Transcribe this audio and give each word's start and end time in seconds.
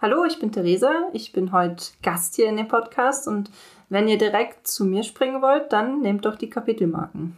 Hallo, 0.00 0.24
ich 0.24 0.38
bin 0.38 0.52
Theresa. 0.52 1.08
Ich 1.12 1.32
bin 1.32 1.50
heute 1.50 1.86
Gast 2.02 2.36
hier 2.36 2.48
in 2.48 2.56
dem 2.56 2.68
Podcast 2.68 3.26
und 3.26 3.50
wenn 3.88 4.06
ihr 4.06 4.16
direkt 4.16 4.68
zu 4.68 4.84
mir 4.84 5.02
springen 5.02 5.42
wollt, 5.42 5.72
dann 5.72 6.02
nehmt 6.02 6.24
doch 6.24 6.36
die 6.36 6.48
Kapitelmarken. 6.48 7.36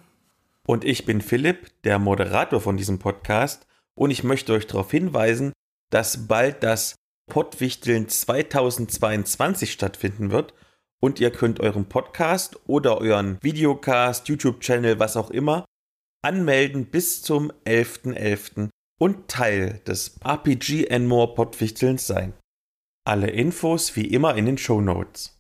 Und 0.67 0.85
ich 0.85 1.07
bin 1.07 1.23
Philipp, 1.23 1.71
der 1.85 1.99
Moderator 1.99 2.61
von 2.61 2.77
diesem 2.77 2.99
Podcast 2.99 3.67
und 3.95 4.11
ich 4.11 4.25
möchte 4.25 4.53
euch 4.53 4.67
darauf 4.67 4.91
hinweisen, 4.91 5.55
dass 5.89 6.29
bald 6.29 6.63
das 6.63 6.97
Pottwichteln 7.31 8.11
2022 8.11 9.73
stattfinden 9.73 10.31
wird 10.31 10.53
und 11.01 11.19
ihr 11.19 11.31
könnt 11.31 11.61
euren 11.61 11.87
Podcast 11.87 12.61
oder 12.67 12.99
euren 12.99 13.39
Videocast, 13.41 14.29
YouTube-Channel, 14.29 14.99
was 14.99 15.17
auch 15.17 15.31
immer, 15.31 15.65
anmelden 16.21 16.85
bis 16.85 17.23
zum 17.23 17.51
11.11. 17.65 18.19
.11. 18.19 18.69
und 18.99 19.29
Teil 19.29 19.81
des 19.87 20.21
RPG 20.23 20.91
and 20.91 21.09
More 21.09 21.35
Pottwichtelns 21.35 22.07
sein. 22.07 22.35
Alle 23.11 23.27
Infos 23.27 23.97
wie 23.97 24.07
immer 24.07 24.37
in 24.37 24.47
den 24.47 24.57
Show 24.57 24.81
Notes. 24.81 25.37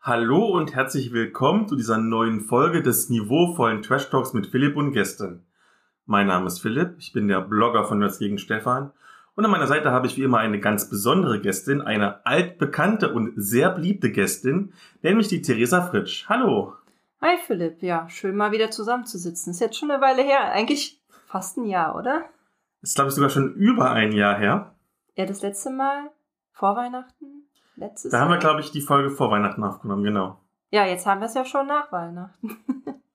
Hallo 0.00 0.46
und 0.46 0.74
herzlich 0.74 1.12
willkommen 1.12 1.68
zu 1.68 1.76
dieser 1.76 1.98
neuen 1.98 2.40
Folge 2.40 2.80
des 2.80 3.10
niveauvollen 3.10 3.82
Trash 3.82 4.08
Talks 4.08 4.32
mit 4.32 4.46
Philipp 4.46 4.78
und 4.78 4.92
Gästen. 4.92 5.47
Mein 6.10 6.26
Name 6.26 6.46
ist 6.46 6.60
Philipp, 6.60 6.94
ich 6.96 7.12
bin 7.12 7.28
der 7.28 7.42
Blogger 7.42 7.84
von 7.84 7.98
Nerds 7.98 8.18
gegen 8.18 8.38
Stefan 8.38 8.92
und 9.34 9.44
an 9.44 9.50
meiner 9.50 9.66
Seite 9.66 9.90
habe 9.90 10.06
ich 10.06 10.16
wie 10.16 10.22
immer 10.22 10.38
eine 10.38 10.58
ganz 10.58 10.88
besondere 10.88 11.38
Gästin, 11.38 11.82
eine 11.82 12.24
altbekannte 12.24 13.12
und 13.12 13.34
sehr 13.36 13.68
beliebte 13.68 14.10
Gästin, 14.10 14.72
nämlich 15.02 15.28
die 15.28 15.42
Theresa 15.42 15.82
Fritsch. 15.82 16.26
Hallo. 16.26 16.72
Hi 17.20 17.36
Philipp, 17.46 17.82
ja, 17.82 18.08
schön 18.08 18.36
mal 18.36 18.52
wieder 18.52 18.70
zusammenzusitzen. 18.70 19.50
Ist 19.50 19.60
jetzt 19.60 19.76
schon 19.76 19.90
eine 19.90 20.00
Weile 20.00 20.22
her, 20.22 20.50
eigentlich 20.50 20.98
fast 21.26 21.58
ein 21.58 21.66
Jahr, 21.66 21.94
oder? 21.94 22.24
Ist 22.80 22.94
glaube 22.94 23.10
ich 23.10 23.14
sogar 23.14 23.28
schon 23.28 23.52
über 23.52 23.90
ein 23.90 24.12
Jahr 24.12 24.38
her. 24.38 24.74
Ja, 25.14 25.26
das 25.26 25.42
letzte 25.42 25.68
Mal 25.68 26.10
vor 26.52 26.74
Weihnachten, 26.74 27.50
letztes 27.76 28.12
Da 28.12 28.20
haben 28.20 28.30
wir 28.30 28.38
glaube 28.38 28.60
ich 28.60 28.70
die 28.70 28.80
Folge 28.80 29.10
vor 29.10 29.30
Weihnachten 29.30 29.62
aufgenommen, 29.62 30.04
genau. 30.04 30.40
Ja, 30.70 30.86
jetzt 30.86 31.04
haben 31.04 31.20
wir 31.20 31.26
es 31.26 31.34
ja 31.34 31.44
schon 31.44 31.66
nach 31.66 31.92
Weihnachten. 31.92 32.56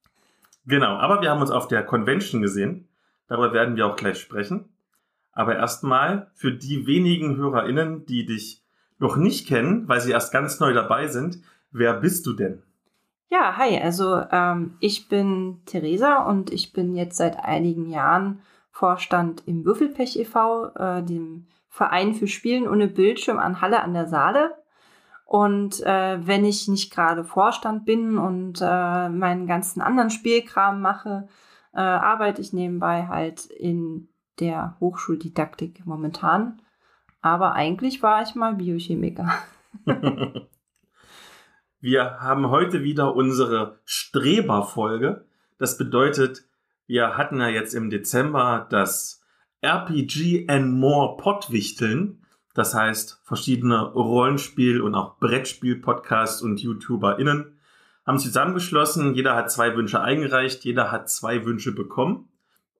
Genau, 0.66 0.96
aber 0.98 1.22
wir 1.22 1.30
haben 1.30 1.42
uns 1.42 1.52
auf 1.52 1.68
der 1.68 1.84
Convention 1.84 2.42
gesehen. 2.42 2.88
Darüber 3.28 3.54
werden 3.54 3.76
wir 3.76 3.88
auch 3.88 3.96
gleich 3.96 4.20
sprechen. 4.20 4.70
Aber 5.32 5.56
erstmal 5.56 6.32
für 6.36 6.52
die 6.52 6.86
wenigen 6.86 7.36
HörerInnen, 7.38 8.06
die 8.06 8.26
dich 8.26 8.64
noch 9.00 9.18
nicht 9.18 9.48
kennen, 9.48 9.88
weil 9.88 10.00
sie 10.00 10.12
erst 10.12 10.32
ganz 10.32 10.60
neu 10.60 10.74
dabei 10.74 11.08
sind, 11.08 11.40
wer 11.72 11.94
bist 11.94 12.26
du 12.26 12.34
denn? 12.34 12.62
Ja, 13.30 13.58
hi, 13.58 13.80
also 13.82 14.22
ähm, 14.32 14.76
ich 14.80 15.10
bin 15.10 15.62
Theresa 15.66 16.24
und 16.24 16.54
ich 16.54 16.72
bin 16.72 16.96
jetzt 16.96 17.18
seit 17.18 17.44
einigen 17.44 17.90
Jahren 17.90 18.42
Vorstand 18.70 19.44
im 19.48 19.66
Würfelpech 19.66 20.18
e.V., 20.18 20.68
äh, 20.76 21.04
dem 21.04 21.48
Verein 21.68 22.14
für 22.14 22.28
Spielen 22.28 22.68
ohne 22.68 22.88
Bildschirm 22.88 23.40
an 23.40 23.60
Halle 23.60 23.82
an 23.82 23.96
der 23.96 24.08
Saale. 24.08 24.56
Und 25.26 25.82
äh, 25.84 26.26
wenn 26.26 26.46
ich 26.46 26.68
nicht 26.68 26.94
gerade 26.94 27.24
Vorstand 27.24 27.86
bin 27.86 28.18
und 28.18 28.62
äh, 28.62 29.10
meinen 29.10 29.48
ganzen 29.48 29.82
anderen 29.82 30.10
Spielkram 30.10 30.82
mache, 30.82 31.28
äh, 31.74 31.80
arbeite 31.80 32.42
ich 32.42 32.54
nebenbei 32.54 33.08
halt 33.08 33.46
in 33.46 34.10
der 34.40 34.78
Hochschuldidaktik 34.80 35.86
momentan. 35.86 36.62
Aber 37.22 37.54
eigentlich 37.54 38.04
war 38.04 38.22
ich 38.22 38.36
mal 38.36 38.56
Biochemiker. 38.56 39.34
wir 41.80 42.20
haben 42.20 42.50
heute 42.50 42.84
wieder 42.84 43.16
unsere 43.16 43.80
Streber-Folge. 43.86 45.26
Das 45.58 45.78
bedeutet, 45.78 46.46
wir 46.86 47.18
hatten 47.18 47.40
ja 47.40 47.48
jetzt 47.48 47.74
im 47.74 47.90
Dezember 47.90 48.68
das 48.70 49.24
RPG 49.62 50.48
and 50.50 50.74
More 50.74 51.16
Pottwichteln. 51.18 52.23
Das 52.54 52.76
heißt, 52.76 53.22
verschiedene 53.24 53.82
Rollenspiel- 53.94 54.82
und 54.82 54.96
auch 54.96 55.18
Brettspiel-Podcasts 55.18 56.42
und 56.42 56.62
YouTuberInnen 56.62 57.58
haben 58.06 58.20
zusammengeschlossen. 58.20 59.16
Jeder 59.16 59.36
hat 59.36 59.52
zwei 59.52 59.76
Wünsche 59.76 60.02
eingereicht, 60.02 60.64
jeder 60.64 60.92
hat 60.92 61.10
zwei 61.10 61.46
Wünsche 61.46 61.74
bekommen. 61.74 62.30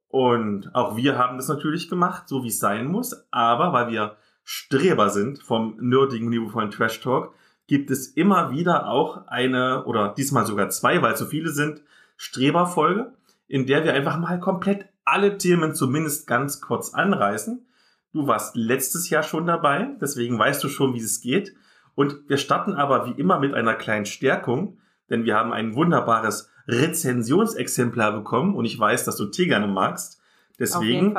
Und 0.10 0.76
auch 0.76 0.96
wir 0.96 1.18
haben 1.18 1.38
das 1.38 1.48
natürlich 1.48 1.90
gemacht, 1.90 2.28
so 2.28 2.44
wie 2.44 2.50
es 2.50 2.60
sein 2.60 2.86
muss. 2.86 3.26
Aber 3.32 3.74
weil 3.74 3.92
wir 3.92 4.16
Streber 4.44 5.10
sind 5.10 5.42
vom 5.42 5.78
nerdigen 5.80 6.30
niveauvollen 6.30 6.70
Trash 6.70 7.02
Talk, 7.02 7.34
gibt 7.66 7.90
es 7.90 8.08
immer 8.08 8.52
wieder 8.52 8.90
auch 8.90 9.26
eine 9.28 9.86
oder 9.86 10.14
diesmal 10.16 10.46
sogar 10.46 10.70
zwei, 10.70 11.02
weil 11.02 11.16
so 11.16 11.26
viele 11.26 11.50
sind, 11.50 11.82
Streberfolge, 12.18 13.14
in 13.48 13.66
der 13.66 13.84
wir 13.84 13.94
einfach 13.94 14.20
mal 14.20 14.40
komplett 14.40 14.86
alle 15.06 15.38
Themen 15.38 15.74
zumindest 15.74 16.28
ganz 16.28 16.62
kurz 16.62 16.94
anreißen. 16.94 17.66
Du 18.14 18.28
warst 18.28 18.56
letztes 18.56 19.10
Jahr 19.10 19.24
schon 19.24 19.48
dabei, 19.48 19.96
deswegen 20.00 20.38
weißt 20.38 20.64
du 20.64 20.70
schon, 20.70 20.94
wie 20.94 21.00
es 21.00 21.22
geht. 21.22 21.56
Und 21.96 22.30
wir 22.30 22.38
starten 22.38 22.74
aber 22.74 23.08
wie 23.08 23.20
immer 23.20 23.40
mit 23.40 23.54
einer 23.54 23.74
kleinen 23.74 24.06
Stärkung, 24.06 24.78
denn 25.10 25.26
wir 25.26 25.36
haben 25.36 25.52
ein 25.52 25.76
wunderbares 25.76 26.50
Rezensionsexemplar 26.68 28.14
bekommen 28.14 28.56
und 28.56 28.66
ich 28.66 28.80
weiß, 28.80 29.04
dass 29.06 29.18
du 29.18 29.26
Tee 29.26 29.48
gerne 29.48 29.68
magst. 29.68 30.22
Deswegen, 30.60 31.16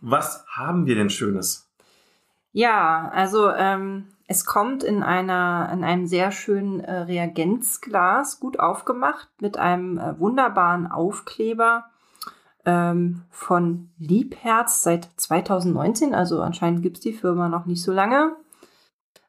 was 0.00 0.46
haben 0.48 0.86
wir 0.86 0.94
denn 0.94 1.10
Schönes? 1.10 1.68
Ja, 2.52 3.10
also 3.12 3.50
ähm, 3.50 4.06
es 4.28 4.44
kommt 4.44 4.82
in 4.82 5.02
einer 5.02 5.68
in 5.72 5.84
einem 5.84 6.06
sehr 6.06 6.30
schönen 6.32 6.80
äh, 6.80 7.00
Reagenzglas, 7.00 8.40
gut 8.40 8.58
aufgemacht, 8.58 9.28
mit 9.40 9.58
einem 9.58 9.98
äh, 9.98 10.18
wunderbaren 10.18 10.86
Aufkleber 10.86 11.90
ähm, 12.66 13.22
von 13.30 13.88
Liebherz 13.98 14.82
seit 14.82 15.08
2019. 15.16 16.14
Also 16.14 16.42
anscheinend 16.42 16.82
gibt's 16.82 17.00
die 17.00 17.12
Firma 17.12 17.48
noch 17.48 17.64
nicht 17.64 17.82
so 17.82 17.92
lange. 17.92 18.36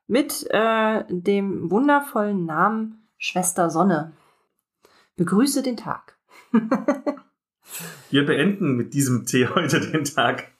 Mit 0.07 0.47
äh, 0.49 1.03
dem 1.07 1.69
wundervollen 1.69 2.45
Namen 2.45 3.07
Schwester 3.17 3.69
Sonne. 3.69 4.13
Begrüße 5.15 5.63
den 5.63 5.77
Tag. 5.77 6.17
Wir 8.09 8.25
beenden 8.25 8.75
mit 8.75 8.93
diesem 8.93 9.25
Tee 9.25 9.47
heute 9.47 9.79
den 9.79 10.03
Tag. 10.05 10.51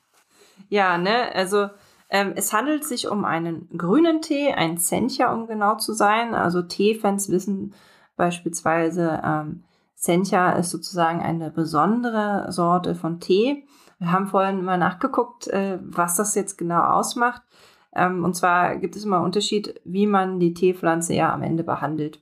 Ja, 0.70 0.98
ne, 0.98 1.34
also 1.34 1.70
ähm, 2.10 2.34
es 2.36 2.54
handelt 2.54 2.84
sich 2.86 3.08
um 3.08 3.26
einen 3.26 3.70
grünen 3.78 4.22
Tee, 4.22 4.54
ein 4.54 4.78
Sencha, 4.78 5.34
um 5.34 5.48
genau 5.48 5.76
zu 5.76 5.94
sein. 5.94 6.34
Also 6.34 6.62
Teefans 6.62 7.30
wissen 7.30 7.74
beispielsweise, 8.16 9.22
ähm, 9.24 9.64
Sencha 10.00 10.52
ist 10.52 10.70
sozusagen 10.70 11.22
eine 11.22 11.50
besondere 11.50 12.52
Sorte 12.52 12.94
von 12.94 13.20
Tee. 13.20 13.66
Wir 13.98 14.12
haben 14.12 14.28
vorhin 14.28 14.64
mal 14.64 14.78
nachgeguckt, 14.78 15.48
äh, 15.48 15.80
was 15.82 16.16
das 16.16 16.36
jetzt 16.36 16.56
genau 16.56 16.82
ausmacht. 16.82 17.42
Ähm, 17.96 18.24
und 18.24 18.36
zwar 18.36 18.76
gibt 18.78 18.96
es 18.96 19.06
immer 19.06 19.16
einen 19.16 19.26
Unterschied, 19.26 19.82
wie 19.86 20.06
man 20.06 20.40
die 20.40 20.54
Teepflanze 20.54 21.16
ja 21.16 21.34
am 21.34 21.42
Ende 21.42 21.64
behandelt. 21.64 22.22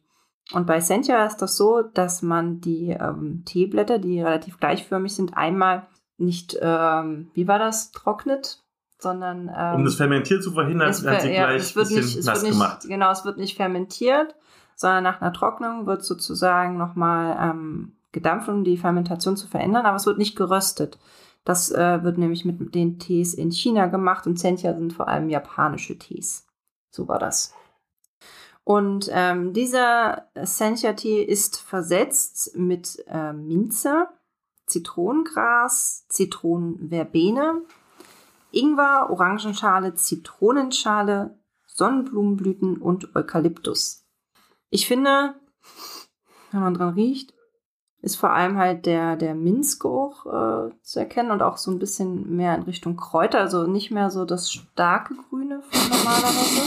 Und 0.54 0.66
bei 0.68 0.80
Sencha 0.80 1.26
ist 1.26 1.42
das 1.42 1.58
so, 1.58 1.82
dass 1.82 2.22
man 2.22 2.62
die 2.62 2.92
ähm, 2.92 3.44
Teeblätter, 3.46 4.00
die 4.00 4.22
relativ 4.22 4.58
gleichförmig 4.58 5.14
sind, 5.14 5.36
einmal 5.36 5.86
nicht, 6.18 6.58
ähm, 6.62 7.30
wie 7.34 7.50
war 7.50 7.60
das, 7.60 7.92
trocknet, 7.92 8.64
sondern 9.00 9.52
ähm, 9.54 9.76
Um 9.76 9.84
das 9.86 9.96
Fermentieren 9.96 10.42
zu 10.42 10.54
verhindern, 10.54 10.92
es, 10.92 11.04
werden 11.04 11.20
sie 11.20 11.34
ja, 11.34 11.48
gleich 11.48 11.62
es 11.62 11.76
wird 11.76 11.92
nicht, 11.92 12.16
es 12.16 12.26
nass 12.26 12.36
wird 12.36 12.44
nicht, 12.44 12.54
gemacht. 12.54 12.84
Genau, 12.88 13.12
es 13.12 13.26
wird 13.26 13.38
nicht 13.38 13.58
fermentiert, 13.58 14.34
sondern 14.76 15.04
nach 15.04 15.22
einer 15.22 15.34
Trocknung 15.34 15.86
wird 15.86 16.04
sozusagen 16.04 16.78
nochmal 16.78 17.38
ähm, 17.40 17.98
gedampft, 18.12 18.50
um 18.50 18.64
die 18.64 18.78
Fermentation 18.78 19.38
zu 19.38 19.48
verändern, 19.48 19.86
aber 19.86 19.98
es 19.98 20.06
wird 20.06 20.18
nicht 20.18 20.36
geröstet. 20.36 21.00
Das 21.44 21.72
äh, 21.72 22.04
wird 22.04 22.18
nämlich 22.18 22.44
mit 22.44 22.74
den 22.74 22.98
Tees 22.98 23.34
in 23.34 23.52
China 23.52 23.88
gemacht 23.88 24.26
und 24.26 24.40
Sencha 24.40 24.74
sind 24.74 24.94
vor 24.94 25.08
allem 25.08 25.30
japanische 25.30 25.98
Tees. 25.98 26.48
So 26.90 27.08
war 27.08 27.20
das. 27.20 27.54
Und 28.64 29.10
ähm, 29.12 29.54
dieser 29.54 30.28
Sencha-Tee 30.34 31.22
ist 31.22 31.62
versetzt 31.62 32.58
mit 32.58 33.04
äh, 33.08 33.32
Minze, 33.32 34.08
Zitronengras, 34.66 36.08
Zitronenverbene, 36.10 37.62
Ingwer, 38.52 39.10
Orangenschale, 39.12 39.94
Zitronenschale, 39.94 41.38
Sonnenblumenblüten 41.68 42.78
und 42.78 43.16
Eukalyptus. 43.16 44.05
Ich 44.76 44.88
finde, 44.88 45.36
wenn 46.52 46.60
man 46.60 46.74
dran 46.74 46.96
riecht, 46.96 47.34
ist 48.02 48.18
vor 48.18 48.34
allem 48.34 48.58
halt 48.58 48.86
der, 48.86 49.16
der 49.16 49.34
Minzgeruch 49.34 50.26
äh, 50.26 50.70
zu 50.82 51.00
erkennen 51.00 51.32
und 51.32 51.42
auch 51.42 51.56
so 51.56 51.72
ein 51.72 51.80
bisschen 51.80 52.36
mehr 52.36 52.54
in 52.56 52.64
Richtung 52.64 52.98
Kräuter, 52.98 53.40
also 53.40 53.68
nicht 53.68 53.92
mehr 53.92 54.10
so 54.10 54.26
das 54.26 54.52
starke 54.52 55.16
Grüne 55.16 55.62
von 55.62 55.98
normalerweise. 55.98 56.62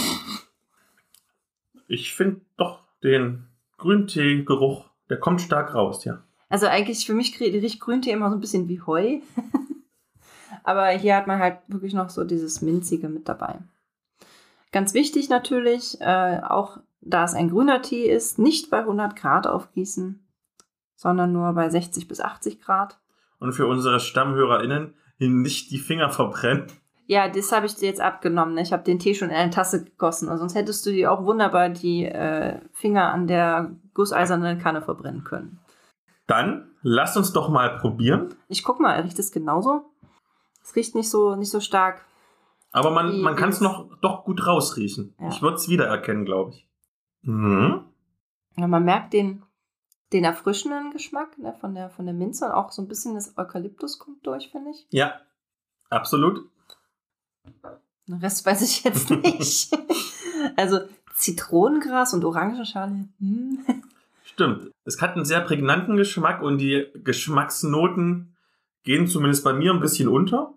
Ich 1.87 2.15
finde 2.15 2.41
doch 2.57 2.81
den 3.03 3.47
Grüntee-Geruch, 3.77 4.87
der 5.11 5.21
kommt 5.21 5.43
stark 5.43 5.75
raus, 5.75 6.07
ja. 6.07 6.23
Also 6.49 6.67
eigentlich 6.67 7.05
für 7.05 7.13
mich 7.13 7.39
riecht 7.39 7.79
Grüntee 7.79 8.13
immer 8.13 8.31
so 8.31 8.39
ein 8.39 8.41
bisschen 8.41 8.69
wie 8.69 8.81
Heu. 8.81 9.21
Aber 10.65 10.89
hier 10.89 11.15
hat 11.15 11.27
man 11.27 11.41
halt 11.41 11.59
wirklich 11.69 11.93
noch 11.93 12.09
so 12.09 12.25
dieses 12.25 12.63
Minzige 12.63 13.11
mit 13.11 13.29
dabei. 13.29 13.59
Ganz 14.73 14.95
wichtig 14.95 15.29
natürlich, 15.29 16.01
äh, 16.01 16.41
auch 16.43 16.79
da 17.01 17.25
es 17.25 17.35
ein 17.35 17.51
grüner 17.51 17.83
Tee 17.83 18.07
ist, 18.07 18.39
nicht 18.39 18.71
bei 18.71 18.79
100 18.79 19.17
Grad 19.17 19.47
aufgießen, 19.47 20.27
sondern 20.97 21.33
nur 21.33 21.53
bei 21.53 21.69
60 21.69 22.09
bis 22.09 22.21
80 22.21 22.61
Grad. 22.61 22.99
Und 23.39 23.53
für 23.53 23.67
unsere 23.67 24.01
StammhörerInnen 24.01 24.95
nicht 25.19 25.71
die 25.71 25.79
Finger 25.79 26.11
verbrennen. 26.11 26.67
Ja, 27.07 27.29
das 27.29 27.53
habe 27.53 27.67
ich 27.67 27.75
dir 27.75 27.87
jetzt 27.87 28.01
abgenommen. 28.01 28.59
Ich 28.59 28.73
habe 28.73 28.83
den 28.83 28.99
Tee 28.99 29.15
schon 29.15 29.31
in 29.31 29.37
eine 29.37 29.51
Tasse 29.51 29.83
gegossen. 29.83 30.29
Sonst 30.37 30.55
hättest 30.55 30.85
du 30.85 30.91
dir 30.91 31.11
auch 31.11 31.25
wunderbar 31.25 31.71
die 31.71 32.05
äh, 32.05 32.61
Finger 32.73 33.13
an 33.13 33.27
der 33.27 33.71
gusseisernen 33.95 34.59
Kanne 34.59 34.83
verbrennen 34.83 35.25
können. 35.25 35.59
Dann 36.27 36.71
lass 36.83 37.17
uns 37.17 37.33
doch 37.33 37.49
mal 37.49 37.79
probieren. 37.79 38.35
Ich 38.49 38.63
guck 38.63 38.79
mal, 38.79 39.01
riecht 39.01 39.19
es 39.19 39.33
genauso? 39.33 39.87
Es 40.63 40.77
riecht 40.77 40.95
nicht 40.95 41.09
so, 41.09 41.35
nicht 41.35 41.51
so 41.51 41.61
stark. 41.61 42.05
Aber 42.73 42.91
man, 42.91 43.23
man 43.23 43.37
kann 43.37 43.49
es 43.49 43.63
noch 43.63 43.89
doch 44.03 44.25
gut 44.25 44.47
rausriechen. 44.47 45.15
Ja. 45.19 45.29
Ich 45.31 45.41
würde 45.41 45.57
es 45.57 45.71
wiedererkennen, 45.71 46.27
glaube 46.27 46.51
ich. 46.51 46.68
Mhm. 47.23 47.85
Ja, 48.57 48.67
man 48.67 48.85
merkt 48.85 49.13
den, 49.13 49.43
den 50.13 50.25
erfrischenden 50.25 50.93
Geschmack 50.93 51.39
ne, 51.39 51.55
von, 51.61 51.75
der, 51.75 51.91
von 51.91 52.07
der 52.07 52.15
Minze 52.15 52.47
und 52.47 52.53
auch 52.53 52.73
so 52.73 52.83
ein 52.83 52.89
bisschen 52.89 53.15
das 53.15 53.37
Eukalyptus 53.37 53.99
kommt 53.99 54.27
durch, 54.27 54.51
finde 54.51 54.71
ich. 54.71 54.87
Ja, 54.91 55.21
absolut. 55.91 56.49
Den 58.07 58.19
Rest 58.19 58.45
weiß 58.45 58.63
ich 58.63 58.85
jetzt 58.85 59.11
nicht. 59.23 59.77
also 60.57 60.81
Zitronengras 61.15 62.15
und 62.15 62.25
Orangenschale. 62.25 63.09
Hm. 63.19 63.83
Stimmt. 64.25 64.71
Es 64.85 65.01
hat 65.01 65.17
einen 65.17 65.25
sehr 65.25 65.41
prägnanten 65.41 65.97
Geschmack 65.97 66.43
und 66.43 66.59
die 66.59 66.87
Geschmacksnoten 66.95 68.37
gehen 68.85 69.07
zumindest 69.07 69.45
bei 69.45 69.53
mir 69.53 69.73
ein 69.73 69.81
bisschen 69.81 70.09
unter. 70.09 70.55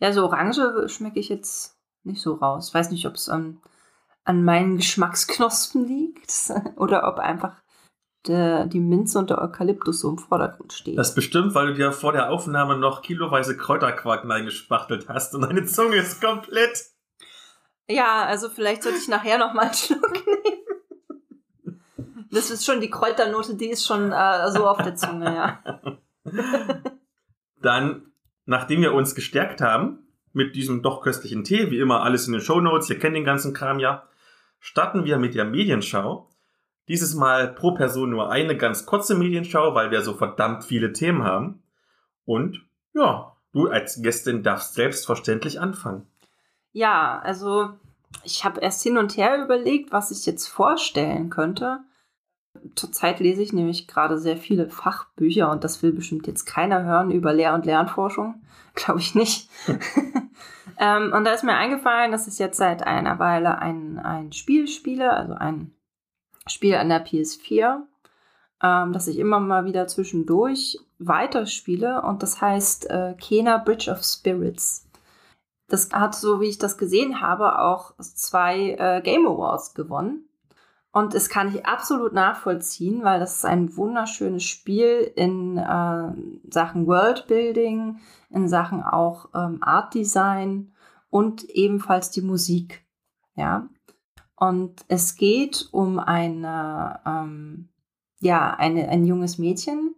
Ja, 0.00 0.12
so 0.12 0.24
Orange 0.24 0.88
schmecke 0.88 1.20
ich 1.20 1.28
jetzt 1.28 1.78
nicht 2.02 2.20
so 2.20 2.34
raus. 2.34 2.68
Ich 2.68 2.74
weiß 2.74 2.90
nicht, 2.90 3.06
ob 3.06 3.14
es 3.14 3.28
an, 3.28 3.58
an 4.24 4.44
meinen 4.44 4.78
Geschmacksknospen 4.78 5.86
liegt 5.86 6.52
oder 6.76 7.06
ob 7.08 7.18
einfach 7.18 7.62
der, 8.26 8.66
die 8.66 8.80
Minze 8.80 9.18
und 9.18 9.28
der 9.28 9.38
Eukalyptus 9.38 10.00
so 10.00 10.10
im 10.10 10.18
Vordergrund 10.18 10.72
stehen. 10.72 10.96
Das 10.96 11.14
bestimmt, 11.14 11.54
weil 11.54 11.68
du 11.68 11.74
dir 11.74 11.92
vor 11.92 12.12
der 12.12 12.30
Aufnahme 12.30 12.78
noch 12.78 13.02
kiloweise 13.02 13.56
Kräuterquark 13.56 14.28
reingespachtelt 14.28 15.08
hast 15.08 15.34
und 15.34 15.42
deine 15.42 15.66
Zunge 15.66 15.96
ist 15.96 16.22
komplett. 16.22 16.86
Ja, 17.88 18.24
also 18.24 18.48
vielleicht 18.48 18.82
sollte 18.82 18.98
ich 18.98 19.08
nachher 19.08 19.38
noch 19.38 19.52
mal 19.52 19.66
einen 19.66 19.74
Schluck 19.74 20.12
nehmen. 20.26 21.78
Das 22.30 22.50
ist 22.50 22.64
schon 22.64 22.80
die 22.80 22.90
Kräuternote, 22.90 23.56
die 23.56 23.68
ist 23.68 23.86
schon 23.86 24.10
äh, 24.10 24.50
so 24.50 24.66
auf 24.66 24.78
der 24.78 24.96
Zunge, 24.96 25.34
ja. 25.34 25.62
Dann, 27.60 28.12
nachdem 28.46 28.80
wir 28.80 28.94
uns 28.94 29.14
gestärkt 29.14 29.60
haben 29.60 30.06
mit 30.32 30.56
diesem 30.56 30.82
doch 30.82 31.02
köstlichen 31.02 31.44
Tee, 31.44 31.70
wie 31.70 31.78
immer 31.78 32.02
alles 32.02 32.26
in 32.26 32.32
den 32.32 32.42
Show 32.42 32.60
Notes, 32.60 32.90
ihr 32.90 32.98
kennt 32.98 33.14
den 33.14 33.24
ganzen 33.24 33.54
Kram 33.54 33.78
ja, 33.78 34.08
starten 34.64 35.04
wir 35.04 35.18
mit 35.18 35.34
der 35.34 35.44
Medienschau. 35.44 36.30
Dieses 36.88 37.14
Mal 37.14 37.48
pro 37.48 37.72
Person 37.72 38.08
nur 38.08 38.30
eine 38.30 38.56
ganz 38.56 38.86
kurze 38.86 39.14
Medienschau, 39.14 39.74
weil 39.74 39.90
wir 39.90 40.00
so 40.00 40.14
verdammt 40.14 40.64
viele 40.64 40.94
Themen 40.94 41.22
haben. 41.22 41.62
Und 42.24 42.62
ja, 42.94 43.36
du 43.52 43.68
als 43.68 44.00
Gästin 44.00 44.42
darfst 44.42 44.72
selbstverständlich 44.72 45.60
anfangen. 45.60 46.06
Ja, 46.72 47.20
also 47.22 47.74
ich 48.22 48.46
habe 48.46 48.60
erst 48.60 48.82
hin 48.82 48.96
und 48.96 49.18
her 49.18 49.44
überlegt, 49.44 49.92
was 49.92 50.10
ich 50.10 50.24
jetzt 50.24 50.46
vorstellen 50.46 51.28
könnte. 51.28 51.80
Zurzeit 52.74 53.20
lese 53.20 53.42
ich 53.42 53.52
nämlich 53.52 53.86
gerade 53.86 54.18
sehr 54.18 54.38
viele 54.38 54.70
Fachbücher 54.70 55.50
und 55.50 55.62
das 55.62 55.82
will 55.82 55.92
bestimmt 55.92 56.26
jetzt 56.26 56.46
keiner 56.46 56.84
hören 56.84 57.10
über 57.10 57.34
Lehr- 57.34 57.54
und 57.54 57.66
Lernforschung. 57.66 58.42
Glaube 58.74 59.00
ich 59.00 59.14
nicht. 59.14 59.50
ähm, 60.78 61.12
und 61.12 61.24
da 61.24 61.32
ist 61.32 61.44
mir 61.44 61.54
eingefallen, 61.54 62.12
dass 62.12 62.26
ich 62.26 62.38
jetzt 62.38 62.56
seit 62.56 62.86
einer 62.86 63.18
Weile 63.18 63.58
ein, 63.58 63.98
ein 63.98 64.32
Spiel 64.32 64.66
spiele, 64.68 65.12
also 65.12 65.34
ein 65.34 65.74
Spiel 66.46 66.74
an 66.74 66.88
der 66.88 67.04
PS4, 67.04 67.82
ähm, 68.62 68.92
das 68.92 69.08
ich 69.08 69.18
immer 69.18 69.40
mal 69.40 69.64
wieder 69.64 69.86
zwischendurch 69.86 70.78
weiterspiele 70.98 72.02
und 72.02 72.22
das 72.22 72.40
heißt 72.40 72.90
äh, 72.90 73.14
Kena 73.20 73.58
Bridge 73.58 73.90
of 73.90 74.02
Spirits. 74.02 74.88
Das 75.68 75.90
hat, 75.92 76.14
so 76.14 76.40
wie 76.40 76.48
ich 76.48 76.58
das 76.58 76.78
gesehen 76.78 77.20
habe, 77.20 77.58
auch 77.58 77.94
zwei 77.98 78.76
äh, 78.78 79.00
Game 79.02 79.26
Awards 79.26 79.74
gewonnen. 79.74 80.28
Und 80.94 81.12
das 81.12 81.28
kann 81.28 81.52
ich 81.52 81.66
absolut 81.66 82.12
nachvollziehen, 82.12 83.02
weil 83.02 83.18
das 83.18 83.38
ist 83.38 83.44
ein 83.44 83.76
wunderschönes 83.76 84.44
Spiel 84.44 85.12
in 85.16 85.58
äh, 85.58 86.12
Sachen 86.48 86.86
Worldbuilding, 86.86 87.98
in 88.30 88.48
Sachen 88.48 88.80
auch 88.80 89.28
ähm, 89.34 89.58
Art 89.60 89.92
Design 89.94 90.72
und 91.10 91.42
ebenfalls 91.50 92.12
die 92.12 92.20
Musik. 92.20 92.86
Ja. 93.34 93.68
Und 94.36 94.84
es 94.86 95.16
geht 95.16 95.68
um 95.72 95.98
eine, 95.98 97.00
ähm, 97.04 97.70
ja, 98.20 98.54
eine, 98.54 98.88
ein 98.88 99.04
junges 99.04 99.36
Mädchen, 99.36 99.96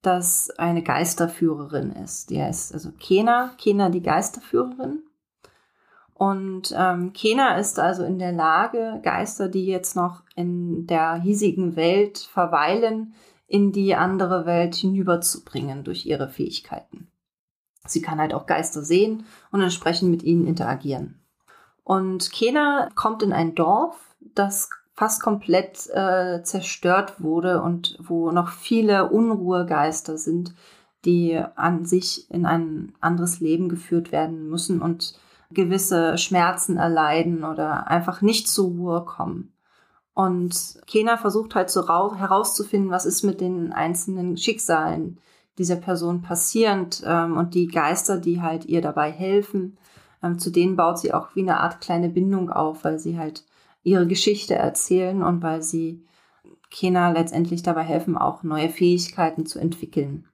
das 0.00 0.48
eine 0.56 0.82
Geisterführerin 0.82 1.90
ist. 1.92 2.30
Die 2.30 2.40
heißt 2.40 2.72
also 2.72 2.92
Kena, 2.92 3.50
Kena 3.58 3.90
die 3.90 4.00
Geisterführerin. 4.00 5.02
Und 6.20 6.74
ähm, 6.76 7.14
Kena 7.14 7.56
ist 7.56 7.78
also 7.78 8.04
in 8.04 8.18
der 8.18 8.32
Lage, 8.32 9.00
Geister, 9.02 9.48
die 9.48 9.64
jetzt 9.64 9.96
noch 9.96 10.22
in 10.36 10.86
der 10.86 11.14
hiesigen 11.14 11.76
Welt 11.76 12.18
verweilen, 12.18 13.14
in 13.46 13.72
die 13.72 13.94
andere 13.94 14.44
Welt 14.44 14.74
hinüberzubringen 14.74 15.82
durch 15.82 16.04
ihre 16.04 16.28
Fähigkeiten. 16.28 17.10
Sie 17.86 18.02
kann 18.02 18.18
halt 18.18 18.34
auch 18.34 18.44
Geister 18.44 18.82
sehen 18.82 19.24
und 19.50 19.62
entsprechend 19.62 20.10
mit 20.10 20.22
ihnen 20.22 20.46
interagieren. 20.46 21.22
Und 21.84 22.30
Kena 22.32 22.90
kommt 22.94 23.22
in 23.22 23.32
ein 23.32 23.54
Dorf, 23.54 23.96
das 24.20 24.68
fast 24.92 25.22
komplett 25.22 25.88
äh, 25.88 26.42
zerstört 26.42 27.22
wurde 27.22 27.62
und 27.62 27.96
wo 27.98 28.30
noch 28.30 28.50
viele 28.50 29.08
Unruhegeister 29.08 30.18
sind, 30.18 30.54
die 31.06 31.42
an 31.56 31.86
sich 31.86 32.30
in 32.30 32.44
ein 32.44 32.92
anderes 33.00 33.40
Leben 33.40 33.70
geführt 33.70 34.12
werden 34.12 34.50
müssen 34.50 34.82
und 34.82 35.14
gewisse 35.50 36.16
Schmerzen 36.18 36.76
erleiden 36.76 37.44
oder 37.44 37.88
einfach 37.88 38.22
nicht 38.22 38.48
zur 38.48 38.68
Ruhe 38.68 39.04
kommen. 39.04 39.52
Und 40.14 40.80
Kena 40.86 41.16
versucht 41.16 41.54
halt 41.54 41.70
so 41.70 41.86
herauszufinden, 41.88 42.90
was 42.90 43.06
ist 43.06 43.22
mit 43.22 43.40
den 43.40 43.72
einzelnen 43.72 44.36
Schicksalen 44.36 45.18
dieser 45.58 45.76
Person 45.76 46.22
passierend 46.22 47.02
ähm, 47.04 47.36
und 47.36 47.54
die 47.54 47.66
Geister, 47.66 48.18
die 48.18 48.40
halt 48.40 48.64
ihr 48.66 48.80
dabei 48.80 49.10
helfen. 49.10 49.78
Ähm, 50.22 50.38
zu 50.38 50.50
denen 50.50 50.76
baut 50.76 50.98
sie 50.98 51.12
auch 51.12 51.34
wie 51.34 51.42
eine 51.42 51.60
Art 51.60 51.80
kleine 51.80 52.08
Bindung 52.08 52.50
auf, 52.50 52.84
weil 52.84 52.98
sie 52.98 53.18
halt 53.18 53.44
ihre 53.82 54.06
Geschichte 54.06 54.54
erzählen 54.54 55.22
und 55.22 55.42
weil 55.42 55.62
sie 55.62 56.04
Kena 56.70 57.10
letztendlich 57.10 57.62
dabei 57.62 57.82
helfen, 57.82 58.16
auch 58.16 58.42
neue 58.42 58.68
Fähigkeiten 58.68 59.46
zu 59.46 59.58
entwickeln. 59.58 60.26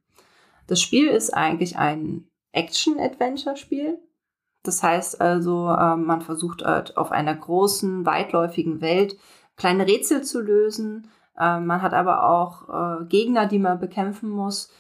Das 0.66 0.80
Spiel 0.80 1.08
ist 1.08 1.30
eigentlich 1.30 1.76
ein 1.78 2.28
Action-Adventure-Spiel. 2.52 3.98
Das 4.66 4.82
heißt 4.82 5.20
also, 5.20 5.68
ähm, 5.68 6.04
man 6.04 6.20
versucht 6.22 6.64
halt 6.64 6.96
auf 6.96 7.12
einer 7.12 7.34
großen, 7.34 8.04
weitläufigen 8.04 8.80
Welt 8.80 9.16
kleine 9.56 9.86
Rätsel 9.86 10.22
zu 10.22 10.40
lösen. 10.40 11.08
Ähm, 11.38 11.66
man 11.66 11.82
hat 11.82 11.92
aber 11.92 12.28
auch 12.28 12.68
äh, 12.68 13.04
Gegner, 13.06 13.46
die 13.46 13.58
man 13.58 13.78
bekämpfen 13.78 14.28
muss, 14.28 14.70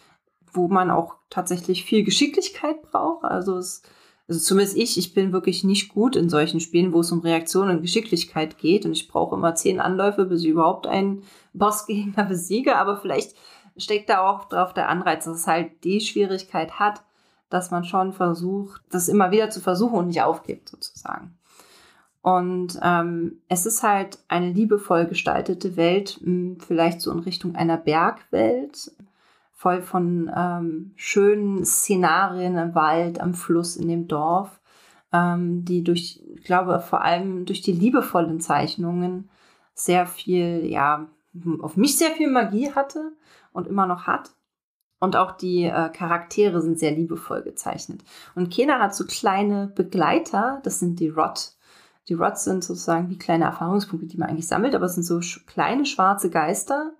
wo 0.52 0.68
man 0.68 0.90
auch 0.90 1.14
tatsächlich 1.30 1.84
viel 1.84 2.04
Geschicklichkeit 2.04 2.82
braucht. 2.82 3.24
Also, 3.24 3.56
es, 3.56 3.82
also 4.28 4.40
zumindest 4.40 4.76
ich, 4.76 4.98
ich 4.98 5.14
bin 5.14 5.32
wirklich 5.32 5.64
nicht 5.64 5.92
gut 5.92 6.16
in 6.16 6.28
solchen 6.28 6.60
Spielen, 6.60 6.92
wo 6.92 7.00
es 7.00 7.12
um 7.12 7.20
Reaktion 7.20 7.70
und 7.70 7.82
Geschicklichkeit 7.82 8.58
geht. 8.58 8.84
Und 8.84 8.92
ich 8.92 9.08
brauche 9.08 9.36
immer 9.36 9.54
zehn 9.54 9.80
Anläufe, 9.80 10.24
bis 10.24 10.42
ich 10.42 10.48
überhaupt 10.48 10.86
einen 10.86 11.22
Bossgegner 11.52 12.24
besiege. 12.24 12.76
Aber 12.76 12.96
vielleicht 12.96 13.34
steckt 13.76 14.08
da 14.08 14.26
auch 14.26 14.44
drauf 14.46 14.72
der 14.74 14.88
Anreiz, 14.88 15.24
dass 15.24 15.40
es 15.40 15.46
halt 15.46 15.84
die 15.84 16.00
Schwierigkeit 16.00 16.78
hat, 16.78 17.02
dass 17.48 17.70
man 17.70 17.84
schon 17.84 18.12
versucht, 18.12 18.82
das 18.90 19.08
immer 19.08 19.30
wieder 19.30 19.50
zu 19.50 19.60
versuchen 19.60 19.98
und 19.98 20.06
nicht 20.08 20.22
aufgibt, 20.22 20.68
sozusagen. 20.68 21.36
Und 22.22 22.80
ähm, 22.82 23.40
es 23.48 23.66
ist 23.66 23.84
halt 23.84 24.18
eine 24.26 24.50
liebevoll 24.50 25.06
gestaltete 25.06 25.76
Welt, 25.76 26.18
hm, 26.22 26.58
vielleicht 26.58 27.00
so 27.00 27.12
in 27.12 27.20
Richtung 27.20 27.54
einer 27.54 27.76
Bergwelt, 27.76 28.90
voll 29.52 29.80
von 29.80 30.30
ähm, 30.34 30.92
schönen 30.96 31.64
Szenarien 31.64 32.58
im 32.58 32.74
Wald, 32.74 33.20
am 33.20 33.32
Fluss, 33.34 33.76
in 33.76 33.88
dem 33.88 34.08
Dorf, 34.08 34.60
ähm, 35.12 35.64
die 35.64 35.84
durch, 35.84 36.20
ich 36.34 36.44
glaube, 36.44 36.80
vor 36.80 37.02
allem 37.02 37.46
durch 37.46 37.62
die 37.62 37.72
liebevollen 37.72 38.40
Zeichnungen 38.40 39.30
sehr 39.74 40.06
viel, 40.06 40.66
ja, 40.66 41.06
auf 41.60 41.76
mich 41.76 41.96
sehr 41.96 42.10
viel 42.10 42.30
Magie 42.30 42.72
hatte 42.72 43.12
und 43.52 43.66
immer 43.66 43.86
noch 43.86 44.06
hat. 44.06 44.30
Und 44.98 45.16
auch 45.16 45.32
die 45.32 45.64
äh, 45.64 45.90
Charaktere 45.90 46.62
sind 46.62 46.78
sehr 46.78 46.92
liebevoll 46.92 47.42
gezeichnet. 47.42 48.02
Und 48.34 48.50
Kena 48.50 48.78
hat 48.78 48.94
so 48.94 49.04
kleine 49.04 49.70
Begleiter, 49.74 50.60
das 50.64 50.80
sind 50.80 51.00
die 51.00 51.10
Rot. 51.10 51.52
Die 52.08 52.14
Rots 52.14 52.44
sind 52.44 52.64
sozusagen 52.64 53.10
wie 53.10 53.18
kleine 53.18 53.44
Erfahrungspunkte, 53.44 54.06
die 54.06 54.16
man 54.16 54.30
eigentlich 54.30 54.46
sammelt, 54.46 54.74
aber 54.74 54.86
es 54.86 54.94
sind 54.94 55.04
so 55.04 55.20
sch 55.20 55.44
kleine 55.46 55.84
schwarze 55.84 56.30
Geister, 56.30 56.92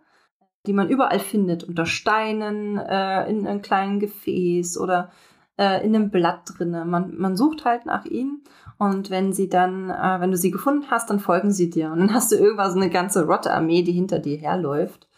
die 0.66 0.72
man 0.72 0.90
überall 0.90 1.20
findet, 1.20 1.64
unter 1.64 1.86
Steinen, 1.86 2.76
äh, 2.76 3.30
in 3.30 3.46
einem 3.46 3.62
kleinen 3.62 4.00
Gefäß 4.00 4.78
oder 4.78 5.10
äh, 5.58 5.86
in 5.86 5.94
einem 5.94 6.10
Blatt 6.10 6.40
drinne. 6.46 6.84
Man, 6.84 7.16
man 7.16 7.36
sucht 7.36 7.64
halt 7.64 7.86
nach 7.86 8.04
ihnen 8.04 8.42
und 8.78 9.10
wenn 9.10 9.32
sie 9.32 9.48
dann, 9.48 9.90
äh, 9.90 10.20
wenn 10.20 10.32
du 10.32 10.36
sie 10.36 10.50
gefunden 10.50 10.86
hast, 10.90 11.08
dann 11.08 11.20
folgen 11.20 11.52
sie 11.52 11.70
dir. 11.70 11.92
Und 11.92 12.00
dann 12.00 12.14
hast 12.14 12.32
du 12.32 12.36
irgendwann 12.36 12.72
so 12.72 12.76
eine 12.76 12.90
ganze 12.90 13.26
Rotte-Armee, 13.26 13.82
die 13.82 13.92
hinter 13.92 14.18
dir 14.18 14.36
herläuft 14.36 15.08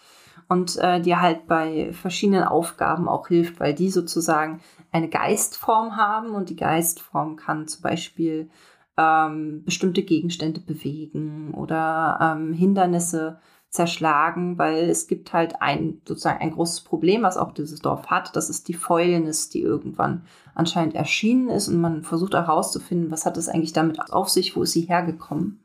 und 0.48 0.76
äh, 0.78 1.00
dir 1.00 1.20
halt 1.20 1.46
bei 1.46 1.92
verschiedenen 1.92 2.44
Aufgaben 2.44 3.08
auch 3.08 3.28
hilft, 3.28 3.60
weil 3.60 3.74
die 3.74 3.90
sozusagen 3.90 4.60
eine 4.90 5.08
Geistform 5.08 5.96
haben 5.96 6.30
und 6.30 6.48
die 6.48 6.56
Geistform 6.56 7.36
kann 7.36 7.68
zum 7.68 7.82
Beispiel 7.82 8.48
ähm, 8.96 9.62
bestimmte 9.64 10.02
Gegenstände 10.02 10.60
bewegen 10.60 11.54
oder 11.54 12.18
ähm, 12.20 12.52
Hindernisse 12.52 13.38
zerschlagen, 13.70 14.56
weil 14.56 14.88
es 14.88 15.06
gibt 15.06 15.34
halt 15.34 15.60
ein 15.60 16.00
sozusagen 16.06 16.40
ein 16.40 16.52
großes 16.52 16.80
Problem, 16.82 17.22
was 17.22 17.36
auch 17.36 17.52
dieses 17.52 17.80
Dorf 17.80 18.06
hat. 18.06 18.34
Das 18.34 18.48
ist 18.48 18.68
die 18.68 18.74
Fäulnis, 18.74 19.50
die 19.50 19.60
irgendwann 19.60 20.24
anscheinend 20.54 20.94
erschienen 20.94 21.50
ist 21.50 21.68
und 21.68 21.80
man 21.80 22.02
versucht 22.02 22.32
herauszufinden, 22.32 23.10
was 23.10 23.26
hat 23.26 23.36
es 23.36 23.48
eigentlich 23.48 23.74
damit 23.74 24.00
auf 24.10 24.30
sich, 24.30 24.56
wo 24.56 24.62
ist 24.62 24.72
sie 24.72 24.82
hergekommen. 24.82 25.60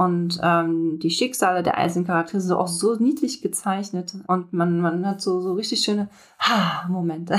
Und 0.00 0.40
ähm, 0.42 0.98
die 0.98 1.10
Schicksale 1.10 1.62
der 1.62 1.76
einzelnen 1.76 2.06
Charaktere 2.06 2.40
sind 2.40 2.56
auch 2.56 2.68
so 2.68 2.94
niedlich 2.94 3.42
gezeichnet 3.42 4.14
und 4.28 4.50
man, 4.50 4.80
man 4.80 5.06
hat 5.06 5.20
so, 5.20 5.42
so 5.42 5.52
richtig 5.52 5.80
schöne 5.80 6.08
Ha-Momente. 6.38 7.38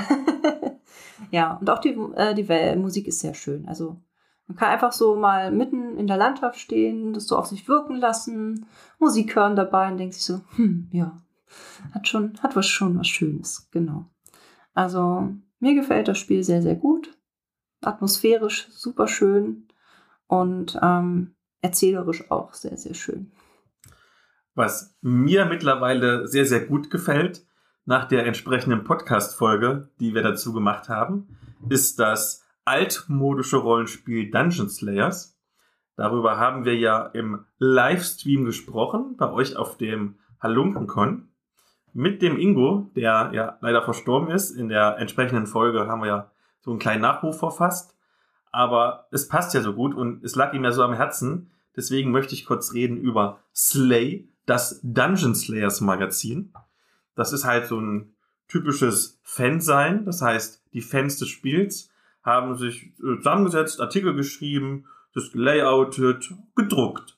ja, 1.31 1.55
und 1.55 1.71
auch 1.71 1.79
die, 1.79 1.97
äh, 2.13 2.35
die 2.35 2.79
Musik 2.79 3.07
ist 3.07 3.19
sehr 3.19 3.33
schön. 3.33 3.67
Also 3.67 3.99
man 4.45 4.57
kann 4.57 4.69
einfach 4.69 4.91
so 4.91 5.15
mal 5.15 5.49
mitten 5.49 5.97
in 5.97 6.05
der 6.05 6.17
Landschaft 6.17 6.59
stehen, 6.59 7.13
das 7.13 7.25
so 7.25 7.35
auf 7.35 7.47
sich 7.47 7.67
wirken 7.67 7.95
lassen, 7.95 8.67
Musik 8.99 9.35
hören 9.35 9.55
dabei 9.55 9.91
und 9.91 9.97
denkt 9.97 10.13
sich 10.13 10.23
so, 10.23 10.41
hm, 10.55 10.87
ja, 10.91 11.17
hat 11.95 12.07
schon, 12.07 12.37
hat 12.43 12.55
was 12.55 12.67
schon 12.67 12.95
was 12.99 13.07
Schönes, 13.07 13.69
genau. 13.71 14.05
Also 14.75 15.29
mir 15.57 15.73
gefällt 15.73 16.07
das 16.07 16.19
Spiel 16.19 16.43
sehr, 16.43 16.61
sehr 16.61 16.75
gut. 16.75 17.17
Atmosphärisch 17.83 18.67
super 18.69 19.07
schön 19.07 19.67
und 20.27 20.79
ähm, 20.83 21.33
erzählerisch 21.61 22.29
auch 22.31 22.53
sehr, 22.53 22.77
sehr 22.77 22.93
schön. 22.93 23.31
Was 24.53 24.97
mir 25.01 25.45
mittlerweile 25.45 26.27
sehr, 26.27 26.45
sehr 26.45 26.65
gut 26.65 26.89
gefällt, 26.89 27.45
nach 27.85 28.05
der 28.05 28.25
entsprechenden 28.25 28.83
Podcast-Folge, 28.83 29.89
die 29.99 30.13
wir 30.13 30.21
dazu 30.21 30.53
gemacht 30.53 30.87
haben, 30.89 31.37
ist 31.69 31.99
das 31.99 32.45
altmodische 32.65 33.57
Rollenspiel 33.57 34.29
Dungeon 34.29 34.69
Slayers. 34.69 35.39
Darüber 35.95 36.37
haben 36.37 36.65
wir 36.65 36.77
ja 36.77 37.05
im 37.07 37.45
Livestream 37.57 38.45
gesprochen, 38.45 39.15
bei 39.17 39.31
euch 39.31 39.55
auf 39.55 39.77
dem 39.77 40.19
Halunkenkon. 40.41 41.29
Mit 41.93 42.21
dem 42.21 42.37
Ingo, 42.37 42.89
der 42.95 43.31
ja 43.33 43.57
leider 43.61 43.81
verstorben 43.81 44.29
ist. 44.31 44.51
In 44.51 44.69
der 44.69 44.97
entsprechenden 44.97 45.45
Folge 45.45 45.87
haben 45.87 46.01
wir 46.01 46.07
ja 46.07 46.31
so 46.61 46.71
einen 46.71 46.79
kleinen 46.79 47.01
Nachruf 47.01 47.39
verfasst. 47.39 47.97
Aber 48.51 49.07
es 49.11 49.27
passt 49.27 49.53
ja 49.53 49.61
so 49.61 49.73
gut 49.73 49.95
und 49.95 50.23
es 50.23 50.35
lag 50.35 50.53
ihm 50.53 50.63
ja 50.63 50.71
so 50.71 50.83
am 50.83 50.93
Herzen. 50.93 51.51
Deswegen 51.75 52.11
möchte 52.11 52.33
ich 52.33 52.45
kurz 52.45 52.73
reden 52.73 52.97
über 52.97 53.39
Slay, 53.55 54.29
das 54.45 54.81
Dungeon 54.83 55.35
Slayers 55.35 55.81
Magazin. 55.81 56.53
Das 57.15 57.33
ist 57.33 57.45
halt 57.45 57.67
so 57.67 57.79
ein 57.79 58.13
typisches 58.47 59.19
Fansein. 59.23 60.05
Das 60.05 60.21
heißt, 60.21 60.63
die 60.73 60.81
Fans 60.81 61.17
des 61.17 61.29
Spiels 61.29 61.89
haben 62.23 62.57
sich 62.57 62.93
äh, 62.99 63.17
zusammengesetzt, 63.17 63.79
Artikel 63.79 64.13
geschrieben, 64.13 64.85
das 65.13 65.31
gelayoutet, 65.31 66.33
gedruckt. 66.55 67.17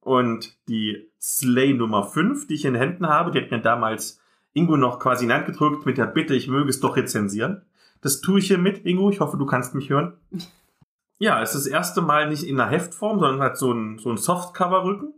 Und 0.00 0.58
die 0.68 1.10
Slay 1.20 1.74
Nummer 1.74 2.04
5, 2.04 2.46
die 2.46 2.54
ich 2.54 2.64
in 2.64 2.72
den 2.72 2.82
Händen 2.82 3.06
habe, 3.06 3.30
die 3.30 3.40
hat 3.40 3.50
mir 3.50 3.60
damals 3.60 4.20
Ingo 4.52 4.76
noch 4.76 4.98
quasi 4.98 5.26
in 5.26 5.32
Hand 5.32 5.46
gedrückt 5.46 5.86
mit 5.86 5.98
der 5.98 6.06
Bitte, 6.06 6.34
ich 6.34 6.48
möge 6.48 6.70
es 6.70 6.80
doch 6.80 6.96
rezensieren. 6.96 7.62
Das 8.00 8.20
tue 8.20 8.38
ich 8.38 8.46
hier 8.46 8.58
mit, 8.58 8.86
Ingo. 8.86 9.10
Ich 9.10 9.20
hoffe, 9.20 9.36
du 9.36 9.46
kannst 9.46 9.74
mich 9.74 9.90
hören. 9.90 10.14
Ja, 11.22 11.42
es 11.42 11.54
ist 11.54 11.66
das 11.66 11.72
erste 11.72 12.00
Mal 12.00 12.30
nicht 12.30 12.44
in 12.44 12.58
einer 12.58 12.70
Heftform, 12.70 13.18
sondern 13.18 13.42
hat 13.42 13.58
so 13.58 13.70
ein, 13.70 13.98
so 13.98 14.08
ein 14.08 14.16
Softcover-Rücken. 14.16 15.12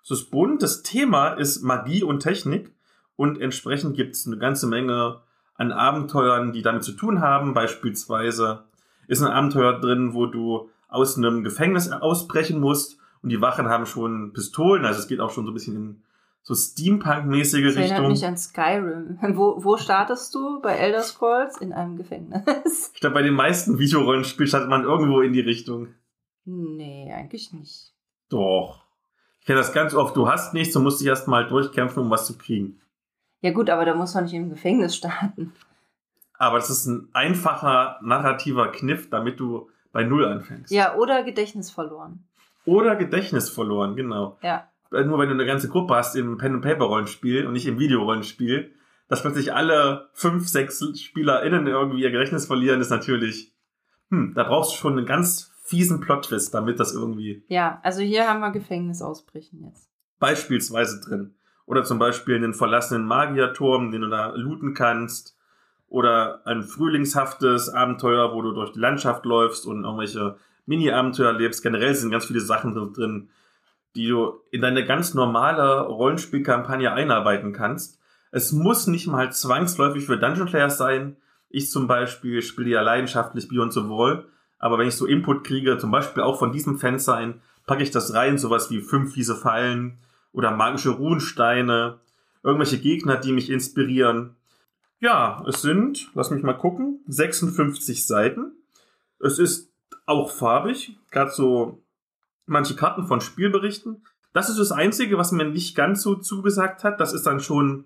Es 0.00 0.12
ist 0.12 0.30
bunt. 0.30 0.62
Das 0.62 0.84
Thema 0.84 1.30
ist 1.30 1.64
Magie 1.64 2.04
und 2.04 2.20
Technik. 2.20 2.72
Und 3.16 3.40
entsprechend 3.40 3.96
gibt 3.96 4.14
es 4.14 4.24
eine 4.24 4.38
ganze 4.38 4.68
Menge 4.68 5.20
an 5.56 5.72
Abenteuern, 5.72 6.52
die 6.52 6.62
damit 6.62 6.84
zu 6.84 6.92
tun 6.92 7.20
haben. 7.20 7.54
Beispielsweise 7.54 8.62
ist 9.08 9.20
ein 9.20 9.32
Abenteuer 9.32 9.80
drin, 9.80 10.14
wo 10.14 10.26
du 10.26 10.70
aus 10.88 11.18
einem 11.18 11.42
Gefängnis 11.42 11.90
ausbrechen 11.90 12.60
musst 12.60 12.98
und 13.20 13.30
die 13.30 13.40
Wachen 13.40 13.68
haben 13.68 13.86
schon 13.86 14.32
Pistolen. 14.32 14.84
Also 14.84 15.00
es 15.00 15.08
geht 15.08 15.18
auch 15.18 15.32
schon 15.32 15.44
so 15.44 15.50
ein 15.50 15.54
bisschen 15.54 15.74
in 15.74 16.02
so 16.42 16.54
Steampunk-mäßige 16.54 17.64
Richtung. 17.64 17.82
Erinnert 17.82 18.10
mich 18.10 18.26
an 18.26 18.36
Skyrim. 18.36 19.18
Wo, 19.36 19.62
wo 19.62 19.76
startest 19.76 20.34
du? 20.34 20.60
Bei 20.60 20.74
Elder 20.74 21.02
Scrolls? 21.02 21.56
In 21.58 21.72
einem 21.72 21.96
Gefängnis. 21.96 22.90
Ich 22.94 23.00
glaube, 23.00 23.14
bei 23.14 23.22
den 23.22 23.34
meisten 23.34 23.78
Videorollenspielen 23.78 24.48
startet 24.48 24.68
man 24.68 24.84
irgendwo 24.84 25.20
in 25.20 25.32
die 25.32 25.40
Richtung. 25.40 25.94
Nee, 26.44 27.12
eigentlich 27.14 27.52
nicht. 27.52 27.94
Doch. 28.28 28.84
Ich 29.40 29.46
kenne 29.46 29.58
das 29.58 29.72
ganz 29.72 29.94
oft. 29.94 30.16
Du 30.16 30.28
hast 30.28 30.54
nichts 30.54 30.74
und 30.76 30.82
musst 30.82 31.00
dich 31.00 31.06
erstmal 31.06 31.46
durchkämpfen, 31.46 32.02
um 32.02 32.10
was 32.10 32.26
zu 32.26 32.36
kriegen. 32.36 32.80
Ja 33.40 33.52
gut, 33.52 33.70
aber 33.70 33.84
da 33.84 33.94
muss 33.94 34.14
man 34.14 34.24
nicht 34.24 34.34
im 34.34 34.50
Gefängnis 34.50 34.96
starten. 34.96 35.52
Aber 36.38 36.58
das 36.58 36.70
ist 36.70 36.86
ein 36.86 37.08
einfacher 37.12 37.98
narrativer 38.02 38.72
Kniff, 38.72 39.10
damit 39.10 39.38
du 39.38 39.70
bei 39.92 40.02
Null 40.02 40.24
anfängst. 40.24 40.72
Ja, 40.72 40.96
oder 40.96 41.22
Gedächtnis 41.22 41.70
verloren. 41.70 42.24
Oder 42.64 42.96
Gedächtnis 42.96 43.50
verloren, 43.50 43.94
genau. 43.94 44.38
Ja. 44.42 44.68
Nur 44.92 45.18
wenn 45.18 45.28
du 45.28 45.34
eine 45.34 45.46
ganze 45.46 45.68
Gruppe 45.68 45.94
hast 45.94 46.14
im 46.16 46.36
Pen-and-Paper-Rollenspiel 46.36 47.46
und 47.46 47.54
nicht 47.54 47.66
im 47.66 47.78
Videorollenspiel, 47.78 48.74
dass 49.08 49.22
plötzlich 49.22 49.52
alle 49.52 50.08
fünf, 50.12 50.48
sechs 50.48 50.82
SpielerInnen 50.98 51.66
irgendwie 51.66 52.02
ihr 52.02 52.10
Gedächtnis 52.10 52.46
verlieren, 52.46 52.80
ist 52.80 52.90
natürlich, 52.90 53.54
hm, 54.10 54.32
da 54.34 54.44
brauchst 54.44 54.72
du 54.72 54.76
schon 54.76 54.96
einen 54.96 55.06
ganz 55.06 55.52
fiesen 55.62 56.00
Plot-Twist, 56.00 56.52
damit 56.54 56.80
das 56.80 56.94
irgendwie. 56.94 57.44
Ja, 57.48 57.80
also 57.82 58.02
hier 58.02 58.28
haben 58.28 58.40
wir 58.40 58.50
Gefängnisausbrechen 58.50 59.64
jetzt. 59.64 59.90
Beispielsweise 60.18 61.00
drin. 61.00 61.34
Oder 61.66 61.84
zum 61.84 61.98
Beispiel 61.98 62.36
einen 62.36 62.54
verlassenen 62.54 63.04
Magierturm, 63.04 63.90
den 63.90 64.02
du 64.02 64.08
da 64.08 64.34
looten 64.34 64.74
kannst. 64.74 65.38
Oder 65.88 66.46
ein 66.46 66.62
frühlingshaftes 66.62 67.68
Abenteuer, 67.68 68.34
wo 68.34 68.42
du 68.42 68.52
durch 68.52 68.72
die 68.72 68.80
Landschaft 68.80 69.24
läufst 69.24 69.66
und 69.66 69.84
irgendwelche 69.84 70.36
Mini-Abenteuer 70.66 71.28
erlebst. 71.28 71.62
Generell 71.62 71.94
sind 71.94 72.10
ganz 72.10 72.26
viele 72.26 72.40
Sachen 72.40 72.74
drin, 72.74 73.30
die 73.94 74.08
du 74.08 74.40
in 74.50 74.62
deine 74.62 74.86
ganz 74.86 75.14
normale 75.14 75.82
Rollenspielkampagne 75.82 76.92
einarbeiten 76.92 77.52
kannst. 77.52 77.98
Es 78.30 78.52
muss 78.52 78.86
nicht 78.86 79.06
mal 79.06 79.32
zwangsläufig 79.32 80.06
für 80.06 80.18
Dungeon 80.18 80.46
Players 80.46 80.78
sein. 80.78 81.16
Ich 81.50 81.70
zum 81.70 81.86
Beispiel 81.86 82.42
spiele 82.42 82.70
ja 82.70 82.82
leidenschaftlich 82.82 83.48
Beyond 83.48 83.72
the 83.74 83.80
Wall. 83.80 84.26
Aber 84.58 84.78
wenn 84.78 84.88
ich 84.88 84.96
so 84.96 85.06
Input 85.06 85.44
kriege, 85.44 85.76
zum 85.78 85.90
Beispiel 85.90 86.22
auch 86.22 86.38
von 86.38 86.52
diesem 86.52 86.78
Fan 86.78 86.98
sein, 86.98 87.40
packe 87.66 87.82
ich 87.82 87.90
das 87.90 88.14
rein, 88.14 88.38
sowas 88.38 88.70
wie 88.70 88.80
fünf 88.80 89.12
fiese 89.12 89.36
Fallen, 89.36 89.98
oder 90.32 90.50
magische 90.50 90.90
Runensteine, 90.90 92.00
irgendwelche 92.42 92.78
Gegner, 92.78 93.16
die 93.16 93.32
mich 93.32 93.50
inspirieren. 93.50 94.36
Ja, 94.98 95.44
es 95.46 95.62
sind, 95.62 96.10
lass 96.14 96.30
mich 96.30 96.42
mal 96.42 96.54
gucken, 96.54 97.00
56 97.06 98.06
Seiten. 98.06 98.52
Es 99.20 99.38
ist 99.38 99.72
auch 100.06 100.30
farbig, 100.30 100.98
gerade 101.10 101.30
so 101.30 101.81
manche 102.46 102.76
Karten 102.76 103.06
von 103.06 103.20
Spielberichten. 103.20 104.04
Das 104.32 104.48
ist 104.48 104.58
das 104.58 104.72
Einzige, 104.72 105.18
was 105.18 105.32
mir 105.32 105.44
nicht 105.44 105.74
ganz 105.74 106.02
so 106.02 106.14
zugesagt 106.14 106.84
hat. 106.84 107.00
Das 107.00 107.12
ist 107.12 107.26
dann 107.26 107.40
schon 107.40 107.84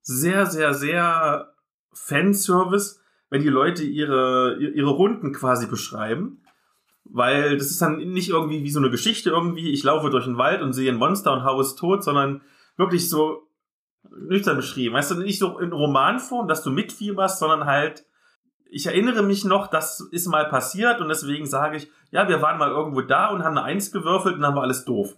sehr, 0.00 0.46
sehr, 0.46 0.74
sehr 0.74 1.54
Fanservice, 1.92 3.00
wenn 3.30 3.42
die 3.42 3.48
Leute 3.48 3.82
ihre, 3.82 4.56
ihre 4.58 4.90
Runden 4.90 5.32
quasi 5.32 5.66
beschreiben. 5.66 6.42
Weil 7.04 7.56
das 7.56 7.70
ist 7.70 7.82
dann 7.82 7.96
nicht 7.96 8.28
irgendwie 8.28 8.62
wie 8.62 8.70
so 8.70 8.78
eine 8.78 8.90
Geschichte 8.90 9.30
irgendwie, 9.30 9.72
ich 9.72 9.82
laufe 9.82 10.10
durch 10.10 10.24
den 10.24 10.38
Wald 10.38 10.62
und 10.62 10.72
sehe 10.72 10.90
ein 10.90 10.98
Monster 10.98 11.32
und 11.32 11.44
haue 11.44 11.62
es 11.62 11.74
tot, 11.74 12.04
sondern 12.04 12.42
wirklich 12.76 13.08
so 13.08 13.48
nüchtern 14.10 14.56
beschrieben. 14.56 14.94
Weißt 14.94 15.10
du, 15.10 15.16
nicht 15.16 15.38
so 15.38 15.58
in 15.58 15.72
Romanform, 15.72 16.48
dass 16.48 16.62
du 16.62 16.70
mitfieberst, 16.70 17.38
sondern 17.38 17.66
halt, 17.66 18.04
ich 18.72 18.86
erinnere 18.86 19.22
mich 19.22 19.44
noch, 19.44 19.68
das 19.68 20.00
ist 20.10 20.26
mal 20.26 20.48
passiert 20.48 21.00
und 21.00 21.08
deswegen 21.08 21.46
sage 21.46 21.76
ich, 21.76 21.90
ja, 22.10 22.28
wir 22.28 22.40
waren 22.40 22.58
mal 22.58 22.70
irgendwo 22.70 23.02
da 23.02 23.28
und 23.28 23.44
haben 23.44 23.56
eine 23.56 23.66
Eins 23.66 23.92
gewürfelt 23.92 24.36
und 24.36 24.40
dann 24.40 24.54
war 24.54 24.62
alles 24.62 24.84
doof. 24.84 25.16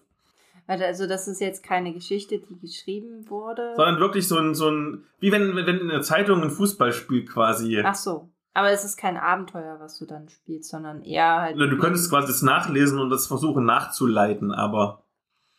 Also 0.67 1.07
das 1.07 1.29
ist 1.29 1.41
jetzt 1.41 1.63
keine 1.63 1.93
Geschichte, 1.93 2.39
die 2.39 2.59
geschrieben 2.59 3.29
wurde. 3.29 3.75
Sondern 3.77 4.01
wirklich 4.01 4.27
so 4.27 4.39
ein, 4.39 4.55
so 4.55 4.71
ein, 4.71 5.05
wie 5.21 5.31
wenn, 5.31 5.55
wenn 5.55 5.79
in 5.79 5.89
der 5.89 6.03
Zeitung 6.03 6.43
ein 6.43 6.51
Fußballspiel 6.51 7.27
quasi. 7.27 7.83
Ach 7.85 7.95
so. 7.95 8.31
Aber 8.55 8.71
es 8.71 8.85
ist 8.85 8.97
kein 8.97 9.17
Abenteuer, 9.17 9.79
was 9.81 9.99
du 9.99 10.07
dann 10.07 10.29
spielst, 10.29 10.71
sondern 10.71 11.03
eher 11.03 11.43
halt. 11.43 11.59
Du 11.59 11.79
könntest 11.79 12.09
quasi 12.09 12.29
das 12.29 12.43
nachlesen 12.43 12.99
und 12.99 13.11
das 13.11 13.27
versuchen 13.27 13.65
nachzuleiten, 13.65 14.53
aber. 14.53 15.05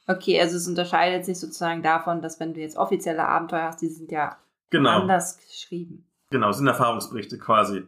Okay, 0.08 0.40
also 0.40 0.56
es 0.56 0.68
unterscheidet 0.68 1.26
sich 1.26 1.40
sozusagen 1.40 1.84
davon, 1.84 2.22
dass 2.22 2.40
wenn 2.40 2.54
du 2.54 2.62
jetzt 2.62 2.78
offizielle 2.78 3.28
Abenteuer 3.28 3.64
hast, 3.64 3.82
die 3.82 3.90
sind 3.90 4.12
ja 4.12 4.38
genau. 4.70 5.02
anders 5.02 5.38
geschrieben. 5.38 6.08
Genau, 6.30 6.52
sind 6.52 6.68
Erfahrungsberichte 6.68 7.38
quasi. 7.38 7.88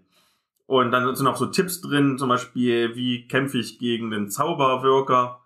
Und 0.65 0.91
dann 0.91 1.15
sind 1.15 1.27
auch 1.27 1.37
so 1.37 1.45
Tipps 1.47 1.81
drin, 1.81 2.17
zum 2.17 2.29
Beispiel, 2.29 2.95
wie 2.95 3.27
kämpfe 3.27 3.57
ich 3.57 3.79
gegen 3.79 4.11
den 4.11 4.29
Zauberwirker. 4.29 5.39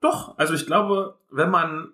Doch, 0.00 0.36
also 0.38 0.54
ich 0.54 0.66
glaube, 0.66 1.18
wenn 1.30 1.50
man 1.50 1.92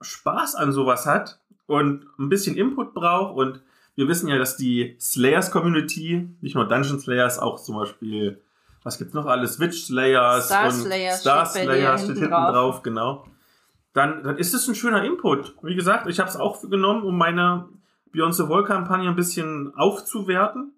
Spaß 0.00 0.54
an 0.54 0.72
sowas 0.72 1.06
hat 1.06 1.40
und 1.66 2.06
ein 2.18 2.28
bisschen 2.28 2.56
Input 2.56 2.94
braucht 2.94 3.36
und 3.36 3.60
Wir 3.96 4.08
wissen 4.08 4.28
ja, 4.28 4.38
dass 4.38 4.56
die 4.56 4.96
Slayers-Community, 5.00 6.36
nicht 6.40 6.54
nur 6.54 6.66
Dungeon 6.66 6.98
Slayers, 6.98 7.38
auch 7.38 7.60
zum 7.60 7.76
Beispiel, 7.76 8.40
was 8.82 8.98
gibt's 8.98 9.14
noch 9.14 9.26
alles? 9.26 9.60
Witch 9.60 9.84
Slayers 9.84 10.46
Star 10.46 10.66
und 10.66 10.72
Slayers 10.72 11.20
Star 11.20 11.46
steht 11.46 11.62
Slayers 11.62 12.00
steht 12.00 12.16
hinten 12.16 12.20
hinten 12.22 12.34
drauf. 12.34 12.52
drauf, 12.52 12.82
genau. 12.82 13.26
Dann, 13.92 14.24
dann 14.24 14.36
ist 14.36 14.52
es 14.52 14.66
ein 14.66 14.74
schöner 14.74 15.04
Input. 15.04 15.54
Wie 15.62 15.76
gesagt, 15.76 16.08
ich 16.08 16.18
habe 16.18 16.28
es 16.28 16.36
auch 16.36 16.60
genommen, 16.68 17.04
um 17.04 17.16
meine 17.16 17.68
Beyond 18.14 18.36
the 18.36 18.48
Wall-Kampagne 18.48 19.08
ein 19.08 19.16
bisschen 19.16 19.74
aufzuwerten, 19.74 20.72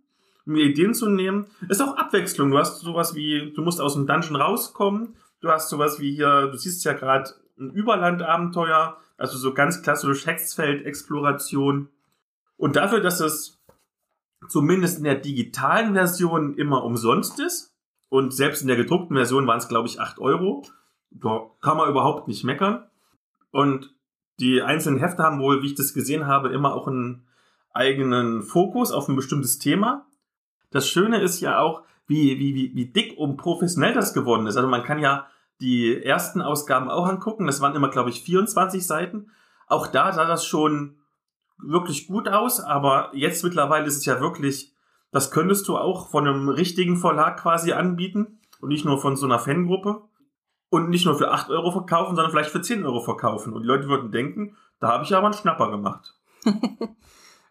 um 0.46 0.54
mir 0.54 0.64
Ideen 0.64 0.94
zu 0.94 1.10
nehmen. 1.10 1.46
Ist 1.68 1.82
auch 1.82 1.96
Abwechslung. 1.98 2.50
Du 2.50 2.56
hast 2.56 2.80
sowas 2.80 3.14
wie, 3.14 3.52
du 3.54 3.60
musst 3.60 3.78
aus 3.78 3.92
dem 3.92 4.06
Dungeon 4.06 4.36
rauskommen. 4.36 5.16
Du 5.42 5.50
hast 5.50 5.68
sowas 5.68 6.00
wie 6.00 6.14
hier, 6.14 6.46
du 6.46 6.56
siehst 6.56 6.82
ja 6.86 6.94
gerade 6.94 7.30
ein 7.58 7.70
Überlandabenteuer, 7.70 8.96
also 9.18 9.36
so 9.36 9.52
ganz 9.52 9.82
klassisch 9.82 10.24
Hexfeld-Exploration. 10.24 11.90
Und 12.56 12.76
dafür, 12.76 13.00
dass 13.00 13.20
es 13.20 13.62
zumindest 14.48 14.96
in 14.98 15.04
der 15.04 15.16
digitalen 15.16 15.92
Version 15.92 16.54
immer 16.54 16.84
umsonst 16.84 17.38
ist 17.38 17.76
und 18.08 18.32
selbst 18.32 18.62
in 18.62 18.68
der 18.68 18.78
gedruckten 18.78 19.14
Version 19.14 19.46
waren 19.46 19.58
es, 19.58 19.68
glaube 19.68 19.88
ich, 19.88 20.00
8 20.00 20.18
Euro, 20.20 20.64
da 21.10 21.50
kann 21.60 21.76
man 21.76 21.90
überhaupt 21.90 22.28
nicht 22.28 22.44
meckern. 22.44 22.86
Und 23.50 23.94
die 24.40 24.62
einzelnen 24.62 24.98
Hefte 24.98 25.22
haben 25.22 25.38
wohl, 25.38 25.62
wie 25.62 25.66
ich 25.66 25.74
das 25.74 25.92
gesehen 25.92 26.26
habe, 26.26 26.48
immer 26.48 26.74
auch 26.74 26.88
einen 26.88 27.25
eigenen 27.76 28.42
Fokus 28.42 28.92
auf 28.92 29.09
ein 29.09 29.16
bestimmtes 29.16 29.59
Thema. 29.59 30.06
Das 30.71 30.88
Schöne 30.88 31.21
ist 31.21 31.40
ja 31.40 31.59
auch, 31.61 31.83
wie, 32.06 32.38
wie, 32.38 32.54
wie, 32.54 32.75
wie 32.75 32.87
dick 32.87 33.16
und 33.18 33.37
professionell 33.37 33.92
das 33.92 34.14
geworden 34.14 34.47
ist. 34.47 34.56
Also 34.56 34.68
man 34.68 34.85
kann 34.85 34.99
ja 34.99 35.26
die 35.61 36.02
ersten 36.02 36.40
Ausgaben 36.40 36.90
auch 36.90 37.06
angucken. 37.06 37.47
Das 37.47 37.61
waren 37.61 37.75
immer, 37.75 37.88
glaube 37.88 38.11
ich, 38.11 38.23
24 38.23 38.87
Seiten. 38.87 39.30
Auch 39.66 39.87
da 39.87 40.12
sah 40.12 40.26
das 40.26 40.47
schon 40.47 40.99
wirklich 41.59 42.06
gut 42.06 42.28
aus, 42.28 42.61
aber 42.61 43.11
jetzt 43.14 43.42
mittlerweile 43.42 43.87
ist 43.87 43.97
es 43.97 44.04
ja 44.04 44.21
wirklich, 44.21 44.75
das 45.11 45.30
könntest 45.30 45.66
du 45.68 45.76
auch 45.76 46.11
von 46.11 46.26
einem 46.26 46.49
richtigen 46.49 46.99
Verlag 46.99 47.40
quasi 47.40 47.73
anbieten 47.73 48.40
und 48.61 48.68
nicht 48.68 48.85
nur 48.85 49.00
von 49.00 49.16
so 49.16 49.26
einer 49.26 49.38
Fangruppe 49.38 50.02
und 50.68 50.90
nicht 50.90 51.06
nur 51.06 51.16
für 51.16 51.30
8 51.30 51.50
Euro 51.50 51.73
verkaufen, 51.73 52.14
sondern 52.14 52.30
vielleicht 52.30 52.50
für 52.50 52.61
10 52.61 52.85
Euro 52.85 53.00
verkaufen. 53.00 53.52
Und 53.52 53.62
die 53.62 53.68
Leute 53.68 53.88
würden 53.88 54.12
denken, 54.12 54.56
da 54.78 54.88
habe 54.88 55.04
ich 55.04 55.14
aber 55.14 55.26
einen 55.26 55.35
Schnapper 55.35 55.71
gemacht. 55.71 56.14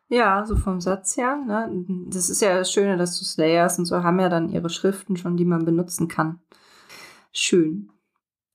Ja, 0.07 0.45
so 0.45 0.55
vom 0.55 0.81
Satz 0.81 1.17
her. 1.17 1.35
Ne? 1.35 1.85
Das 2.07 2.29
ist 2.29 2.41
ja 2.41 2.57
das 2.57 2.71
Schöne, 2.71 2.97
dass 2.97 3.17
du 3.17 3.25
Slayers 3.25 3.79
und 3.79 3.85
so 3.85 4.03
haben 4.03 4.19
ja 4.19 4.29
dann 4.29 4.49
ihre 4.49 4.69
Schriften 4.69 5.17
schon, 5.17 5.35
die 5.37 5.45
man 5.45 5.65
benutzen 5.65 6.07
kann. 6.07 6.39
Schön. 7.31 7.91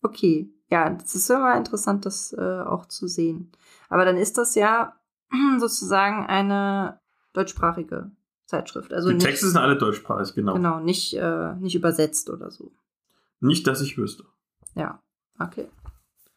Okay. 0.03 0.51
Ja, 0.71 0.89
das 0.91 1.15
ist 1.17 1.29
immer 1.29 1.57
interessant, 1.57 2.07
das 2.07 2.33
äh, 2.33 2.61
auch 2.61 2.87
zu 2.87 3.09
sehen. 3.09 3.51
Aber 3.89 4.05
dann 4.05 4.17
ist 4.17 4.39
das 4.39 4.55
ja 4.55 4.95
sozusagen 5.59 6.27
eine 6.27 7.01
deutschsprachige 7.33 8.13
Zeitschrift. 8.47 8.93
Also 8.93 9.09
die 9.09 9.15
nicht, 9.15 9.27
Texte 9.27 9.49
sind 9.49 9.57
alle 9.57 9.77
deutschsprachig, 9.77 10.35
genau. 10.35 10.55
genau, 10.55 10.81
nicht, 10.81 11.15
äh, 11.15 11.55
nicht 11.57 11.75
übersetzt 11.75 12.31
oder 12.31 12.51
so. 12.51 12.71
Nicht, 13.41 13.67
dass 13.67 13.81
ich 13.81 13.99
wüsste. 13.99 14.25
Ja, 14.75 15.03
okay. 15.39 15.69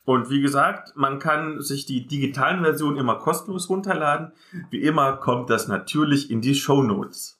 Und 0.05 0.29
wie 0.29 0.41
gesagt, 0.41 0.95
man 0.95 1.19
kann 1.19 1.61
sich 1.61 1.85
die 1.85 2.05
digitalen 2.05 2.61
Versionen 2.63 2.97
immer 2.97 3.15
kostenlos 3.15 3.69
runterladen. 3.69 4.33
Wie 4.69 4.81
immer 4.81 5.17
kommt 5.17 5.49
das 5.49 5.67
natürlich 5.67 6.29
in 6.29 6.41
die 6.41 6.55
Show 6.55 6.83
Notes. 6.83 7.39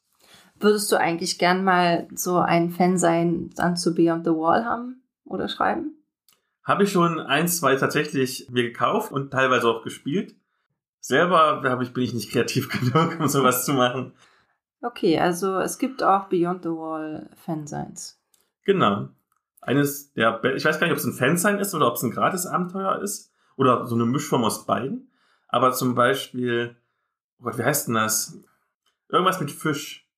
Würdest 0.60 0.92
du 0.92 0.96
eigentlich 0.96 1.40
gern 1.40 1.66
mal 1.66 2.08
so 2.14 2.38
ein 2.38 2.70
Fan 2.70 2.98
sein, 2.98 3.50
dann 3.56 3.76
zu 3.76 3.94
Beyond 3.94 4.24
the 4.26 4.32
Wall 4.32 4.64
haben 4.64 5.04
oder 5.26 5.50
schreiben? 5.50 5.98
Habe 6.64 6.84
ich 6.84 6.92
schon 6.92 7.20
eins, 7.20 7.58
zwei 7.58 7.76
tatsächlich 7.76 8.48
mir 8.50 8.64
gekauft 8.64 9.12
und 9.12 9.32
teilweise 9.32 9.68
auch 9.68 9.84
gespielt. 9.84 10.36
Selber 11.02 11.62
ich, 11.82 11.94
bin 11.94 12.04
ich 12.04 12.14
nicht 12.14 12.32
kreativ 12.32 12.70
genug, 12.94 13.20
um 13.20 13.28
sowas 13.28 13.66
zu 13.66 13.74
machen. 13.74 14.14
Okay, 14.82 15.20
also 15.20 15.60
es 15.60 15.78
gibt 15.78 16.02
auch 16.02 16.30
Beyond 16.30 16.64
the 16.64 16.70
Wall 16.70 17.30
Fansigns. 17.36 18.22
Genau. 18.64 19.10
Eines 19.66 20.14
der, 20.14 20.44
ich 20.56 20.66
weiß 20.66 20.80
gar 20.80 20.88
nicht, 20.88 20.94
ob 20.94 21.00
es 21.00 21.06
ein 21.06 21.14
Fansign 21.14 21.60
ist 21.60 21.74
oder 21.74 21.88
ob 21.88 21.96
es 21.96 22.04
ein 22.04 22.12
Gratis-Abenteuer 22.12 23.02
ist 23.02 23.32
oder 23.56 23.86
so 23.86 23.96
eine 23.96 24.06
Mischform 24.06 24.44
aus 24.44 24.66
beiden. 24.66 25.12
Aber 25.48 25.72
zum 25.72 25.96
Beispiel, 25.96 26.76
oh 27.40 27.44
Gott, 27.44 27.58
wie 27.58 27.64
heißt 27.64 27.88
denn 27.88 27.96
das? 27.96 28.40
Irgendwas 29.10 29.40
mit 29.40 29.52
Fisch. 29.52 30.10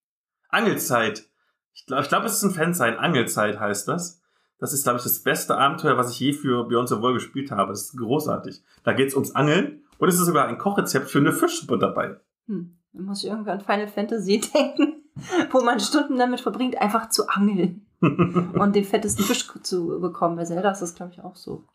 Angelzeit. 0.50 1.26
Ich 1.74 1.86
glaube, 1.86 2.04
ich 2.04 2.10
glaub, 2.10 2.24
es 2.24 2.34
ist 2.34 2.44
ein 2.44 2.52
Fansign. 2.52 2.96
Angelzeit 2.96 3.60
heißt 3.60 3.88
das. 3.88 4.22
Das 4.58 4.72
ist, 4.72 4.84
glaube 4.84 4.98
ich, 4.98 5.04
das 5.04 5.22
beste 5.22 5.58
Abenteuer, 5.58 5.98
was 5.98 6.12
ich 6.12 6.20
je 6.20 6.34
für 6.34 6.64
Beyond 6.64 6.90
the 6.90 7.02
Wall 7.02 7.14
gespielt 7.14 7.52
habe. 7.52 7.72
Das 7.72 7.82
ist 7.82 7.98
großartig. 7.98 8.64
Da 8.84 8.94
geht 8.94 9.10
es 9.10 9.14
ums 9.14 9.36
Angeln 9.36 9.84
und 9.98 10.08
es 10.08 10.16
ist 10.16 10.26
sogar 10.26 10.48
ein 10.48 10.58
Kochrezept 10.58 11.10
für 11.10 11.20
eine 11.20 11.34
Fischsuppe 11.34 11.78
dabei. 11.78 12.20
Hm, 12.48 12.78
da 12.94 13.02
muss 13.02 13.24
ich 13.24 13.30
irgendwie 13.30 13.52
an 13.52 13.60
Final 13.60 13.88
Fantasy 13.88 14.40
denken, 14.54 15.04
wo 15.52 15.62
man 15.62 15.82
Stunden 15.82 16.18
damit 16.18 16.40
verbringt, 16.40 16.82
einfach 16.82 17.10
zu 17.10 17.28
angeln 17.28 17.85
und 18.60 18.76
den 18.76 18.84
fettesten 18.84 19.26
Fisch 19.26 19.48
zu 19.62 20.00
bekommen. 20.00 20.36
Bei 20.36 20.46
Zelda 20.46 20.72
ist 20.72 20.82
das, 20.82 20.96
glaube 20.96 21.14
ich, 21.14 21.22
auch 21.22 21.36
so. 21.36 21.66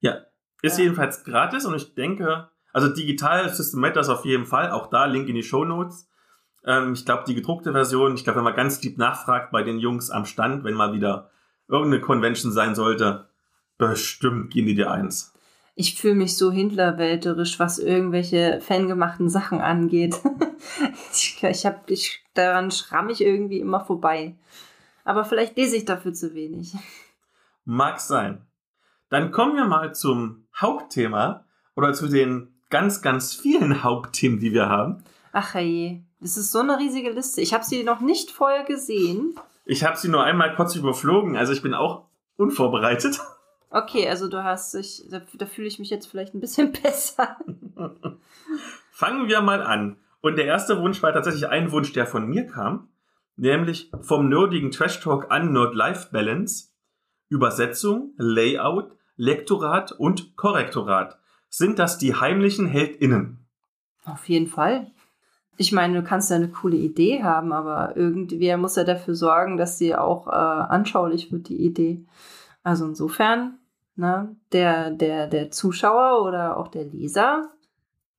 Ja, 0.00 0.18
ist 0.62 0.78
Ja. 0.78 0.84
jedenfalls 0.84 1.24
gratis 1.24 1.66
und 1.66 1.74
ich 1.74 1.94
denke, 1.94 2.48
also 2.72 2.88
digital 2.88 3.48
System 3.52 3.80
Matters 3.80 4.08
auf 4.08 4.24
jeden 4.24 4.46
Fall, 4.46 4.70
auch 4.70 4.88
da 4.88 5.04
Link 5.06 5.28
in 5.28 5.34
die 5.34 5.42
Show 5.42 5.64
Notes. 5.64 6.08
Ähm, 6.66 6.94
ich 6.94 7.04
glaube, 7.04 7.24
die 7.26 7.34
gedruckte 7.34 7.72
Version, 7.72 8.14
ich 8.14 8.24
glaube, 8.24 8.38
wenn 8.38 8.44
man 8.44 8.56
ganz 8.56 8.82
lieb 8.82 8.98
nachfragt 8.98 9.52
bei 9.52 9.62
den 9.62 9.78
Jungs 9.78 10.10
am 10.10 10.24
Stand, 10.24 10.64
wenn 10.64 10.74
mal 10.74 10.92
wieder 10.92 11.30
irgendeine 11.68 12.00
Convention 12.00 12.52
sein 12.52 12.74
sollte, 12.74 13.28
bestimmt 13.78 14.52
gehen 14.52 14.66
die 14.66 14.74
dir 14.74 14.90
eins. 14.90 15.32
Ich 15.76 16.00
fühle 16.00 16.14
mich 16.14 16.36
so 16.36 16.52
hindlerwälterisch, 16.52 17.58
was 17.58 17.78
irgendwelche 17.78 18.60
fangemachten 18.60 19.28
Sachen 19.28 19.60
angeht. 19.60 20.20
ich, 21.12 21.42
ich 21.42 21.66
hab, 21.66 21.90
ich, 21.90 22.24
daran 22.34 22.70
schramm 22.70 23.08
ich 23.08 23.20
irgendwie 23.20 23.58
immer 23.58 23.84
vorbei. 23.84 24.36
Aber 25.04 25.24
vielleicht 25.24 25.56
lese 25.56 25.76
ich 25.76 25.84
dafür 25.84 26.12
zu 26.12 26.34
wenig. 26.34 26.74
Mag 27.64 28.00
sein. 28.00 28.46
Dann 29.10 29.30
kommen 29.30 29.56
wir 29.56 29.66
mal 29.66 29.94
zum 29.94 30.46
Hauptthema 30.58 31.44
oder 31.76 31.92
zu 31.92 32.08
den 32.08 32.54
ganz, 32.70 33.02
ganz 33.02 33.34
vielen 33.34 33.82
Hauptthemen, 33.84 34.40
die 34.40 34.52
wir 34.52 34.68
haben. 34.68 35.04
Ach 35.32 35.54
je, 35.54 36.02
das 36.20 36.36
ist 36.36 36.52
so 36.52 36.60
eine 36.60 36.78
riesige 36.78 37.10
Liste. 37.10 37.40
Ich 37.40 37.52
habe 37.54 37.64
sie 37.64 37.84
noch 37.84 38.00
nicht 38.00 38.30
vorher 38.30 38.64
gesehen. 38.64 39.34
Ich 39.66 39.84
habe 39.84 39.96
sie 39.96 40.08
nur 40.08 40.24
einmal 40.24 40.54
kurz 40.56 40.74
überflogen, 40.76 41.36
also 41.36 41.52
ich 41.52 41.62
bin 41.62 41.74
auch 41.74 42.06
unvorbereitet. 42.36 43.20
Okay, 43.70 44.08
also 44.08 44.28
du 44.28 44.44
hast 44.44 44.72
dich, 44.74 45.02
da, 45.10 45.20
da 45.34 45.46
fühle 45.46 45.66
ich 45.66 45.80
mich 45.80 45.90
jetzt 45.90 46.06
vielleicht 46.06 46.32
ein 46.32 46.40
bisschen 46.40 46.70
besser. 46.82 47.36
Fangen 48.92 49.26
wir 49.26 49.40
mal 49.40 49.62
an. 49.62 49.96
Und 50.20 50.36
der 50.36 50.44
erste 50.44 50.80
Wunsch 50.80 51.02
war 51.02 51.12
tatsächlich 51.12 51.48
ein 51.48 51.72
Wunsch, 51.72 51.92
der 51.92 52.06
von 52.06 52.28
mir 52.28 52.46
kam, 52.46 52.88
nämlich 53.36 53.90
vom 54.00 54.28
nerdigen 54.28 54.70
Trash 54.70 55.00
Talk 55.00 55.30
an 55.30 55.52
Nerd 55.52 55.74
Life 55.74 56.08
Balance. 56.12 56.68
Übersetzung, 57.28 58.12
Layout, 58.16 58.92
Lektorat 59.16 59.92
und 59.92 60.36
Korrektorat. 60.36 61.18
Sind 61.48 61.78
das 61.78 61.98
die 61.98 62.14
heimlichen 62.14 62.66
HeldInnen? 62.66 63.46
Auf 64.04 64.28
jeden 64.28 64.46
Fall. 64.46 64.90
Ich 65.56 65.72
meine, 65.72 66.00
du 66.00 66.06
kannst 66.06 66.30
ja 66.30 66.36
eine 66.36 66.48
coole 66.48 66.76
Idee 66.76 67.22
haben, 67.22 67.52
aber 67.52 67.96
irgendwer 67.96 68.56
muss 68.56 68.76
ja 68.76 68.84
dafür 68.84 69.14
sorgen, 69.14 69.56
dass 69.56 69.78
sie 69.78 69.94
auch 69.94 70.26
äh, 70.26 70.30
anschaulich 70.30 71.30
wird, 71.30 71.48
die 71.48 71.64
Idee. 71.64 72.04
Also 72.62 72.86
insofern, 72.86 73.58
ne, 73.94 74.34
der, 74.52 74.90
der, 74.90 75.28
der 75.28 75.50
Zuschauer 75.50 76.24
oder 76.26 76.56
auch 76.56 76.68
der 76.68 76.84
Leser, 76.84 77.53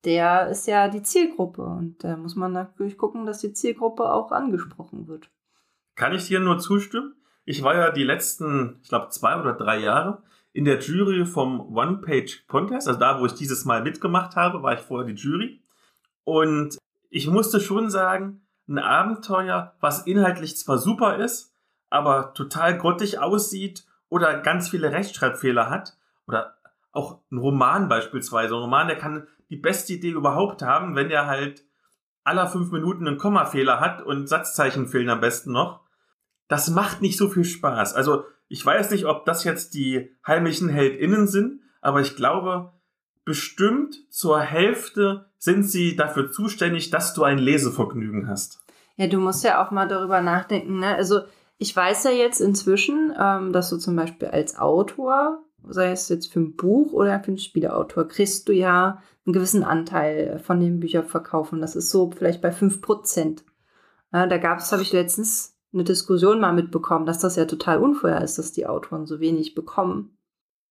der 0.06 0.48
ist 0.48 0.68
ja 0.68 0.88
die 0.88 1.04
Zielgruppe 1.04 1.64
und 1.64 2.04
da 2.04 2.16
muss 2.16 2.36
man 2.36 2.54
natürlich 2.54 2.98
gucken, 2.98 3.26
dass 3.26 3.40
die 3.40 3.54
Zielgruppe 3.54 4.12
auch 4.12 4.32
angesprochen 4.32 5.08
wird. 5.08 5.30
Kann 5.96 6.14
ich 6.14 6.28
dir 6.28 6.40
nur 6.40 6.60
zustimmen? 6.60 7.16
Ich 7.46 7.64
war 7.64 7.76
ja 7.76 7.92
die 7.92 8.04
letzten, 8.04 8.80
ich 8.82 8.90
glaube, 8.90 9.10
zwei 9.10 9.40
oder 9.40 9.54
drei 9.54 9.80
Jahre 9.80 10.24
in 10.52 10.66
der 10.66 10.80
Jury 10.80 11.26
vom 11.26 11.76
One-Page-Contest. 11.76 12.88
Also 12.88 13.00
da, 13.00 13.20
wo 13.20 13.26
ich 13.26 13.34
dieses 13.34 13.66
Mal 13.66 13.84
mitgemacht 13.84 14.36
habe, 14.36 14.64
war 14.64 14.74
ich 14.74 14.80
vorher 14.80 15.06
die 15.06 15.22
Jury. 15.22 15.62
Und 16.24 16.78
ich 17.10 17.28
musste 17.28 17.60
schon 17.60 17.90
sagen, 17.90 18.42
ein 18.68 18.80
Abenteuer, 18.80 19.76
was 19.80 20.08
inhaltlich 20.08 20.58
zwar 20.58 20.78
super 20.78 21.18
ist, 21.18 21.54
aber 21.90 22.34
total 22.34 22.78
grottig 22.78 23.20
aussieht 23.20 23.86
oder 24.10 24.40
ganz 24.40 24.70
viele 24.70 24.92
Rechtschreibfehler 24.92 25.70
hat, 25.70 25.98
oder 26.28 26.56
auch 26.92 27.20
ein 27.32 27.38
Roman 27.38 27.90
beispielsweise. 27.90 28.56
Ein 28.56 28.62
Roman, 28.62 28.88
der 28.88 28.98
kann 28.98 29.28
die 29.50 29.58
beste 29.58 29.94
Idee 29.94 30.12
überhaupt 30.12 30.62
haben, 30.62 30.96
wenn 30.96 31.10
der 31.10 31.28
halt 31.28 31.64
aller 32.24 32.48
fünf 32.48 32.72
Minuten 32.72 33.08
einen 33.08 33.18
Kommafehler 33.18 33.80
hat 33.80 34.02
und 34.02 34.28
Satzzeichen 34.28 34.88
fehlen 34.88 35.10
am 35.10 35.22
besten 35.22 35.52
noch. 35.52 35.82
Das 36.48 36.70
macht 36.70 37.02
nicht 37.02 37.18
so 37.18 37.30
viel 37.30 37.46
Spaß. 37.46 37.94
Also 37.94 38.24
ich 38.48 38.66
weiß 38.66 38.92
nicht, 38.92 39.06
ob 39.06 39.26
das 39.26 39.44
jetzt 39.44 39.74
die 39.74 40.16
heimlichen 40.26 40.70
HeldInnen 40.70 41.28
sind, 41.28 41.62
aber 41.82 42.02
ich 42.02 42.16
glaube, 42.16 42.74
bestimmt 43.24 44.12
zur 44.12 44.40
Hälfte 44.40 45.30
sind 45.38 45.64
sie 45.64 45.96
dafür 45.96 46.32
zuständig, 46.32 46.90
dass 46.90 47.14
du 47.14 47.24
ein 47.24 47.38
Lesevergnügen 47.38 48.28
hast. 48.28 48.64
Ja, 48.96 49.08
du 49.08 49.20
musst 49.20 49.44
ja 49.44 49.64
auch 49.64 49.72
mal 49.72 49.88
darüber 49.88 50.22
nachdenken. 50.22 50.80
Ne? 50.80 50.96
Also 50.96 51.22
ich 51.58 51.76
weiß 51.76 52.04
ja 52.06 52.12
jetzt 52.12 52.40
inzwischen, 52.40 53.14
ähm, 53.20 53.52
dass 53.54 53.70
du 53.70 53.78
zum 53.78 53.96
Beispiel 53.96 54.28
als 54.30 54.58
Autor 54.58 55.44
sei 55.70 55.92
es 55.92 56.10
jetzt 56.10 56.32
für 56.32 56.40
ein 56.40 56.56
Buch 56.56 56.94
oder 56.94 57.20
für 57.20 57.30
einen 57.30 57.38
Spieleautor, 57.38 58.08
kriegst 58.08 58.48
du 58.48 58.54
ja 58.54 59.02
einen 59.26 59.34
gewissen 59.34 59.64
Anteil 59.64 60.40
von 60.40 60.60
dem 60.60 60.80
Bücherverkauf. 60.80 61.52
Und 61.52 61.62
das 61.62 61.76
ist 61.76 61.90
so 61.90 62.12
vielleicht 62.12 62.42
bei 62.42 62.52
5%. 62.52 63.44
Ja, 64.14 64.28
da 64.28 64.38
gab 64.38 64.60
es, 64.60 64.72
habe 64.72 64.82
ich 64.82 64.94
letztens 64.94 65.58
eine 65.74 65.84
Diskussion 65.84 66.40
mal 66.40 66.54
mitbekommen, 66.54 67.06
dass 67.06 67.20
das 67.20 67.36
ja 67.36 67.46
total 67.46 67.80
unfair 67.80 68.22
ist, 68.22 68.38
dass 68.38 68.54
die 68.54 68.66
Autoren 68.66 69.06
so 69.06 69.20
wenig 69.20 69.56
bekommen. 69.56 70.18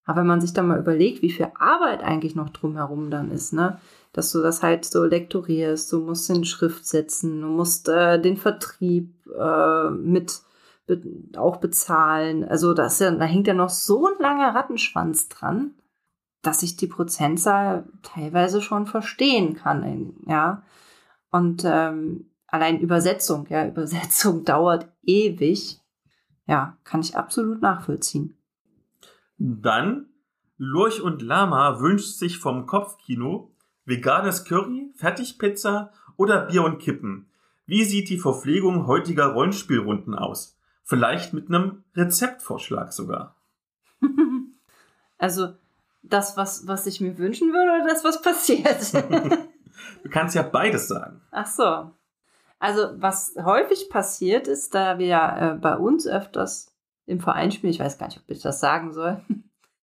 Aber 0.06 0.20
wenn 0.20 0.26
man 0.26 0.40
sich 0.40 0.52
dann 0.52 0.68
mal 0.68 0.78
überlegt, 0.78 1.22
wie 1.22 1.30
viel 1.30 1.48
Arbeit 1.58 2.02
eigentlich 2.02 2.34
noch 2.34 2.50
drumherum 2.50 3.10
dann 3.10 3.30
ist, 3.30 3.52
ne? 3.52 3.78
Dass 4.12 4.30
du 4.30 4.42
das 4.42 4.62
halt 4.62 4.84
so 4.84 5.04
lektorierst, 5.04 5.92
du 5.92 6.00
musst 6.00 6.28
den 6.28 6.44
Schrift 6.44 6.86
setzen, 6.86 7.40
du 7.40 7.48
musst 7.48 7.88
äh, 7.88 8.20
den 8.20 8.36
Vertrieb 8.36 9.14
äh, 9.26 9.90
mit 9.90 10.42
be 10.86 11.00
auch 11.36 11.56
bezahlen. 11.56 12.44
Also 12.44 12.74
das 12.74 12.98
da 12.98 13.20
hängt 13.22 13.46
ja 13.46 13.54
noch 13.54 13.70
so 13.70 14.06
ein 14.06 14.14
langer 14.18 14.54
Rattenschwanz 14.54 15.28
dran, 15.28 15.74
dass 16.42 16.62
ich 16.62 16.76
die 16.76 16.86
Prozentzahl 16.86 17.84
teilweise 18.02 18.60
schon 18.60 18.86
verstehen 18.86 19.54
kann, 19.54 20.14
ja. 20.26 20.62
Und 21.30 21.64
ähm, 21.64 22.30
allein 22.46 22.80
Übersetzung, 22.80 23.46
ja, 23.48 23.66
Übersetzung 23.68 24.44
dauert 24.44 24.88
ewig. 25.02 25.80
Ja, 26.46 26.76
kann 26.84 27.00
ich 27.00 27.16
absolut 27.16 27.62
nachvollziehen. 27.62 28.36
Dann 29.38 30.10
Lurch 30.56 31.00
und 31.00 31.22
Lama 31.22 31.80
wünscht 31.80 32.18
sich 32.18 32.38
vom 32.38 32.66
Kopfkino 32.66 33.50
veganes 33.84 34.44
Curry, 34.44 34.92
Fertigpizza 34.94 35.90
oder 36.16 36.46
Bier 36.46 36.62
und 36.62 36.78
Kippen. 36.78 37.28
Wie 37.66 37.84
sieht 37.84 38.08
die 38.08 38.18
Verpflegung 38.18 38.86
heutiger 38.86 39.32
Rollenspielrunden 39.32 40.14
aus? 40.14 40.58
Vielleicht 40.84 41.32
mit 41.32 41.48
einem 41.48 41.82
Rezeptvorschlag 41.96 42.92
sogar. 42.92 43.36
also 45.18 45.54
das, 46.02 46.36
was, 46.36 46.66
was 46.66 46.86
ich 46.86 47.00
mir 47.00 47.16
wünschen 47.16 47.52
würde 47.52 47.82
oder 47.82 47.92
das, 47.92 48.04
was 48.04 48.20
passiert? 48.20 48.92
du 50.02 50.10
kannst 50.10 50.34
ja 50.34 50.42
beides 50.42 50.88
sagen. 50.88 51.22
Ach 51.30 51.46
so. 51.46 51.90
Also 52.58 52.90
was 52.96 53.34
häufig 53.42 53.88
passiert 53.90 54.46
ist, 54.46 54.74
da 54.74 54.98
wir 54.98 55.16
äh, 55.16 55.58
bei 55.58 55.76
uns 55.76 56.06
öfters 56.06 56.74
im 57.06 57.20
Verein 57.20 57.50
spielen, 57.50 57.72
ich 57.72 57.80
weiß 57.80 57.98
gar 57.98 58.06
nicht, 58.06 58.18
ob 58.18 58.30
ich 58.30 58.42
das 58.42 58.60
sagen 58.60 58.92
soll. 58.92 59.20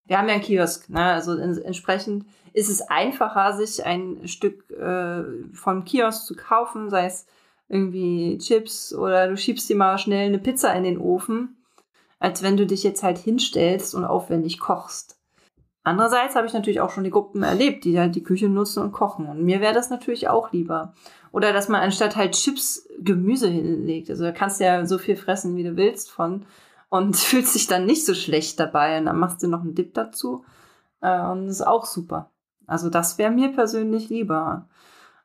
Wir 0.05 0.17
haben 0.17 0.27
ja 0.27 0.33
einen 0.33 0.43
Kiosk, 0.43 0.89
ne? 0.89 1.05
also 1.05 1.37
in, 1.37 1.57
entsprechend 1.61 2.25
ist 2.51 2.69
es 2.69 2.81
einfacher, 2.81 3.53
sich 3.53 3.85
ein 3.85 4.27
Stück 4.27 4.69
äh, 4.71 5.23
vom 5.53 5.85
Kiosk 5.85 6.25
zu 6.25 6.35
kaufen, 6.35 6.89
sei 6.89 7.05
es 7.05 7.27
irgendwie 7.71 8.37
Chips 8.37 8.93
oder 8.93 9.27
du 9.27 9.37
schiebst 9.37 9.69
dir 9.69 9.77
mal 9.77 9.97
schnell 9.97 10.27
eine 10.27 10.39
Pizza 10.39 10.73
in 10.75 10.83
den 10.83 10.99
Ofen, 10.99 11.63
als 12.19 12.43
wenn 12.43 12.57
du 12.57 12.65
dich 12.65 12.83
jetzt 12.83 13.01
halt 13.01 13.17
hinstellst 13.17 13.95
und 13.95 14.03
aufwendig 14.03 14.59
kochst. 14.59 15.17
Andererseits 15.83 16.35
habe 16.35 16.45
ich 16.45 16.53
natürlich 16.53 16.81
auch 16.81 16.91
schon 16.91 17.05
die 17.05 17.09
Gruppen 17.09 17.41
erlebt, 17.41 17.85
die 17.85 17.97
halt 17.97 18.13
die 18.13 18.23
Küche 18.23 18.49
nutzen 18.49 18.83
und 18.83 18.91
kochen. 18.91 19.25
Und 19.27 19.43
mir 19.43 19.61
wäre 19.61 19.73
das 19.73 19.89
natürlich 19.89 20.27
auch 20.27 20.51
lieber. 20.51 20.93
Oder 21.31 21.53
dass 21.53 21.69
man 21.69 21.81
anstatt 21.81 22.15
halt 22.15 22.33
Chips 22.33 22.87
Gemüse 22.99 23.47
hinlegt. 23.47 24.09
Also 24.09 24.25
da 24.25 24.31
kannst 24.31 24.59
du 24.59 24.65
ja 24.65 24.85
so 24.85 24.99
viel 24.99 25.15
fressen, 25.15 25.55
wie 25.55 25.63
du 25.63 25.77
willst 25.77 26.11
von. 26.11 26.45
Und 26.89 27.15
fühlst 27.17 27.55
dich 27.55 27.65
dann 27.65 27.85
nicht 27.85 28.05
so 28.05 28.13
schlecht 28.13 28.59
dabei. 28.59 28.99
Und 28.99 29.05
dann 29.05 29.17
machst 29.17 29.41
du 29.41 29.47
noch 29.47 29.61
einen 29.61 29.73
Dip 29.73 29.95
dazu. 29.95 30.45
Äh, 31.01 31.19
und 31.21 31.47
das 31.47 31.55
ist 31.55 31.67
auch 31.67 31.85
super. 31.85 32.29
Also 32.67 32.89
das 32.89 33.17
wäre 33.17 33.31
mir 33.31 33.51
persönlich 33.51 34.09
lieber. 34.09 34.69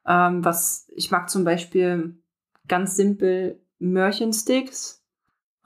Ähm, 0.06 0.42
was 0.42 0.88
ich 0.94 1.10
mag 1.10 1.28
zum 1.28 1.44
Beispiel 1.44 2.16
ganz 2.68 2.96
simpel 2.96 3.60
Mörchensticks. 3.78 5.02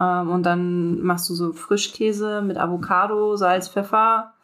Ähm, 0.00 0.30
und 0.30 0.44
dann 0.44 1.00
machst 1.02 1.28
du 1.28 1.34
so 1.34 1.52
Frischkäse 1.52 2.42
mit 2.42 2.56
Avocado, 2.56 3.36
Salz, 3.36 3.68
Pfeffer, 3.68 4.34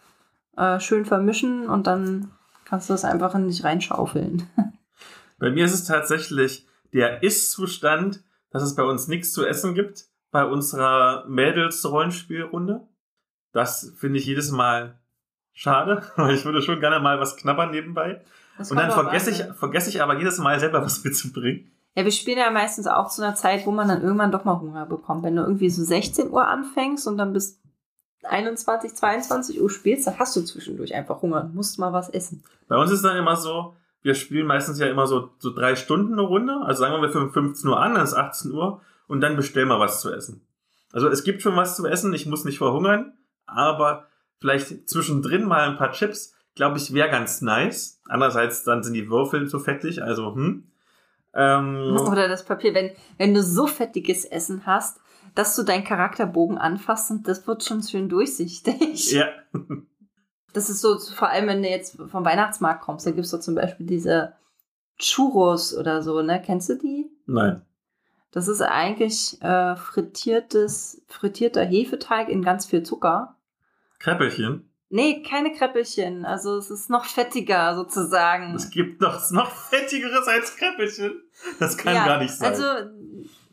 äh, 0.57 0.81
schön 0.81 1.05
vermischen 1.05 1.69
und 1.69 1.87
dann 1.87 2.31
kannst 2.65 2.89
du 2.89 2.95
das 2.95 3.05
einfach 3.05 3.35
in 3.35 3.49
dich 3.49 3.65
reinschaufeln. 3.65 4.49
Bei 5.39 5.51
mir 5.51 5.65
ist 5.65 5.75
es 5.75 5.85
tatsächlich 5.85 6.67
der 6.93 7.23
Ist-Zustand, 7.23 8.23
dass 8.51 8.63
es 8.63 8.75
bei 8.75 8.83
uns 8.83 9.07
nichts 9.07 9.33
zu 9.33 9.45
essen 9.45 9.75
gibt 9.75 10.07
bei 10.31 10.45
unserer 10.45 11.27
Mädels-Rollenspielrunde. 11.29 12.87
Das 13.53 13.93
finde 13.99 14.19
ich 14.19 14.27
jedes 14.27 14.51
Mal 14.51 14.99
schade, 15.53 16.03
weil 16.17 16.35
ich 16.35 16.45
würde 16.45 16.63
schon 16.63 16.81
gerne 16.81 17.01
mal 17.01 17.21
was 17.21 17.37
knabbern 17.37 17.71
nebenbei. 17.71 18.23
Und 18.59 18.77
dann 18.77 18.91
vergesse 18.91 19.31
ich, 19.31 19.45
vergesse 19.59 19.91
ich 19.91 20.01
aber 20.01 20.17
jedes 20.17 20.39
Mal 20.39 20.59
selber 20.59 20.83
was 20.83 21.05
mitzubringen. 21.05 21.71
Ja, 21.97 22.05
wir 22.05 22.13
spielen 22.13 22.39
ja 22.39 22.51
meistens 22.51 22.87
auch 22.87 23.09
zu 23.09 23.23
einer 23.23 23.35
Zeit, 23.35 23.65
wo 23.65 23.71
man 23.71 23.89
dann 23.89 24.03
irgendwann 24.03 24.31
doch 24.31 24.45
mal 24.45 24.61
Hunger 24.61 24.85
bekommt. 24.85 25.25
Wenn 25.25 25.35
du 25.35 25.43
irgendwie 25.43 25.71
so 25.71 25.83
16 25.83 26.31
Uhr 26.31 26.47
anfängst 26.47 27.09
und 27.09 27.17
dann 27.17 27.33
bis 27.33 27.59
21, 28.23 28.95
22 28.95 29.63
Uhr 29.63 29.71
spielst, 29.71 30.07
dann 30.07 30.19
hast 30.19 30.37
du 30.37 30.43
zwischendurch 30.43 30.95
einfach 30.95 31.23
Hunger 31.23 31.45
und 31.45 31.55
musst 31.55 31.79
mal 31.79 31.95
was 31.95 32.11
essen. 32.11 32.45
Bei 32.69 32.77
uns 32.77 32.91
ist 32.91 33.03
dann 33.03 33.17
immer 33.17 33.37
so, 33.37 33.75
wir 34.03 34.15
spielen 34.15 34.47
meistens 34.47 34.79
ja 34.79 34.89
immer 34.89 35.07
so, 35.07 35.31
so 35.39 35.55
drei 35.55 35.75
Stunden 35.75 36.13
eine 36.13 36.23
Runde. 36.23 36.61
Also 36.65 36.81
sagen 36.81 37.01
wir, 37.01 37.15
wir 37.15 37.31
15 37.33 37.71
Uhr 37.71 37.81
an, 37.81 37.95
dann 37.95 38.05
ist 38.05 38.15
18 38.15 38.53
Uhr 38.53 38.83
und 39.07 39.23
dann 39.23 39.37
bestellen 39.37 39.69
wir 39.69 39.81
was 39.81 40.03
zu 40.03 40.13
essen. 40.13 40.47
Also 40.93 41.09
es 41.09 41.25
gibt 41.25 41.41
schon 41.41 41.57
was 41.57 41.77
zu 41.77 41.87
essen, 41.87 42.13
ich 42.13 42.27
muss 42.27 42.45
nicht 42.45 42.59
verhungern, 42.59 43.15
aber 43.47 44.07
vielleicht 44.39 44.89
zwischendrin 44.89 45.45
mal 45.45 45.69
ein 45.69 45.79
paar 45.79 45.93
Chips, 45.93 46.35
glaube 46.55 46.77
ich, 46.77 46.93
wäre 46.93 47.09
ganz 47.09 47.41
nice. 47.41 48.01
Andererseits 48.07 48.65
dann 48.65 48.83
sind 48.83 48.93
die 48.93 49.09
Würfel 49.09 49.49
zu 49.49 49.59
fettig, 49.59 50.03
also 50.03 50.35
hm. 50.35 50.65
Ähm, 51.37 51.97
Oder 52.01 52.29
das 52.29 52.45
Papier, 52.45 52.75
wenn, 52.75 52.91
wenn 53.19 53.35
du 53.35 53.43
so 53.43 53.67
fettiges 53.67 54.25
Essen 54.25 54.65
hast, 54.65 54.99
dass 55.35 55.55
du 55.55 55.63
deinen 55.63 55.85
Charakterbogen 55.85 56.57
anfasst 56.57 57.11
und 57.11 57.29
das 57.29 57.47
wird 57.47 57.63
schon 57.63 57.83
schön 57.83 58.09
durchsichtig. 58.09 59.13
Ja. 59.13 59.27
Das 60.53 60.71
ist 60.71 60.81
so, 60.81 60.99
vor 60.99 61.29
allem 61.29 61.49
wenn 61.49 61.63
du 61.63 61.69
jetzt 61.69 62.01
vom 62.11 62.25
Weihnachtsmarkt 62.25 62.81
kommst, 62.81 63.05
da 63.05 63.11
gibt 63.11 63.27
es 63.27 63.31
doch 63.31 63.41
zum 63.41 63.55
Beispiel 63.55 63.85
diese 63.85 64.33
Churros 64.99 65.77
oder 65.77 66.03
so, 66.03 66.23
ne? 66.23 66.41
Kennst 66.43 66.71
du 66.71 66.79
die? 66.79 67.11
Nein. 67.27 67.61
Das 68.31 68.49
ist 68.49 68.63
eigentlich 68.63 69.41
äh, 69.43 69.77
frittiertes, 69.77 71.03
frittierter 71.09 71.63
Hefeteig 71.63 72.31
in 72.31 72.43
ganz 72.43 72.65
viel 72.65 72.83
Zucker. 72.83 73.37
Kreppelchen? 73.99 74.71
Nee, 74.89 75.23
keine 75.23 75.53
Kreppelchen. 75.53 76.25
Also 76.25 76.57
es 76.57 76.71
ist 76.71 76.89
noch 76.89 77.05
fettiger 77.05 77.77
sozusagen. 77.77 78.55
Es 78.55 78.71
gibt 78.71 79.03
noch, 79.03 79.31
noch 79.33 79.51
fettigeres 79.51 80.27
als 80.27 80.57
Kreppelchen. 80.57 81.21
Das 81.59 81.77
kann 81.77 81.95
ja, 81.95 82.07
gar 82.07 82.19
nicht 82.19 82.35
sein. 82.35 82.51
Also 82.51 82.65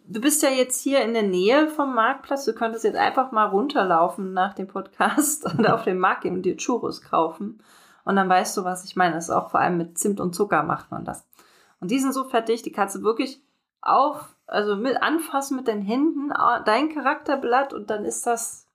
du 0.08 0.22
bist 0.22 0.44
ja 0.44 0.50
jetzt 0.50 0.82
hier 0.82 1.02
in 1.02 1.14
der 1.14 1.24
Nähe 1.24 1.68
vom 1.68 1.94
Marktplatz. 1.96 2.46
Du 2.46 2.54
könntest 2.54 2.84
jetzt 2.84 2.98
einfach 2.98 3.32
mal 3.32 3.46
runterlaufen 3.46 4.34
nach 4.34 4.54
dem 4.54 4.68
Podcast 4.68 5.46
und 5.58 5.68
auf 5.68 5.84
dem 5.84 6.00
Markt 6.00 6.22
gehen 6.22 6.36
und 6.36 6.44
dir 6.44 6.58
Churros 6.58 7.02
kaufen. 7.02 7.62
Und 8.06 8.16
dann 8.16 8.30
weißt 8.30 8.58
du, 8.58 8.64
was 8.64 8.84
ich 8.84 8.96
meine. 8.96 9.16
Das 9.16 9.26
ist 9.26 9.30
auch 9.36 9.52
vor 9.52 9.60
allem 9.60 9.78
mit 9.78 9.98
Zimt 9.98 10.20
und 10.20 10.34
Zucker 10.36 10.64
macht 10.64 10.92
man 10.92 11.06
das. 11.06 11.26
Und 11.80 11.92
die 11.92 12.00
sind 12.00 12.14
so 12.14 12.24
fettig, 12.24 12.62
die 12.62 12.72
kannst 12.72 12.96
du 12.96 13.04
wirklich 13.04 13.42
auf, 13.82 14.36
also 14.48 14.76
mit 14.76 15.02
anfassen 15.02 15.58
mit 15.58 15.68
den 15.68 15.82
Händen, 15.82 16.32
dein 16.66 16.90
Charakterblatt 16.90 17.74
und 17.74 17.90
dann 17.90 18.06
ist 18.06 18.26
das, 18.26 18.68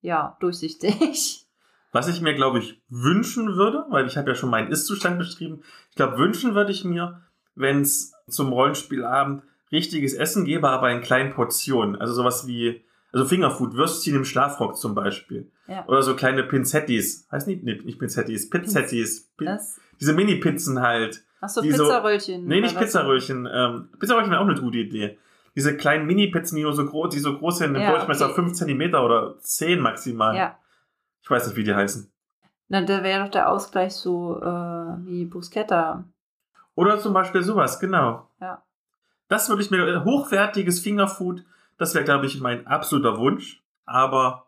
ja, 0.00 0.36
durchsichtig. 0.40 1.46
Was 1.92 2.08
ich 2.08 2.20
mir, 2.20 2.34
glaube 2.34 2.58
ich, 2.58 2.82
wünschen 2.88 3.56
würde, 3.56 3.86
weil 3.88 4.06
ich 4.06 4.16
habe 4.16 4.30
ja 4.30 4.34
schon 4.34 4.50
meinen 4.50 4.70
Ist-Zustand 4.70 5.18
beschrieben, 5.18 5.62
ich 5.90 5.96
glaube, 5.96 6.18
wünschen 6.18 6.54
würde 6.54 6.72
ich 6.72 6.84
mir, 6.84 7.22
wenn 7.54 7.82
es 7.82 8.13
zum 8.28 8.52
Rollenspielabend 8.52 9.42
richtiges 9.72 10.14
Essen 10.14 10.44
gäbe, 10.44 10.68
aber 10.68 10.90
in 10.90 11.00
kleinen 11.00 11.32
Portionen. 11.32 11.96
Also 11.96 12.14
sowas 12.14 12.46
wie, 12.46 12.84
also 13.12 13.24
Fingerfood, 13.26 13.74
Würstchen 13.74 14.16
im 14.16 14.24
Schlafrock 14.24 14.76
zum 14.76 14.94
Beispiel. 14.94 15.50
Ja. 15.66 15.86
Oder 15.86 16.02
so 16.02 16.14
kleine 16.14 16.44
Pinzettis. 16.44 17.26
Heißt 17.30 17.46
nicht, 17.46 17.64
nicht, 17.64 17.84
nicht 17.84 17.98
Pinzettis, 17.98 18.50
Pizzettis. 18.50 19.30
Pin 19.36 19.58
diese 20.00 20.12
Mini-Pizzen 20.12 20.80
halt. 20.80 21.24
Ach 21.40 21.48
so, 21.48 21.60
Pizzaröllchen. 21.60 22.42
So, 22.42 22.48
nee, 22.48 22.60
nicht 22.60 22.78
Pizzaröllchen. 22.78 23.48
Ähm, 23.50 23.88
Pizzaröllchen 23.98 24.32
wäre 24.32 24.42
auch 24.42 24.48
eine 24.48 24.60
gute 24.60 24.78
Idee. 24.78 25.18
Diese 25.54 25.76
kleinen 25.76 26.06
Mini-Pizzen, 26.06 26.56
die 26.56 26.62
nur 26.62 26.72
so 26.72 26.84
groß, 26.84 27.14
die 27.14 27.20
so 27.20 27.38
groß 27.38 27.58
sind, 27.58 27.74
im 27.76 27.82
ja, 27.82 27.90
Durchmesser 27.92 28.26
okay. 28.26 28.34
5 28.34 28.52
cm 28.54 28.94
oder 28.94 29.38
10 29.38 29.80
maximal. 29.80 30.36
Ja. 30.36 30.58
Ich 31.22 31.30
weiß 31.30 31.46
nicht, 31.46 31.56
wie 31.56 31.64
die 31.64 31.74
heißen. 31.74 32.10
Na, 32.68 32.82
da 32.82 33.02
wäre 33.02 33.22
doch 33.22 33.30
der 33.30 33.50
Ausgleich 33.50 33.92
so 33.92 34.40
äh, 34.40 35.06
wie 35.06 35.26
Bruschetta. 35.26 36.04
Oder 36.74 36.98
zum 36.98 37.12
Beispiel 37.12 37.42
sowas, 37.42 37.78
genau. 37.78 38.28
Ja. 38.40 38.62
Das 39.28 39.48
würde 39.48 39.62
ich 39.62 39.70
mir, 39.70 39.86
äh, 39.86 40.04
hochwertiges 40.04 40.80
Fingerfood, 40.80 41.44
das 41.78 41.94
wäre, 41.94 42.04
glaube 42.04 42.26
ich, 42.26 42.40
mein 42.40 42.66
absoluter 42.66 43.18
Wunsch. 43.18 43.62
Aber 43.84 44.46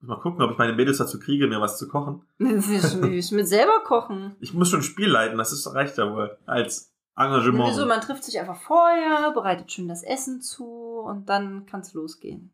mal 0.00 0.20
gucken, 0.20 0.42
ob 0.42 0.52
ich 0.52 0.58
meine 0.58 0.74
Mädels 0.74 0.98
dazu 0.98 1.18
kriege, 1.18 1.46
mir 1.46 1.60
was 1.60 1.78
zu 1.78 1.88
kochen. 1.88 2.22
Ich 2.38 3.32
mit 3.32 3.48
selber 3.48 3.80
kochen. 3.84 4.36
Ich 4.40 4.52
muss 4.54 4.70
schon 4.70 4.80
ein 4.80 4.84
Spiel 4.84 5.08
leiten, 5.08 5.38
das 5.38 5.52
ist, 5.52 5.72
reicht 5.74 5.98
ja 5.98 6.12
wohl 6.12 6.36
als 6.46 6.92
Engagement. 7.16 7.70
Wieso? 7.70 7.86
Man 7.86 8.00
trifft 8.00 8.24
sich 8.24 8.38
einfach 8.38 8.60
vorher, 8.60 9.32
bereitet 9.32 9.72
schön 9.72 9.88
das 9.88 10.02
Essen 10.02 10.40
zu 10.40 10.64
und 10.64 11.28
dann 11.28 11.66
kann 11.66 11.80
es 11.80 11.94
losgehen. 11.94 12.52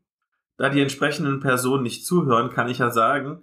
Da 0.57 0.69
die 0.69 0.81
entsprechenden 0.81 1.41
Personen 1.41 1.83
nicht 1.83 2.07
zuhören, 2.07 2.51
kann 2.51 2.69
ich 2.69 2.79
ja 2.79 2.91
sagen, 2.91 3.43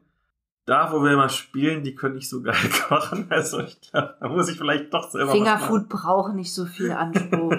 da, 0.70 0.92
wo 0.92 1.04
wir 1.04 1.12
immer 1.12 1.30
spielen, 1.30 1.84
die 1.84 1.96
können 1.96 2.16
nicht 2.16 2.30
so 2.30 2.42
geil 2.42 2.56
kochen. 2.88 3.28
Also 3.30 3.60
ich 3.60 3.82
glaube, 3.82 4.16
da 4.20 4.28
muss 4.30 4.50
ich 4.50 4.58
vielleicht 4.58 4.94
doch 4.94 5.10
selber 5.10 5.32
Fingerfood 5.32 5.90
braucht 5.90 6.34
nicht 6.34 6.54
so 6.54 6.66
viel 6.66 6.92
Anspruch. 6.92 7.56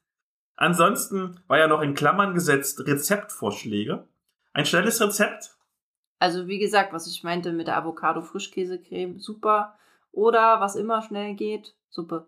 Ansonsten 0.56 1.40
war 1.46 1.58
ja 1.58 1.68
noch 1.68 1.82
in 1.82 1.94
Klammern 1.94 2.34
gesetzt 2.34 2.84
Rezeptvorschläge. 2.84 4.06
Ein 4.52 4.66
schnelles 4.66 5.00
Rezept 5.00 5.56
Also 6.18 6.48
wie 6.48 6.58
gesagt, 6.58 6.92
was 6.92 7.06
ich 7.06 7.22
meinte 7.22 7.52
mit 7.52 7.68
der 7.68 7.76
Avocado-Frischkäsecreme, 7.76 9.20
super. 9.20 9.76
Oder 10.10 10.60
was 10.60 10.74
immer 10.74 11.00
schnell 11.02 11.34
geht, 11.34 11.74
super. 11.88 12.26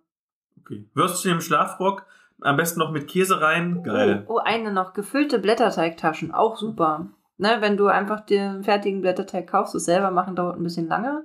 Okay. 0.60 0.88
Würstchen 0.94 1.32
im 1.32 1.40
Schlafrock, 1.40 2.06
am 2.40 2.56
besten 2.56 2.78
noch 2.78 2.92
mit 2.92 3.08
Käse 3.08 3.40
rein. 3.40 3.82
Geil. 3.82 4.24
Oh, 4.28 4.34
oh, 4.34 4.38
eine 4.38 4.72
noch, 4.72 4.92
gefüllte 4.92 5.40
Blätterteigtaschen, 5.40 6.32
auch 6.32 6.56
super. 6.56 7.08
Ne, 7.40 7.56
wenn 7.60 7.78
du 7.78 7.86
einfach 7.86 8.20
den 8.20 8.64
fertigen 8.64 9.00
Blätterteig 9.00 9.46
kaufst, 9.46 9.74
es 9.74 9.86
selber 9.86 10.10
machen 10.10 10.36
dauert 10.36 10.58
ein 10.58 10.62
bisschen 10.62 10.88
lange. 10.88 11.24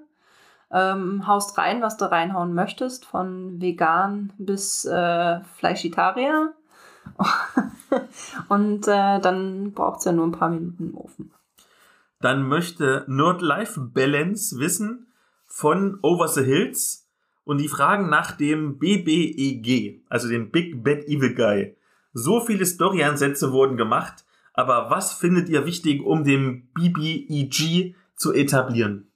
Ähm, 0.72 1.28
haust 1.28 1.58
rein, 1.58 1.82
was 1.82 1.98
du 1.98 2.10
reinhauen 2.10 2.54
möchtest, 2.54 3.04
von 3.04 3.60
vegan 3.60 4.32
bis 4.38 4.86
äh, 4.86 5.42
Fleischitarier. 5.58 6.54
Und 8.48 8.88
äh, 8.88 9.20
dann 9.20 9.74
braucht 9.74 10.00
es 10.00 10.06
ja 10.06 10.14
nur 10.14 10.26
ein 10.28 10.32
paar 10.32 10.50
Minuten 10.50 10.92
im 10.92 10.98
Ofen. 10.98 11.34
Dann 12.22 12.48
möchte 12.48 13.04
Nerd 13.08 13.42
Life 13.42 13.78
Balance 13.78 14.58
wissen 14.58 15.08
von 15.46 16.00
Over 16.02 16.30
the 16.30 16.46
Hills 16.46 17.10
und 17.44 17.60
die 17.60 17.68
fragen 17.68 18.10
nach 18.10 18.32
dem 18.32 18.80
BBEG, 18.80 20.06
also 20.08 20.30
dem 20.30 20.50
Big 20.50 20.82
Bad 20.82 21.04
Evil 21.10 21.36
Guy. 21.36 21.76
So 22.14 22.40
viele 22.40 22.66
Story-Ansätze 22.66 23.52
wurden 23.52 23.76
gemacht, 23.76 24.25
aber 24.56 24.90
was 24.90 25.14
findet 25.14 25.50
ihr 25.50 25.66
wichtig, 25.66 26.04
um 26.04 26.24
den 26.24 26.70
BBEG 26.74 27.96
zu 28.16 28.34
etablieren? 28.34 29.12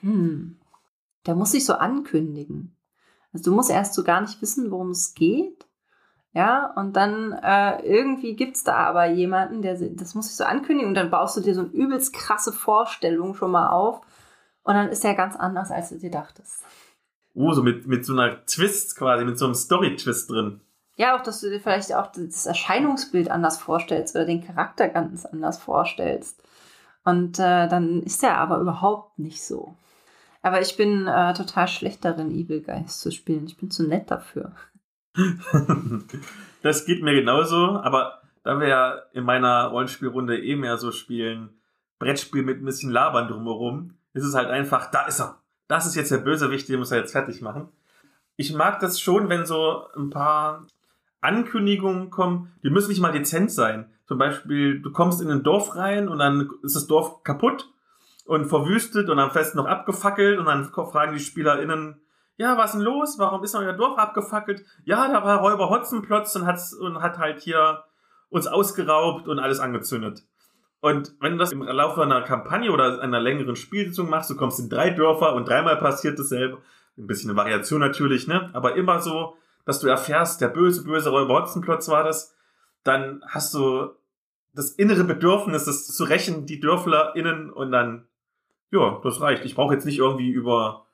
Hm. 0.00 0.58
Der 1.26 1.34
muss 1.34 1.52
sich 1.52 1.64
so 1.64 1.74
ankündigen. 1.74 2.76
Also 3.32 3.50
du 3.50 3.56
musst 3.56 3.70
erst 3.70 3.94
so 3.94 4.04
gar 4.04 4.20
nicht 4.20 4.40
wissen, 4.42 4.70
worum 4.70 4.90
es 4.90 5.14
geht. 5.14 5.66
Ja, 6.34 6.72
und 6.76 6.94
dann 6.96 7.32
äh, 7.32 7.80
irgendwie 7.86 8.34
gibt's 8.34 8.64
da 8.64 8.74
aber 8.74 9.06
jemanden, 9.06 9.62
der 9.62 9.78
das 9.78 10.16
muss 10.16 10.26
sich 10.26 10.36
so 10.36 10.44
ankündigen 10.44 10.88
und 10.88 10.94
dann 10.94 11.10
baust 11.10 11.36
du 11.36 11.40
dir 11.40 11.54
so 11.54 11.60
eine 11.60 11.70
übelst 11.70 12.12
krasse 12.12 12.52
Vorstellung 12.52 13.34
schon 13.34 13.52
mal 13.52 13.68
auf 13.68 14.00
und 14.64 14.74
dann 14.74 14.88
ist 14.88 15.04
er 15.04 15.14
ganz 15.14 15.36
anders, 15.36 15.70
als 15.70 15.90
du 15.90 15.98
dir 15.98 16.10
dachtest. 16.10 16.64
Oh, 17.34 17.52
so 17.52 17.62
mit, 17.62 17.86
mit 17.86 18.04
so 18.04 18.14
einer 18.14 18.44
Twist 18.46 18.96
quasi, 18.96 19.24
mit 19.24 19.38
so 19.38 19.44
einem 19.44 19.54
Story-Twist 19.54 20.30
drin. 20.30 20.60
Ja, 20.96 21.16
auch, 21.16 21.22
dass 21.22 21.40
du 21.40 21.50
dir 21.50 21.60
vielleicht 21.60 21.92
auch 21.94 22.08
das 22.12 22.46
Erscheinungsbild 22.46 23.30
anders 23.30 23.58
vorstellst 23.58 24.14
oder 24.14 24.24
den 24.24 24.44
Charakter 24.44 24.88
ganz 24.88 25.26
anders 25.26 25.58
vorstellst. 25.58 26.42
Und 27.04 27.38
äh, 27.38 27.68
dann 27.68 28.02
ist 28.02 28.22
er 28.22 28.38
aber 28.38 28.58
überhaupt 28.58 29.18
nicht 29.18 29.44
so. 29.44 29.76
Aber 30.42 30.60
ich 30.60 30.76
bin 30.76 31.06
äh, 31.06 31.34
total 31.34 31.68
schlecht 31.68 32.04
darin, 32.04 32.30
Evil 32.30 32.62
Guys 32.62 33.00
zu 33.00 33.10
spielen. 33.10 33.46
Ich 33.46 33.56
bin 33.56 33.70
zu 33.70 33.86
nett 33.88 34.10
dafür. 34.10 34.52
das 36.62 36.86
geht 36.86 37.02
mir 37.02 37.14
genauso, 37.14 37.80
aber 37.80 38.20
da 38.42 38.60
wir 38.60 38.68
ja 38.68 39.02
in 39.12 39.24
meiner 39.24 39.68
Rollenspielrunde 39.68 40.38
eh 40.38 40.56
mehr 40.56 40.76
so 40.76 40.92
spielen, 40.92 41.50
Brettspiel 41.98 42.42
mit 42.42 42.60
ein 42.60 42.64
bisschen 42.64 42.90
Labern 42.90 43.28
drumherum, 43.28 43.94
ist 44.12 44.24
es 44.24 44.34
halt 44.34 44.50
einfach, 44.50 44.90
da 44.90 45.06
ist 45.06 45.20
er. 45.20 45.40
Das 45.66 45.86
ist 45.86 45.94
jetzt 45.94 46.10
der 46.10 46.18
Bösewicht, 46.18 46.68
den 46.68 46.78
muss 46.78 46.90
er 46.90 46.98
jetzt 46.98 47.12
fertig 47.12 47.40
machen. 47.40 47.68
Ich 48.36 48.52
mag 48.52 48.80
das 48.80 49.00
schon, 49.00 49.28
wenn 49.28 49.46
so 49.46 49.86
ein 49.96 50.10
paar 50.10 50.66
Ankündigungen 51.24 52.10
kommen, 52.10 52.52
die 52.62 52.70
müssen 52.70 52.90
nicht 52.90 53.00
mal 53.00 53.12
dezent 53.12 53.50
sein. 53.50 53.90
Zum 54.06 54.18
Beispiel, 54.18 54.80
du 54.80 54.92
kommst 54.92 55.22
in 55.22 55.30
ein 55.30 55.42
Dorf 55.42 55.76
rein 55.76 56.08
und 56.08 56.18
dann 56.18 56.50
ist 56.62 56.76
das 56.76 56.86
Dorf 56.86 57.22
kaputt 57.22 57.70
und 58.26 58.46
verwüstet 58.46 59.08
und 59.08 59.18
am 59.18 59.30
Fest 59.30 59.54
noch 59.54 59.66
abgefackelt 59.66 60.38
und 60.38 60.46
dann 60.46 60.64
fragen 60.64 61.14
die 61.14 61.20
SpielerInnen, 61.20 62.00
ja, 62.36 62.58
was 62.58 62.70
ist 62.70 62.76
denn 62.76 62.82
los? 62.82 63.18
Warum 63.18 63.44
ist 63.44 63.54
euer 63.54 63.72
Dorf 63.72 63.96
abgefackelt? 63.96 64.64
Ja, 64.84 65.08
da 65.08 65.24
war 65.24 65.38
Räuber 65.38 65.70
Hotzenplotz 65.70 66.34
und, 66.36 66.46
hat's, 66.46 66.74
und 66.74 67.00
hat 67.00 67.18
halt 67.18 67.40
hier 67.40 67.84
uns 68.28 68.46
ausgeraubt 68.46 69.28
und 69.28 69.38
alles 69.38 69.60
angezündet. 69.60 70.24
Und 70.80 71.14
wenn 71.20 71.32
du 71.32 71.38
das 71.38 71.52
im 71.52 71.62
Laufe 71.62 72.02
einer 72.02 72.22
Kampagne 72.22 72.70
oder 72.70 73.00
einer 73.00 73.20
längeren 73.20 73.56
Spielsitzung 73.56 74.10
machst, 74.10 74.28
du 74.28 74.36
kommst 74.36 74.60
in 74.60 74.68
drei 74.68 74.90
Dörfer 74.90 75.34
und 75.34 75.48
dreimal 75.48 75.78
passiert 75.78 76.18
dasselbe, 76.18 76.58
ein 76.98 77.06
bisschen 77.06 77.30
eine 77.30 77.38
Variation 77.38 77.80
natürlich, 77.80 78.26
ne? 78.26 78.50
Aber 78.52 78.76
immer 78.76 79.00
so, 79.00 79.36
dass 79.64 79.80
du 79.80 79.88
erfährst, 79.88 80.40
der 80.40 80.48
böse, 80.48 80.84
böse 80.84 81.10
Räuber 81.10 81.34
Hotzenplotz 81.40 81.88
war 81.88 82.04
das, 82.04 82.34
dann 82.82 83.22
hast 83.26 83.54
du 83.54 83.90
das 84.52 84.70
innere 84.70 85.04
Bedürfnis, 85.04 85.64
das 85.64 85.86
zu 85.86 86.04
rächen, 86.04 86.46
die 86.46 86.60
DörflerInnen 86.60 87.50
und 87.50 87.72
dann, 87.72 88.06
ja, 88.70 89.00
das 89.02 89.20
reicht. 89.20 89.44
Ich 89.44 89.54
brauche 89.54 89.74
jetzt 89.74 89.86
nicht 89.86 89.98
irgendwie 89.98 90.30
über 90.30 90.84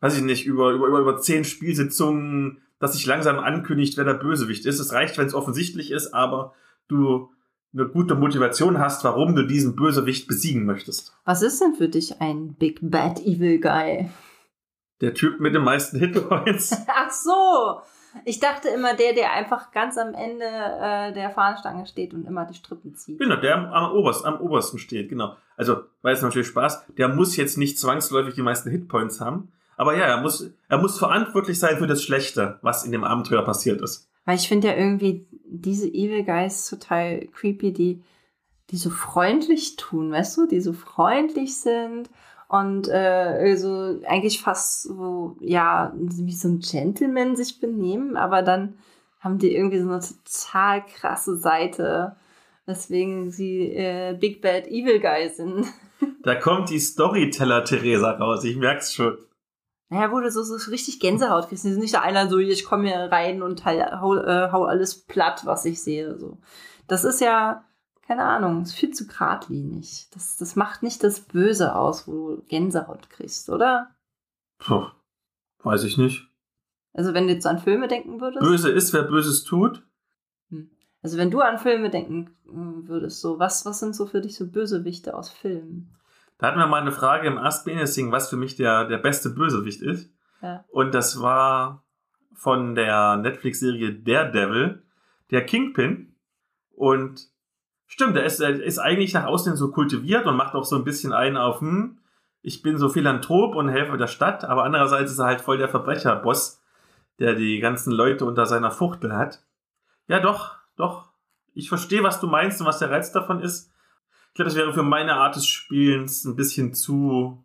weiß 0.00 0.18
ich 0.18 0.22
nicht, 0.24 0.46
über, 0.46 0.72
über, 0.72 0.88
über, 0.88 1.00
über 1.00 1.18
zehn 1.18 1.44
Spielsitzungen, 1.44 2.62
dass 2.78 2.92
sich 2.92 3.06
langsam 3.06 3.38
ankündigt, 3.38 3.96
wer 3.96 4.04
der 4.04 4.14
Bösewicht 4.14 4.66
ist. 4.66 4.78
Es 4.78 4.92
reicht, 4.92 5.18
wenn 5.18 5.26
es 5.26 5.34
offensichtlich 5.34 5.90
ist, 5.90 6.12
aber 6.12 6.54
du 6.88 7.30
eine 7.72 7.88
gute 7.88 8.14
Motivation 8.14 8.78
hast, 8.78 9.04
warum 9.04 9.34
du 9.34 9.46
diesen 9.46 9.76
Bösewicht 9.76 10.28
besiegen 10.28 10.64
möchtest. 10.64 11.14
Was 11.24 11.42
ist 11.42 11.60
denn 11.60 11.74
für 11.74 11.88
dich 11.88 12.20
ein 12.20 12.54
Big 12.54 12.78
Bad 12.82 13.20
Evil 13.20 13.60
Guy? 13.60 14.08
Der 15.00 15.12
Typ 15.12 15.40
mit 15.40 15.54
den 15.54 15.62
meisten 15.62 15.98
Hitpoints. 15.98 16.74
Ach 16.86 17.10
so. 17.10 17.80
Ich 18.24 18.40
dachte 18.40 18.68
immer, 18.68 18.94
der, 18.94 19.12
der 19.12 19.32
einfach 19.32 19.70
ganz 19.72 19.98
am 19.98 20.14
Ende 20.14 20.44
äh, 20.44 21.12
der 21.12 21.30
Fahnenstange 21.30 21.86
steht 21.86 22.14
und 22.14 22.26
immer 22.26 22.44
die 22.44 22.54
Strippen 22.54 22.94
zieht. 22.94 23.18
Genau, 23.18 23.36
der 23.36 23.56
am, 23.56 23.66
am, 23.66 23.92
oberst, 23.92 24.24
am 24.24 24.40
obersten 24.40 24.78
steht, 24.78 25.08
genau. 25.08 25.36
Also, 25.56 25.84
weil 26.02 26.14
es 26.14 26.22
natürlich 26.22 26.48
Spaß, 26.48 26.86
der 26.96 27.08
muss 27.08 27.36
jetzt 27.36 27.58
nicht 27.58 27.78
zwangsläufig 27.78 28.34
die 28.34 28.42
meisten 28.42 28.70
Hitpoints 28.70 29.20
haben, 29.20 29.52
aber 29.76 29.96
ja, 29.96 30.04
er 30.04 30.20
muss, 30.20 30.50
er 30.68 30.78
muss 30.78 30.98
verantwortlich 30.98 31.58
sein 31.58 31.76
für 31.76 31.86
das 31.86 32.02
Schlechte, 32.02 32.58
was 32.62 32.84
in 32.84 32.92
dem 32.92 33.04
Abenteuer 33.04 33.42
passiert 33.42 33.80
ist. 33.82 34.08
Weil 34.24 34.36
ich 34.36 34.48
finde 34.48 34.68
ja 34.68 34.74
irgendwie 34.74 35.26
diese 35.44 35.86
Evil 35.86 36.24
Guys 36.24 36.68
total 36.68 37.26
creepy, 37.28 37.72
die, 37.72 38.02
die 38.70 38.76
so 38.76 38.90
freundlich 38.90 39.76
tun, 39.76 40.10
weißt 40.10 40.36
du, 40.38 40.46
die 40.46 40.60
so 40.60 40.72
freundlich 40.72 41.60
sind 41.60 42.10
und 42.48 42.88
äh, 42.88 42.92
also 42.92 44.00
eigentlich 44.06 44.40
fast 44.40 44.84
so, 44.84 45.36
ja, 45.40 45.92
wie 45.96 46.32
so 46.32 46.48
ein 46.48 46.60
Gentleman 46.60 47.36
sich 47.36 47.60
benehmen, 47.60 48.16
aber 48.16 48.42
dann 48.42 48.78
haben 49.20 49.38
die 49.38 49.54
irgendwie 49.54 49.80
so 49.80 49.88
eine 49.88 50.00
total 50.00 50.84
krasse 50.86 51.36
Seite, 51.36 52.16
weswegen 52.66 53.30
sie 53.30 53.72
äh, 53.72 54.16
Big 54.18 54.40
Bad 54.42 54.66
Evil 54.68 55.00
Guy 55.00 55.28
sind. 55.28 55.66
Da 56.22 56.34
kommt 56.34 56.68
die 56.68 56.78
Storyteller 56.78 57.64
Theresa 57.64 58.10
raus, 58.10 58.44
ich 58.44 58.56
merk's 58.56 58.92
schon. 58.92 59.16
Naja, 59.88 60.10
wo 60.10 60.20
du 60.20 60.30
so, 60.30 60.42
so 60.42 60.70
richtig 60.70 60.98
Gänsehaut 61.00 61.48
kriegst. 61.48 61.64
Die 61.64 61.70
sind 61.70 61.80
nicht 61.80 61.92
so 61.92 61.98
einer 61.98 62.28
so, 62.28 62.38
ich 62.38 62.64
komme 62.64 62.88
hier 62.88 63.10
rein 63.10 63.42
und 63.42 63.64
hau, 63.64 64.16
äh, 64.16 64.50
hau 64.50 64.64
alles 64.64 65.06
platt, 65.06 65.42
was 65.44 65.64
ich 65.64 65.80
sehe. 65.80 66.18
So. 66.18 66.38
Das 66.88 67.04
ist 67.04 67.20
ja, 67.20 67.64
keine 68.06 68.24
Ahnung, 68.24 68.62
ist 68.62 68.74
viel 68.74 68.92
zu 68.92 69.06
geradlinig. 69.06 70.08
Das, 70.12 70.36
das 70.36 70.54
macht 70.54 70.82
nicht 70.82 71.02
das 71.02 71.20
Böse 71.20 71.74
aus, 71.74 72.06
wo 72.06 72.36
du 72.36 72.42
Gänsehaut 72.42 73.10
kriegst, 73.10 73.50
oder? 73.50 73.90
Puh, 74.58 74.86
weiß 75.62 75.84
ich 75.84 75.98
nicht. 75.98 76.28
Also 76.92 77.14
wenn 77.14 77.26
du 77.26 77.34
jetzt 77.34 77.46
an 77.46 77.58
Filme 77.58 77.88
denken 77.88 78.20
würdest? 78.20 78.40
Böse 78.40 78.70
ist, 78.70 78.92
wer 78.92 79.02
Böses 79.02 79.44
tut. 79.44 79.82
Hm. 80.50 80.70
Also 81.02 81.18
wenn 81.18 81.30
du 81.30 81.40
an 81.40 81.58
Filme 81.58 81.90
denken 81.90 82.30
hm, 82.46 82.88
würdest, 82.88 83.20
so, 83.20 83.38
was, 83.38 83.66
was 83.66 83.80
sind 83.80 83.94
so 83.94 84.06
für 84.06 84.20
dich 84.20 84.36
so 84.36 84.46
Bösewichte 84.46 85.14
aus 85.14 85.28
Filmen? 85.28 85.94
Da 86.38 86.48
hatten 86.48 86.58
wir 86.58 86.66
mal 86.66 86.82
eine 86.82 86.92
Frage 86.92 87.26
im 87.26 87.38
Ask 87.38 87.66
Anything, 87.66 88.12
was 88.12 88.30
für 88.30 88.36
mich 88.36 88.56
der, 88.56 88.86
der 88.86 88.98
beste 88.98 89.30
Bösewicht 89.30 89.82
ist. 89.82 90.10
Ja. 90.42 90.64
Und 90.68 90.94
das 90.94 91.20
war 91.20 91.84
von 92.34 92.74
der 92.74 93.16
Netflix-Serie 93.16 93.94
Daredevil, 93.94 94.82
der 95.30 95.44
Kingpin. 95.44 96.14
Und 96.70 97.30
stimmt, 97.86 98.16
der 98.16 98.24
ist, 98.24 98.40
der 98.40 98.62
ist 98.62 98.78
eigentlich 98.78 99.14
nach 99.14 99.24
außen 99.24 99.56
so 99.56 99.70
kultiviert 99.70 100.26
und 100.26 100.36
macht 100.36 100.54
auch 100.54 100.64
so 100.64 100.76
ein 100.76 100.84
bisschen 100.84 101.12
einen 101.12 101.36
auf, 101.36 101.60
hm, 101.60 101.98
ich 102.42 102.62
bin 102.62 102.78
so 102.78 102.88
Philanthrop 102.88 103.54
und 103.56 103.68
helfe 103.68 103.96
der 103.96 104.06
Stadt, 104.06 104.44
aber 104.44 104.64
andererseits 104.64 105.12
ist 105.12 105.18
er 105.18 105.26
halt 105.26 105.40
voll 105.40 105.58
der 105.58 105.68
Verbrecherboss, 105.68 106.62
der 107.18 107.34
die 107.34 107.58
ganzen 107.58 107.92
Leute 107.92 108.24
unter 108.24 108.46
seiner 108.46 108.70
Fuchtel 108.70 109.16
hat. 109.16 109.42
Ja, 110.06 110.20
doch, 110.20 110.56
doch. 110.76 111.10
Ich 111.54 111.68
verstehe, 111.68 112.02
was 112.02 112.20
du 112.20 112.26
meinst 112.26 112.60
und 112.60 112.66
was 112.66 112.78
der 112.78 112.90
Reiz 112.90 113.10
davon 113.12 113.40
ist. 113.40 113.72
Ich 114.28 114.34
glaube, 114.34 114.50
das 114.50 114.56
wäre 114.56 114.74
für 114.74 114.82
meine 114.82 115.14
Art 115.14 115.34
des 115.34 115.46
Spielens 115.46 116.24
ein 116.24 116.36
bisschen 116.36 116.74
zu, 116.74 117.42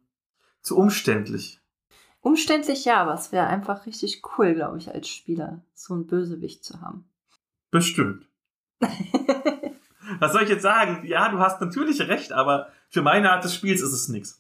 zu 0.62 0.78
umständlich. 0.78 1.62
Umständlich 2.20 2.86
ja, 2.86 3.02
aber 3.02 3.14
es 3.14 3.32
wäre 3.32 3.48
einfach 3.48 3.86
richtig 3.86 4.22
cool, 4.38 4.54
glaube 4.54 4.78
ich, 4.78 4.94
als 4.94 5.08
Spieler, 5.08 5.64
so 5.74 5.94
einen 5.96 6.06
Bösewicht 6.06 6.64
zu 6.64 6.82
haben. 6.82 7.10
Bestimmt. 7.72 8.28
Was 10.22 10.34
soll 10.34 10.44
ich 10.44 10.50
jetzt 10.50 10.62
sagen? 10.62 11.04
Ja, 11.04 11.30
du 11.30 11.40
hast 11.40 11.60
natürlich 11.62 12.00
recht, 12.08 12.32
aber 12.32 12.68
für 12.90 13.02
meine 13.02 13.32
Art 13.32 13.44
des 13.44 13.56
Spiels 13.56 13.82
ist 13.82 13.92
es 13.92 14.08
nichts. 14.08 14.40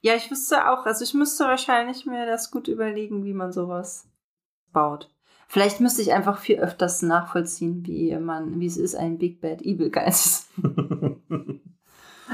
Ja, 0.00 0.14
ich 0.14 0.30
wüsste 0.30 0.70
auch, 0.70 0.86
also 0.86 1.04
ich 1.04 1.12
müsste 1.12 1.44
wahrscheinlich 1.44 2.06
mir 2.06 2.24
das 2.24 2.50
gut 2.50 2.68
überlegen, 2.68 3.26
wie 3.26 3.34
man 3.34 3.52
sowas 3.52 4.08
baut. 4.72 5.10
Vielleicht 5.46 5.78
müsste 5.78 6.00
ich 6.00 6.14
einfach 6.14 6.38
viel 6.38 6.58
öfters 6.58 7.02
nachvollziehen, 7.02 7.86
wie 7.86 8.16
man, 8.16 8.60
wie 8.60 8.66
es 8.66 8.78
ist, 8.78 8.94
ein 8.94 9.18
Big 9.18 9.42
Bad 9.42 9.60
Evil 9.60 9.90
Geist. 9.90 10.48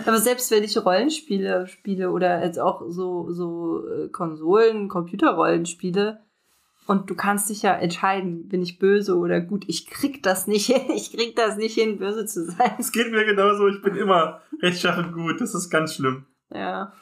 Aber 0.07 0.19
selbst 0.21 0.53
wenn 0.53 0.63
ich 0.63 0.79
Rollenspiele 0.79 1.67
spiele 1.67 2.13
oder 2.13 2.45
jetzt 2.45 2.61
auch 2.61 2.85
so, 2.87 3.33
so 3.33 3.85
äh, 3.89 4.09
Konsolen, 4.11 4.89
Computerrollenspiele, 4.89 6.21
und 6.87 7.11
du 7.11 7.15
kannst 7.15 7.51
dich 7.51 7.63
ja 7.63 7.73
entscheiden, 7.73 8.49
bin 8.49 8.63
ich 8.63 8.79
böse 8.79 9.17
oder 9.17 9.41
gut. 9.41 9.65
Ich 9.67 9.87
krieg 9.89 10.23
das 10.23 10.47
nicht 10.47 10.67
hin. 10.67 10.83
Ich 10.95 11.13
krieg 11.13 11.37
das 11.37 11.57
nicht 11.57 11.75
hin, 11.75 11.99
böse 11.99 12.27
zu 12.27 12.45
sein. 12.45 12.73
Es 12.79 12.93
geht 12.93 13.11
mir 13.11 13.25
genauso. 13.25 13.69
Ich 13.69 13.83
bin 13.83 13.97
immer 13.97 14.41
rechtschaffen 14.63 15.13
gut. 15.13 15.41
Das 15.41 15.55
ist 15.55 15.69
ganz 15.69 15.95
schlimm. 15.95 16.27
Ja. 16.51 16.93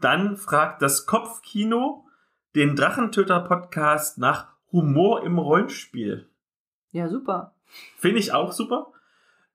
Dann 0.00 0.36
fragt 0.36 0.82
das 0.82 1.06
Kopfkino 1.06 2.06
den 2.54 2.76
Drachentöter-Podcast 2.76 4.18
nach 4.18 4.48
Humor 4.70 5.24
im 5.24 5.38
Rollenspiel. 5.38 6.28
Ja, 6.92 7.08
super. 7.08 7.54
Finde 7.96 8.18
ich 8.18 8.32
auch 8.32 8.52
super. 8.52 8.92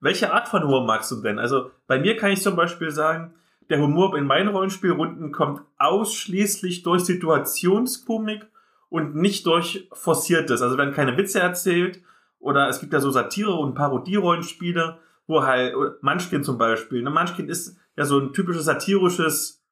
Welche 0.00 0.32
Art 0.32 0.48
von 0.48 0.62
Humor 0.64 0.84
magst 0.84 1.10
du 1.10 1.16
denn? 1.16 1.38
Also 1.38 1.70
bei 1.86 1.98
mir 1.98 2.16
kann 2.16 2.32
ich 2.32 2.42
zum 2.42 2.56
Beispiel 2.56 2.90
sagen, 2.90 3.34
der 3.68 3.80
Humor 3.80 4.16
in 4.16 4.26
meinen 4.26 4.48
Rollenspielrunden 4.48 5.30
kommt 5.30 5.62
ausschließlich 5.78 6.82
durch 6.82 7.04
Situationskomik 7.04 8.46
und 8.90 9.14
nicht 9.14 9.46
durch 9.46 9.88
Forciertes. 9.92 10.60
Also 10.60 10.76
werden 10.76 10.92
keine 10.92 11.16
Witze 11.16 11.40
erzählt 11.40 12.02
oder 12.38 12.68
es 12.68 12.80
gibt 12.80 12.92
ja 12.92 13.00
so 13.00 13.10
Satire- 13.10 13.54
und 13.54 13.74
Parodie-Rollenspiele, 13.74 14.98
wo 15.26 15.42
halt, 15.42 15.74
Munchkin 16.02 16.44
zum 16.44 16.58
Beispiel. 16.58 17.02
Ne? 17.02 17.10
Munchkin 17.10 17.48
ist 17.48 17.78
ja 17.96 18.04
so 18.04 18.18
ein 18.18 18.32
typisches 18.32 18.64
satirisches 18.64 19.64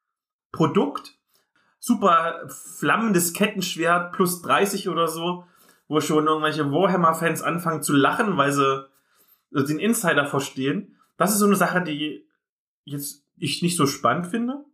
Produkt. 0.53 1.19
Super 1.81 2.49
flammendes 2.49 3.33
Kettenschwert 3.35 4.13
plus 4.13 4.43
30 4.43 4.89
oder 4.89 5.09
so, 5.09 5.45
wo 5.89 6.01
schon 6.01 6.27
irgendwelche 6.27 6.71
Warhammer-Fans 6.71 7.43
anfangen 7.43 7.83
zu 7.83 7.95
lachen, 7.95 8.37
weil 8.37 8.53
sie 8.53 8.89
den 9.51 9.79
Insider 9.79 10.27
verstehen. 10.27 10.97
Das 11.17 11.33
ist 11.33 11.39
so 11.39 11.47
eine 11.47 11.57
Sache, 11.57 11.83
die 11.83 12.27
jetzt 12.85 13.25
ich 13.37 13.63
nicht 13.63 13.77
so 13.77 13.87
spannend 13.87 14.27
finde. 14.27 14.65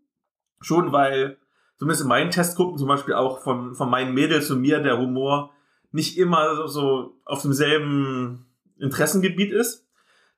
Schon 0.60 0.92
weil, 0.92 1.38
zumindest 1.78 2.02
in 2.02 2.08
meinen 2.08 2.30
Testgruppen 2.30 2.78
zum 2.78 2.88
Beispiel 2.88 3.14
auch 3.14 3.40
von, 3.40 3.74
von 3.74 3.90
meinen 3.90 4.14
Mädels 4.14 4.50
und 4.50 4.60
mir 4.60 4.80
der 4.80 4.98
Humor 4.98 5.52
nicht 5.92 6.18
immer 6.18 6.56
so, 6.56 6.66
so 6.66 7.20
auf 7.24 7.42
demselben 7.42 8.46
Interessengebiet 8.78 9.52
ist. 9.52 9.86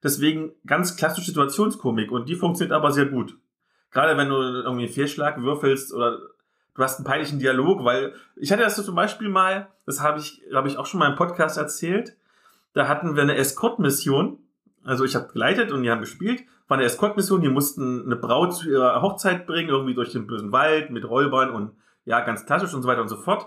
Deswegen 0.02 0.52
ganz 0.66 0.96
klassische 0.96 1.28
Situationskomik 1.28 2.12
und 2.12 2.28
die 2.28 2.36
funktioniert 2.36 2.72
aber 2.72 2.92
sehr 2.92 3.06
gut. 3.06 3.38
Gerade 3.90 4.16
wenn 4.18 4.28
du 4.28 4.36
irgendwie 4.36 4.84
einen 4.84 4.92
Fehlschlag 4.92 5.40
würfelst 5.40 5.92
oder 5.94 6.18
du 6.74 6.82
hast 6.82 6.96
einen 6.98 7.06
peinlichen 7.06 7.38
Dialog, 7.38 7.84
weil 7.84 8.14
ich 8.36 8.52
hatte 8.52 8.62
das 8.62 8.76
so 8.76 8.82
zum 8.82 8.94
Beispiel 8.94 9.28
mal, 9.28 9.68
das 9.86 10.00
habe 10.00 10.18
ich, 10.18 10.42
glaube 10.50 10.68
ich, 10.68 10.76
auch 10.76 10.86
schon 10.86 11.00
mal 11.00 11.10
im 11.10 11.16
Podcast 11.16 11.56
erzählt, 11.56 12.16
da 12.74 12.88
hatten 12.88 13.16
wir 13.16 13.22
eine 13.22 13.36
Escort-Mission. 13.36 14.38
Also 14.84 15.04
ich 15.04 15.16
habe 15.16 15.32
geleitet 15.32 15.72
und 15.72 15.82
die 15.82 15.90
haben 15.90 16.02
gespielt. 16.02 16.44
War 16.68 16.76
eine 16.76 16.86
Escort-Mission, 16.86 17.42
die 17.42 17.48
mussten 17.48 18.04
eine 18.04 18.16
Braut 18.16 18.54
zu 18.54 18.68
ihrer 18.70 19.00
Hochzeit 19.02 19.46
bringen, 19.46 19.68
irgendwie 19.68 19.94
durch 19.94 20.12
den 20.12 20.26
bösen 20.26 20.52
Wald 20.52 20.90
mit 20.90 21.08
Räubern 21.08 21.50
und 21.50 21.72
ja, 22.04 22.20
ganz 22.20 22.46
klassisch 22.46 22.74
und 22.74 22.82
so 22.82 22.88
weiter 22.88 23.02
und 23.02 23.08
so 23.08 23.16
fort. 23.16 23.46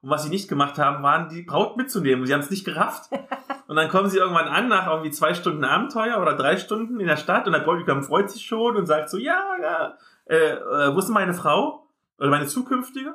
Und 0.00 0.10
was 0.10 0.24
sie 0.24 0.30
nicht 0.30 0.48
gemacht 0.48 0.78
haben, 0.78 1.02
waren 1.02 1.28
die 1.28 1.42
Braut 1.42 1.76
mitzunehmen. 1.76 2.26
Sie 2.26 2.34
haben 2.34 2.40
es 2.40 2.50
nicht 2.50 2.64
gerafft. 2.64 3.08
Und 3.68 3.76
dann 3.76 3.88
kommen 3.88 4.10
sie 4.10 4.18
irgendwann 4.18 4.48
an 4.48 4.68
nach 4.68 4.86
irgendwie 4.86 5.12
zwei 5.12 5.32
Stunden 5.32 5.64
Abenteuer 5.64 6.20
oder 6.20 6.36
drei 6.36 6.58
Stunden 6.58 7.00
in 7.00 7.06
der 7.06 7.16
Stadt 7.16 7.46
und 7.46 7.54
der 7.54 7.60
Bräutigam 7.60 8.02
freut 8.02 8.30
sich 8.30 8.44
schon 8.44 8.76
und 8.76 8.84
sagt 8.84 9.08
so, 9.08 9.16
ja, 9.16 9.56
ja, 9.62 9.96
äh, 10.26 10.56
äh, 10.56 10.94
wo 10.94 10.98
ist 10.98 11.08
meine 11.08 11.32
Frau? 11.32 11.88
Oder 12.18 12.28
meine 12.28 12.46
zukünftige? 12.46 13.14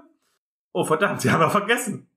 Oh 0.72 0.84
verdammt, 0.84 1.22
sie 1.22 1.32
haben 1.32 1.42
wir 1.42 1.52
vergessen. 1.52 2.10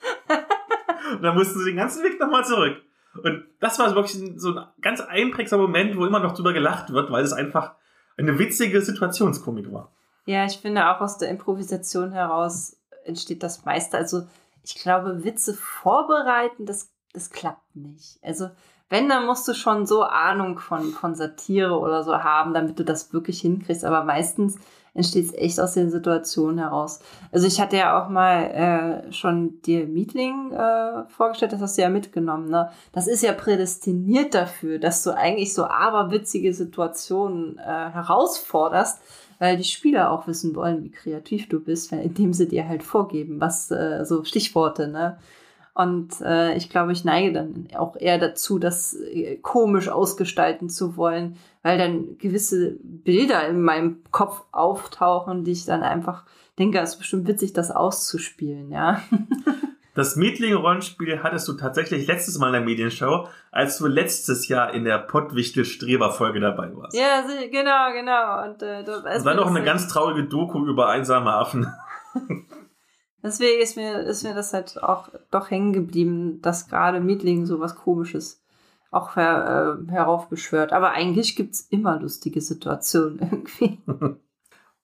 und 1.12 1.22
dann 1.22 1.36
mussten 1.36 1.60
sie 1.60 1.66
den 1.66 1.76
ganzen 1.76 2.02
Weg 2.02 2.18
nochmal 2.18 2.44
zurück. 2.44 2.76
Und 3.22 3.44
das 3.60 3.78
war 3.78 3.94
wirklich 3.94 4.22
so 4.36 4.56
ein 4.56 4.66
ganz 4.80 5.00
einprägsamer 5.00 5.62
Moment, 5.62 5.96
wo 5.96 6.06
immer 6.06 6.20
noch 6.20 6.34
drüber 6.34 6.52
gelacht 6.52 6.92
wird, 6.92 7.10
weil 7.10 7.24
es 7.24 7.32
einfach 7.32 7.74
eine 8.16 8.38
witzige 8.38 8.80
Situationskomik 8.80 9.72
war. 9.72 9.92
Ja, 10.24 10.44
ich 10.44 10.58
finde 10.58 10.88
auch 10.90 11.00
aus 11.00 11.18
der 11.18 11.30
Improvisation 11.30 12.12
heraus 12.12 12.76
entsteht 13.04 13.42
das 13.42 13.64
meiste. 13.64 13.96
Also 13.96 14.26
ich 14.64 14.74
glaube, 14.74 15.24
Witze 15.24 15.54
vorbereiten, 15.54 16.66
das, 16.66 16.90
das 17.12 17.30
klappt 17.30 17.76
nicht. 17.76 18.18
Also 18.22 18.50
wenn, 18.88 19.08
dann 19.08 19.26
musst 19.26 19.46
du 19.48 19.54
schon 19.54 19.86
so 19.86 20.02
Ahnung 20.02 20.58
von, 20.58 20.92
von 20.92 21.14
Satire 21.14 21.78
oder 21.78 22.04
so 22.04 22.22
haben, 22.22 22.54
damit 22.54 22.78
du 22.78 22.84
das 22.84 23.12
wirklich 23.12 23.40
hinkriegst. 23.40 23.84
Aber 23.84 24.04
meistens 24.04 24.58
entsteht 24.96 25.26
es 25.26 25.34
echt 25.34 25.60
aus 25.60 25.74
den 25.74 25.90
Situationen 25.90 26.58
heraus. 26.58 27.00
Also 27.30 27.46
ich 27.46 27.60
hatte 27.60 27.76
ja 27.76 28.02
auch 28.02 28.08
mal 28.08 29.04
äh, 29.08 29.12
schon 29.12 29.60
dir 29.62 29.86
Meeting 29.86 30.52
äh, 30.52 31.04
vorgestellt, 31.08 31.52
das 31.52 31.60
hast 31.60 31.76
du 31.76 31.82
ja 31.82 31.90
mitgenommen. 31.90 32.48
Ne? 32.48 32.70
Das 32.92 33.06
ist 33.06 33.22
ja 33.22 33.32
prädestiniert 33.32 34.34
dafür, 34.34 34.78
dass 34.78 35.02
du 35.02 35.10
eigentlich 35.10 35.52
so 35.52 35.64
aberwitzige 35.64 36.54
Situationen 36.54 37.58
äh, 37.58 37.62
herausforderst, 37.62 39.00
weil 39.38 39.58
die 39.58 39.64
Spieler 39.64 40.10
auch 40.10 40.26
wissen 40.26 40.56
wollen, 40.56 40.82
wie 40.82 40.90
kreativ 40.90 41.48
du 41.48 41.60
bist, 41.60 41.92
indem 41.92 42.32
sie 42.32 42.48
dir 42.48 42.66
halt 42.66 42.82
vorgeben, 42.82 43.40
was 43.40 43.70
äh, 43.70 44.04
so 44.04 44.24
Stichworte, 44.24 44.88
ne? 44.88 45.18
Und 45.76 46.22
äh, 46.22 46.54
ich 46.56 46.70
glaube, 46.70 46.92
ich 46.92 47.04
neige 47.04 47.34
dann 47.34 47.68
auch 47.76 47.96
eher 47.96 48.16
dazu, 48.16 48.58
das 48.58 48.94
äh, 48.94 49.36
komisch 49.36 49.90
ausgestalten 49.90 50.70
zu 50.70 50.96
wollen, 50.96 51.36
weil 51.62 51.76
dann 51.76 52.16
gewisse 52.16 52.78
Bilder 52.82 53.46
in 53.46 53.60
meinem 53.60 53.98
Kopf 54.10 54.42
auftauchen, 54.52 55.44
die 55.44 55.52
ich 55.52 55.66
dann 55.66 55.82
einfach 55.82 56.24
denke, 56.58 56.78
es 56.78 56.94
ist 56.94 56.98
bestimmt 56.98 57.28
witzig, 57.28 57.52
das 57.52 57.70
auszuspielen, 57.70 58.70
ja. 58.70 59.02
Das 59.94 60.14
Mietling-Rollenspiel 60.14 61.22
hattest 61.22 61.48
du 61.48 61.54
tatsächlich 61.54 62.06
letztes 62.06 62.36
Mal 62.36 62.48
in 62.48 62.52
der 62.52 62.60
Medienshow, 62.60 63.28
als 63.50 63.78
du 63.78 63.86
letztes 63.86 64.46
Jahr 64.46 64.74
in 64.74 64.84
der 64.84 64.98
Pottwichtel-Streber-Folge 64.98 66.38
dabei 66.38 66.70
warst. 66.76 66.94
Ja, 66.94 67.22
genau, 67.50 67.92
genau. 67.94 68.44
Und, 68.44 68.62
äh, 68.62 68.84
das 68.84 69.24
war 69.24 69.34
noch 69.34 69.46
eine 69.46 69.64
ganz 69.64 69.88
traurige 69.88 70.24
Doku 70.24 70.66
über 70.66 70.90
einsame 70.90 71.32
Affen. 71.32 71.66
Deswegen 73.26 73.60
ist 73.60 73.76
mir, 73.76 73.98
ist 74.00 74.22
mir 74.22 74.34
das 74.34 74.52
halt 74.52 74.82
auch 74.82 75.08
doch 75.32 75.50
hängen 75.50 75.72
geblieben, 75.72 76.40
dass 76.42 76.68
gerade 76.68 77.00
Mietling 77.00 77.44
so 77.44 77.58
was 77.58 77.74
Komisches 77.74 78.42
auch 78.92 79.16
her, 79.16 79.78
äh, 79.88 79.90
heraufbeschwört. 79.90 80.72
Aber 80.72 80.92
eigentlich 80.92 81.34
gibt 81.34 81.54
es 81.54 81.60
immer 81.62 81.98
lustige 82.00 82.40
Situationen 82.40 83.18
irgendwie. 83.30 83.80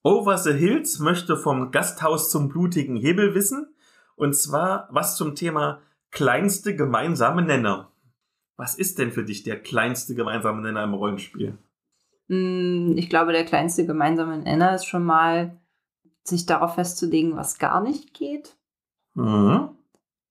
Over 0.02 0.36
the 0.38 0.52
Hills 0.52 0.98
möchte 0.98 1.36
vom 1.36 1.70
Gasthaus 1.70 2.30
zum 2.30 2.48
blutigen 2.48 2.96
Hebel 2.96 3.34
wissen. 3.36 3.72
Und 4.16 4.34
zwar 4.34 4.88
was 4.90 5.16
zum 5.16 5.36
Thema 5.36 5.80
kleinste 6.10 6.74
gemeinsame 6.74 7.42
Nenner. 7.42 7.92
Was 8.56 8.74
ist 8.74 8.98
denn 8.98 9.12
für 9.12 9.24
dich 9.24 9.44
der 9.44 9.60
kleinste 9.60 10.14
gemeinsame 10.14 10.60
Nenner 10.60 10.84
im 10.84 10.94
Rollenspiel? 10.94 11.56
Hm, 12.28 12.94
ich 12.96 13.08
glaube, 13.08 13.32
der 13.32 13.44
kleinste 13.44 13.86
gemeinsame 13.86 14.38
Nenner 14.38 14.74
ist 14.74 14.86
schon 14.86 15.04
mal, 15.04 15.60
sich 16.24 16.46
darauf 16.46 16.74
festzulegen, 16.74 17.36
was 17.36 17.58
gar 17.58 17.80
nicht 17.80 18.14
geht. 18.14 18.56
Mhm. 19.14 19.70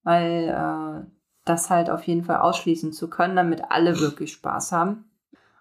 Weil 0.04 0.50
äh, 0.50 1.06
das 1.46 1.70
halt 1.70 1.90
auf 1.90 2.04
jeden 2.04 2.24
Fall 2.24 2.38
ausschließen 2.38 2.94
zu 2.94 3.10
können, 3.10 3.36
damit 3.36 3.64
alle 3.70 4.00
wirklich 4.00 4.34
Spaß 4.34 4.72
haben. 4.72 5.06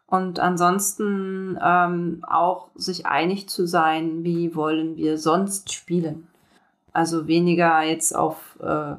Und 0.07 0.40
ansonsten 0.40 1.59
ähm, 1.62 2.25
auch 2.27 2.71
sich 2.75 3.07
einig 3.07 3.49
zu 3.49 3.66
sein, 3.66 4.25
wie 4.25 4.57
wollen 4.57 4.97
wir 4.97 5.19
sonst 5.19 5.73
spielen. 5.73 6.27
Also 6.93 7.29
weniger 7.29 7.83
jetzt 7.83 8.16
auf, 8.16 8.59
äh, 8.61 8.97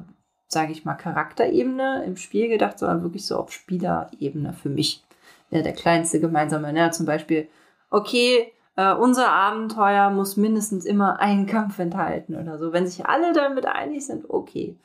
sage 0.48 0.72
ich 0.72 0.86
mal, 0.86 0.94
Charakterebene 0.94 2.04
im 2.06 2.16
Spiel 2.16 2.48
gedacht, 2.48 2.78
sondern 2.78 3.02
wirklich 3.02 3.26
so 3.26 3.36
auf 3.36 3.52
Spielerebene 3.52 4.54
für 4.54 4.70
mich. 4.70 5.04
Wäre 5.50 5.62
der 5.62 5.74
kleinste 5.74 6.18
gemeinsame 6.18 6.72
Nenner 6.72 6.92
zum 6.92 7.04
Beispiel, 7.04 7.46
okay, 7.90 8.50
äh, 8.76 8.94
unser 8.94 9.30
Abenteuer 9.30 10.10
muss 10.10 10.36
mindestens 10.36 10.84
immer 10.84 11.20
einen 11.20 11.46
Kampf 11.46 11.78
enthalten 11.78 12.34
oder 12.34 12.58
so. 12.58 12.72
Wenn 12.72 12.86
sich 12.86 13.06
alle 13.06 13.32
damit 13.32 13.66
einig 13.66 14.06
sind, 14.06 14.28
okay. 14.28 14.76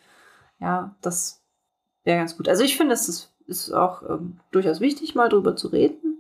Ja, 0.60 0.96
das 1.02 1.42
wäre 2.04 2.20
ganz 2.20 2.36
gut. 2.36 2.50
Also 2.50 2.64
ich 2.64 2.78
finde, 2.78 2.94
es 2.94 3.08
ist, 3.08 3.34
ist 3.48 3.72
auch 3.72 4.04
ähm, 4.10 4.40
durchaus 4.52 4.80
wichtig, 4.80 5.16
mal 5.16 5.30
drüber 5.30 5.56
zu 5.56 5.68
reden, 5.68 6.20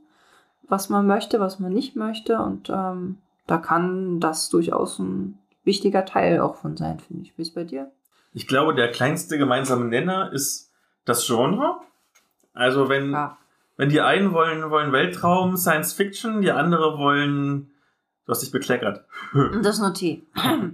was 0.68 0.90
man 0.90 1.08
möchte, 1.08 1.40
was 1.40 1.60
man 1.60 1.74
nicht 1.74 1.96
möchte. 1.96 2.40
Und 2.40 2.70
ähm, 2.70 3.18
da 3.48 3.58
kann 3.58 4.20
das 4.20 4.50
durchaus 4.50 5.00
ein 5.00 5.40
wichtiger 5.64 6.06
Teil 6.06 6.40
auch 6.40 6.56
von 6.56 6.78
sein, 6.78 7.00
finde 7.00 7.24
ich. 7.24 7.38
Wie 7.38 7.42
ist 7.42 7.56
bei 7.56 7.64
dir? 7.64 7.92
Ich 8.34 8.48
glaube, 8.48 8.76
der 8.76 8.92
kleinste 8.92 9.38
gemeinsame 9.38 9.86
Nenner 9.86 10.32
ist 10.32 10.72
das 11.06 11.26
Genre. 11.26 11.80
Also 12.54 12.90
wenn, 12.90 13.12
ja. 13.12 13.38
Wenn 13.78 13.90
die 13.90 14.02
einen 14.02 14.34
wollen, 14.34 14.70
wollen 14.70 14.92
Weltraum, 14.92 15.56
Science 15.56 15.94
Fiction, 15.94 16.42
die 16.42 16.52
andere 16.52 16.98
wollen, 16.98 17.72
du 18.26 18.32
hast 18.32 18.42
dich 18.42 18.52
bekleckert. 18.52 19.06
Das 19.62 19.80
Notiz. 19.80 20.22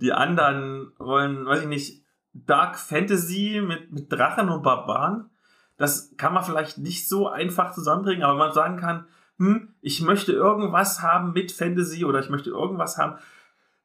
Die 0.00 0.12
anderen 0.12 0.92
wollen, 0.98 1.46
weiß 1.46 1.62
ich 1.62 1.68
nicht, 1.68 2.02
Dark 2.32 2.78
Fantasy 2.78 3.62
mit, 3.64 3.92
mit 3.92 4.12
Drachen 4.12 4.48
und 4.48 4.62
Barbaren. 4.62 5.30
Das 5.76 6.14
kann 6.16 6.34
man 6.34 6.44
vielleicht 6.44 6.78
nicht 6.78 7.08
so 7.08 7.28
einfach 7.28 7.72
zusammenbringen, 7.72 8.24
aber 8.24 8.36
man 8.36 8.52
sagen 8.52 8.76
kann, 8.76 9.06
hm, 9.38 9.68
ich 9.80 10.02
möchte 10.02 10.32
irgendwas 10.32 11.02
haben 11.02 11.32
mit 11.32 11.52
Fantasy 11.52 12.04
oder 12.04 12.20
ich 12.20 12.30
möchte 12.30 12.50
irgendwas 12.50 12.98
haben, 12.98 13.18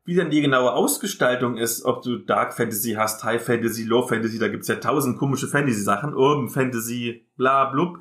wie 0.06 0.16
denn 0.16 0.30
die 0.30 0.42
genaue 0.42 0.72
Ausgestaltung 0.72 1.58
ist, 1.58 1.86
ob 1.86 2.02
du 2.02 2.18
Dark 2.18 2.54
Fantasy 2.54 2.94
hast, 2.94 3.24
High 3.24 3.44
Fantasy, 3.44 3.84
Low 3.84 4.08
Fantasy, 4.08 4.40
da 4.40 4.48
gibt's 4.48 4.68
ja 4.68 4.76
tausend 4.76 5.18
komische 5.18 5.48
Fantasy-Sachen, 5.48 6.16
Urban 6.16 6.50
Fantasy, 6.50 7.28
bla 7.38 7.66
blub. 7.66 8.00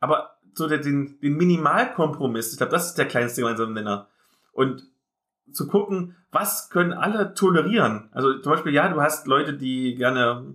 Aber 0.00 0.38
so 0.54 0.68
der, 0.68 0.78
den, 0.78 1.18
den 1.20 1.36
Minimalkompromiss, 1.36 2.52
ich 2.52 2.58
glaube, 2.58 2.72
das 2.72 2.88
ist 2.88 2.98
der 2.98 3.06
kleinste 3.06 3.42
gemeinsame 3.42 3.72
Nenner. 3.72 4.08
Und 4.52 4.84
zu 5.52 5.66
gucken, 5.66 6.16
was 6.30 6.70
können 6.70 6.92
alle 6.92 7.34
tolerieren. 7.34 8.08
Also 8.12 8.38
zum 8.38 8.52
Beispiel, 8.52 8.74
ja, 8.74 8.88
du 8.88 9.00
hast 9.00 9.26
Leute, 9.26 9.54
die 9.54 9.94
gerne, 9.94 10.54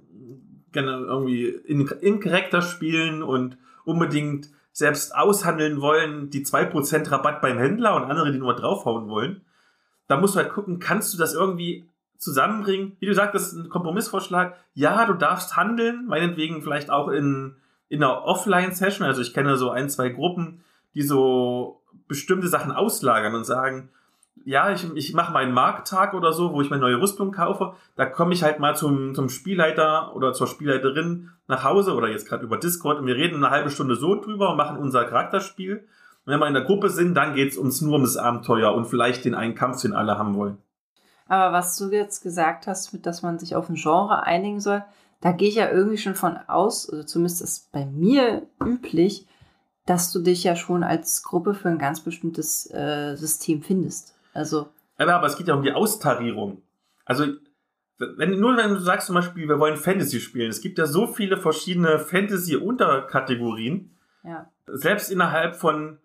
gerne 0.72 0.92
irgendwie 0.92 1.48
in, 1.48 2.20
Charakter 2.20 2.62
spielen 2.62 3.24
und 3.24 3.58
unbedingt 3.86 4.50
selbst 4.72 5.16
aushandeln 5.16 5.82
wollen, 5.82 6.30
die 6.30 6.46
2% 6.46 7.12
Rabatt 7.12 7.42
beim 7.42 7.58
Händler 7.58 7.96
und 7.96 8.04
andere, 8.04 8.32
die 8.32 8.40
nur 8.40 8.56
draufhauen 8.56 9.08
wollen. 9.08 9.42
Da 10.08 10.18
musst 10.18 10.36
du 10.36 10.40
halt 10.40 10.52
gucken, 10.52 10.80
kannst 10.80 11.14
du 11.14 11.18
das 11.18 11.34
irgendwie 11.34 11.90
zusammenbringen? 12.18 12.96
Wie 13.00 13.06
du 13.06 13.14
sagst, 13.14 13.36
das 13.36 13.54
ist 13.54 13.66
ein 13.66 13.70
Kompromissvorschlag. 13.70 14.56
Ja, 14.74 15.06
du 15.06 15.14
darfst 15.14 15.56
handeln, 15.56 16.06
meinetwegen 16.08 16.62
vielleicht 16.62 16.90
auch 16.90 17.10
in, 17.10 17.56
in 17.94 18.04
einer 18.04 18.26
Offline-Session. 18.26 19.06
Also 19.06 19.22
ich 19.22 19.36
kenne 19.36 19.56
so 19.56 19.70
ein, 19.70 19.88
zwei 19.88 20.10
Gruppen, 20.10 20.64
die 20.96 21.04
so 21.04 21.80
bestimmte 22.08 22.48
Sachen 22.48 22.72
auslagern 22.72 23.36
und 23.36 23.44
sagen, 23.44 23.90
ja, 24.46 24.72
ich, 24.72 24.84
ich 24.96 25.14
mache 25.14 25.32
meinen 25.32 25.54
Markttag 25.54 26.16
oder 26.16 26.34
so, 26.34 26.54
wo 26.54 26.62
ich 26.62 26.72
meine 26.72 26.82
neue 26.82 27.00
Rüstung 27.00 27.32
kaufe. 27.32 27.76
Da 27.96 28.08
komme 28.08 28.34
ich 28.34 28.42
halt 28.42 28.60
mal 28.60 28.76
zum, 28.76 29.14
zum 29.14 29.30
Spielleiter 29.30 30.16
oder 30.16 30.34
zur 30.34 30.48
Spielleiterin 30.48 31.30
nach 31.48 31.64
Hause 31.64 31.94
oder 31.94 32.10
jetzt 32.10 32.28
gerade 32.28 32.44
über 32.44 32.58
Discord 32.58 32.98
und 32.98 33.06
wir 33.06 33.16
reden 33.16 33.36
eine 33.36 33.52
halbe 33.52 33.70
Stunde 33.70 33.96
so 33.96 34.20
drüber 34.20 34.50
und 34.50 34.58
machen 34.58 34.78
unser 34.78 35.06
Charakterspiel. 35.06 35.88
Und 36.26 36.34
wenn 36.34 36.40
wir 36.40 36.48
in 36.48 36.56
der 36.56 36.64
Gruppe 36.64 36.90
sind, 36.90 37.14
dann 37.14 37.36
geht's 37.36 37.58
uns 37.58 37.80
nur 37.82 37.94
ums 37.94 38.18
Abenteuer 38.18 38.74
und 38.74 38.86
vielleicht 38.86 39.24
den 39.24 39.36
einen 39.36 39.54
Kampf, 39.54 39.84
den 39.84 39.94
alle 39.94 40.18
haben 40.18 40.34
wollen. 40.34 40.58
Aber 41.28 41.54
was 41.54 41.78
du 41.78 41.92
jetzt 41.92 42.24
gesagt 42.24 42.66
hast, 42.66 43.06
dass 43.06 43.22
man 43.22 43.38
sich 43.38 43.56
auf 43.56 43.70
ein 43.70 43.76
Genre 43.76 44.24
einigen 44.24 44.60
soll, 44.60 44.84
da 45.24 45.32
gehe 45.32 45.48
ich 45.48 45.56
ja 45.56 45.72
irgendwie 45.72 45.98
schon 45.98 46.16
von 46.16 46.36
aus, 46.48 46.90
also 46.90 47.04
zumindest 47.04 47.42
ist 47.42 47.72
bei 47.72 47.86
mir 47.86 48.46
üblich, 48.62 49.26
dass 49.86 50.12
du 50.12 50.20
dich 50.20 50.44
ja 50.44 50.58
schon 50.58 50.84
als 50.84 51.24
Gruppe 51.24 51.54
für 51.54 51.70
ein 51.70 51.80
ganz 51.80 52.02
bestimmtes 52.02 52.70
äh, 52.74 53.16
System 53.16 53.62
findest. 53.64 54.16
Also. 54.34 54.68
Aber, 54.98 55.16
aber 55.16 55.28
es 55.28 55.38
geht 55.38 55.48
ja 55.48 55.54
um 55.54 55.64
die 55.64 55.72
Austarierung. 55.72 56.62
Also, 57.06 57.26
wenn, 57.98 58.38
nur 58.38 58.58
wenn 58.58 58.72
du 58.72 58.80
sagst 58.80 59.08
zum 59.08 59.16
Beispiel, 59.16 59.48
wir 59.48 59.60
wollen 59.60 59.78
Fantasy 59.78 60.20
spielen, 60.20 60.50
es 60.50 60.60
gibt 60.60 60.78
ja 60.78 60.88
so 60.88 61.08
viele 61.08 61.38
verschiedene 61.38 62.00
Fantasy-Unterkategorien. 62.00 63.96
Ja. 64.26 64.52
Selbst 64.68 65.10
innerhalb 65.10 65.56
von 65.56 66.00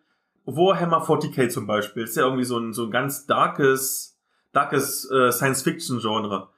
Warhammer 0.44 1.02
40k 1.02 1.48
zum 1.48 1.66
Beispiel, 1.66 2.04
ist 2.04 2.16
ja 2.16 2.22
irgendwie 2.22 2.44
so 2.44 2.56
ein, 2.58 2.72
so 2.72 2.84
ein 2.84 2.92
ganz 2.92 3.26
darkes, 3.26 4.16
darkes 4.52 5.10
äh, 5.10 5.32
Science-Fiction-Genre. 5.32 6.50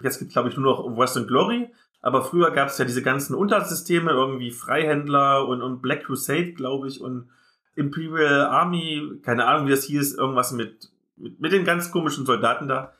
Jetzt 0.00 0.18
gibt 0.20 0.28
es, 0.28 0.32
glaube 0.32 0.48
ich, 0.48 0.56
nur 0.56 0.72
noch 0.72 0.96
Western 0.96 1.26
Glory, 1.26 1.70
aber 2.00 2.22
früher 2.22 2.50
gab 2.50 2.68
es 2.68 2.78
ja 2.78 2.84
diese 2.84 3.02
ganzen 3.02 3.34
Untersysteme, 3.34 4.12
irgendwie 4.12 4.50
Freihändler 4.50 5.46
und, 5.46 5.62
und 5.62 5.82
Black 5.82 6.04
Crusade, 6.04 6.52
glaube 6.52 6.88
ich, 6.88 7.00
und 7.00 7.30
Imperial 7.74 8.46
Army, 8.46 9.20
keine 9.22 9.46
Ahnung, 9.46 9.66
wie 9.66 9.70
das 9.70 9.84
hieß, 9.84 10.14
irgendwas 10.14 10.52
mit 10.52 10.90
mit, 11.18 11.40
mit 11.40 11.52
den 11.52 11.64
ganz 11.64 11.90
komischen 11.90 12.26
Soldaten 12.26 12.68
da. 12.68 12.92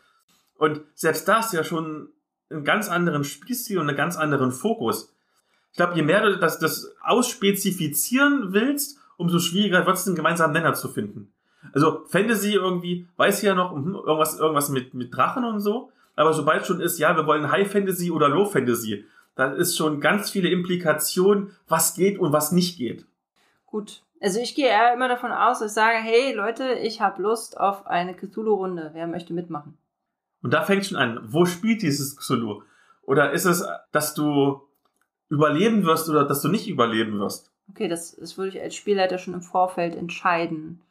Und 0.56 0.82
selbst 0.94 1.26
da 1.28 1.40
ist 1.40 1.52
ja 1.52 1.64
schon 1.64 2.08
einen 2.50 2.64
ganz 2.64 2.88
anderen 2.88 3.24
Spielstil 3.24 3.78
und 3.78 3.88
einen 3.88 3.96
ganz 3.96 4.16
anderen 4.16 4.52
Fokus. 4.52 5.14
Ich 5.70 5.76
glaube, 5.76 5.94
je 5.94 6.02
mehr 6.02 6.22
du 6.22 6.38
das, 6.38 6.58
das 6.58 6.94
ausspezifizieren 7.02 8.52
willst, 8.52 8.98
umso 9.16 9.38
schwieriger 9.38 9.86
wird 9.86 9.96
es, 9.96 10.06
einen 10.06 10.16
gemeinsamen 10.16 10.52
Nenner 10.52 10.74
zu 10.74 10.88
finden. 10.88 11.32
Also 11.72 12.04
Fantasy 12.08 12.54
irgendwie, 12.54 13.08
weiß 13.16 13.38
ich 13.38 13.44
ja 13.44 13.54
noch, 13.54 13.72
hm, 13.72 13.94
irgendwas, 13.94 14.38
irgendwas 14.38 14.68
mit, 14.70 14.94
mit 14.94 15.14
Drachen 15.14 15.44
und 15.44 15.60
so. 15.60 15.92
Aber 16.18 16.32
sobald 16.32 16.66
schon 16.66 16.80
ist, 16.80 16.98
ja, 16.98 17.16
wir 17.16 17.26
wollen 17.26 17.52
High 17.52 17.70
Fantasy 17.70 18.10
oder 18.10 18.28
Low 18.28 18.44
Fantasy, 18.44 19.04
da 19.36 19.52
ist 19.52 19.76
schon 19.76 20.00
ganz 20.00 20.30
viele 20.30 20.48
Implikationen, 20.48 21.52
was 21.68 21.94
geht 21.94 22.18
und 22.18 22.32
was 22.32 22.50
nicht 22.50 22.76
geht. 22.76 23.06
Gut, 23.66 24.02
also 24.20 24.40
ich 24.40 24.56
gehe 24.56 24.66
eher 24.66 24.92
immer 24.92 25.06
davon 25.06 25.30
aus, 25.30 25.60
dass 25.60 25.70
ich 25.70 25.74
sage, 25.74 25.98
hey 25.98 26.34
Leute, 26.34 26.72
ich 26.72 27.00
habe 27.00 27.22
Lust 27.22 27.58
auf 27.60 27.86
eine 27.86 28.14
Cthulhu-Runde. 28.14 28.90
Wer 28.94 29.06
möchte 29.06 29.32
mitmachen? 29.32 29.78
Und 30.42 30.52
da 30.52 30.62
fängt 30.62 30.86
schon 30.86 30.96
an. 30.96 31.20
Wo 31.22 31.44
spielt 31.44 31.82
dieses 31.82 32.16
Cthulhu? 32.16 32.62
Oder 33.02 33.30
ist 33.30 33.44
es, 33.44 33.64
dass 33.92 34.14
du 34.14 34.60
überleben 35.28 35.84
wirst 35.84 36.08
oder 36.08 36.24
dass 36.24 36.42
du 36.42 36.48
nicht 36.48 36.68
überleben 36.68 37.20
wirst? 37.20 37.52
Okay, 37.70 37.86
das, 37.86 38.16
das 38.16 38.36
würde 38.36 38.56
ich 38.56 38.60
als 38.60 38.74
Spielleiter 38.74 39.18
schon 39.18 39.34
im 39.34 39.42
Vorfeld 39.42 39.94
entscheiden. 39.94 40.82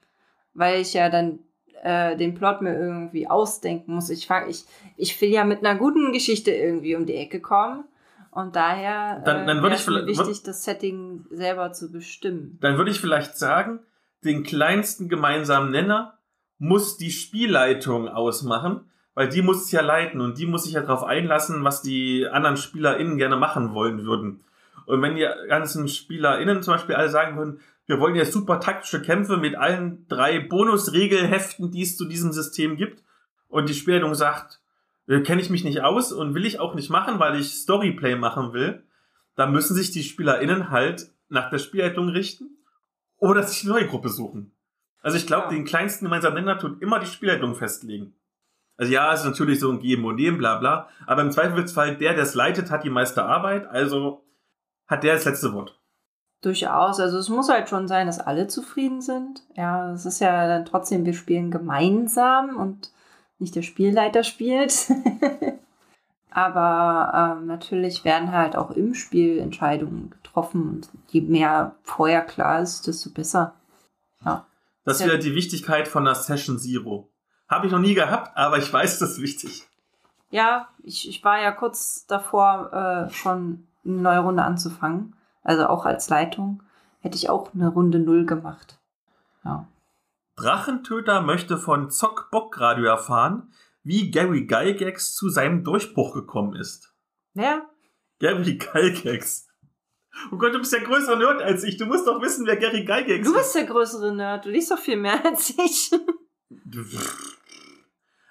Weil 0.54 0.80
ich 0.80 0.94
ja 0.94 1.10
dann 1.10 1.40
äh, 1.84 2.16
den 2.18 2.36
Plot 2.36 2.62
mir 2.62 2.78
irgendwie 2.78 3.28
ausdenken 3.28 3.96
muss. 3.96 4.10
Ich, 4.10 4.28
fang, 4.28 4.50
ich, 4.50 4.66
ich 4.96 5.20
will 5.22 5.30
ja 5.30 5.44
mit 5.44 5.66
einer 5.66 5.78
guten 5.78 6.12
Geschichte 6.12 6.52
irgendwie 6.52 6.96
um 6.96 7.06
die 7.06 7.16
Ecke 7.16 7.40
kommen. 7.40 7.86
Und 8.32 8.56
daher 8.56 9.22
dann, 9.26 9.48
dann 9.48 9.64
äh, 9.64 9.74
ist 9.74 9.90
mir 9.90 10.06
wichtig, 10.06 10.44
das 10.44 10.64
Setting 10.64 11.26
selber 11.32 11.72
zu 11.72 11.92
bestimmen. 11.92 12.60
Dann 12.62 12.78
würde 12.78 12.92
ich 12.92 13.00
vielleicht 13.00 13.38
sagen, 13.38 13.80
den 14.24 14.44
kleinsten 14.44 15.10
gemeinsamen 15.10 15.72
Nenner 15.72 16.20
muss 16.60 16.98
die 16.98 17.12
Spielleitung 17.12 18.08
ausmachen, 18.08 18.92
weil 19.14 19.30
die 19.30 19.42
muss 19.42 19.66
es 19.66 19.72
ja 19.72 19.82
leiten 19.82 20.22
und 20.22 20.38
die 20.38 20.46
muss 20.46 20.66
sich 20.66 20.74
ja 20.74 20.82
darauf 20.82 21.04
einlassen, 21.04 21.64
was 21.64 21.82
die 21.82 22.28
anderen 22.28 22.58
SpielerInnen 22.58 23.18
gerne 23.18 23.38
machen 23.38 23.74
wollen 23.74 24.06
würden. 24.06 24.44
Und 24.86 25.02
wenn 25.02 25.16
die 25.16 25.28
ganzen 25.50 25.88
SpielerInnen 25.88 26.62
zum 26.62 26.76
Beispiel 26.76 26.96
alle 26.96 27.10
sagen 27.10 27.38
würden, 27.38 27.60
wir 27.88 28.00
wollen 28.00 28.16
jetzt 28.16 28.34
super 28.34 28.60
taktische 28.60 29.02
Kämpfe 29.02 29.38
mit 29.38 29.56
allen 29.56 30.08
drei 30.08 30.40
Bonusregelheften, 30.40 31.72
die 31.72 31.82
es 31.82 31.98
zu 31.98 32.06
diesem 32.06 32.32
System 32.32 32.76
gibt, 32.76 33.04
und 33.48 33.70
die 33.70 33.74
Spielleitung 33.74 34.14
sagt, 34.14 34.60
äh, 35.08 35.22
kenne 35.22 35.42
ich 35.42 35.50
mich 35.50 35.64
nicht 35.64 35.82
aus 35.82 36.12
und 36.12 36.36
will 36.36 36.46
ich 36.46 36.60
auch 36.60 36.76
nicht 36.76 36.90
machen, 36.90 37.18
weil 37.18 37.40
ich 37.40 37.54
Storyplay 37.54 38.16
machen 38.16 38.52
will, 38.54 38.84
dann 39.36 39.54
müssen 39.54 39.76
sich 39.76 39.92
die 39.92 40.04
SpielerInnen 40.04 40.70
halt 40.70 41.10
nach 41.30 41.50
der 41.50 41.60
Spielleitung 41.60 42.10
richten 42.10 42.58
oder 43.18 43.44
sich 43.44 43.64
eine 43.64 43.74
neue 43.74 43.88
Gruppe 43.88 44.10
suchen. 44.10 44.52
Also 45.02 45.18
ich 45.18 45.28
glaube, 45.28 45.46
ja. 45.46 45.52
den 45.52 45.64
kleinsten 45.66 46.06
gemeinsamen 46.06 46.36
Nenner 46.36 46.60
tut 46.60 46.82
immer 46.82 47.00
die 47.00 47.06
Spielleitung 47.06 47.56
festlegen. 47.56 48.16
Also 48.76 48.92
ja, 48.92 49.14
es 49.14 49.22
ist 49.22 49.26
natürlich 49.26 49.60
so 49.60 49.72
ein 49.72 49.80
Geben 49.80 50.06
und 50.06 50.16
Nehmen, 50.16 50.38
bla 50.38 50.58
bla, 50.58 50.90
aber 51.06 51.22
im 51.22 51.32
Zweifelsfall 51.32 51.96
der, 51.96 52.14
der 52.14 52.24
es 52.24 52.36
leitet, 52.36 52.70
hat 52.70 52.84
die 52.84 52.90
meiste 52.90 53.24
Arbeit, 53.24 53.66
also 53.68 54.26
hat 54.88 55.04
der 55.04 55.16
das 55.16 55.26
letzte 55.26 55.54
Wort. 55.54 55.77
Durchaus, 56.42 57.00
also 57.00 57.18
es 57.18 57.30
muss 57.30 57.50
halt 57.50 57.68
schon 57.68 57.88
sein, 57.88 58.08
dass 58.08 58.20
alle 58.20 58.48
zufrieden 58.48 59.02
sind. 59.02 59.44
Ja, 59.56 59.92
es 59.92 60.06
ist 60.06 60.20
ja 60.20 60.48
dann 60.48 60.66
trotzdem, 60.66 61.06
wir 61.06 61.14
spielen 61.14 61.50
gemeinsam 61.50 62.58
und 62.58 62.92
nicht 63.40 63.56
der 63.56 63.64
Spielleiter 63.64 64.24
spielt. 64.24 64.92
Aber 66.30 67.38
ähm, 67.40 67.48
natürlich 67.48 68.06
werden 68.06 68.32
halt 68.32 68.56
auch 68.56 68.70
im 68.70 68.94
Spiel 68.94 69.40
Entscheidungen 69.40 70.12
getroffen 70.12 70.70
und 70.70 70.90
je 71.08 71.22
mehr 71.22 71.76
vorher 71.82 72.22
klar 72.22 72.62
ist, 72.62 72.86
desto 72.86 73.10
besser. 73.10 73.56
Ja. 74.24 74.46
Das 74.84 75.00
ist 75.00 75.06
wieder 75.06 75.18
die 75.18 75.34
Wichtigkeit 75.34 75.88
von 75.88 76.06
der 76.06 76.14
Session 76.14 76.60
Zero. 76.60 77.10
Habe 77.50 77.66
ich 77.66 77.72
noch 77.72 77.80
nie 77.80 77.96
gehabt, 77.96 78.38
aber 78.38 78.60
ich 78.60 78.72
weiß, 78.72 79.00
das 79.00 79.14
ist 79.14 79.22
wichtig. 79.22 79.68
Ja, 80.30 80.68
ich, 80.84 81.10
ich 81.10 81.24
war 81.24 81.42
ja 81.42 81.52
kurz 81.52 82.06
davor, 82.06 82.72
äh, 82.72 83.14
schon 83.14 83.68
eine 83.84 83.96
neue 83.96 84.20
Runde 84.20 84.44
anzufangen. 84.44 85.16
Also 85.44 85.68
auch 85.68 85.86
als 85.86 86.10
Leitung 86.10 86.64
hätte 87.00 87.16
ich 87.16 87.30
auch 87.30 87.54
eine 87.54 87.70
Runde 87.70 88.00
Null 88.00 88.26
gemacht. 88.26 88.80
Ja. 89.44 89.68
Drachentöter 90.36 91.22
möchte 91.22 91.58
von 91.58 91.90
Zock 91.90 92.30
Bock 92.32 92.60
Radio 92.60 92.86
erfahren, 92.86 93.52
wie 93.84 94.12
Gary 94.12 94.46
Gygax 94.46 95.16
zu 95.16 95.30
seinem 95.30 95.64
Durchbruch 95.64 96.14
gekommen 96.14 96.56
ist. 96.56 96.94
Wer? 97.34 97.66
Gary 98.20 98.58
Gygax. 98.58 99.48
Oh 100.32 100.38
Gott, 100.38 100.54
du 100.54 100.60
bist 100.60 100.74
der 100.74 100.82
größere 100.82 101.18
Nerd 101.18 101.42
als 101.42 101.64
ich. 101.64 101.78
Du 101.78 101.86
musst 101.86 102.08
doch 102.08 102.22
wissen, 102.22 102.46
wer 102.46 102.58
Gary 102.58 102.84
Gygax 102.84 103.20
ist. 103.20 103.28
Du 103.28 103.34
bist 103.34 103.56
der 103.56 103.66
größere 103.66 104.14
Nerd. 104.14 104.46
Du 104.46 104.50
liest 104.50 104.72
doch 104.72 104.80
viel 104.80 104.98
mehr 104.98 105.24
als 105.24 105.52
ich. 105.52 105.92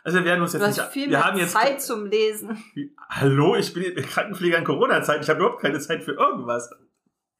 Also 0.04 0.18
wir 0.18 0.24
werden 0.24 0.42
uns 0.42 0.52
jetzt 0.52 0.62
du 0.62 0.66
nicht... 0.68 0.80
Hast 0.80 0.92
viel 0.92 1.11
wir 1.11 1.18
mehr 1.18 1.24
haben 1.24 1.38
jetzt 1.38 1.52
Zeit 1.52 1.82
zum 1.82 2.07
Lesen. 2.07 2.62
Hallo, 3.09 3.57
ich 3.57 3.72
bin 3.72 3.94
Krankenpfleger 3.96 4.59
in 4.59 4.64
Corona-Zeit. 4.64 5.22
Ich 5.22 5.28
habe 5.28 5.40
überhaupt 5.40 5.61
keine 5.61 5.80
Zeit 5.80 6.04
für 6.04 6.12
irgendwas. 6.12 6.70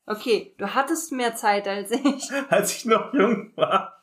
Okay, 0.07 0.54
du 0.59 0.74
hattest 0.74 1.12
mehr 1.12 1.34
Zeit 1.34 1.66
als 1.66 1.90
ich. 1.90 2.30
als 2.48 2.76
ich 2.76 2.84
noch 2.84 3.12
jung 3.12 3.52
war. 3.57 4.02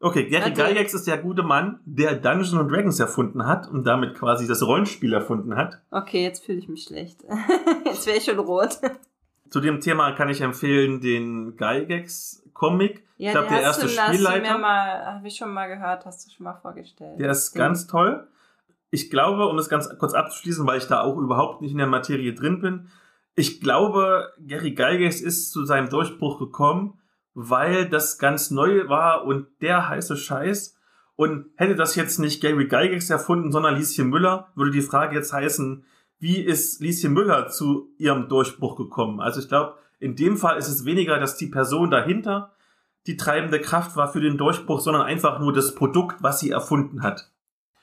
Okay, 0.00 0.28
Gary 0.28 0.52
Gygax 0.52 0.94
ist 0.94 1.06
der 1.06 1.18
gute 1.18 1.42
Mann, 1.42 1.80
der 1.84 2.14
Dungeons 2.14 2.54
and 2.54 2.70
Dragons 2.70 2.98
erfunden 2.98 3.46
hat 3.46 3.68
und 3.68 3.84
damit 3.84 4.14
quasi 4.14 4.48
das 4.48 4.62
Rollenspiel 4.62 5.12
erfunden 5.12 5.56
hat. 5.56 5.82
Okay, 5.90 6.22
jetzt 6.22 6.44
fühle 6.44 6.58
ich 6.58 6.68
mich 6.68 6.84
schlecht. 6.84 7.22
jetzt 7.84 8.06
wäre 8.06 8.16
ich 8.16 8.24
schon 8.24 8.38
rot. 8.38 8.80
Zu 9.50 9.60
dem 9.60 9.80
Thema 9.80 10.12
kann 10.12 10.28
ich 10.30 10.40
empfehlen 10.40 11.00
den 11.00 11.56
Gygax 11.56 12.42
Comic. 12.54 13.04
Ja, 13.18 13.28
ich 13.28 13.32
glaube, 13.32 13.48
der 13.48 13.60
erste 13.60 13.86
du, 13.86 13.92
Spielleiter. 13.92 14.58
Habe 14.58 15.28
ich 15.28 15.36
schon 15.36 15.52
mal 15.52 15.66
gehört, 15.66 16.06
hast 16.06 16.26
du 16.26 16.30
schon 16.30 16.44
mal 16.44 16.54
vorgestellt. 16.54 17.20
Der 17.20 17.30
ist 17.30 17.52
ganz 17.52 17.86
toll. 17.86 18.26
Ich 18.90 19.10
glaube, 19.10 19.46
um 19.46 19.58
es 19.58 19.68
ganz 19.68 19.88
kurz 19.98 20.14
abzuschließen, 20.14 20.66
weil 20.66 20.78
ich 20.78 20.86
da 20.86 21.02
auch 21.02 21.18
überhaupt 21.18 21.60
nicht 21.60 21.72
in 21.72 21.78
der 21.78 21.86
Materie 21.86 22.34
drin 22.34 22.60
bin, 22.60 22.88
ich 23.34 23.60
glaube, 23.60 24.32
Gary 24.46 24.72
Gygax 24.72 25.20
ist 25.20 25.50
zu 25.52 25.64
seinem 25.64 25.88
Durchbruch 25.88 26.38
gekommen, 26.38 26.98
weil 27.34 27.88
das 27.88 28.18
ganz 28.18 28.50
neu 28.50 28.88
war 28.88 29.24
und 29.24 29.46
der 29.60 29.88
heiße 29.88 30.16
Scheiß. 30.16 30.76
Und 31.16 31.46
hätte 31.56 31.74
das 31.74 31.96
jetzt 31.96 32.18
nicht 32.18 32.40
Gary 32.40 32.66
Gygax 32.66 33.10
erfunden, 33.10 33.52
sondern 33.52 33.76
Lieschen 33.76 34.08
Müller, 34.08 34.48
würde 34.54 34.70
die 34.70 34.80
Frage 34.80 35.16
jetzt 35.16 35.32
heißen, 35.32 35.84
wie 36.18 36.38
ist 36.38 36.80
Lieschen 36.80 37.12
Müller 37.12 37.48
zu 37.48 37.88
ihrem 37.98 38.28
Durchbruch 38.28 38.76
gekommen? 38.76 39.20
Also 39.20 39.40
ich 39.40 39.48
glaube, 39.48 39.76
in 39.98 40.16
dem 40.16 40.36
Fall 40.36 40.56
ist 40.58 40.68
es 40.68 40.84
weniger, 40.84 41.18
dass 41.18 41.36
die 41.36 41.46
Person 41.46 41.90
dahinter 41.90 42.52
die 43.06 43.16
treibende 43.16 43.60
Kraft 43.60 43.96
war 43.96 44.12
für 44.12 44.20
den 44.20 44.36
Durchbruch, 44.36 44.80
sondern 44.80 45.02
einfach 45.02 45.40
nur 45.40 45.52
das 45.52 45.74
Produkt, 45.74 46.22
was 46.22 46.40
sie 46.40 46.50
erfunden 46.50 47.02
hat. 47.02 47.30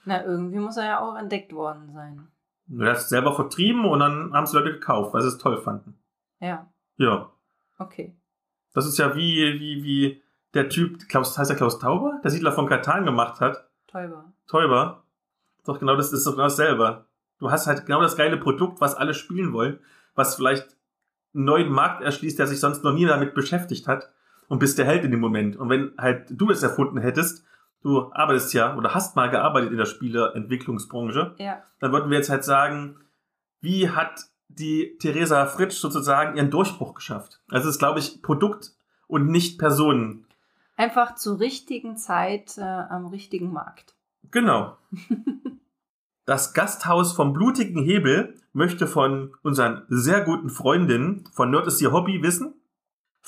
Na, 0.06 0.24
irgendwie 0.24 0.60
muss 0.60 0.78
er 0.78 0.86
ja 0.86 1.00
auch 1.00 1.16
entdeckt 1.16 1.54
worden 1.54 1.92
sein. 1.92 2.28
Er 2.70 2.90
hat 2.90 2.98
es 2.98 3.10
selber 3.10 3.34
vertrieben 3.34 3.86
und 3.86 4.00
dann 4.00 4.34
haben 4.34 4.44
es 4.44 4.54
Leute 4.54 4.74
gekauft, 4.74 5.14
weil 5.14 5.22
sie 5.22 5.30
es 5.30 5.38
toll 5.38 5.58
fanden. 5.58 5.98
Ja. 6.40 6.68
Ja. 6.98 7.32
Okay. 7.78 8.16
Das 8.74 8.86
ist 8.86 8.98
ja 8.98 9.16
wie, 9.16 9.60
wie, 9.60 9.84
wie 9.84 10.24
der 10.54 10.70
Typ, 10.70 11.08
Klaus, 11.08 11.38
heißt 11.38 11.50
der 11.50 11.58
Klaus 11.58 11.80
Tauber? 11.80 12.20
Der 12.24 12.32
Siedler 12.32 12.52
von 12.52 12.68
Katan 12.68 13.06
gemacht 13.06 13.40
hat. 13.40 13.70
Täuber. 13.88 14.34
Täuber. 14.48 15.04
Doch 15.66 15.80
genau 15.80 15.96
das 15.96 16.12
ist 16.14 16.26
doch 16.26 16.34
genau 16.34 16.44
dasselbe. 16.44 17.06
Du 17.40 17.52
hast 17.52 17.68
halt 17.68 17.86
genau 17.86 18.02
das 18.02 18.18
geile 18.18 18.38
Produkt, 18.38 18.82
was 18.82 18.96
alle 18.96 19.14
spielen 19.14 19.54
wollen, 19.54 19.80
was 20.16 20.36
vielleicht 20.36 20.76
einen 21.34 21.46
neuen 21.46 21.72
Markt 21.72 22.02
erschließt, 22.02 22.40
der 22.40 22.48
sich 22.48 22.60
sonst 22.60 22.84
noch 22.84 22.94
nie 22.94 23.06
damit 23.06 23.34
beschäftigt 23.34 23.88
hat 23.88 24.12
und 24.48 24.60
bist 24.60 24.78
der 24.78 24.86
Held 24.86 25.04
in 25.04 25.12
dem 25.12 25.20
Moment. 25.20 25.56
Und 25.56 25.70
wenn 25.70 25.94
halt 25.98 26.26
du 26.30 26.50
es 26.50 26.64
erfunden 26.64 26.98
hättest, 26.98 27.46
du 27.84 28.12
arbeitest 28.14 28.54
ja 28.54 28.76
oder 28.76 28.94
hast 28.94 29.16
mal 29.16 29.30
gearbeitet 29.30 29.72
in 29.72 29.78
der 29.78 29.86
Spieleentwicklungsbranche, 29.86 31.36
Ja. 31.38 31.62
dann 31.80 31.92
würden 31.92 32.10
wir 32.10 32.18
jetzt 32.18 32.30
halt 32.30 32.44
sagen, 32.44 32.98
wie 33.62 33.90
hat 33.90 34.26
die 34.50 34.98
Theresa 35.00 35.46
Fritsch 35.46 35.76
sozusagen 35.78 36.38
ihren 36.38 36.50
Durchbruch 36.52 36.96
geschafft? 36.96 37.42
Also 37.50 37.68
es 37.70 37.76
ist, 37.76 37.80
glaube 37.80 38.00
ich, 38.00 38.22
Produkt 38.22 38.72
und 39.08 39.28
nicht 39.28 39.60
Personen. 39.60 40.26
Einfach 40.76 41.16
zur 41.16 41.40
richtigen 41.40 41.98
Zeit 41.98 42.58
äh, 42.58 42.62
am 42.62 43.08
richtigen 43.08 43.52
Markt. 43.52 43.96
Genau. 44.32 44.78
Das 46.26 46.54
Gasthaus 46.54 47.14
vom 47.14 47.32
blutigen 47.32 47.82
Hebel 47.82 48.36
möchte 48.52 48.86
von 48.86 49.34
unseren 49.44 49.84
sehr 49.88 50.20
guten 50.26 50.50
Freundinnen 50.50 51.24
von 51.32 51.50
Nerd 51.52 51.68
ist 51.68 51.82
ihr 51.82 51.94
Hobby 51.94 52.22
wissen, 52.22 52.54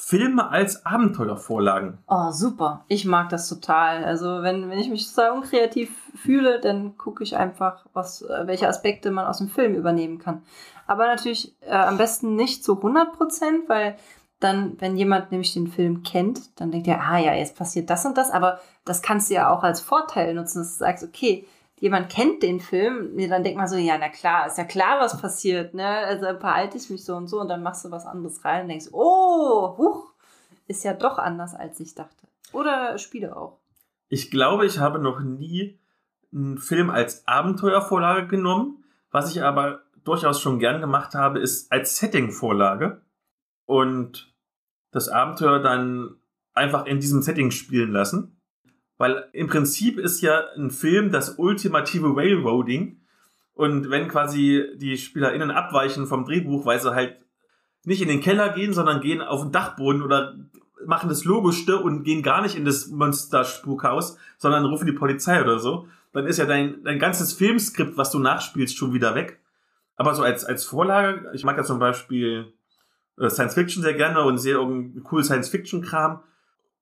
Filme 0.01 0.49
als 0.49 0.85
Abenteuervorlagen. 0.85 1.99
Oh, 2.07 2.31
super. 2.31 2.85
Ich 2.87 3.05
mag 3.05 3.29
das 3.29 3.49
total. 3.49 4.03
Also, 4.05 4.41
wenn, 4.41 4.69
wenn 4.69 4.79
ich 4.79 4.89
mich 4.89 5.07
total 5.13 5.31
unkreativ 5.31 5.91
fühle, 6.15 6.59
dann 6.59 6.97
gucke 6.97 7.23
ich 7.23 7.35
einfach, 7.35 7.85
was, 7.93 8.21
äh, 8.21 8.47
welche 8.47 8.67
Aspekte 8.67 9.11
man 9.11 9.27
aus 9.27 9.39
dem 9.39 9.49
Film 9.49 9.75
übernehmen 9.75 10.17
kann. 10.17 10.41
Aber 10.87 11.05
natürlich 11.05 11.53
äh, 11.61 11.71
am 11.71 11.97
besten 11.97 12.35
nicht 12.35 12.63
zu 12.63 12.77
100 12.77 13.13
Prozent, 13.13 13.67
weil 13.67 13.97
dann, 14.39 14.79
wenn 14.79 14.95
jemand 14.95 15.31
nämlich 15.31 15.53
den 15.53 15.67
Film 15.67 16.01
kennt, 16.01 16.59
dann 16.59 16.71
denkt 16.71 16.87
er, 16.87 17.01
ah 17.03 17.19
ja, 17.19 17.33
jetzt 17.33 17.57
passiert 17.57 17.89
das 17.89 18.05
und 18.05 18.17
das. 18.17 18.31
Aber 18.31 18.59
das 18.85 19.01
kannst 19.01 19.29
du 19.29 19.35
ja 19.35 19.51
auch 19.51 19.63
als 19.63 19.81
Vorteil 19.81 20.33
nutzen, 20.33 20.59
dass 20.59 20.77
du 20.77 20.79
sagst, 20.79 21.03
okay, 21.03 21.45
jemand 21.80 22.09
kennt 22.09 22.43
den 22.43 22.59
Film, 22.59 23.17
dann 23.30 23.43
denkt 23.43 23.57
man 23.57 23.67
so, 23.67 23.75
ja, 23.77 23.97
na 23.97 24.09
klar, 24.09 24.47
ist 24.47 24.57
ja 24.57 24.65
klar, 24.65 24.99
was 24.99 25.19
passiert, 25.19 25.73
ne? 25.73 25.88
Also 25.88 26.25
behalte 26.38 26.77
ich 26.77 26.89
mich 26.89 27.03
so 27.03 27.15
und 27.15 27.27
so 27.27 27.39
und 27.39 27.47
dann 27.47 27.63
machst 27.63 27.86
du 27.86 27.91
was 27.91 28.05
anderes 28.05 28.43
rein 28.45 28.63
und 28.63 28.67
denkst, 28.69 28.89
oh, 28.91 29.77
huch, 29.77 30.13
ist 30.67 30.84
ja 30.84 30.93
doch 30.93 31.17
anders, 31.17 31.55
als 31.55 31.80
ich 31.80 31.95
dachte. 31.95 32.27
Oder 32.51 32.97
Spiele 32.97 33.36
auch. 33.36 33.59
Ich 34.09 34.32
glaube, 34.32 34.65
ich 34.65 34.80
habe 34.80 34.99
noch 34.99 35.19
nie 35.19 35.80
einen 36.34 36.57
Film 36.57 36.89
als 36.89 37.27
Abenteuervorlage 37.27 38.27
genommen. 38.27 38.84
Was 39.11 39.32
ich 39.32 39.41
aber 39.41 39.82
durchaus 40.03 40.39
schon 40.39 40.59
gern 40.59 40.82
gemacht 40.82 41.15
habe, 41.15 41.39
ist 41.39 41.71
als 41.71 41.97
Setting-Vorlage 41.97 43.01
und 43.65 44.34
das 44.91 45.09
Abenteuer 45.09 45.59
dann 45.59 46.15
einfach 46.53 46.86
in 46.86 46.99
diesem 46.99 47.21
Setting 47.21 47.51
spielen 47.51 47.91
lassen. 47.91 48.38
Weil 48.99 49.29
im 49.31 49.47
Prinzip 49.47 49.97
ist 49.97 50.21
ja 50.21 50.43
ein 50.57 50.71
Film 50.71 51.11
das 51.11 51.39
ultimative 51.39 52.15
Railroading. 52.15 52.99
Und 53.53 53.89
wenn 53.89 54.09
quasi 54.09 54.65
die 54.75 54.97
SpielerInnen 54.97 55.51
abweichen 55.51 56.05
vom 56.05 56.25
Drehbuch, 56.25 56.65
weil 56.65 56.81
sie 56.81 56.93
halt 56.93 57.17
nicht 57.85 58.01
in 58.01 58.09
den 58.09 58.19
Keller 58.19 58.49
gehen, 58.49 58.73
sondern 58.73 58.99
gehen 58.99 59.21
auf 59.21 59.41
den 59.41 59.53
Dachboden 59.53 60.01
oder 60.03 60.35
machen 60.85 61.07
das 61.07 61.23
Logischste 61.23 61.77
und 61.77 62.03
gehen 62.03 62.23
gar 62.23 62.41
nicht 62.41 62.55
in 62.55 62.65
das 62.65 62.87
Monster-Spukhaus, 62.87 64.17
sondern 64.37 64.65
rufen 64.65 64.85
die 64.85 64.91
Polizei 64.91 65.41
oder 65.41 65.59
so, 65.59 65.87
dann 66.11 66.27
ist 66.27 66.37
ja 66.37 66.45
dein, 66.45 66.83
dein 66.83 66.99
ganzes 66.99 67.31
Filmskript, 67.31 67.97
was 67.97 68.11
du 68.11 68.19
nachspielst, 68.19 68.77
schon 68.77 68.93
wieder 68.93 69.15
weg. 69.15 69.39
Aber 69.95 70.13
so 70.13 70.23
als, 70.23 70.43
als 70.43 70.65
Vorlage, 70.65 71.31
ich 71.33 71.45
mag 71.45 71.55
ja 71.55 71.63
zum 71.63 71.79
Beispiel 71.79 72.51
äh, 73.17 73.29
Science 73.29 73.53
Fiction 73.53 73.81
sehr 73.81 73.93
gerne 73.93 74.23
und 74.23 74.39
sehe 74.39 74.55
irgendeinen 74.55 75.03
coolen 75.03 75.23
Science 75.23 75.47
Fiction 75.47 75.81
Kram. 75.81 76.21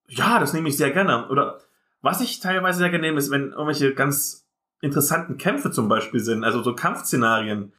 Ja, 0.08 0.40
das 0.40 0.54
nehme 0.54 0.70
ich 0.70 0.78
sehr 0.78 0.92
gerne. 0.92 1.28
Oder 1.30 1.60
was 2.08 2.22
ich 2.22 2.40
teilweise 2.40 2.80
sehr 2.80 2.90
gerne 2.90 3.06
nehme, 3.06 3.20
ist, 3.20 3.32
wenn 3.32 3.52
irgendwelche 3.52 3.94
ganz 3.94 4.48
interessanten 4.80 5.38
Kämpfe 5.38 5.72
zum 5.72 5.90
Beispiel 5.90 6.22
sind, 6.22 6.46
also 6.46 6.64
so 6.64 6.74
Kampfszenarien. 6.74 7.74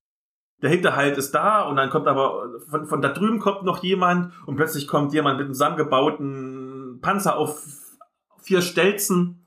Der 0.61 0.69
Hinterhalt 0.69 1.17
ist 1.17 1.35
da 1.35 1.63
und 1.63 1.77
dann 1.77 1.89
kommt 1.89 2.07
aber 2.07 2.47
von, 2.69 2.85
von 2.85 3.01
da 3.01 3.09
drüben 3.09 3.39
kommt 3.39 3.63
noch 3.63 3.83
jemand 3.83 4.35
und 4.47 4.57
plötzlich 4.57 4.87
kommt 4.87 5.15
jemand 5.15 5.39
mit 5.39 5.47
einem 5.47 5.55
zusammengebauten 5.55 6.99
Panzer 7.01 7.39
auf 7.39 7.65
vier 8.43 8.61
Stelzen. 8.61 9.47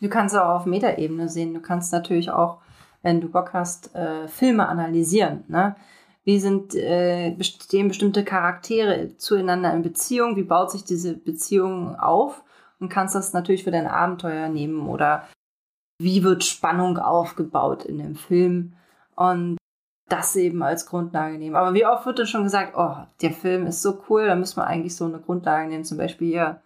Du 0.00 0.08
kannst 0.08 0.36
auch 0.36 0.60
auf 0.60 0.66
Metaebene 0.66 1.28
sehen. 1.28 1.52
Du 1.52 1.60
kannst 1.60 1.92
natürlich 1.92 2.30
auch, 2.30 2.60
wenn 3.02 3.20
du 3.20 3.28
Bock 3.28 3.52
hast, 3.52 3.92
äh, 3.96 4.28
Filme 4.28 4.68
analysieren. 4.68 5.42
Ne? 5.48 5.74
Wie 6.22 6.38
sind, 6.38 6.76
äh, 6.76 7.36
stehen 7.42 7.88
bestimmte 7.88 8.24
Charaktere 8.24 9.16
zueinander 9.16 9.74
in 9.74 9.82
Beziehung? 9.82 10.36
Wie 10.36 10.44
baut 10.44 10.70
sich 10.70 10.84
diese 10.84 11.16
Beziehung 11.16 11.96
auf? 11.96 12.44
Und 12.82 12.88
kannst 12.88 13.14
das 13.14 13.32
natürlich 13.32 13.62
für 13.62 13.70
dein 13.70 13.86
Abenteuer 13.86 14.48
nehmen 14.48 14.88
oder 14.88 15.28
wie 16.00 16.24
wird 16.24 16.42
Spannung 16.42 16.98
aufgebaut 16.98 17.84
in 17.84 17.98
dem 17.98 18.16
Film? 18.16 18.72
Und 19.14 19.56
das 20.08 20.34
eben 20.34 20.60
als 20.64 20.86
Grundlage 20.86 21.38
nehmen. 21.38 21.54
Aber 21.54 21.74
wie 21.74 21.86
oft 21.86 22.04
wird 22.06 22.18
denn 22.18 22.26
schon 22.26 22.42
gesagt, 22.42 22.74
oh, 22.76 22.96
der 23.22 23.30
Film 23.30 23.68
ist 23.68 23.82
so 23.82 24.02
cool, 24.08 24.26
da 24.26 24.34
müssen 24.34 24.56
wir 24.56 24.66
eigentlich 24.66 24.96
so 24.96 25.04
eine 25.04 25.20
Grundlage 25.20 25.68
nehmen, 25.68 25.84
zum 25.84 25.96
Beispiel 25.96 26.28
hier 26.28 26.60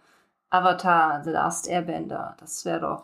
Avatar, 0.49 1.23
The 1.23 1.29
Last 1.29 1.69
Airbender. 1.69 2.35
Das 2.39 2.65
wäre 2.65 2.79
doch 2.79 3.03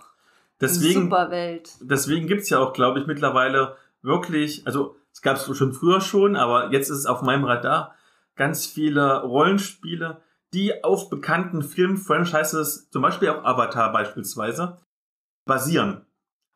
Deswegen, 0.60 1.02
eine 1.02 1.04
super 1.04 1.30
Welt. 1.30 1.70
deswegen 1.82 2.26
gibt's 2.26 2.50
ja 2.50 2.58
auch, 2.58 2.74
glaube 2.74 3.00
ich, 3.00 3.06
mittlerweile 3.06 3.76
wirklich, 4.02 4.66
also 4.66 4.96
es 5.12 5.22
gab 5.22 5.38
es 5.38 5.56
schon 5.56 5.72
früher 5.72 6.02
schon, 6.02 6.36
aber 6.36 6.72
jetzt 6.72 6.90
ist 6.90 6.98
es 6.98 7.06
auf 7.06 7.22
meinem 7.22 7.46
Radar, 7.46 7.94
ganz 8.36 8.66
viele 8.66 9.22
Rollenspiele, 9.22 10.20
die 10.54 10.84
auf 10.84 11.10
bekannten 11.10 11.62
Film-Franchises, 11.62 12.90
zum 12.90 13.02
Beispiel 13.02 13.30
auch 13.30 13.44
Avatar 13.44 13.92
beispielsweise, 13.92 14.78
basieren. 15.46 16.06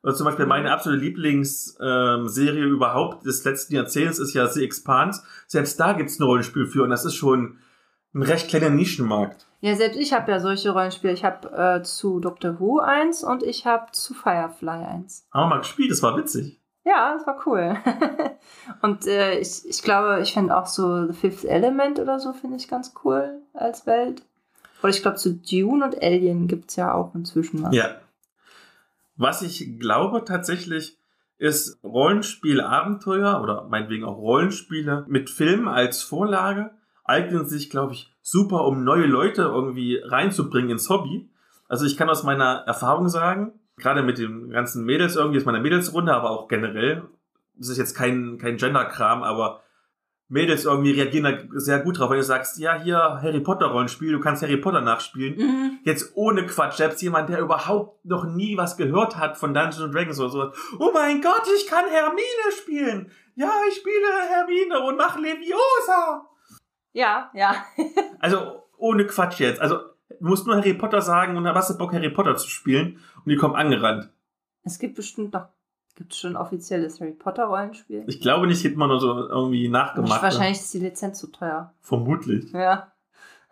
Oder 0.03 0.15
zum 0.15 0.25
Beispiel 0.25 0.45
meine 0.45 0.71
absolute 0.71 1.01
Lieblingsserie 1.01 2.63
überhaupt 2.63 3.25
des 3.25 3.43
letzten 3.43 3.75
Jahrzehnts 3.75 4.19
ist 4.19 4.33
ja 4.33 4.47
The 4.47 4.63
Expanse. 4.63 5.23
Selbst 5.47 5.79
da 5.79 5.93
gibt's 5.93 6.19
ein 6.19 6.23
Rollenspiel 6.23 6.65
für 6.67 6.83
und 6.83 6.91
das 6.91 7.03
ist 7.03 7.15
schon 7.15 7.57
ein 8.13 8.21
recht 8.21 8.47
kleiner 8.49 8.69
Nischenmarkt. 8.69 9.47
Ja, 9.59 9.75
selbst 9.75 9.99
ich 9.99 10.13
habe 10.13 10.31
ja 10.31 10.39
solche 10.39 10.69
Rollenspiele. 10.69 11.13
Ich 11.13 11.25
habe 11.25 11.49
äh, 11.51 11.83
zu 11.83 12.19
Doctor 12.19 12.59
Who 12.59 12.79
eins 12.79 13.23
und 13.23 13.43
ich 13.43 13.65
habe 13.65 13.91
zu 13.91 14.13
Firefly 14.13 14.85
eins. 14.85 15.27
Haben 15.33 15.49
wir 15.49 15.55
mal 15.55 15.59
gespielt, 15.59 15.91
das 15.91 16.03
war 16.03 16.15
witzig. 16.15 16.61
Ja, 16.88 17.13
das 17.13 17.27
war 17.27 17.45
cool. 17.45 17.75
und 18.81 19.05
äh, 19.07 19.39
ich, 19.39 19.67
ich 19.67 19.83
glaube, 19.83 20.21
ich 20.21 20.33
finde 20.33 20.55
auch 20.55 20.67
so 20.67 21.07
The 21.07 21.13
Fifth 21.13 21.43
Element 21.43 21.99
oder 21.99 22.17
so 22.19 22.31
finde 22.31 22.55
ich 22.55 22.69
ganz 22.69 22.93
cool 23.03 23.41
als 23.53 23.85
Welt. 23.85 24.23
Oder 24.81 24.89
ich 24.91 25.01
glaube, 25.01 25.17
zu 25.17 25.33
Dune 25.33 25.83
und 25.83 26.01
Alien 26.01 26.47
gibt's 26.47 26.77
ja 26.77 26.93
auch 26.93 27.13
inzwischen 27.13 27.61
was. 27.63 27.75
Ja. 27.75 27.97
Was 29.17 29.41
ich 29.41 29.79
glaube 29.79 30.23
tatsächlich 30.23 30.97
ist 31.38 31.83
Rollenspiel-Abenteuer 31.83 33.41
oder 33.41 33.67
meinetwegen 33.67 34.05
auch 34.05 34.17
Rollenspiele 34.17 35.05
mit 35.09 35.29
Film 35.29 35.67
als 35.67 36.01
Vorlage 36.03 36.71
eignen 37.03 37.45
sich, 37.45 37.69
glaube 37.69 37.93
ich, 37.93 38.13
super, 38.21 38.65
um 38.65 38.83
neue 38.83 39.05
Leute 39.05 39.41
irgendwie 39.41 40.01
reinzubringen 40.03 40.71
ins 40.71 40.89
Hobby. 40.89 41.29
Also 41.67 41.85
ich 41.85 41.97
kann 41.97 42.09
aus 42.09 42.23
meiner 42.23 42.63
Erfahrung 42.65 43.09
sagen, 43.09 43.59
gerade 43.78 44.03
mit 44.03 44.17
den 44.17 44.49
ganzen 44.49 44.86
Mädels 44.86 45.15
irgendwie, 45.15 45.38
ist 45.38 45.45
meine 45.45 45.61
Mädelsrunde, 45.61 46.13
aber 46.13 46.32
auch 46.32 46.47
generell, 46.47 47.03
das 47.55 47.69
ist 47.69 47.78
jetzt 47.78 47.95
kein, 47.95 48.38
kein 48.38 48.57
Gender-Kram, 48.57 49.23
aber 49.23 49.61
Mädels 50.30 50.65
irgendwie 50.65 50.91
reagieren 50.91 51.23
da 51.23 51.59
sehr 51.59 51.80
gut 51.80 51.97
drauf, 51.97 52.09
wenn 52.09 52.17
du 52.17 52.23
sagst, 52.23 52.57
ja, 52.57 52.82
hier 52.82 52.97
Harry 52.97 53.39
Potter 53.39 53.67
Rollenspiel, 53.67 54.11
du 54.11 54.19
kannst 54.19 54.43
Harry 54.43 54.57
Potter 54.57 54.82
nachspielen. 54.82 55.38
Mhm. 55.38 55.80
Jetzt 55.84 56.11
ohne 56.15 56.45
Quatsch, 56.45 56.75
selbst 56.75 57.01
jemand, 57.01 57.30
der 57.30 57.39
überhaupt 57.39 58.03
noch 58.05 58.25
nie 58.25 58.57
was 58.57 58.75
gehört 58.75 59.15
hat 59.15 59.38
von 59.38 59.53
Dungeons 59.53 59.82
and 59.82 59.95
Dragons 59.95 60.19
oder 60.19 60.30
so. 60.30 60.51
Oh 60.80 60.91
mein 60.93 61.21
Gott, 61.21 61.43
ich 61.55 61.65
kann 61.67 61.86
Hermine 61.89 62.51
spielen. 62.51 63.11
Ja, 63.36 63.51
ich 63.69 63.75
spiele 63.75 64.07
Hermine 64.30 64.82
und 64.82 64.97
mache 64.97 65.21
Leviosa. 65.21 66.28
Ja, 66.91 67.32
ja. 67.34 67.55
Also 68.19 68.63
ohne 68.78 69.07
Quatsch 69.07 69.39
jetzt. 69.39 69.61
Also 69.61 69.80
du 70.09 70.27
musst 70.27 70.45
nur 70.47 70.55
Harry 70.57 70.73
Potter 70.73 71.01
sagen 71.01 71.37
und 71.37 71.43
dann 71.43 71.55
hast 71.55 71.69
du 71.69 71.77
Bock, 71.77 71.93
Harry 71.93 72.09
Potter 72.09 72.35
zu 72.35 72.49
spielen 72.49 72.99
und 73.17 73.29
die 73.29 73.35
kommen 73.35 73.55
angerannt. 73.55 74.09
Es 74.63 74.79
gibt 74.79 74.95
bestimmt 74.95 75.33
noch, 75.33 75.47
gibt 75.95 76.13
schon 76.15 76.31
ein 76.33 76.37
offizielles 76.37 76.99
Harry 76.99 77.11
Potter 77.13 77.45
Rollenspiel. 77.45 78.03
Ich 78.07 78.19
glaube 78.21 78.47
nicht, 78.47 78.61
gibt 78.61 78.77
man 78.77 78.89
nur 78.89 78.99
so 78.99 79.27
irgendwie 79.29 79.67
nachgemacht. 79.69 80.21
Wahrscheinlich 80.21 80.59
ist 80.59 80.73
die 80.73 80.79
Lizenz 80.79 81.19
zu 81.19 81.27
teuer. 81.31 81.73
Vermutlich. 81.81 82.51
Ja. 82.51 82.91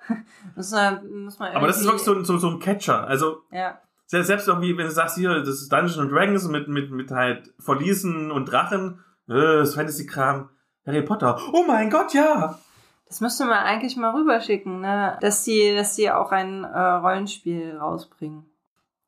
muss 0.56 0.72
man, 0.72 1.24
muss 1.24 1.40
man 1.40 1.54
Aber 1.56 1.68
das 1.68 1.78
ist 1.80 1.86
wirklich 1.86 2.04
so, 2.04 2.14
ein- 2.16 2.26
so, 2.26 2.38
so 2.38 2.50
ein 2.50 2.60
Catcher. 2.60 3.08
Also 3.08 3.40
Ja. 3.52 3.80
selbst, 4.06 4.28
selbst 4.28 4.48
irgendwie, 4.48 4.78
wenn 4.78 4.86
du 4.86 4.92
sagst, 4.92 5.16
hier, 5.18 5.40
das 5.40 5.62
ist 5.62 5.72
Dungeons 5.72 5.98
and 5.98 6.12
Dragons 6.12 6.48
mit, 6.48 6.68
mit, 6.68 6.92
mit 6.92 7.10
halt 7.12 7.54
Verliesen 7.60 8.30
und 8.32 8.46
Drachen, 8.52 9.00
äh, 9.28 9.34
das 9.34 9.74
Fantasy-Kram, 9.76 10.50
Harry 10.86 11.02
Potter. 11.02 11.40
Oh 11.54 11.64
mein 11.68 11.90
Gott, 11.90 12.14
ja! 12.14 12.60
Das 13.08 13.22
müsste 13.22 13.46
man 13.46 13.60
eigentlich 13.60 13.96
mal 13.98 14.16
rüberschicken, 14.16 14.82
ne? 14.82 15.18
Dass 15.22 15.44
die, 15.44 15.76
dass 15.76 15.96
die 15.96 16.10
auch 16.12 16.32
ein 16.32 16.64
äh, 16.64 16.80
Rollenspiel 16.80 17.78
rausbringen. 17.78 18.46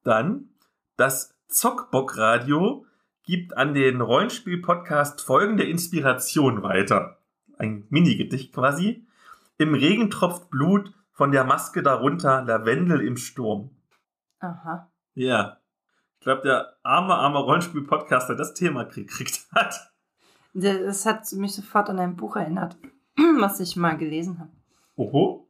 Dann 0.03 0.49
das 0.95 1.35
Zockbock-Radio 1.47 2.85
gibt 3.23 3.57
an 3.57 3.73
den 3.73 4.01
Rollenspiel-Podcast 4.01 5.21
folgende 5.21 5.63
Inspiration 5.63 6.63
weiter. 6.63 7.17
Ein 7.57 7.85
Minigedicht 7.89 8.53
quasi. 8.53 9.05
Im 9.57 9.73
Regen 9.73 10.09
tropft 10.09 10.49
Blut, 10.49 10.93
von 11.17 11.31
der 11.31 11.43
Maske 11.43 11.81
darunter 11.81 12.43
Lavendel 12.43 13.01
im 13.01 13.17
Sturm. 13.17 13.71
Aha. 14.39 14.91
Ja. 15.15 15.57
Ich 16.19 16.23
glaube, 16.23 16.43
der 16.43 16.77
arme, 16.83 17.15
arme 17.15 17.39
Rollenspiel-Podcaster 17.39 18.35
das 18.35 18.53
Thema 18.53 18.83
gekriegt 18.83 19.47
hat. 19.55 19.91
Das 20.53 21.05
hat 21.07 21.31
mich 21.33 21.55
sofort 21.55 21.89
an 21.89 21.99
ein 21.99 22.15
Buch 22.15 22.35
erinnert, 22.35 22.77
was 23.39 23.59
ich 23.59 23.75
mal 23.75 23.97
gelesen 23.97 24.39
habe. 24.39 24.51
Oho. 24.95 25.47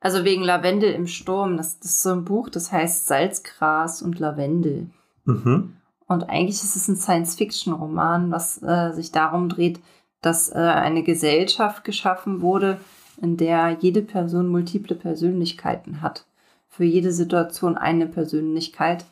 Also 0.00 0.24
wegen 0.24 0.42
Lavendel 0.42 0.92
im 0.92 1.06
Sturm. 1.06 1.56
Das, 1.56 1.80
das 1.80 1.90
ist 1.90 2.02
so 2.02 2.10
ein 2.10 2.24
Buch, 2.24 2.48
das 2.48 2.70
heißt 2.70 3.06
Salzgras 3.06 4.02
und 4.02 4.18
Lavendel. 4.18 4.90
Mhm. 5.24 5.74
Und 6.06 6.30
eigentlich 6.30 6.62
ist 6.62 6.76
es 6.76 6.88
ein 6.88 6.96
Science-Fiction-Roman, 6.96 8.30
was 8.30 8.62
äh, 8.62 8.92
sich 8.92 9.12
darum 9.12 9.48
dreht, 9.48 9.80
dass 10.22 10.50
äh, 10.50 10.56
eine 10.56 11.02
Gesellschaft 11.02 11.84
geschaffen 11.84 12.40
wurde, 12.40 12.80
in 13.20 13.36
der 13.36 13.76
jede 13.80 14.02
Person 14.02 14.48
multiple 14.48 14.96
Persönlichkeiten 14.96 16.00
hat. 16.00 16.24
Für 16.68 16.84
jede 16.84 17.12
Situation 17.12 17.76
eine 17.76 18.06
Persönlichkeit. 18.06 19.04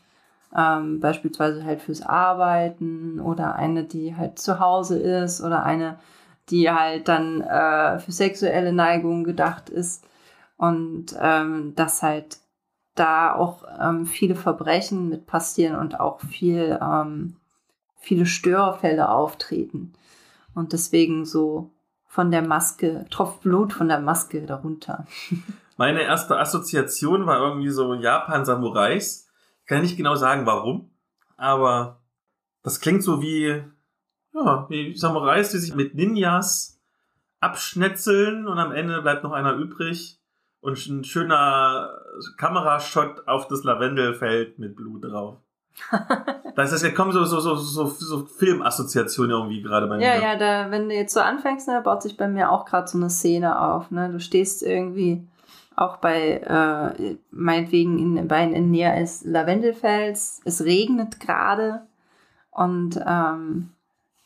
Ähm, 0.57 1.01
beispielsweise 1.01 1.65
halt 1.65 1.83
fürs 1.83 2.03
Arbeiten 2.03 3.21
oder 3.21 3.57
eine, 3.57 3.85
die 3.85 4.17
halt 4.17 4.39
zu 4.39 4.61
Hause 4.61 4.99
ist 4.99 5.43
oder 5.43 5.65
eine, 5.65 5.99
die 6.51 6.71
halt 6.71 7.09
dann 7.09 7.41
äh, 7.41 7.99
für 7.99 8.13
sexuelle 8.13 8.73
Neigungen 8.73 9.25
gedacht 9.25 9.69
ist. 9.69 10.07
Und 10.57 11.15
ähm, 11.21 11.75
dass 11.77 12.03
halt 12.03 12.39
da 12.95 13.35
auch 13.35 13.65
ähm, 13.79 14.07
viele 14.07 14.35
Verbrechen 14.35 15.09
mit 15.09 15.27
passieren 15.27 15.77
und 15.77 16.01
auch 16.01 16.21
viel, 16.21 16.79
ähm, 16.81 17.37
viele 17.99 18.27
Störfälle 18.27 19.11
auftreten. 19.11 19.93
Und 20.55 20.73
deswegen 20.73 21.27
so 21.27 21.71
von 22.07 22.31
der 22.31 22.43
Maske, 22.43 23.05
tropft 23.11 23.43
Blut 23.43 23.75
von 23.75 23.89
der 23.89 24.01
Maske 24.01 24.43
darunter. 24.47 25.07
Meine 25.77 26.01
erste 26.03 26.39
Assoziation 26.39 27.27
war 27.27 27.39
irgendwie 27.39 27.69
so 27.69 27.93
Japan-Samurais. 27.93 29.29
Ich 29.61 29.67
kann 29.67 29.83
nicht 29.83 29.99
genau 29.99 30.15
sagen, 30.15 30.47
warum, 30.47 30.91
aber 31.37 32.01
das 32.63 32.81
klingt 32.81 33.03
so 33.03 33.21
wie, 33.21 33.63
ja, 34.37 34.67
wie 34.69 34.97
Samurais, 34.97 35.51
die 35.51 35.59
sich 35.59 35.75
mit 35.75 35.95
Ninjas 35.95 36.79
abschnetzeln 37.41 38.47
und 38.47 38.59
am 38.59 38.73
Ende 38.73 39.03
bleibt 39.03 39.25
noch 39.25 39.33
einer 39.33 39.55
übrig 39.55 40.19
und 40.61 40.85
ein 40.87 41.05
schöner 41.05 42.01
Kamerashot 42.37 43.27
auf 43.29 43.49
das 43.49 43.65
Lavendelfeld 43.65 44.59
mit 44.59 44.77
Blut 44.77 45.05
drauf. 45.05 45.37
das 46.57 46.73
ist, 46.73 46.83
jetzt 46.83 46.97
kommen 46.97 47.13
so, 47.13 47.25
so, 47.25 47.39
so, 47.39 47.55
so, 47.55 47.87
so 47.87 48.25
Filmassoziationen 48.25 49.31
irgendwie 49.31 49.63
gerade 49.63 49.87
bei 49.87 49.99
mir. 49.99 50.07
Ja, 50.07 50.17
ja, 50.17 50.37
da, 50.37 50.71
wenn 50.71 50.89
du 50.89 50.95
jetzt 50.95 51.13
so 51.13 51.21
anfängst, 51.21 51.69
ne, 51.69 51.83
baut 51.85 52.03
sich 52.03 52.17
bei 52.17 52.29
mir 52.29 52.51
auch 52.51 52.65
gerade 52.65 52.89
so 52.89 52.97
eine 52.97 53.11
Szene 53.11 53.61
auf. 53.61 53.91
Ne? 53.91 54.11
Du 54.11 54.19
stehst 54.19 54.63
irgendwie 54.63 55.27
auch 55.77 55.99
bei, 55.99 56.39
äh, 56.39 57.17
meinetwegen 57.31 57.99
in, 57.99 58.29
bei 58.29 58.43
in 58.45 58.71
Nähe 58.71 58.99
des 58.99 59.25
Lavendelfelds, 59.25 60.41
es 60.45 60.65
regnet 60.65 61.21
gerade 61.21 61.83
und 62.51 62.99
ähm, 63.07 63.71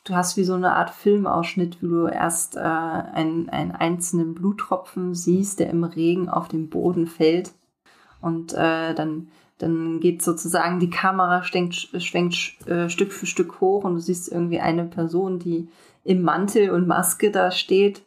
du 0.03 0.15
hast 0.15 0.37
wie 0.37 0.43
so 0.43 0.53
eine 0.53 0.75
Art 0.75 0.89
Filmausschnitt, 0.89 1.81
wo 1.81 1.87
du 1.87 2.07
erst 2.07 2.55
äh, 2.55 2.59
einen, 2.59 3.49
einen 3.49 3.71
einzelnen 3.71 4.33
Bluttropfen 4.33 5.13
siehst, 5.13 5.59
der 5.59 5.69
im 5.69 5.83
Regen 5.83 6.29
auf 6.29 6.47
den 6.47 6.69
Boden 6.69 7.07
fällt 7.07 7.51
und 8.21 8.53
äh, 8.53 8.93
dann 8.93 9.27
dann 9.61 9.99
geht 9.99 10.23
sozusagen 10.23 10.79
die 10.79 10.89
Kamera 10.89 11.43
schwenkt, 11.43 11.75
schwenkt 12.01 12.67
äh, 12.67 12.89
Stück 12.89 13.13
für 13.13 13.27
Stück 13.27 13.61
hoch 13.61 13.83
und 13.83 13.93
du 13.93 13.99
siehst 13.99 14.31
irgendwie 14.31 14.59
eine 14.59 14.85
Person, 14.85 15.37
die 15.37 15.69
im 16.03 16.23
Mantel 16.23 16.71
und 16.71 16.87
Maske 16.87 17.29
da 17.29 17.51
steht 17.51 18.01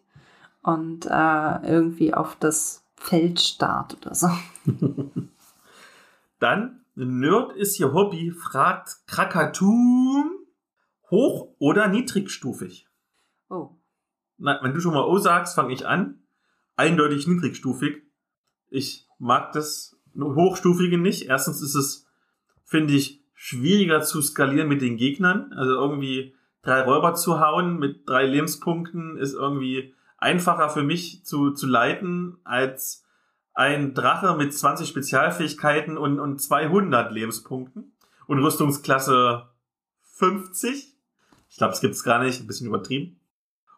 und 0.62 1.06
äh, 1.06 1.66
irgendwie 1.66 2.12
auf 2.12 2.36
das 2.40 2.82
Feld 2.96 3.40
starrt 3.40 3.96
oder 4.00 4.14
so. 4.14 4.28
Dann, 6.40 6.80
Nerd 6.96 7.52
ist 7.56 7.78
ihr 7.78 7.92
Hobby, 7.92 8.32
fragt 8.32 9.06
Krakatum, 9.06 10.30
hoch 11.14 11.54
oder 11.58 11.88
niedrigstufig? 11.88 12.86
Oh. 13.48 13.70
Na, 14.36 14.58
wenn 14.62 14.74
du 14.74 14.80
schon 14.80 14.94
mal 14.94 15.04
O 15.04 15.18
sagst, 15.18 15.54
fange 15.54 15.72
ich 15.72 15.86
an. 15.86 16.18
Eindeutig 16.76 17.26
niedrigstufig. 17.26 18.02
Ich 18.68 19.06
mag 19.18 19.52
das 19.52 19.96
Hochstufige 20.16 20.98
nicht. 20.98 21.28
Erstens 21.28 21.62
ist 21.62 21.74
es, 21.74 22.06
finde 22.64 22.94
ich, 22.94 23.22
schwieriger 23.34 24.02
zu 24.02 24.20
skalieren 24.22 24.68
mit 24.68 24.82
den 24.82 24.96
Gegnern. 24.96 25.52
Also 25.52 25.72
irgendwie 25.72 26.34
drei 26.62 26.82
Räuber 26.82 27.14
zu 27.14 27.40
hauen 27.40 27.78
mit 27.78 28.08
drei 28.08 28.26
Lebenspunkten 28.26 29.16
ist 29.16 29.34
irgendwie 29.34 29.94
einfacher 30.18 30.70
für 30.70 30.82
mich 30.82 31.24
zu, 31.24 31.52
zu 31.52 31.66
leiten 31.66 32.38
als 32.44 33.04
ein 33.52 33.94
Drache 33.94 34.34
mit 34.36 34.52
20 34.52 34.88
Spezialfähigkeiten 34.88 35.96
und, 35.96 36.18
und 36.18 36.40
200 36.40 37.12
Lebenspunkten 37.12 37.92
und 38.26 38.38
Rüstungsklasse 38.38 39.48
50. 40.00 40.93
Ich 41.54 41.58
glaube, 41.58 41.72
es 41.72 41.80
gibt 41.80 41.94
es 41.94 42.02
gar 42.02 42.20
nicht, 42.20 42.40
ein 42.40 42.48
bisschen 42.48 42.66
übertrieben. 42.66 43.20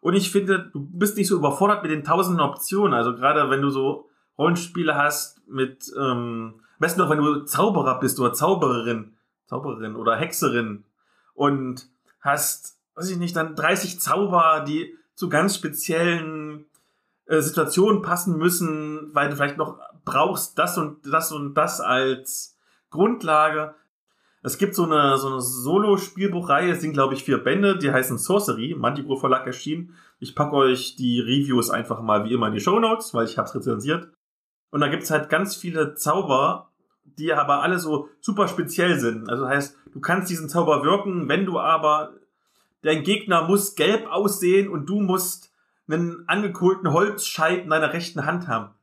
Und 0.00 0.14
ich 0.14 0.32
finde, 0.32 0.70
du 0.72 0.80
bist 0.80 1.18
nicht 1.18 1.28
so 1.28 1.36
überfordert 1.36 1.82
mit 1.82 1.92
den 1.92 2.04
tausenden 2.04 2.40
Optionen. 2.40 2.94
Also 2.94 3.14
gerade 3.14 3.50
wenn 3.50 3.60
du 3.60 3.68
so 3.68 4.08
Rollenspiele 4.38 4.94
hast 4.94 5.46
mit, 5.46 5.92
ähm, 6.00 6.62
besten 6.78 7.00
noch, 7.00 7.10
wenn 7.10 7.18
du 7.18 7.44
Zauberer 7.44 8.00
bist 8.00 8.18
oder 8.18 8.32
Zaubererin, 8.32 9.18
Zaubererin 9.44 9.94
oder 9.94 10.16
Hexerin 10.16 10.84
und 11.34 11.86
hast, 12.22 12.78
weiß 12.94 13.10
ich 13.10 13.18
nicht, 13.18 13.36
dann 13.36 13.54
30 13.54 14.00
Zauber, 14.00 14.64
die 14.66 14.96
zu 15.14 15.28
ganz 15.28 15.54
speziellen 15.54 16.64
äh, 17.26 17.42
Situationen 17.42 18.00
passen 18.00 18.38
müssen, 18.38 19.14
weil 19.14 19.28
du 19.28 19.36
vielleicht 19.36 19.58
noch 19.58 19.78
brauchst 20.06 20.58
das 20.58 20.78
und 20.78 21.04
das 21.04 21.30
und 21.30 21.52
das 21.52 21.82
als 21.82 22.56
Grundlage. 22.88 23.74
Es 24.46 24.58
gibt 24.58 24.76
so 24.76 24.84
eine, 24.84 25.18
so 25.18 25.26
eine 25.26 25.40
Solo-Spielbuchreihe, 25.40 26.70
es 26.70 26.80
sind 26.80 26.92
glaube 26.92 27.14
ich 27.14 27.24
vier 27.24 27.38
Bände, 27.38 27.78
die 27.78 27.90
heißen 27.90 28.16
Sorcery, 28.16 28.76
Manticore 28.78 29.18
Verlag 29.18 29.44
erschienen. 29.44 29.96
Ich 30.20 30.36
packe 30.36 30.54
euch 30.54 30.94
die 30.94 31.18
Reviews 31.18 31.68
einfach 31.68 32.00
mal 32.00 32.24
wie 32.24 32.32
immer 32.32 32.46
in 32.46 32.52
die 32.52 32.60
Show 32.60 32.78
Notes, 32.78 33.12
weil 33.12 33.24
ich 33.24 33.38
habe 33.38 33.48
es 33.48 33.56
rezensiert. 33.56 34.08
Und 34.70 34.82
da 34.82 34.86
gibt's 34.86 35.10
halt 35.10 35.30
ganz 35.30 35.56
viele 35.56 35.96
Zauber, 35.96 36.70
die 37.02 37.32
aber 37.32 37.62
alle 37.62 37.80
so 37.80 38.08
super 38.20 38.46
speziell 38.46 39.00
sind. 39.00 39.28
Also 39.28 39.48
heißt, 39.48 39.76
du 39.92 39.98
kannst 39.98 40.30
diesen 40.30 40.48
Zauber 40.48 40.84
wirken, 40.84 41.28
wenn 41.28 41.44
du 41.44 41.58
aber 41.58 42.12
dein 42.82 43.02
Gegner 43.02 43.48
muss 43.48 43.74
gelb 43.74 44.06
aussehen 44.08 44.68
und 44.68 44.88
du 44.88 45.00
musst 45.00 45.52
einen 45.88 46.22
angekohlten 46.28 46.92
Holzscheit 46.92 47.64
in 47.64 47.70
deiner 47.70 47.92
rechten 47.92 48.24
Hand 48.24 48.46
haben. 48.46 48.75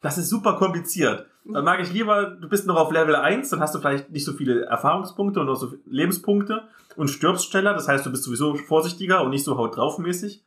Das 0.00 0.18
ist 0.18 0.28
super 0.28 0.54
kompliziert. 0.54 1.26
Dann 1.44 1.64
mag 1.64 1.80
ich 1.80 1.92
lieber, 1.92 2.26
du 2.26 2.48
bist 2.48 2.66
noch 2.66 2.76
auf 2.76 2.92
Level 2.92 3.16
1, 3.16 3.48
dann 3.50 3.60
hast 3.60 3.74
du 3.74 3.80
vielleicht 3.80 4.10
nicht 4.10 4.24
so 4.24 4.32
viele 4.32 4.66
Erfahrungspunkte 4.66 5.40
und 5.40 5.46
noch 5.46 5.56
so 5.56 5.72
Lebenspunkte 5.86 6.68
und 6.96 7.08
stirbst 7.08 7.50
schneller. 7.50 7.74
Das 7.74 7.88
heißt, 7.88 8.04
du 8.04 8.10
bist 8.10 8.24
sowieso 8.24 8.54
vorsichtiger 8.54 9.22
und 9.22 9.30
nicht 9.30 9.44
so 9.44 9.56
haut 9.56 9.76
draufmäßig. 9.76 10.44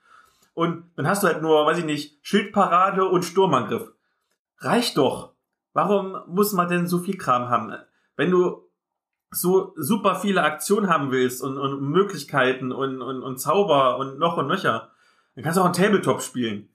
Und 0.54 0.84
dann 0.95 1.08
hast 1.08 1.24
du 1.24 1.28
halt 1.28 1.41
nur, 1.41 1.66
weiß 1.66 1.80
ich 1.80 1.86
nicht, 1.86 2.20
Schildparade 2.22 3.06
und 3.06 3.26
Sturmangriff 3.26 3.91
reicht 4.60 4.97
doch. 4.97 5.34
Warum 5.74 6.18
muss 6.28 6.54
man 6.54 6.70
denn 6.70 6.88
so 6.88 6.99
viel 6.99 7.18
Kram 7.18 7.49
haben? 7.49 7.74
Wenn 8.16 8.32
du 8.32 8.70
so 9.32 9.74
super 9.78 10.16
viele 10.16 10.43
Aktionen 10.43 10.89
haben 10.89 11.12
willst 11.12 11.41
und, 11.41 11.58
und 11.58 11.82
Möglichkeiten 11.82 12.72
und, 12.72 13.02
und, 13.02 13.24
und 13.24 13.38
Zauber 13.38 13.97
und 13.97 14.20
noch 14.20 14.38
und 14.38 14.47
nöcher, 14.47 14.91
dann 15.36 15.43
kannst 15.43 15.58
du 15.58 15.62
auch 15.62 15.68
ein 15.68 15.74
Tabletop 15.74 16.22
spielen. 16.22 16.70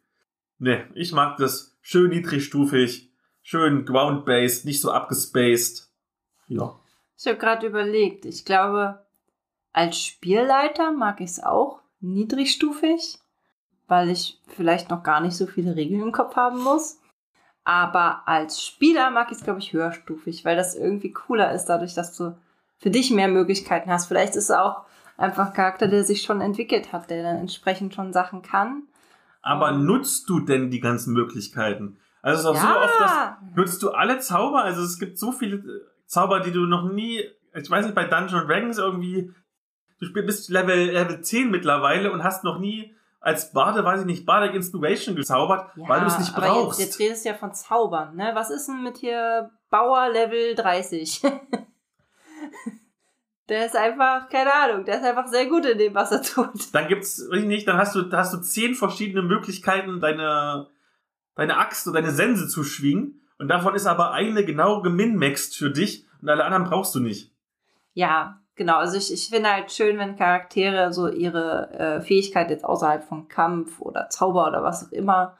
Ne, 0.58 0.88
ich 0.94 1.12
mag 1.12 1.36
das 1.36 1.76
schön 1.82 2.10
niedrigstufig, 2.10 3.10
schön 3.42 3.84
ground-based, 3.84 4.64
nicht 4.64 4.80
so 4.80 4.90
abgespaced. 4.90 5.90
Ja. 6.48 6.78
Ich 7.18 7.26
habe 7.26 7.38
gerade 7.38 7.66
überlegt, 7.66 8.24
ich 8.24 8.44
glaube, 8.44 9.06
als 9.72 9.98
Spielleiter 9.98 10.92
mag 10.92 11.20
ich 11.20 11.30
es 11.30 11.42
auch 11.42 11.80
niedrigstufig, 12.00 13.18
weil 13.86 14.10
ich 14.10 14.40
vielleicht 14.48 14.90
noch 14.90 15.02
gar 15.02 15.20
nicht 15.20 15.36
so 15.36 15.46
viele 15.46 15.76
Regeln 15.76 16.02
im 16.02 16.12
Kopf 16.12 16.36
haben 16.36 16.62
muss. 16.62 16.98
Aber 17.64 18.26
als 18.26 18.64
Spieler 18.64 19.10
mag 19.10 19.30
ich 19.30 19.38
es, 19.38 19.44
glaube 19.44 19.58
ich, 19.58 19.72
höherstufig, 19.72 20.44
weil 20.44 20.56
das 20.56 20.76
irgendwie 20.76 21.12
cooler 21.12 21.52
ist, 21.52 21.66
dadurch, 21.66 21.94
dass 21.94 22.16
du 22.16 22.36
für 22.78 22.90
dich 22.90 23.10
mehr 23.10 23.28
Möglichkeiten 23.28 23.90
hast. 23.90 24.06
Vielleicht 24.06 24.36
ist 24.36 24.44
es 24.44 24.50
auch 24.50 24.84
einfach 25.16 25.48
ein 25.48 25.54
Charakter, 25.54 25.88
der 25.88 26.04
sich 26.04 26.22
schon 26.22 26.40
entwickelt 26.40 26.92
hat, 26.92 27.10
der 27.10 27.22
dann 27.22 27.36
entsprechend 27.36 27.94
schon 27.94 28.12
Sachen 28.12 28.42
kann. 28.42 28.84
Aber 29.46 29.70
nutzt 29.70 30.28
du 30.28 30.40
denn 30.40 30.72
die 30.72 30.80
ganzen 30.80 31.12
Möglichkeiten? 31.12 32.00
Also 32.20 32.50
es 32.50 32.56
ist 32.56 32.64
auch 32.64 32.68
ja. 32.68 32.74
so 32.74 32.80
oft, 32.80 33.00
dass 33.00 33.54
nutzt 33.54 33.82
du 33.84 33.90
alle 33.90 34.18
Zauber? 34.18 34.64
Also 34.64 34.82
es 34.82 34.98
gibt 34.98 35.18
so 35.18 35.30
viele 35.30 35.58
äh, 35.58 35.80
Zauber, 36.06 36.40
die 36.40 36.50
du 36.50 36.66
noch 36.66 36.90
nie, 36.90 37.22
ich 37.54 37.70
weiß 37.70 37.84
nicht, 37.84 37.94
bei 37.94 38.06
Dungeon 38.06 38.48
Dragons 38.48 38.76
irgendwie, 38.78 39.32
du 40.00 40.12
bist 40.12 40.50
Level, 40.50 40.90
Level 40.90 41.20
10 41.20 41.48
mittlerweile 41.52 42.10
und 42.10 42.24
hast 42.24 42.42
noch 42.42 42.58
nie 42.58 42.92
als 43.20 43.52
Bade, 43.52 43.84
weiß 43.84 44.00
ich 44.00 44.06
nicht, 44.06 44.26
Bardic 44.26 44.54
Inspiration 44.54 45.14
gezaubert, 45.14 45.70
ja, 45.76 45.88
weil 45.88 46.00
du 46.00 46.06
es 46.06 46.18
nicht 46.18 46.34
brauchst. 46.34 46.80
Jetzt, 46.80 46.98
jetzt 46.98 46.98
redest 46.98 47.24
du 47.24 47.28
ja 47.28 47.34
von 47.36 47.54
Zaubern, 47.54 48.16
ne? 48.16 48.32
Was 48.34 48.50
ist 48.50 48.66
denn 48.66 48.82
mit 48.82 48.98
hier 48.98 49.52
Bauer 49.70 50.08
Level 50.08 50.56
30? 50.56 51.22
der 53.48 53.66
ist 53.66 53.76
einfach, 53.76 54.28
keine 54.28 54.52
Ahnung, 54.52 54.84
der 54.84 54.96
ist 54.96 55.04
einfach 55.04 55.28
sehr 55.28 55.46
gut 55.46 55.64
in 55.66 55.78
dem, 55.78 55.94
was 55.94 56.12
er 56.12 56.22
tut. 56.22 56.74
Dann 56.74 56.88
gibt's, 56.88 57.20
weiß 57.30 57.40
ich 57.40 57.46
nicht, 57.46 57.68
dann 57.68 57.76
hast 57.76 57.94
du, 57.94 58.10
hast 58.10 58.34
du 58.34 58.38
zehn 58.38 58.74
verschiedene 58.74 59.22
Möglichkeiten, 59.22 60.00
deine 60.00 60.68
deine 61.36 61.58
Axt 61.58 61.86
oder 61.86 62.00
deine 62.00 62.12
Sense 62.12 62.48
zu 62.48 62.64
schwingen 62.64 63.20
und 63.38 63.48
davon 63.48 63.74
ist 63.74 63.86
aber 63.86 64.10
eine 64.12 64.44
genau 64.44 64.82
geminmaxt 64.82 65.56
für 65.56 65.70
dich 65.70 66.06
und 66.20 66.28
alle 66.28 66.44
anderen 66.44 66.64
brauchst 66.64 66.94
du 66.94 67.00
nicht. 67.00 67.32
Ja, 67.92 68.40
genau. 68.56 68.78
Also 68.78 68.96
ich, 68.96 69.12
ich 69.12 69.28
finde 69.28 69.52
halt 69.52 69.70
schön, 69.70 69.98
wenn 69.98 70.16
Charaktere 70.16 70.92
so 70.92 71.08
ihre 71.08 71.70
äh, 71.72 72.00
Fähigkeit 72.00 72.50
jetzt 72.50 72.64
außerhalb 72.64 73.04
von 73.04 73.28
Kampf 73.28 73.80
oder 73.80 74.08
Zauber 74.08 74.48
oder 74.48 74.62
was 74.62 74.86
auch 74.86 74.92
immer 74.92 75.36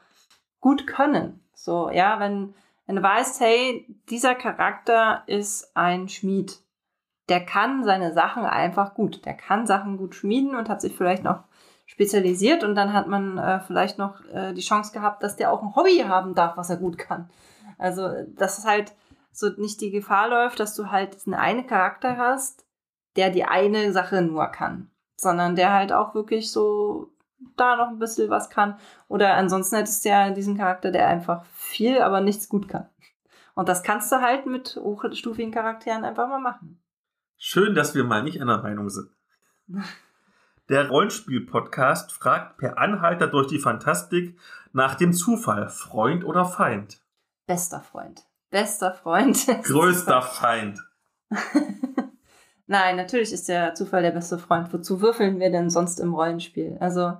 gut 0.61 0.87
können. 0.87 1.43
So, 1.53 1.89
ja, 1.89 2.19
wenn, 2.19 2.53
wenn 2.85 2.95
du 2.95 3.03
weißt, 3.03 3.41
hey, 3.41 3.85
dieser 4.09 4.35
Charakter 4.35 5.23
ist 5.25 5.75
ein 5.75 6.07
Schmied. 6.07 6.59
Der 7.29 7.45
kann 7.45 7.83
seine 7.83 8.13
Sachen 8.13 8.45
einfach 8.45 8.93
gut. 8.93 9.25
Der 9.25 9.33
kann 9.33 9.67
Sachen 9.67 9.97
gut 9.97 10.15
schmieden 10.15 10.55
und 10.55 10.69
hat 10.69 10.81
sich 10.81 10.95
vielleicht 10.95 11.23
noch 11.23 11.43
spezialisiert 11.85 12.63
und 12.63 12.75
dann 12.75 12.93
hat 12.93 13.07
man 13.07 13.37
äh, 13.37 13.59
vielleicht 13.61 13.97
noch 13.97 14.23
äh, 14.25 14.53
die 14.53 14.61
Chance 14.61 14.91
gehabt, 14.91 15.23
dass 15.23 15.37
der 15.37 15.51
auch 15.51 15.63
ein 15.63 15.75
Hobby 15.75 16.03
haben 16.07 16.35
darf, 16.35 16.57
was 16.57 16.69
er 16.69 16.77
gut 16.77 16.97
kann. 16.97 17.29
Also, 17.77 18.09
das 18.35 18.57
ist 18.59 18.65
halt 18.65 18.93
so 19.31 19.49
nicht 19.57 19.79
die 19.81 19.91
Gefahr 19.91 20.29
läuft, 20.29 20.59
dass 20.59 20.75
du 20.75 20.91
halt 20.91 21.17
einen 21.25 21.35
einen 21.35 21.67
Charakter 21.67 22.17
hast, 22.17 22.65
der 23.15 23.29
die 23.29 23.45
eine 23.45 23.91
Sache 23.93 24.21
nur 24.21 24.47
kann, 24.47 24.89
sondern 25.15 25.55
der 25.55 25.73
halt 25.73 25.93
auch 25.93 26.13
wirklich 26.13 26.51
so 26.51 27.11
da 27.55 27.75
noch 27.75 27.89
ein 27.89 27.99
bisschen 27.99 28.29
was 28.29 28.49
kann. 28.49 28.77
Oder 29.07 29.35
ansonsten 29.35 29.77
hättest 29.77 30.03
du 30.03 30.09
ja 30.09 30.29
diesen 30.31 30.57
Charakter, 30.57 30.91
der 30.91 31.07
einfach 31.07 31.45
viel, 31.53 32.01
aber 32.01 32.21
nichts 32.21 32.49
gut 32.49 32.67
kann. 32.67 32.89
Und 33.55 33.69
das 33.69 33.83
kannst 33.83 34.11
du 34.11 34.21
halt 34.21 34.45
mit 34.45 34.79
hochstufigen 34.81 35.51
Charakteren 35.51 36.03
einfach 36.03 36.27
mal 36.27 36.39
machen. 36.39 36.79
Schön, 37.39 37.75
dass 37.75 37.93
wir 37.93 38.03
mal 38.03 38.23
nicht 38.23 38.41
einer 38.41 38.63
Meinung 38.63 38.89
sind. 38.89 39.11
Der 40.69 40.89
Rollenspiel-Podcast 40.89 42.11
fragt 42.11 42.57
per 42.57 42.77
Anhalter 42.79 43.27
durch 43.27 43.47
die 43.47 43.59
Fantastik 43.59 44.37
nach 44.73 44.95
dem 44.95 45.13
Zufall, 45.13 45.69
Freund 45.69 46.25
oder 46.25 46.45
Feind. 46.45 46.99
Bester 47.45 47.79
Freund. 47.79 48.23
Bester 48.49 48.91
Freund. 48.91 49.45
Größter 49.63 50.21
Feind. 50.23 50.79
Nein, 52.67 52.97
natürlich 52.97 53.31
ist 53.31 53.47
der 53.47 53.75
Zufall 53.75 54.01
der 54.01 54.11
beste 54.11 54.39
Freund. 54.39 54.73
Wozu 54.73 54.99
würfeln 54.99 55.39
wir 55.39 55.51
denn 55.51 55.69
sonst 55.69 55.99
im 55.99 56.15
Rollenspiel? 56.15 56.77
Also, 56.81 57.13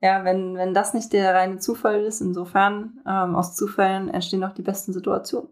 ja, 0.00 0.24
wenn, 0.24 0.56
wenn 0.56 0.72
das 0.72 0.94
nicht 0.94 1.12
der 1.12 1.34
reine 1.34 1.58
Zufall 1.58 2.04
ist, 2.04 2.20
insofern, 2.20 3.00
ähm, 3.06 3.34
aus 3.34 3.56
Zufällen 3.56 4.08
entstehen 4.08 4.44
auch 4.44 4.54
die 4.54 4.62
besten 4.62 4.92
Situationen. 4.92 5.50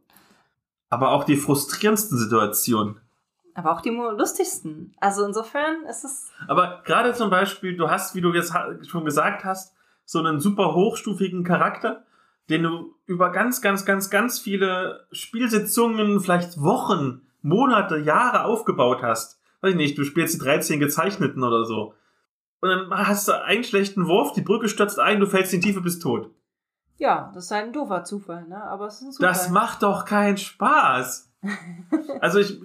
Aber 0.88 1.10
auch 1.10 1.24
die 1.24 1.36
frustrierendsten 1.36 2.16
Situationen. 2.16 3.00
Aber 3.56 3.72
auch 3.72 3.80
die 3.80 3.88
lustigsten. 3.88 4.94
Also 5.00 5.24
insofern 5.24 5.84
ist 5.88 6.04
es. 6.04 6.30
Aber 6.46 6.82
gerade 6.84 7.14
zum 7.14 7.30
Beispiel, 7.30 7.74
du 7.74 7.88
hast, 7.88 8.14
wie 8.14 8.20
du 8.20 8.32
jetzt 8.34 8.52
schon 8.86 9.06
gesagt 9.06 9.44
hast, 9.44 9.74
so 10.04 10.18
einen 10.18 10.40
super 10.40 10.74
hochstufigen 10.74 11.42
Charakter, 11.42 12.04
den 12.50 12.64
du 12.64 12.94
über 13.06 13.32
ganz, 13.32 13.62
ganz, 13.62 13.86
ganz, 13.86 14.10
ganz 14.10 14.38
viele 14.38 15.06
Spielsitzungen, 15.10 16.20
vielleicht 16.20 16.60
Wochen, 16.60 17.22
Monate, 17.40 17.96
Jahre 17.96 18.44
aufgebaut 18.44 19.02
hast. 19.02 19.40
Weiß 19.62 19.70
ich 19.70 19.76
nicht, 19.76 19.96
du 19.96 20.04
spielst 20.04 20.34
die 20.34 20.38
13 20.38 20.78
gezeichneten 20.78 21.42
oder 21.42 21.64
so. 21.64 21.94
Und 22.60 22.68
dann 22.68 22.90
hast 22.90 23.26
du 23.26 23.42
einen 23.42 23.64
schlechten 23.64 24.06
Wurf, 24.06 24.32
die 24.32 24.42
Brücke 24.42 24.68
stürzt 24.68 24.98
ein, 24.98 25.18
du 25.18 25.26
fällst 25.26 25.54
in 25.54 25.60
die 25.60 25.68
Tiefe, 25.68 25.80
bist 25.80 26.02
tot. 26.02 26.30
Ja, 26.98 27.30
das 27.34 27.44
ist 27.44 27.52
ein 27.52 27.72
doofer 27.72 28.04
Zufall, 28.04 28.46
ne? 28.48 28.62
Aber 28.62 28.86
es 28.86 28.96
ist 28.96 29.02
ein 29.02 29.12
Zufall. 29.12 29.28
Das 29.28 29.50
macht 29.50 29.82
doch 29.82 30.04
keinen 30.04 30.36
Spaß. 30.36 31.32
also 32.20 32.38
ich, 32.38 32.60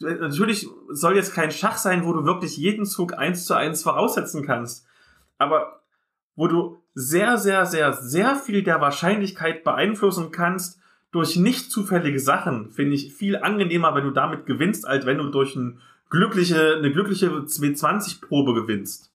natürlich 0.00 0.68
soll 0.90 1.16
jetzt 1.16 1.34
kein 1.34 1.50
Schach 1.50 1.76
sein, 1.76 2.04
wo 2.04 2.12
du 2.12 2.24
wirklich 2.24 2.56
jeden 2.56 2.86
Zug 2.86 3.14
eins 3.14 3.46
zu 3.46 3.54
eins 3.54 3.82
voraussetzen 3.82 4.44
kannst. 4.44 4.86
Aber 5.38 5.82
wo 6.36 6.48
du 6.48 6.82
sehr, 6.94 7.38
sehr, 7.38 7.66
sehr, 7.66 7.92
sehr 7.92 8.36
viel 8.36 8.62
der 8.62 8.80
Wahrscheinlichkeit 8.80 9.64
beeinflussen 9.64 10.30
kannst 10.30 10.80
durch 11.10 11.36
nicht 11.36 11.70
zufällige 11.70 12.18
Sachen, 12.18 12.70
finde 12.70 12.94
ich 12.94 13.14
viel 13.14 13.36
angenehmer, 13.36 13.94
wenn 13.94 14.04
du 14.04 14.10
damit 14.10 14.46
gewinnst, 14.46 14.86
als 14.86 15.06
wenn 15.06 15.18
du 15.18 15.30
durch 15.30 15.54
ein 15.54 15.80
glückliche, 16.10 16.76
eine 16.76 16.92
glückliche 16.92 17.28
W20-Probe 17.30 18.54
gewinnst. 18.54 19.12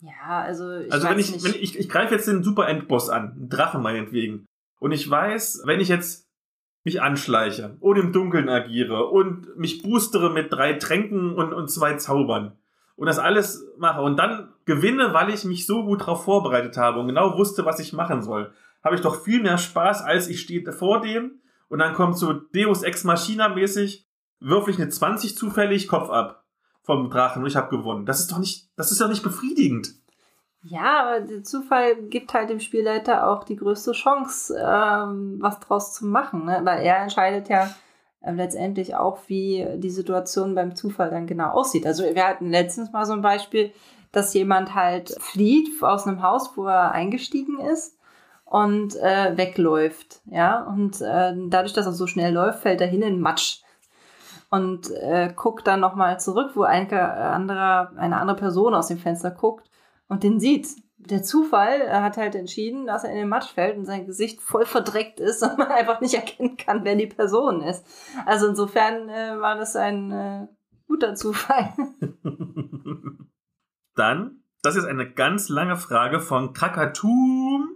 Ja, 0.00 0.40
also 0.42 0.78
ich 0.78 0.92
Also 0.92 1.08
wenn 1.08 1.18
ich, 1.18 1.32
nicht. 1.32 1.44
wenn 1.44 1.54
ich, 1.54 1.78
ich 1.78 1.88
greife 1.88 2.14
jetzt 2.14 2.28
den 2.28 2.42
Super 2.42 2.68
Endboss 2.68 3.08
an, 3.08 3.32
einen 3.32 3.48
Drachen 3.48 3.82
meinetwegen. 3.82 4.46
Und 4.78 4.92
ich 4.92 5.08
weiß, 5.08 5.62
wenn 5.64 5.80
ich 5.80 5.88
jetzt 5.88 6.25
mich 6.86 7.02
anschleiche 7.02 7.76
und 7.80 7.96
im 7.96 8.12
Dunkeln 8.12 8.48
agiere 8.48 9.06
und 9.06 9.58
mich 9.58 9.82
boostere 9.82 10.30
mit 10.30 10.52
drei 10.52 10.74
Tränken 10.74 11.34
und, 11.34 11.52
und 11.52 11.68
zwei 11.68 11.94
Zaubern, 11.94 12.52
und 12.94 13.06
das 13.06 13.18
alles 13.18 13.66
mache 13.76 14.00
und 14.02 14.16
dann 14.16 14.52
gewinne, 14.66 15.12
weil 15.12 15.30
ich 15.30 15.44
mich 15.44 15.66
so 15.66 15.84
gut 15.84 16.02
darauf 16.02 16.24
vorbereitet 16.24 16.76
habe 16.76 17.00
und 17.00 17.08
genau 17.08 17.36
wusste, 17.36 17.64
was 17.64 17.80
ich 17.80 17.92
machen 17.92 18.22
soll, 18.22 18.52
habe 18.84 18.94
ich 18.94 19.00
doch 19.00 19.20
viel 19.24 19.42
mehr 19.42 19.58
Spaß, 19.58 20.02
als 20.02 20.28
ich 20.28 20.40
stehe 20.40 20.70
vor 20.70 21.00
dem 21.00 21.40
und 21.68 21.80
dann 21.80 21.92
kommt 21.92 22.16
so 22.16 22.32
Deus 22.32 22.84
Ex 22.84 23.02
Machina 23.02 23.48
mäßig, 23.48 24.06
würfel 24.38 24.72
ich 24.72 24.80
eine 24.80 24.88
20 24.88 25.36
zufällig, 25.36 25.88
Kopf 25.88 26.08
ab 26.08 26.44
vom 26.82 27.10
Drachen 27.10 27.42
und 27.42 27.48
ich 27.48 27.56
habe 27.56 27.76
gewonnen. 27.76 28.06
Das 28.06 28.20
ist 28.20 28.30
doch 28.30 28.38
nicht, 28.38 28.70
das 28.76 28.92
ist 28.92 29.00
doch 29.00 29.08
nicht 29.08 29.24
befriedigend. 29.24 29.88
Ja, 30.68 31.04
aber 31.04 31.20
der 31.20 31.44
Zufall 31.44 31.94
gibt 31.94 32.34
halt 32.34 32.50
dem 32.50 32.58
Spielleiter 32.58 33.28
auch 33.28 33.44
die 33.44 33.54
größte 33.54 33.92
Chance, 33.92 34.56
ähm, 34.58 35.36
was 35.40 35.60
draus 35.60 35.94
zu 35.94 36.06
machen, 36.06 36.44
ne? 36.44 36.60
weil 36.64 36.84
er 36.84 36.98
entscheidet 37.02 37.48
ja, 37.48 37.70
äh, 38.20 38.32
letztendlich 38.32 38.96
auch, 38.96 39.18
wie 39.28 39.64
die 39.76 39.90
Situation 39.90 40.56
beim 40.56 40.74
Zufall 40.74 41.10
dann 41.10 41.28
genau 41.28 41.50
aussieht. 41.50 41.86
Also 41.86 42.02
wir 42.02 42.26
hatten 42.26 42.50
letztens 42.50 42.90
mal 42.90 43.06
so 43.06 43.12
ein 43.12 43.22
Beispiel, 43.22 43.72
dass 44.10 44.34
jemand 44.34 44.74
halt 44.74 45.16
flieht 45.20 45.68
aus 45.84 46.06
einem 46.06 46.22
Haus, 46.22 46.50
wo 46.56 46.66
er 46.66 46.90
eingestiegen 46.90 47.60
ist 47.60 47.96
und 48.44 48.96
äh, 48.96 49.36
wegläuft. 49.36 50.20
Ja, 50.26 50.62
und 50.62 51.00
äh, 51.00 51.32
dadurch, 51.48 51.74
dass 51.74 51.86
er 51.86 51.92
so 51.92 52.08
schnell 52.08 52.34
läuft, 52.34 52.62
fällt 52.62 52.80
er 52.80 52.88
hin 52.88 53.02
in 53.02 53.20
Matsch 53.20 53.62
und 54.50 54.90
äh, 54.90 55.32
guckt 55.36 55.68
dann 55.68 55.78
nochmal 55.78 56.18
zurück, 56.18 56.52
wo 56.54 56.62
ein 56.64 56.92
anderer, 56.92 57.92
eine 57.96 58.16
andere 58.16 58.36
Person 58.36 58.74
aus 58.74 58.88
dem 58.88 58.98
Fenster 58.98 59.30
guckt 59.30 59.68
und 60.08 60.22
den 60.22 60.40
sieht 60.40 60.68
der 60.98 61.22
Zufall 61.22 61.90
hat 61.90 62.16
halt 62.16 62.34
entschieden, 62.34 62.86
dass 62.86 63.04
er 63.04 63.10
in 63.10 63.16
den 63.16 63.28
Matsch 63.28 63.52
fällt 63.52 63.76
und 63.76 63.84
sein 63.84 64.06
Gesicht 64.06 64.40
voll 64.40 64.64
verdreckt 64.64 65.20
ist 65.20 65.42
und 65.42 65.58
man 65.58 65.68
einfach 65.72 66.00
nicht 66.00 66.14
erkennen 66.14 66.56
kann, 66.56 66.84
wer 66.84 66.96
die 66.96 67.06
Person 67.06 67.62
ist. 67.62 67.84
Also 68.24 68.48
insofern 68.48 69.08
äh, 69.08 69.38
war 69.40 69.56
das 69.56 69.76
ein 69.76 70.10
äh, 70.10 70.48
guter 70.86 71.14
Zufall. 71.14 71.72
Dann, 73.94 74.42
das 74.62 74.76
ist 74.76 74.84
eine 74.84 75.10
ganz 75.10 75.48
lange 75.48 75.76
Frage 75.76 76.20
von 76.20 76.52
Krakatum 76.52 77.74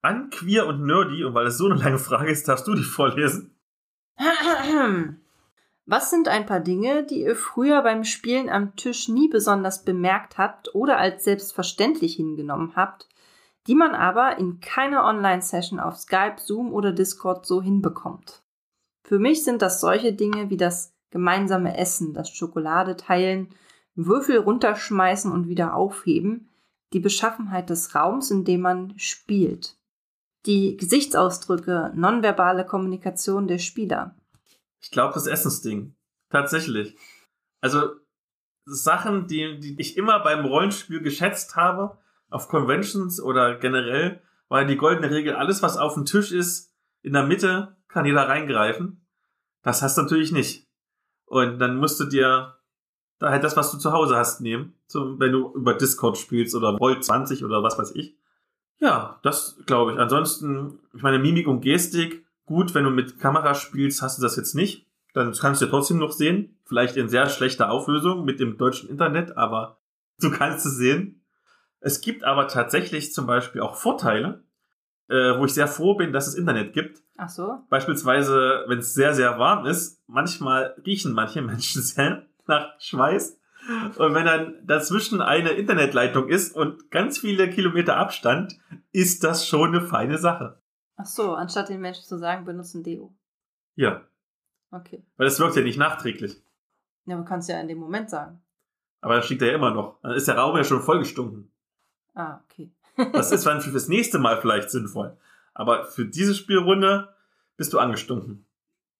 an 0.00 0.30
Queer 0.30 0.66
und 0.66 0.84
Nerdy. 0.84 1.24
Und 1.24 1.34
weil 1.34 1.46
es 1.46 1.58
so 1.58 1.66
eine 1.66 1.74
lange 1.74 1.98
Frage 1.98 2.30
ist, 2.30 2.48
darfst 2.48 2.66
du 2.66 2.74
die 2.74 2.82
vorlesen. 2.82 3.58
Was 5.84 6.10
sind 6.10 6.28
ein 6.28 6.46
paar 6.46 6.60
Dinge, 6.60 7.04
die 7.04 7.22
ihr 7.22 7.34
früher 7.34 7.82
beim 7.82 8.04
Spielen 8.04 8.48
am 8.48 8.76
Tisch 8.76 9.08
nie 9.08 9.28
besonders 9.28 9.84
bemerkt 9.84 10.38
habt 10.38 10.74
oder 10.74 10.98
als 10.98 11.24
selbstverständlich 11.24 12.14
hingenommen 12.14 12.74
habt, 12.76 13.08
die 13.66 13.74
man 13.74 13.94
aber 13.94 14.38
in 14.38 14.60
keiner 14.60 15.04
Online-Session 15.04 15.80
auf 15.80 15.96
Skype, 15.96 16.36
Zoom 16.38 16.72
oder 16.72 16.92
Discord 16.92 17.46
so 17.46 17.60
hinbekommt? 17.60 18.42
Für 19.04 19.18
mich 19.18 19.44
sind 19.44 19.60
das 19.60 19.80
solche 19.80 20.12
Dinge 20.12 20.50
wie 20.50 20.56
das 20.56 20.94
gemeinsame 21.10 21.76
Essen, 21.76 22.14
das 22.14 22.30
Schokolade 22.30 22.96
teilen, 22.96 23.48
Würfel 23.94 24.38
runterschmeißen 24.38 25.30
und 25.30 25.48
wieder 25.48 25.74
aufheben, 25.74 26.48
die 26.92 27.00
Beschaffenheit 27.00 27.70
des 27.70 27.94
Raums, 27.94 28.30
in 28.30 28.44
dem 28.44 28.60
man 28.60 28.94
spielt, 28.98 29.76
die 30.46 30.76
Gesichtsausdrücke, 30.76 31.92
nonverbale 31.94 32.64
Kommunikation 32.64 33.48
der 33.48 33.58
Spieler, 33.58 34.16
ich 34.82 34.90
glaube, 34.90 35.14
das 35.14 35.26
Essensding. 35.26 35.94
Tatsächlich. 36.28 36.96
Also 37.60 37.90
Sachen, 38.64 39.26
die, 39.26 39.58
die 39.58 39.80
ich 39.80 39.96
immer 39.96 40.20
beim 40.20 40.44
Rollenspiel 40.44 41.00
geschätzt 41.00 41.56
habe, 41.56 41.98
auf 42.28 42.48
Conventions 42.48 43.20
oder 43.20 43.56
generell, 43.56 44.20
war 44.48 44.64
die 44.64 44.76
goldene 44.76 45.10
Regel, 45.10 45.34
alles, 45.34 45.62
was 45.62 45.76
auf 45.76 45.94
dem 45.94 46.04
Tisch 46.04 46.32
ist, 46.32 46.74
in 47.02 47.12
der 47.12 47.24
Mitte, 47.24 47.76
kann 47.88 48.06
jeder 48.06 48.28
reingreifen. 48.28 49.06
Das 49.62 49.82
hast 49.82 49.96
du 49.96 50.02
natürlich 50.02 50.32
nicht. 50.32 50.68
Und 51.26 51.58
dann 51.58 51.76
musst 51.76 52.00
du 52.00 52.04
dir 52.04 52.56
da 53.18 53.30
halt 53.30 53.44
das, 53.44 53.56
was 53.56 53.70
du 53.70 53.78
zu 53.78 53.92
Hause 53.92 54.16
hast, 54.16 54.40
nehmen. 54.40 54.74
So, 54.86 55.18
wenn 55.20 55.32
du 55.32 55.52
über 55.54 55.74
Discord 55.74 56.18
spielst 56.18 56.54
oder 56.54 56.70
Roll 56.70 57.00
20 57.00 57.44
oder 57.44 57.62
was 57.62 57.78
weiß 57.78 57.92
ich. 57.94 58.16
Ja, 58.80 59.20
das 59.22 59.56
glaube 59.64 59.92
ich. 59.92 59.98
Ansonsten, 59.98 60.80
ich 60.92 61.02
meine, 61.02 61.18
Mimik 61.18 61.46
und 61.46 61.60
Gestik 61.60 62.21
Gut, 62.46 62.74
wenn 62.74 62.84
du 62.84 62.90
mit 62.90 63.20
Kamera 63.20 63.54
spielst, 63.54 64.02
hast 64.02 64.18
du 64.18 64.22
das 64.22 64.36
jetzt 64.36 64.54
nicht. 64.54 64.86
Dann 65.14 65.32
kannst 65.32 65.60
du 65.60 65.66
ja 65.66 65.70
trotzdem 65.70 65.98
noch 65.98 66.12
sehen. 66.12 66.58
Vielleicht 66.64 66.96
in 66.96 67.08
sehr 67.08 67.28
schlechter 67.28 67.70
Auflösung 67.70 68.24
mit 68.24 68.40
dem 68.40 68.56
deutschen 68.56 68.88
Internet, 68.88 69.36
aber 69.36 69.80
du 70.20 70.30
kannst 70.30 70.66
es 70.66 70.76
sehen. 70.76 71.24
Es 71.80 72.00
gibt 72.00 72.24
aber 72.24 72.48
tatsächlich 72.48 73.12
zum 73.12 73.26
Beispiel 73.26 73.60
auch 73.60 73.76
Vorteile, 73.76 74.44
äh, 75.08 75.38
wo 75.38 75.44
ich 75.44 75.54
sehr 75.54 75.68
froh 75.68 75.94
bin, 75.94 76.12
dass 76.12 76.28
es 76.28 76.34
Internet 76.34 76.72
gibt. 76.72 77.02
Ach 77.16 77.28
so. 77.28 77.58
Beispielsweise, 77.68 78.64
wenn 78.68 78.78
es 78.78 78.94
sehr, 78.94 79.14
sehr 79.14 79.38
warm 79.38 79.66
ist, 79.66 80.00
manchmal 80.06 80.74
riechen 80.86 81.12
manche 81.12 81.42
Menschen 81.42 81.82
sehr 81.82 82.26
nach 82.46 82.68
Schweiß. 82.80 83.38
Und 83.96 84.14
wenn 84.14 84.24
dann 84.24 84.54
dazwischen 84.64 85.20
eine 85.20 85.50
Internetleitung 85.50 86.28
ist 86.28 86.56
und 86.56 86.90
ganz 86.90 87.18
viele 87.18 87.48
Kilometer 87.48 87.96
Abstand, 87.96 88.58
ist 88.90 89.22
das 89.22 89.46
schon 89.46 89.68
eine 89.68 89.86
feine 89.86 90.18
Sache. 90.18 90.61
Ach 91.02 91.06
so, 91.06 91.34
anstatt 91.34 91.68
den 91.68 91.80
Menschen 91.80 92.04
zu 92.04 92.18
sagen, 92.18 92.44
benutzen 92.44 92.82
Deo. 92.82 93.12
Ja, 93.74 94.02
Okay. 94.70 95.04
weil 95.16 95.26
das 95.26 95.38
wirkt 95.38 95.56
ja 95.56 95.62
nicht 95.62 95.78
nachträglich. 95.78 96.42
Ja, 97.04 97.16
man 97.16 97.24
kann 97.26 97.40
es 97.40 97.48
ja 97.48 97.60
in 97.60 97.68
dem 97.68 97.78
Moment 97.78 98.08
sagen. 98.08 98.40
Aber 99.00 99.14
dann 99.14 99.22
stinkt 99.22 99.42
er 99.42 99.48
ja 99.50 99.54
immer 99.56 99.72
noch. 99.72 99.98
Dann 100.02 100.12
ist 100.12 100.28
der 100.28 100.38
Raum 100.38 100.56
ja 100.56 100.64
schon 100.64 100.80
vollgestunken. 100.80 101.50
Ah, 102.14 102.40
okay. 102.44 102.72
Das 103.12 103.32
ist 103.32 103.44
dann 103.46 103.60
für 103.60 103.72
das 103.72 103.88
nächste 103.88 104.18
Mal 104.18 104.40
vielleicht 104.40 104.70
sinnvoll. 104.70 105.16
Aber 105.54 105.84
für 105.84 106.06
diese 106.06 106.34
Spielrunde 106.34 107.12
bist 107.56 107.72
du 107.72 107.78
angestunken. 107.80 108.46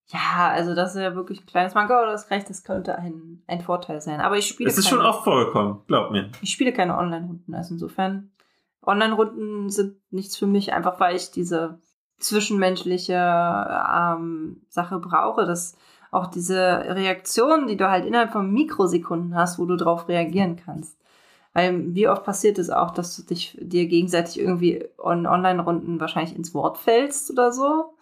Ja, 0.08 0.50
also 0.50 0.74
das 0.74 0.94
ist 0.94 1.00
ja 1.00 1.14
wirklich 1.14 1.40
ein 1.42 1.46
kleines 1.46 1.74
Manko, 1.74 1.94
aber 1.94 2.10
das 2.12 2.30
recht, 2.30 2.50
das 2.50 2.64
könnte 2.64 2.96
ein, 2.98 3.42
ein 3.46 3.60
Vorteil 3.62 4.00
sein. 4.00 4.20
Aber 4.20 4.36
ich 4.36 4.46
spiele 4.48 4.68
Es 4.68 4.76
ist 4.76 4.88
keine, 4.90 4.96
schon 5.02 5.06
oft 5.06 5.24
vorgekommen, 5.24 5.82
glaub 5.86 6.10
mir. 6.10 6.30
ich 6.42 6.50
spiele 6.50 6.72
keine 6.72 6.98
Online-Runden. 6.98 7.54
Also 7.54 7.74
insofern, 7.74 8.30
Online-Runden 8.84 9.70
sind 9.70 9.96
nichts 10.10 10.36
für 10.36 10.46
mich, 10.46 10.72
einfach 10.72 10.98
weil 11.00 11.14
ich 11.16 11.30
diese 11.30 11.78
zwischenmenschliche 12.22 13.14
ähm, 13.14 14.62
Sache 14.68 14.98
brauche, 14.98 15.44
dass 15.44 15.76
auch 16.10 16.26
diese 16.26 16.56
Reaktionen, 16.58 17.66
die 17.66 17.76
du 17.76 17.90
halt 17.90 18.04
innerhalb 18.04 18.32
von 18.32 18.50
Mikrosekunden 18.52 19.34
hast, 19.34 19.58
wo 19.58 19.64
du 19.64 19.76
drauf 19.76 20.08
reagieren 20.08 20.56
kannst. 20.56 20.98
Weil 21.54 21.94
wie 21.94 22.08
oft 22.08 22.24
passiert 22.24 22.58
es 22.58 22.70
auch, 22.70 22.92
dass 22.92 23.16
du 23.16 23.22
dich 23.22 23.58
dir 23.60 23.86
gegenseitig 23.86 24.38
irgendwie 24.38 24.88
in 25.04 25.26
Online-Runden 25.26 26.00
wahrscheinlich 26.00 26.36
ins 26.36 26.54
Wort 26.54 26.78
fällst 26.78 27.30
oder 27.30 27.52
so. 27.52 27.94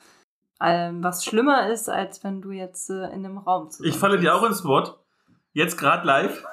Ähm, 0.61 1.03
was 1.03 1.25
schlimmer 1.25 1.69
ist, 1.71 1.89
als 1.89 2.23
wenn 2.23 2.43
du 2.43 2.51
jetzt 2.51 2.91
äh, 2.91 3.07
in 3.07 3.25
einem 3.25 3.39
Raum 3.39 3.71
zusammen 3.71 3.89
Ich 3.89 3.99
falle 3.99 4.19
dir 4.19 4.35
auch 4.35 4.43
ins 4.43 4.65
Wort. 4.65 4.99
Jetzt 5.53 5.79
gerade 5.79 6.07
live. 6.07 6.45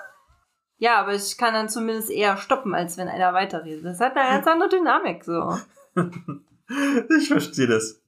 Ja, 0.78 1.00
aber 1.00 1.14
ich 1.14 1.38
kann 1.38 1.54
dann 1.54 1.70
zumindest 1.70 2.10
eher 2.10 2.38
stoppen, 2.38 2.74
als 2.74 2.98
wenn 2.98 3.08
einer 3.08 3.34
weiterredet. 3.34 3.84
Das 3.84 4.00
hat 4.00 4.16
eine 4.16 4.30
ganz 4.30 4.48
andere 4.48 4.70
Dynamik 4.70 5.24
so. 5.24 5.58
Ich 7.20 7.28
verstehe 7.30 7.68
das. 7.68 8.02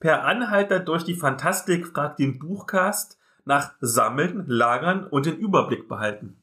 Per 0.00 0.24
Anhalter 0.24 0.80
durch 0.80 1.04
die 1.04 1.14
Fantastik 1.14 1.86
fragt 1.86 2.18
den 2.18 2.38
Buchcast 2.38 3.18
nach 3.44 3.72
Sammeln, 3.80 4.44
Lagern 4.46 5.06
und 5.06 5.26
den 5.26 5.36
Überblick 5.36 5.88
behalten. 5.88 6.36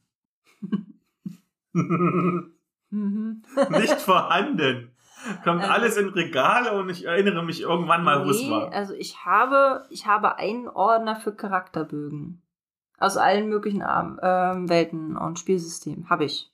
Mhm. 1.74 2.54
Nicht 3.70 4.02
vorhanden. 4.02 4.92
Kommt 5.44 5.64
Ähm. 5.64 5.70
alles 5.70 5.98
in 5.98 6.10
Regale 6.10 6.72
und 6.80 6.90
ich 6.90 7.06
erinnere 7.06 7.44
mich 7.44 7.62
irgendwann 7.62 8.04
mal, 8.06 8.26
wo 8.26 8.30
es 8.30 8.42
Nee, 8.42 8.50
war. 8.52 8.72
also 8.72 8.94
ich 8.94 9.26
habe, 9.26 9.86
ich 9.90 10.08
habe 10.08 10.38
einen 10.38 10.68
Ordner 10.70 11.18
für 11.18 11.34
Charakterbögen. 11.36 12.42
Aus 12.98 13.18
allen 13.18 13.48
möglichen 13.50 13.82
ähm, 13.82 14.70
Welten 14.70 15.16
und 15.18 15.40
Spielsystemen. 15.40 16.10
Habe 16.10 16.26
ich. 16.26 16.52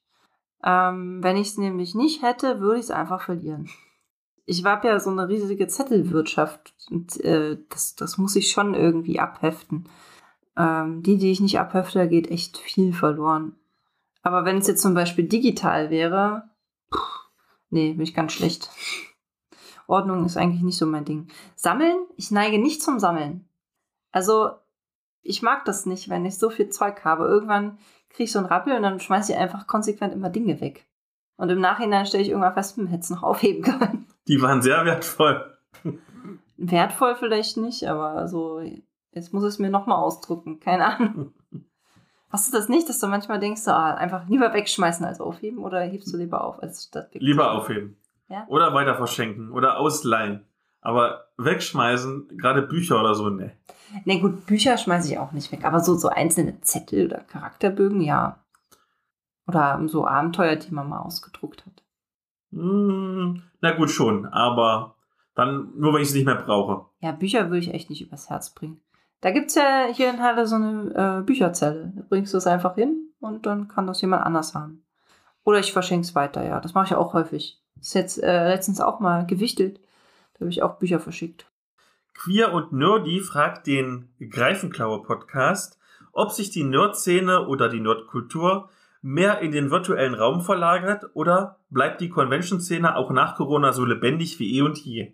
Ähm, 0.63 1.23
wenn 1.23 1.37
ich 1.37 1.49
es 1.49 1.57
nämlich 1.57 1.95
nicht 1.95 2.21
hätte, 2.23 2.59
würde 2.59 2.79
ich 2.79 2.85
es 2.85 2.91
einfach 2.91 3.21
verlieren. 3.21 3.69
Ich 4.45 4.63
habe 4.63 4.87
ja 4.87 4.99
so 4.99 5.09
eine 5.09 5.27
riesige 5.27 5.67
Zettelwirtschaft 5.67 6.73
und 6.91 7.19
äh, 7.21 7.57
das, 7.69 7.95
das 7.95 8.17
muss 8.17 8.35
ich 8.35 8.51
schon 8.51 8.73
irgendwie 8.75 9.19
abheften. 9.19 9.89
Ähm, 10.57 11.03
die, 11.03 11.17
die 11.17 11.31
ich 11.31 11.41
nicht 11.41 11.59
abhefte, 11.59 11.99
da 11.99 12.05
geht 12.05 12.29
echt 12.29 12.57
viel 12.57 12.93
verloren. 12.93 13.55
Aber 14.21 14.45
wenn 14.45 14.57
es 14.57 14.67
jetzt 14.67 14.81
zum 14.81 14.93
Beispiel 14.93 15.27
digital 15.27 15.89
wäre, 15.89 16.49
pff, 16.93 17.29
nee, 17.69 17.93
bin 17.93 18.01
ich 18.01 18.13
ganz 18.13 18.33
schlecht. 18.33 18.69
Ordnung 19.87 20.25
ist 20.25 20.37
eigentlich 20.37 20.63
nicht 20.63 20.77
so 20.77 20.85
mein 20.85 21.05
Ding. 21.05 21.27
Sammeln? 21.55 21.97
Ich 22.15 22.31
neige 22.31 22.57
nicht 22.57 22.81
zum 22.81 22.99
Sammeln. 22.99 23.47
Also, 24.11 24.51
ich 25.21 25.41
mag 25.41 25.65
das 25.65 25.85
nicht, 25.85 26.09
wenn 26.09 26.25
ich 26.25 26.37
so 26.37 26.49
viel 26.49 26.69
Zeug 26.69 27.03
habe. 27.03 27.25
Irgendwann 27.25 27.77
kriege 28.09 28.23
ich 28.23 28.31
so 28.31 28.39
einen 28.39 28.47
Rappel 28.47 28.75
und 28.75 28.83
dann 28.83 28.99
schmeiße 28.99 29.33
ich 29.33 29.37
einfach 29.37 29.67
konsequent 29.67 30.13
immer 30.13 30.29
Dinge 30.29 30.61
weg. 30.61 30.85
Und 31.37 31.49
im 31.49 31.59
Nachhinein 31.59 32.05
stelle 32.05 32.23
ich 32.23 32.29
irgendwann 32.29 32.53
fest, 32.53 32.77
hm, 32.77 32.87
hätte 32.87 33.01
es 33.01 33.09
noch 33.09 33.23
aufheben 33.23 33.61
können. 33.61 34.07
Die 34.27 34.41
waren 34.41 34.61
sehr 34.61 34.85
wertvoll. 34.85 35.57
Wertvoll 36.57 37.15
vielleicht 37.15 37.57
nicht, 37.57 37.87
aber 37.87 38.27
so, 38.27 38.61
jetzt 39.11 39.33
muss 39.33 39.43
es 39.43 39.59
mir 39.59 39.69
nochmal 39.69 39.97
ausdrücken. 39.97 40.59
Keine 40.59 40.85
Ahnung. 40.85 41.33
Hast 42.29 42.51
du 42.51 42.57
das 42.57 42.69
nicht, 42.69 42.89
dass 42.89 42.99
du 42.99 43.07
manchmal 43.07 43.39
denkst, 43.39 43.61
so, 43.61 43.71
ah, 43.71 43.93
einfach 43.93 44.27
lieber 44.27 44.53
wegschmeißen 44.53 45.05
als 45.05 45.21
aufheben 45.21 45.59
oder 45.59 45.81
hebst 45.81 46.11
du 46.13 46.17
lieber 46.17 46.43
auf, 46.43 46.61
als 46.61 46.85
statt 46.85 47.13
weg? 47.13 47.21
Lieber 47.21 47.51
aufheben. 47.51 47.97
Ja? 48.29 48.45
Oder 48.47 48.73
weiter 48.73 48.95
verschenken. 48.95 49.51
Oder 49.51 49.77
ausleihen. 49.77 50.45
Aber 50.81 51.25
wegschmeißen, 51.37 52.37
gerade 52.37 52.61
Bücher 52.61 52.99
oder 52.99 53.15
so, 53.15 53.29
ne. 53.29 53.51
Ne, 54.03 54.19
gut, 54.19 54.45
Bücher 54.45 54.77
schmeiße 54.77 55.11
ich 55.11 55.17
auch 55.17 55.31
nicht 55.31 55.51
weg, 55.51 55.63
aber 55.63 55.79
so, 55.79 55.95
so 55.95 56.09
einzelne 56.09 56.59
Zettel 56.61 57.07
oder 57.07 57.19
Charakterbögen, 57.19 58.01
ja. 58.01 58.43
Oder 59.47 59.81
so 59.87 60.07
Abenteuer, 60.07 60.55
die 60.55 60.73
man 60.73 60.89
mal 60.89 60.99
ausgedruckt 60.99 61.65
hat. 61.65 61.83
Hm, 62.51 63.43
na 63.61 63.71
gut, 63.71 63.91
schon. 63.91 64.25
Aber 64.25 64.95
dann 65.35 65.73
nur, 65.77 65.93
wenn 65.93 66.01
ich 66.01 66.09
es 66.09 66.13
nicht 66.13 66.25
mehr 66.25 66.35
brauche. 66.35 66.85
Ja, 66.99 67.11
Bücher 67.11 67.49
würde 67.49 67.59
ich 67.59 67.73
echt 67.73 67.89
nicht 67.89 68.01
übers 68.01 68.29
Herz 68.29 68.53
bringen. 68.53 68.81
Da 69.21 69.31
gibt's 69.31 69.55
ja 69.55 69.87
hier 69.91 70.09
in 70.09 70.21
Halle 70.21 70.47
so 70.47 70.55
eine 70.55 71.19
äh, 71.19 71.23
Bücherzelle. 71.23 71.93
Da 71.95 72.03
bringst 72.07 72.33
du 72.33 72.37
es 72.37 72.47
einfach 72.47 72.75
hin 72.75 73.09
und 73.19 73.45
dann 73.45 73.67
kann 73.67 73.87
das 73.87 74.01
jemand 74.01 74.25
anders 74.25 74.55
haben. 74.55 74.85
Oder 75.43 75.59
ich 75.59 75.73
verschenke 75.73 76.05
es 76.05 76.15
weiter, 76.15 76.43
ja. 76.43 76.59
Das 76.59 76.73
mache 76.73 76.85
ich 76.85 76.95
auch 76.95 77.13
häufig. 77.13 77.61
Das 77.75 77.87
ist 77.87 77.93
jetzt 77.93 78.23
äh, 78.23 78.47
letztens 78.47 78.81
auch 78.81 78.99
mal 78.99 79.25
gewichtet. 79.25 79.79
Da 80.33 80.41
habe 80.41 80.49
ich 80.49 80.63
auch 80.63 80.77
Bücher 80.77 80.99
verschickt. 80.99 81.45
Queer 82.13 82.53
und 82.53 82.71
Nerdy 82.71 83.19
fragt 83.19 83.67
den 83.67 84.09
Greifenklaue 84.19 85.03
Podcast, 85.03 85.77
ob 86.13 86.31
sich 86.31 86.49
die 86.49 86.63
Nerd-Szene 86.63 87.47
oder 87.47 87.67
die 87.67 87.81
Nerdkultur 87.81 88.69
mehr 89.05 89.39
in 89.41 89.51
den 89.51 89.69
virtuellen 89.69 90.15
Raum 90.15 90.41
verlagert 90.41 91.05
oder 91.13 91.59
bleibt 91.69 92.01
die 92.01 92.09
Convention-Szene 92.09 92.95
auch 92.95 93.11
nach 93.11 93.35
Corona 93.35 93.71
so 93.71 93.85
lebendig 93.85 94.39
wie 94.39 94.57
eh 94.57 94.63
und 94.63 94.79
je? 94.79 95.13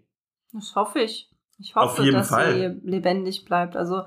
Das 0.54 0.76
hoffe 0.76 1.02
ich. 1.02 1.30
Ich 1.60 1.76
hoffe, 1.76 1.86
Auf 1.86 2.00
jeden 2.00 2.16
dass 2.16 2.30
Fall. 2.30 2.54
sie 2.54 2.90
lebendig 2.90 3.44
bleibt. 3.44 3.76
Also 3.76 4.04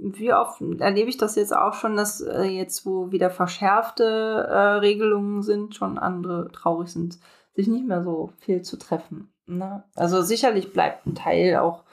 wie 0.00 0.32
oft 0.32 0.60
erlebe 0.80 1.08
ich 1.08 1.18
das 1.18 1.36
jetzt 1.36 1.54
auch 1.54 1.74
schon, 1.74 1.96
dass 1.96 2.20
äh, 2.20 2.42
jetzt, 2.42 2.84
wo 2.84 3.12
wieder 3.12 3.30
verschärfte 3.30 4.02
äh, 4.04 4.78
Regelungen 4.78 5.44
sind, 5.44 5.76
schon 5.76 5.98
andere 5.98 6.50
traurig 6.50 6.88
sind, 6.88 7.20
sich 7.54 7.68
nicht 7.68 7.86
mehr 7.86 8.02
so 8.02 8.32
viel 8.40 8.62
zu 8.62 8.76
treffen. 8.76 9.32
Ne? 9.46 9.84
Also 9.94 10.20
sicherlich 10.20 10.72
bleibt 10.72 11.06
ein 11.06 11.14
Teil 11.14 11.56
auch 11.58 11.84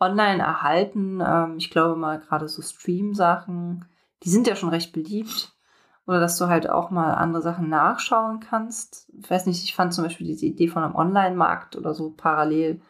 online 0.00 0.42
erhalten. 0.42 1.22
Ähm, 1.22 1.56
ich 1.58 1.70
glaube 1.70 1.96
mal 1.96 2.18
gerade 2.18 2.48
so 2.48 2.62
Stream-Sachen, 2.62 3.84
die 4.22 4.30
sind 4.30 4.46
ja 4.46 4.56
schon 4.56 4.70
recht 4.70 4.94
beliebt. 4.94 5.53
Oder 6.06 6.20
dass 6.20 6.36
du 6.36 6.46
halt 6.48 6.68
auch 6.68 6.90
mal 6.90 7.14
andere 7.14 7.42
Sachen 7.42 7.68
nachschauen 7.68 8.40
kannst. 8.40 9.10
Ich 9.18 9.30
weiß 9.30 9.46
nicht, 9.46 9.64
ich 9.64 9.74
fand 9.74 9.94
zum 9.94 10.04
Beispiel 10.04 10.26
diese 10.26 10.46
Idee 10.46 10.68
von 10.68 10.82
einem 10.82 10.94
Online-Markt 10.94 11.76
oder 11.76 11.94
so 11.94 12.10
parallel 12.10 12.82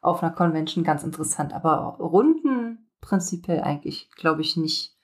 auf 0.00 0.22
einer 0.22 0.32
Convention 0.32 0.84
ganz 0.84 1.02
interessant. 1.02 1.54
Aber 1.54 1.96
Runden 1.98 2.90
prinzipiell 3.00 3.62
eigentlich, 3.62 4.10
glaube 4.16 4.42
ich, 4.42 4.56
nicht. 4.56 4.96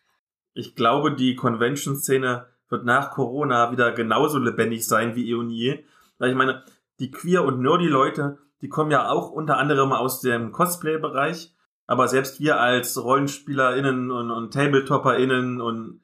Ich 0.53 0.77
glaube, 0.77 1.15
die 1.15 1.37
Convention-Szene 1.37 2.47
wird 2.69 2.85
nach 2.85 3.11
Corona 3.11 3.73
wieder 3.73 3.93
genauso 3.93 4.39
lebendig 4.39 4.87
sein 4.87 5.15
wie 5.17 5.31
eh 5.31 5.35
und 5.35 5.51
je. 5.51 5.85
Weil 6.19 6.31
ich 6.31 6.37
meine, 6.37 6.65
die 6.99 7.11
Queer- 7.11 7.45
und 7.45 7.61
Nerdy-Leute, 7.61 8.39
die 8.61 8.69
kommen 8.69 8.91
ja 8.91 9.09
auch 9.09 9.31
unter 9.31 9.59
anderem 9.59 9.93
aus 9.93 10.21
dem 10.21 10.53
Cosplay-Bereich. 10.53 11.55
Aber 11.87 12.09
selbst 12.09 12.41
wir 12.41 12.61
als 12.61 13.03
RollenspielerInnen 13.03 14.11
und, 14.11 14.31
und 14.31 14.53
TabletopperInnen 14.53 15.61
und 15.61 16.01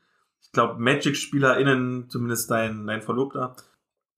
ich 0.50 0.54
glaube 0.54 0.82
Magic-SpielerInnen, 0.82 2.10
zumindest 2.10 2.50
dein, 2.50 2.84
dein 2.84 3.02
Verlobter, 3.02 3.54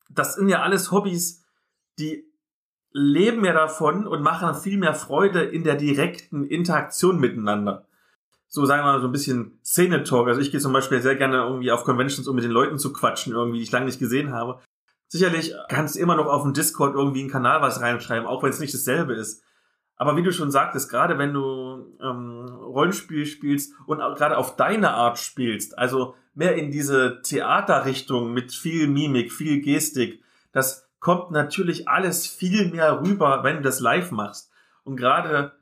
das 0.09 0.35
sind 0.35 0.49
ja 0.49 0.62
alles 0.62 0.91
Hobbys, 0.91 1.45
die 1.99 2.24
leben 2.91 3.45
ja 3.45 3.53
davon 3.53 4.07
und 4.07 4.22
machen 4.22 4.55
viel 4.55 4.78
mehr 4.78 4.95
Freude 4.95 5.43
in 5.43 5.62
der 5.62 5.76
direkten 5.76 6.45
Interaktion 6.45 7.20
miteinander. 7.20 7.87
So 8.49 8.64
sagen 8.64 8.83
wir 8.83 8.93
mal 8.93 9.01
so 9.03 9.09
ein 9.09 9.12
bisschen 9.12 9.59
Szene-Talk. 9.62 10.28
Also 10.28 10.41
ich 10.41 10.51
gehe 10.51 10.61
zum 10.61 10.72
Beispiel 10.72 11.03
sehr 11.03 11.16
gerne 11.16 11.37
irgendwie 11.39 11.70
auf 11.70 11.85
Conventions, 11.85 12.26
um 12.26 12.35
mit 12.35 12.45
den 12.45 12.51
Leuten 12.51 12.78
zu 12.78 12.95
quatschen, 12.95 13.35
irgendwie, 13.35 13.59
die 13.59 13.64
ich 13.64 13.72
lange 13.72 13.87
nicht 13.87 13.99
gesehen 13.99 14.33
habe. 14.33 14.61
Sicherlich 15.09 15.55
kannst 15.68 15.97
du 15.97 16.01
immer 16.01 16.16
noch 16.16 16.26
auf 16.26 16.43
dem 16.43 16.55
Discord 16.55 16.95
irgendwie 16.95 17.20
einen 17.20 17.30
Kanal 17.30 17.61
was 17.61 17.83
reinschreiben, 17.83 18.26
auch 18.26 18.43
wenn 18.43 18.51
es 18.51 18.61
nicht 18.61 18.72
dasselbe 18.72 19.12
ist. 19.14 19.43
Aber 20.03 20.16
wie 20.16 20.24
du 20.24 20.32
schon 20.32 20.50
sagtest, 20.50 20.90
gerade 20.90 21.16
wenn 21.16 21.32
du 21.32 21.96
ähm, 22.03 22.44
Rollenspiel 22.46 23.24
spielst 23.24 23.72
und 23.86 23.98
gerade 23.98 24.36
auf 24.36 24.57
deine 24.57 24.94
Art 24.94 25.16
spielst, 25.16 25.78
also 25.78 26.16
mehr 26.34 26.57
in 26.57 26.72
diese 26.72 27.22
Theaterrichtung 27.22 28.32
mit 28.32 28.53
viel 28.53 28.88
Mimik, 28.88 29.30
viel 29.30 29.61
Gestik, 29.61 30.20
das 30.50 30.90
kommt 30.98 31.30
natürlich 31.30 31.86
alles 31.86 32.26
viel 32.26 32.72
mehr 32.72 33.00
rüber, 33.00 33.44
wenn 33.44 33.59
du 33.59 33.62
das 33.62 33.78
live 33.78 34.11
machst. 34.11 34.50
Und 34.82 34.96
gerade 34.96 35.53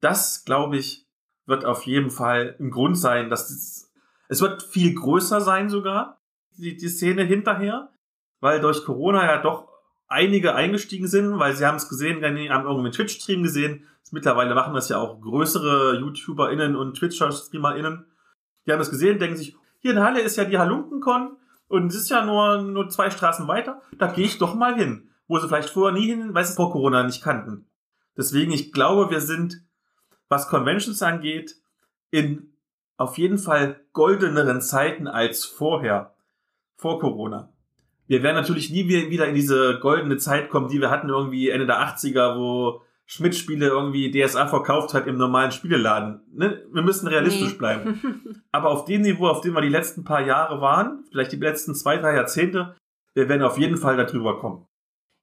das, 0.00 0.46
glaube 0.46 0.78
ich, 0.78 1.06
wird 1.44 1.66
auf 1.66 1.82
jeden 1.82 2.08
Fall 2.08 2.56
ein 2.58 2.70
Grund 2.70 2.96
sein, 2.98 3.28
dass 3.28 3.50
es, 3.50 3.92
es 4.30 4.40
wird 4.40 4.62
viel 4.62 4.94
größer 4.94 5.42
sein 5.42 5.68
sogar, 5.68 6.22
die, 6.56 6.74
die 6.74 6.88
Szene 6.88 7.24
hinterher, 7.24 7.90
weil 8.40 8.62
durch 8.62 8.82
Corona 8.82 9.26
ja 9.26 9.42
doch 9.42 9.68
einige 10.08 10.54
eingestiegen 10.54 11.08
sind, 11.08 11.38
weil 11.38 11.54
sie 11.54 11.66
haben 11.66 11.76
es 11.76 11.88
gesehen, 11.88 12.20
die 12.20 12.50
haben 12.50 12.66
irgendwie 12.66 12.90
Twitch-Stream 12.90 13.42
gesehen. 13.42 13.86
Mittlerweile 14.10 14.54
machen 14.54 14.74
das 14.74 14.88
ja 14.88 14.98
auch 14.98 15.20
größere 15.20 15.98
YouTuberInnen 15.98 16.76
und 16.76 16.96
Twitcher-StreamerInnen. 16.96 18.06
Die 18.64 18.70
haben 18.70 18.78
das 18.78 18.90
gesehen, 18.90 19.18
denken 19.18 19.36
sich, 19.36 19.56
hier 19.80 19.90
in 19.90 20.00
Halle 20.00 20.20
ist 20.20 20.36
ja 20.36 20.44
die 20.44 20.58
Halunkencon 20.58 21.36
und 21.66 21.88
es 21.88 21.96
ist 21.96 22.10
ja 22.10 22.24
nur, 22.24 22.62
nur 22.62 22.88
zwei 22.88 23.10
Straßen 23.10 23.48
weiter, 23.48 23.82
da 23.98 24.06
gehe 24.06 24.26
ich 24.26 24.38
doch 24.38 24.54
mal 24.54 24.76
hin. 24.76 25.10
Wo 25.26 25.38
sie 25.38 25.48
vielleicht 25.48 25.70
vorher 25.70 25.98
nie 25.98 26.06
hin, 26.06 26.34
weil 26.34 26.44
sie 26.44 26.50
es 26.50 26.56
vor 26.56 26.70
Corona 26.70 27.02
nicht 27.02 27.22
kannten. 27.22 27.66
Deswegen, 28.16 28.52
ich 28.52 28.72
glaube, 28.72 29.10
wir 29.10 29.20
sind, 29.20 29.64
was 30.28 30.48
Conventions 30.48 31.02
angeht, 31.02 31.56
in 32.10 32.54
auf 32.96 33.18
jeden 33.18 33.38
Fall 33.38 33.80
goldeneren 33.92 34.60
Zeiten 34.60 35.08
als 35.08 35.44
vorher, 35.44 36.14
vor 36.76 37.00
Corona. 37.00 37.53
Wir 38.06 38.22
werden 38.22 38.36
natürlich 38.36 38.70
nie 38.70 38.88
wieder 38.88 39.26
in 39.26 39.34
diese 39.34 39.78
goldene 39.80 40.18
Zeit 40.18 40.50
kommen, 40.50 40.68
die 40.68 40.80
wir 40.80 40.90
hatten 40.90 41.08
irgendwie 41.08 41.48
Ende 41.48 41.66
der 41.66 41.80
80er, 41.80 42.36
wo 42.36 42.82
Schmidt-Spiele 43.06 43.66
irgendwie 43.66 44.10
DSA 44.10 44.46
verkauft 44.46 44.94
hat 44.94 45.06
im 45.06 45.16
normalen 45.16 45.52
Spieleladen. 45.52 46.20
Ne? 46.32 46.62
Wir 46.72 46.82
müssen 46.82 47.06
realistisch 47.06 47.52
nee. 47.52 47.58
bleiben. 47.58 48.42
Aber 48.52 48.70
auf 48.70 48.84
dem 48.84 49.02
Niveau, 49.02 49.28
auf 49.28 49.40
dem 49.40 49.54
wir 49.54 49.60
die 49.60 49.68
letzten 49.68 50.04
paar 50.04 50.24
Jahre 50.24 50.60
waren, 50.60 51.04
vielleicht 51.10 51.32
die 51.32 51.36
letzten 51.36 51.74
zwei, 51.74 51.98
drei 51.98 52.14
Jahrzehnte, 52.14 52.74
wir 53.14 53.28
werden 53.28 53.42
auf 53.42 53.58
jeden 53.58 53.76
Fall 53.76 53.96
darüber 53.96 54.38
kommen. 54.38 54.66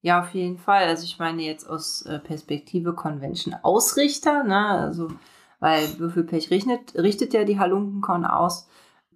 Ja, 0.01 0.21
auf 0.21 0.33
jeden 0.33 0.57
Fall. 0.57 0.85
Also 0.85 1.03
ich 1.03 1.19
meine 1.19 1.43
jetzt 1.43 1.69
aus 1.69 2.03
äh, 2.03 2.19
Perspektive 2.19 2.93
Convention 2.93 3.55
Ausrichter, 3.61 4.43
ne, 4.43 4.67
also 4.67 5.09
weil 5.59 5.99
Würfelpech 5.99 6.49
richtet, 6.49 6.95
richtet 6.95 7.33
ja 7.33 7.43
die 7.43 7.59
Halunkencon 7.59 8.25
aus. 8.25 8.67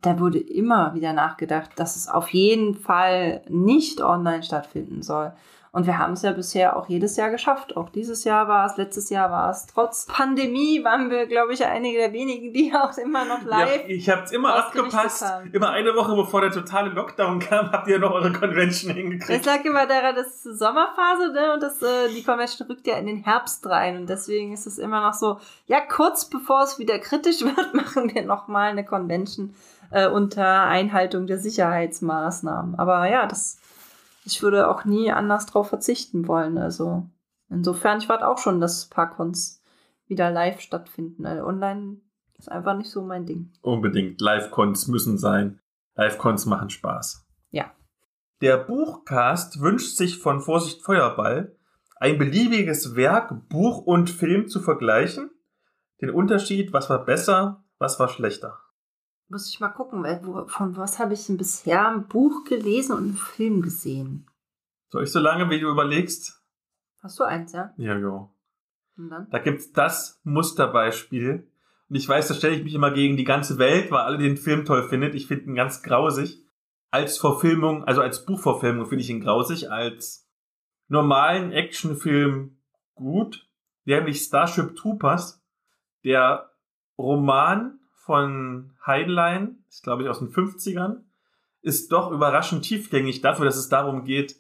Da 0.02 0.20
wurde 0.20 0.40
immer 0.40 0.94
wieder 0.94 1.14
nachgedacht, 1.14 1.72
dass 1.78 1.96
es 1.96 2.08
auf 2.08 2.30
jeden 2.30 2.76
Fall 2.76 3.42
nicht 3.48 4.02
online 4.02 4.44
stattfinden 4.44 5.02
soll. 5.02 5.34
Und 5.76 5.88
wir 5.88 5.98
haben 5.98 6.14
es 6.14 6.22
ja 6.22 6.32
bisher 6.32 6.78
auch 6.78 6.88
jedes 6.88 7.18
Jahr 7.18 7.30
geschafft. 7.30 7.76
Auch 7.76 7.90
dieses 7.90 8.24
Jahr 8.24 8.48
war 8.48 8.66
es, 8.66 8.78
letztes 8.78 9.10
Jahr 9.10 9.30
war 9.30 9.50
es. 9.50 9.66
Trotz 9.66 10.06
Pandemie 10.06 10.82
waren 10.86 11.10
wir, 11.12 11.26
glaube 11.26 11.52
ich, 11.52 11.66
einige 11.66 11.98
der 11.98 12.14
wenigen, 12.14 12.54
die 12.54 12.74
auch 12.82 12.98
immer 12.98 13.26
noch 13.26 13.44
live. 13.44 13.82
Ja, 13.82 13.90
ich 13.90 14.10
habe 14.10 14.24
es 14.24 14.32
immer 14.32 14.56
abgepasst. 14.56 15.26
Haben. 15.26 15.52
Immer 15.52 15.72
eine 15.72 15.94
Woche 15.94 16.16
bevor 16.16 16.40
der 16.40 16.52
totale 16.52 16.92
Lockdown 16.92 17.40
kam, 17.40 17.74
habt 17.74 17.90
ihr 17.90 18.00
noch 18.00 18.12
eure 18.12 18.32
Convention 18.32 18.94
hingekriegt. 18.94 19.42
Es 19.42 19.46
lag 19.46 19.66
immer 19.66 19.86
daran, 19.86 20.16
dass 20.16 20.46
es 20.46 20.58
Sommerphase 20.58 21.34
ne, 21.34 21.54
und 21.54 21.62
das, 21.62 21.82
äh, 21.82 22.08
die 22.08 22.24
Convention 22.24 22.70
rückt 22.70 22.88
ja 22.88 22.96
in 22.96 23.08
den 23.08 23.26
Herbst 23.26 23.68
rein. 23.68 23.98
Und 23.98 24.10
deswegen 24.10 24.54
ist 24.54 24.68
es 24.68 24.78
immer 24.78 25.02
noch 25.02 25.14
so, 25.14 25.42
ja, 25.68 25.82
kurz 25.82 26.30
bevor 26.30 26.64
es 26.64 26.80
wieder 26.80 27.00
kritisch 27.00 27.42
wird, 27.42 27.74
machen 27.74 28.16
wir 28.16 28.24
nochmal 28.24 28.70
eine 28.70 28.86
Convention 28.86 29.54
äh, 29.92 30.08
unter 30.10 30.64
Einhaltung 30.64 31.28
der 31.28 31.40
Sicherheitsmaßnahmen. 31.40 32.76
Aber 32.76 33.10
ja, 33.10 33.26
das 33.28 33.60
ich 34.26 34.42
würde 34.42 34.70
auch 34.70 34.86
nie 34.86 35.12
anders 35.12 35.46
drauf 35.46 35.70
verzichten 35.70 36.28
wollen. 36.28 36.58
Also 36.58 37.08
insofern, 37.50 38.00
ich 38.00 38.10
warte 38.10 38.28
auch 38.28 38.40
schon, 38.40 38.60
dass 38.60 38.88
Parkons 38.88 39.62
wieder 40.08 40.32
live 40.32 40.60
stattfinden. 40.60 41.26
Also 41.26 41.46
online 41.46 41.98
ist 42.38 42.52
einfach 42.52 42.76
nicht 42.76 42.90
so 42.90 43.04
mein 43.04 43.26
Ding. 43.26 43.54
Unbedingt. 43.62 44.20
Live-Cons 44.20 44.88
müssen 44.88 45.18
sein. 45.18 45.60
Live-Cons 45.96 46.48
machen 46.48 46.70
Spaß. 46.70 47.26
Ja. 47.52 47.72
Der 48.42 48.58
Buchcast 48.58 49.62
wünscht 49.62 49.96
sich 49.96 50.20
von 50.20 50.42
Vorsicht 50.42 50.82
Feuerball 50.82 51.56
ein 51.98 52.18
beliebiges 52.18 52.96
Werk, 52.96 53.48
Buch 53.48 53.86
und 53.86 54.10
Film 54.10 54.50
zu 54.50 54.60
vergleichen. 54.60 55.30
Den 56.02 56.10
Unterschied, 56.10 56.74
was 56.74 56.90
war 56.90 57.06
besser, 57.06 57.64
was 57.78 58.00
war 58.00 58.10
schlechter. 58.10 58.60
Muss 59.28 59.50
ich 59.50 59.60
mal 59.60 59.70
gucken, 59.70 60.04
wo, 60.24 60.46
von 60.48 60.78
was 60.78 61.00
habe 61.00 61.14
ich 61.14 61.26
denn 61.26 61.38
bisher 61.38 61.90
ein 61.90 62.08
Buch 62.08 62.44
gelesen 62.44 62.92
und 62.94 63.04
einen 63.04 63.14
Film 63.14 63.62
gesehen? 63.62 64.30
Soll 64.90 65.04
ich 65.04 65.12
so 65.12 65.20
lange, 65.20 65.50
wie 65.50 65.60
du 65.60 65.70
überlegst? 65.70 66.44
Hast 67.02 67.20
du 67.20 67.24
eins, 67.24 67.52
ja? 67.52 67.74
Ja, 67.78 67.98
ja. 67.98 68.30
Und 68.98 69.10
dann? 69.10 69.30
Da 69.32 69.40
gibt's 69.40 69.72
das 69.72 70.22
Musterbeispiel. 70.24 71.52
Und 71.90 71.96
ich 71.96 72.08
weiß, 72.08 72.28
da 72.28 72.34
stelle 72.34 72.56
ich 72.56 72.64
mich 72.64 72.74
immer 72.74 72.92
gegen 72.92 73.18
die 73.18 73.24
ganze 73.24 73.58
Welt, 73.58 73.92
weil 73.92 74.02
alle 74.02 74.18
den 74.18 74.38
Film 74.38 74.66
toll 74.66 74.88
findet. 74.88 75.16
Ich 75.16 75.28
finde 75.28 75.46
ihn 75.46 75.56
ganz 75.56 75.84
grausig. 75.84 76.44
Als 76.92 77.18
Verfilmung, 77.18 77.84
also 77.84 78.02
als 78.02 78.26
Buchverfilmung 78.26 78.86
finde 78.86 79.04
ich 79.04 79.10
ihn 79.10 79.22
grausig. 79.22 79.72
Als 79.72 80.30
normalen 80.88 81.52
Actionfilm 81.52 82.58
gut. 82.94 83.50
Nämlich 83.86 84.22
Starship 84.22 84.76
Troopers. 84.76 85.44
Der 86.04 86.52
Roman 86.98 87.80
von 88.06 88.72
Heinlein, 88.86 89.64
ist 89.68 89.84
glaube 89.84 90.04
ich 90.04 90.10
aus 90.10 90.20
den 90.20 90.30
50ern, 90.30 91.02
ist 91.62 91.92
doch 91.92 92.12
überraschend 92.12 92.64
tiefgängig 92.64 93.22
dafür, 93.22 93.46
dass 93.46 93.58
es 93.58 93.68
darum 93.68 94.04
geht, 94.04 94.36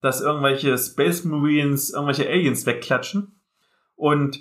dass 0.00 0.20
irgendwelche 0.20 0.76
Space 0.76 1.24
Marines 1.24 1.90
irgendwelche 1.90 2.28
Aliens 2.28 2.66
wegklatschen. 2.66 3.40
Und 3.94 4.40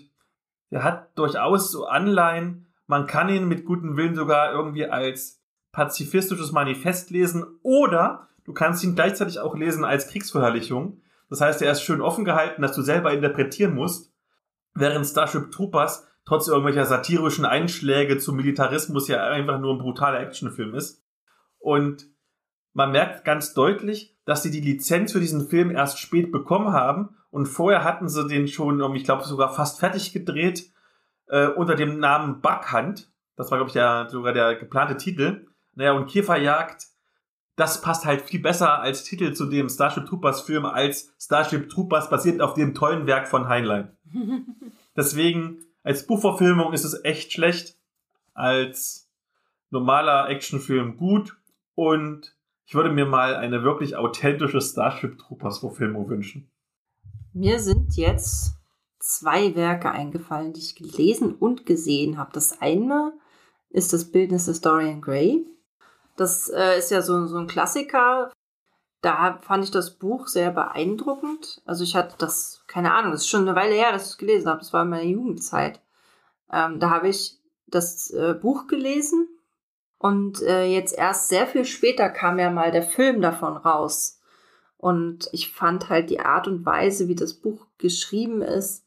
er 0.71 0.83
hat 0.83 1.17
durchaus 1.17 1.71
so 1.71 1.85
Anleihen, 1.85 2.65
man 2.87 3.05
kann 3.05 3.29
ihn 3.29 3.47
mit 3.47 3.63
gutem 3.65 3.95
Willen 3.95 4.15
sogar 4.15 4.51
irgendwie 4.51 4.87
als 4.87 5.39
pazifistisches 5.71 6.51
Manifest 6.51 7.11
lesen 7.11 7.45
oder 7.61 8.27
du 8.43 8.53
kannst 8.53 8.83
ihn 8.83 8.95
gleichzeitig 8.95 9.39
auch 9.39 9.55
lesen 9.55 9.85
als 9.85 10.07
Kriegsverherrlichung. 10.07 10.99
Das 11.29 11.41
heißt, 11.41 11.61
er 11.61 11.71
ist 11.71 11.83
schön 11.83 12.01
offen 12.01 12.25
gehalten, 12.25 12.63
dass 12.63 12.75
du 12.75 12.81
selber 12.81 13.13
interpretieren 13.13 13.75
musst, 13.75 14.11
während 14.73 15.05
Starship 15.05 15.51
Troopers 15.51 16.07
trotz 16.25 16.47
irgendwelcher 16.47 16.85
satirischen 16.85 17.45
Einschläge 17.45 18.17
zum 18.17 18.35
Militarismus 18.37 19.07
ja 19.07 19.23
einfach 19.27 19.59
nur 19.59 19.73
ein 19.73 19.79
brutaler 19.79 20.21
Actionfilm 20.21 20.73
ist. 20.75 21.03
Und 21.59 22.05
man 22.73 22.91
merkt 22.91 23.25
ganz 23.25 23.53
deutlich, 23.53 24.17
dass 24.25 24.43
sie 24.43 24.51
die 24.51 24.61
Lizenz 24.61 25.11
für 25.11 25.19
diesen 25.19 25.47
Film 25.47 25.71
erst 25.71 25.99
spät 25.99 26.31
bekommen 26.31 26.71
haben 26.71 27.15
und 27.29 27.47
vorher 27.47 27.83
hatten 27.83 28.09
sie 28.09 28.27
den 28.27 28.47
schon, 28.47 28.95
ich 28.95 29.03
glaube, 29.03 29.23
sogar 29.23 29.53
fast 29.53 29.79
fertig 29.79 30.13
gedreht 30.13 30.71
äh, 31.27 31.47
unter 31.47 31.75
dem 31.75 31.99
Namen 31.99 32.41
Buckhand. 32.41 33.11
Das 33.35 33.49
war, 33.49 33.57
glaube 33.57 33.69
ich, 33.69 33.73
der, 33.73 34.07
sogar 34.09 34.33
der 34.33 34.55
geplante 34.55 34.97
Titel. 34.97 35.47
Naja, 35.73 35.93
und 35.93 36.09
Käferjagd, 36.09 36.85
das 37.55 37.81
passt 37.81 38.05
halt 38.05 38.21
viel 38.21 38.39
besser 38.39 38.79
als 38.79 39.03
Titel 39.03 39.33
zu 39.33 39.47
dem 39.47 39.69
Starship 39.69 40.05
Troopers 40.05 40.41
Film 40.41 40.65
als 40.65 41.13
Starship 41.19 41.69
Troopers 41.69 42.09
basiert 42.09 42.41
auf 42.41 42.53
dem 42.53 42.73
tollen 42.73 43.07
Werk 43.07 43.27
von 43.27 43.47
Heinlein. 43.47 43.97
Deswegen 44.95 45.59
als 45.83 46.07
Buchverfilmung 46.07 46.73
ist 46.73 46.83
es 46.83 47.03
echt 47.03 47.33
schlecht. 47.33 47.77
Als 48.33 49.09
normaler 49.69 50.29
Actionfilm 50.29 50.97
gut. 50.97 51.37
Und 51.75 52.35
ich 52.65 52.75
würde 52.75 52.91
mir 52.91 53.05
mal 53.05 53.35
eine 53.35 53.63
wirklich 53.63 53.95
authentische 53.95 54.61
Starship 54.61 55.17
Troopers 55.17 55.59
Verfilmung 55.59 56.09
wünschen. 56.09 56.49
Mir 57.33 57.59
sind 57.59 57.95
jetzt 57.95 58.55
zwei 58.99 59.55
Werke 59.55 59.91
eingefallen, 59.91 60.53
die 60.53 60.61
ich 60.61 60.75
gelesen 60.75 61.33
und 61.33 61.65
gesehen 61.65 62.17
habe. 62.17 62.31
Das 62.33 62.61
eine 62.61 63.13
ist 63.69 63.91
das 63.91 64.11
Bildnis 64.11 64.45
des 64.45 64.61
Dorian 64.61 65.01
Gray. 65.01 65.45
Das 66.15 66.49
äh, 66.49 66.77
ist 66.77 66.91
ja 66.91 67.01
so, 67.01 67.25
so 67.25 67.37
ein 67.37 67.47
Klassiker 67.47 68.31
da 69.03 69.37
fand 69.41 69.65
ich 69.65 69.71
das 69.71 69.91
Buch 69.91 70.27
sehr 70.27 70.49
beeindruckend. 70.49 71.61
Also 71.65 71.83
ich 71.83 71.95
hatte 71.95 72.15
das, 72.17 72.62
keine 72.73 72.91
Ahnung, 72.95 73.11
das 73.11 73.21
ist 73.21 73.29
schon 73.29 73.47
eine 73.47 73.55
Weile 73.55 73.75
her, 73.75 73.91
dass 73.91 74.05
ich 74.05 74.09
es 74.09 74.17
gelesen 74.17 74.49
habe. 74.49 74.57
Das 74.57 74.73
war 74.73 74.81
in 74.81 74.89
meiner 74.89 75.03
Jugendzeit. 75.03 75.79
Ähm, 76.51 76.79
da 76.79 76.89
habe 76.89 77.07
ich 77.07 77.37
das 77.67 78.09
äh, 78.09 78.33
Buch 78.33 78.65
gelesen 78.65 79.27
und 79.99 80.41
äh, 80.41 80.65
jetzt 80.65 80.97
erst 80.97 81.29
sehr 81.29 81.45
viel 81.45 81.65
später 81.65 82.09
kam 82.09 82.39
ja 82.39 82.49
mal 82.49 82.71
der 82.71 82.81
Film 82.81 83.21
davon 83.21 83.57
raus. 83.57 84.19
Und 84.77 85.29
ich 85.33 85.53
fand 85.53 85.89
halt 85.89 86.09
die 86.09 86.19
Art 86.19 86.47
und 86.47 86.65
Weise, 86.65 87.07
wie 87.07 87.15
das 87.15 87.35
Buch 87.35 87.67
geschrieben 87.77 88.41
ist, 88.41 88.83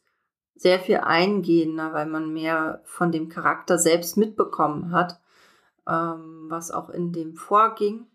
sehr 0.53 0.79
viel 0.79 0.97
eingehender, 0.97 1.93
weil 1.93 2.07
man 2.07 2.33
mehr 2.33 2.81
von 2.83 3.13
dem 3.13 3.29
Charakter 3.29 3.79
selbst 3.79 4.17
mitbekommen 4.17 4.91
hat, 4.91 5.21
ähm, 5.87 6.47
was 6.49 6.71
auch 6.71 6.89
in 6.89 7.13
dem 7.13 7.37
vorging. 7.37 8.05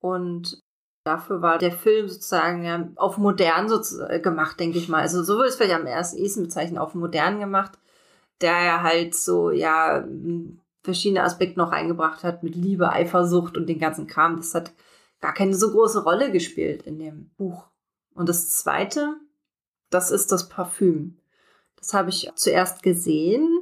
Und 0.00 0.60
Dafür 1.04 1.42
war 1.42 1.58
der 1.58 1.72
Film 1.72 2.08
sozusagen 2.08 2.64
ja, 2.64 2.88
auf 2.96 3.18
modern 3.18 3.68
so 3.68 4.02
äh, 4.04 4.20
gemacht, 4.20 4.58
denke 4.58 4.78
ich 4.78 4.88
mal. 4.88 5.02
Also 5.02 5.22
so 5.22 5.34
würde 5.36 5.48
es 5.48 5.56
vielleicht 5.56 5.74
am 5.74 5.86
ersten 5.86 6.42
bezeichnen, 6.42 6.78
auf 6.78 6.94
modern 6.94 7.40
gemacht, 7.40 7.78
der 8.40 8.62
ja 8.64 8.82
halt 8.82 9.14
so, 9.14 9.50
ja, 9.50 10.04
verschiedene 10.82 11.22
Aspekte 11.22 11.58
noch 11.58 11.72
eingebracht 11.72 12.24
hat 12.24 12.42
mit 12.42 12.54
Liebe, 12.54 12.90
Eifersucht 12.90 13.56
und 13.56 13.68
den 13.68 13.78
ganzen 13.78 14.06
Kram. 14.06 14.36
Das 14.36 14.54
hat 14.54 14.72
gar 15.20 15.34
keine 15.34 15.54
so 15.54 15.70
große 15.72 16.04
Rolle 16.04 16.30
gespielt 16.32 16.82
in 16.82 16.98
dem 16.98 17.30
Buch. 17.36 17.66
Und 18.14 18.28
das 18.28 18.50
zweite, 18.50 19.16
das 19.90 20.10
ist 20.10 20.32
das 20.32 20.48
Parfüm. 20.48 21.18
Das 21.76 21.92
habe 21.92 22.08
ich 22.08 22.30
zuerst 22.34 22.82
gesehen, 22.82 23.60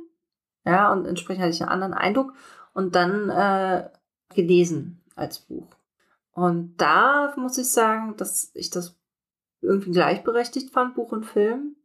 ja, 0.64 0.93
und 0.93 1.07
entsprechend 1.07 1.43
hatte 1.43 1.55
ich 1.55 1.62
einen 1.62 1.70
anderen 1.70 1.95
Eindruck 1.95 2.34
und 2.72 2.95
dann 2.95 3.30
äh, 3.30 3.88
gelesen 4.32 5.03
als 5.16 5.40
Buch. 5.40 5.66
Und 6.33 6.76
da 6.78 7.35
muss 7.37 7.59
ich 7.59 7.70
sagen, 7.70 8.16
dass 8.16 8.51
ich 8.55 8.70
das 8.70 8.99
irgendwie 9.61 9.91
gleichberechtigt 9.91 10.72
fand, 10.72 10.95
Buch 10.95 11.12
und 11.12 11.24
Film, 11.24 11.76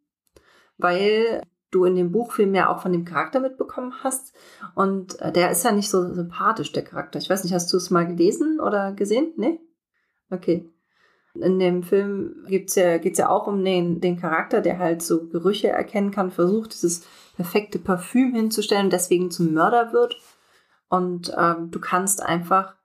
weil 0.77 1.41
du 1.71 1.85
in 1.85 1.95
dem 1.95 2.11
Buch 2.11 2.31
viel 2.31 2.47
mehr 2.47 2.69
auch 2.69 2.81
von 2.81 2.91
dem 2.91 3.05
Charakter 3.05 3.39
mitbekommen 3.39 3.93
hast. 4.03 4.33
Und 4.73 5.19
äh, 5.21 5.31
der 5.31 5.51
ist 5.51 5.65
ja 5.65 5.71
nicht 5.71 5.89
so 5.89 6.13
sympathisch, 6.13 6.71
der 6.71 6.83
Charakter. 6.83 7.19
Ich 7.19 7.29
weiß 7.29 7.43
nicht, 7.43 7.53
hast 7.53 7.71
du 7.73 7.77
es 7.77 7.89
mal 7.89 8.07
gelesen 8.07 8.59
oder 8.59 8.93
gesehen? 8.93 9.33
Nee? 9.35 9.59
Okay. 10.29 10.69
In 11.33 11.59
dem 11.59 11.83
Film 11.83 12.45
ja, 12.47 12.97
geht's 12.97 13.19
ja 13.19 13.29
auch 13.29 13.47
um 13.47 13.63
den, 13.63 13.99
den 13.99 14.17
Charakter, 14.17 14.61
der 14.61 14.79
halt 14.79 15.03
so 15.03 15.27
Gerüche 15.27 15.67
erkennen 15.67 16.11
kann, 16.11 16.31
versucht, 16.31 16.73
dieses 16.73 17.05
perfekte 17.35 17.77
Parfüm 17.77 18.33
hinzustellen 18.33 18.85
und 18.85 18.93
deswegen 18.93 19.29
zum 19.29 19.53
Mörder 19.53 19.93
wird. 19.93 20.17
Und 20.89 21.31
ähm, 21.37 21.69
du 21.69 21.79
kannst 21.79 22.23
einfach 22.23 22.76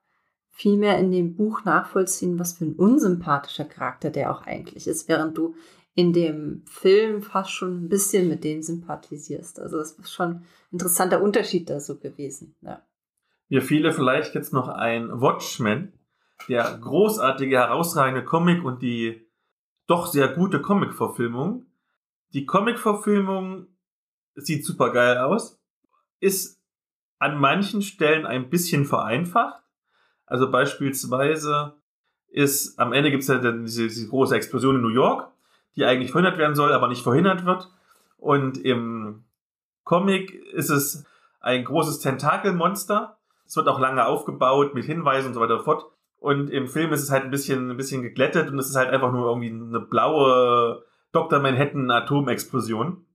vielmehr 0.53 0.99
in 0.99 1.11
dem 1.11 1.35
Buch 1.35 1.65
nachvollziehen, 1.65 2.39
was 2.39 2.53
für 2.53 2.65
ein 2.65 2.75
unsympathischer 2.75 3.65
Charakter 3.65 4.11
der 4.11 4.31
auch 4.31 4.43
eigentlich 4.43 4.87
ist, 4.87 5.09
während 5.09 5.37
du 5.37 5.55
in 5.95 6.13
dem 6.13 6.63
Film 6.65 7.21
fast 7.21 7.51
schon 7.51 7.85
ein 7.85 7.89
bisschen 7.89 8.27
mit 8.27 8.43
denen 8.43 8.63
sympathisierst. 8.63 9.59
Also 9.59 9.77
das 9.77 9.93
ist 9.93 10.13
schon 10.13 10.29
ein 10.29 10.45
interessanter 10.71 11.21
Unterschied 11.21 11.69
da 11.69 11.79
so 11.79 11.97
gewesen. 11.97 12.55
Ja. 12.61 12.81
Mir 13.49 13.61
fiele 13.61 13.91
vielleicht 13.91 14.35
jetzt 14.35 14.53
noch 14.53 14.69
ein 14.69 15.09
Watchmen, 15.21 15.93
der 16.47 16.77
großartige, 16.77 17.57
herausragende 17.57 18.23
Comic 18.23 18.63
und 18.63 18.81
die 18.81 19.27
doch 19.87 20.07
sehr 20.07 20.29
gute 20.29 20.61
Comic-Verfilmung. 20.61 21.65
Die 22.33 22.45
Comic-Verfilmung 22.45 23.67
sieht 24.35 24.65
super 24.65 24.91
geil 24.91 25.17
aus, 25.17 25.59
ist 26.19 26.61
an 27.19 27.37
manchen 27.37 27.81
Stellen 27.81 28.25
ein 28.25 28.49
bisschen 28.49 28.85
vereinfacht. 28.85 29.62
Also 30.33 30.49
beispielsweise 30.49 31.73
ist 32.31 32.79
am 32.79 32.91
Ende 32.91 33.11
gibt 33.11 33.21
es 33.21 33.29
ja 33.29 33.37
diese, 33.37 33.87
diese 33.87 34.07
große 34.09 34.35
Explosion 34.35 34.77
in 34.77 34.81
New 34.81 34.87
York, 34.87 35.27
die 35.75 35.85
eigentlich 35.85 36.11
verhindert 36.11 36.39
werden 36.39 36.55
soll, 36.55 36.73
aber 36.73 36.87
nicht 36.87 37.03
verhindert 37.03 37.45
wird. 37.45 37.69
Und 38.17 38.57
im 38.57 39.25
Comic 39.83 40.33
ist 40.33 40.71
es 40.71 41.05
ein 41.39 41.63
großes 41.63 41.99
Tentakelmonster. 41.99 43.19
Es 43.45 43.55
wird 43.55 43.67
auch 43.67 43.79
lange 43.79 44.07
aufgebaut 44.07 44.73
mit 44.73 44.85
Hinweisen 44.85 45.27
und 45.27 45.33
so 45.35 45.39
weiter 45.39 45.59
und 45.59 45.65
fort. 45.65 45.85
Und 46.17 46.49
im 46.49 46.67
Film 46.67 46.91
ist 46.93 47.03
es 47.03 47.11
halt 47.11 47.25
ein 47.25 47.29
bisschen, 47.29 47.69
ein 47.69 47.77
bisschen 47.77 48.01
geglättet 48.01 48.49
und 48.49 48.57
es 48.57 48.71
ist 48.71 48.75
halt 48.75 48.89
einfach 48.89 49.11
nur 49.11 49.27
irgendwie 49.27 49.51
eine 49.51 49.81
blaue 49.81 50.83
Dr. 51.11 51.41
Manhattan 51.41 51.91
Atomexplosion. 51.91 53.05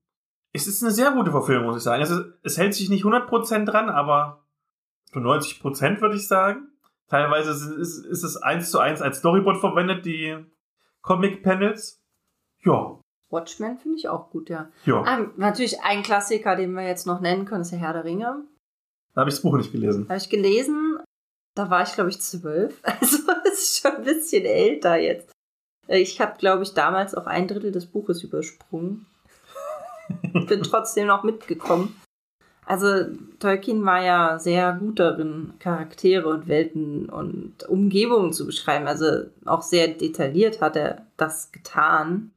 Es 0.52 0.68
ist 0.68 0.84
eine 0.84 0.92
sehr 0.92 1.10
gute 1.10 1.32
Verfilmung, 1.32 1.66
muss 1.66 1.78
ich 1.78 1.82
sagen. 1.82 2.00
Es, 2.00 2.10
ist, 2.10 2.22
es 2.44 2.58
hält 2.58 2.74
sich 2.74 2.88
nicht 2.88 3.04
100% 3.04 3.64
dran, 3.64 3.88
aber 3.88 4.44
zu 5.06 5.18
90% 5.18 6.00
würde 6.00 6.14
ich 6.14 6.28
sagen. 6.28 6.67
Teilweise 7.08 7.52
ist, 7.52 8.04
ist, 8.04 8.22
es 8.22 8.36
eins 8.36 8.70
zu 8.70 8.78
eins 8.78 9.00
als 9.00 9.18
Storyboard 9.18 9.58
verwendet, 9.58 10.04
die 10.04 10.36
Comic-Panels. 11.02 12.02
Ja. 12.64 13.00
Watchmen 13.30 13.78
finde 13.78 13.98
ich 13.98 14.08
auch 14.08 14.30
gut, 14.30 14.50
ja. 14.50 14.70
Ja. 14.84 15.02
Ah, 15.02 15.26
natürlich 15.36 15.80
ein 15.82 16.02
Klassiker, 16.02 16.56
den 16.56 16.72
wir 16.72 16.86
jetzt 16.86 17.06
noch 17.06 17.20
nennen 17.20 17.44
können, 17.44 17.62
ist 17.62 17.72
der 17.72 17.78
Herr 17.78 17.92
der 17.94 18.04
Ringe. 18.04 18.44
Da 19.14 19.22
habe 19.22 19.30
ich 19.30 19.36
das 19.36 19.42
Buch 19.42 19.56
nicht 19.56 19.72
gelesen. 19.72 20.06
Habe 20.08 20.18
ich 20.18 20.28
gelesen. 20.28 20.98
Da 21.54 21.70
war 21.70 21.82
ich, 21.82 21.94
glaube 21.94 22.10
ich, 22.10 22.20
zwölf. 22.20 22.80
Also 23.00 23.18
es 23.44 23.62
ist 23.62 23.80
schon 23.80 23.96
ein 23.96 24.04
bisschen 24.04 24.44
älter 24.44 24.96
jetzt. 24.96 25.32
Ich 25.88 26.20
habe, 26.20 26.36
glaube 26.38 26.62
ich, 26.62 26.74
damals 26.74 27.14
auch 27.14 27.26
ein 27.26 27.48
Drittel 27.48 27.72
des 27.72 27.86
Buches 27.86 28.22
übersprungen. 28.22 29.06
Bin 30.46 30.62
trotzdem 30.62 31.06
noch 31.06 31.22
mitgekommen. 31.22 31.98
Also 32.68 33.06
Tolkien 33.38 33.82
war 33.86 34.04
ja 34.04 34.38
sehr 34.38 34.74
gut 34.74 34.98
darin, 34.98 35.54
Charaktere 35.58 36.28
und 36.28 36.48
Welten 36.48 37.08
und 37.08 37.66
Umgebungen 37.66 38.34
zu 38.34 38.44
beschreiben. 38.44 38.86
Also 38.86 39.22
auch 39.46 39.62
sehr 39.62 39.88
detailliert 39.88 40.60
hat 40.60 40.76
er 40.76 41.06
das 41.16 41.50
getan, 41.50 42.32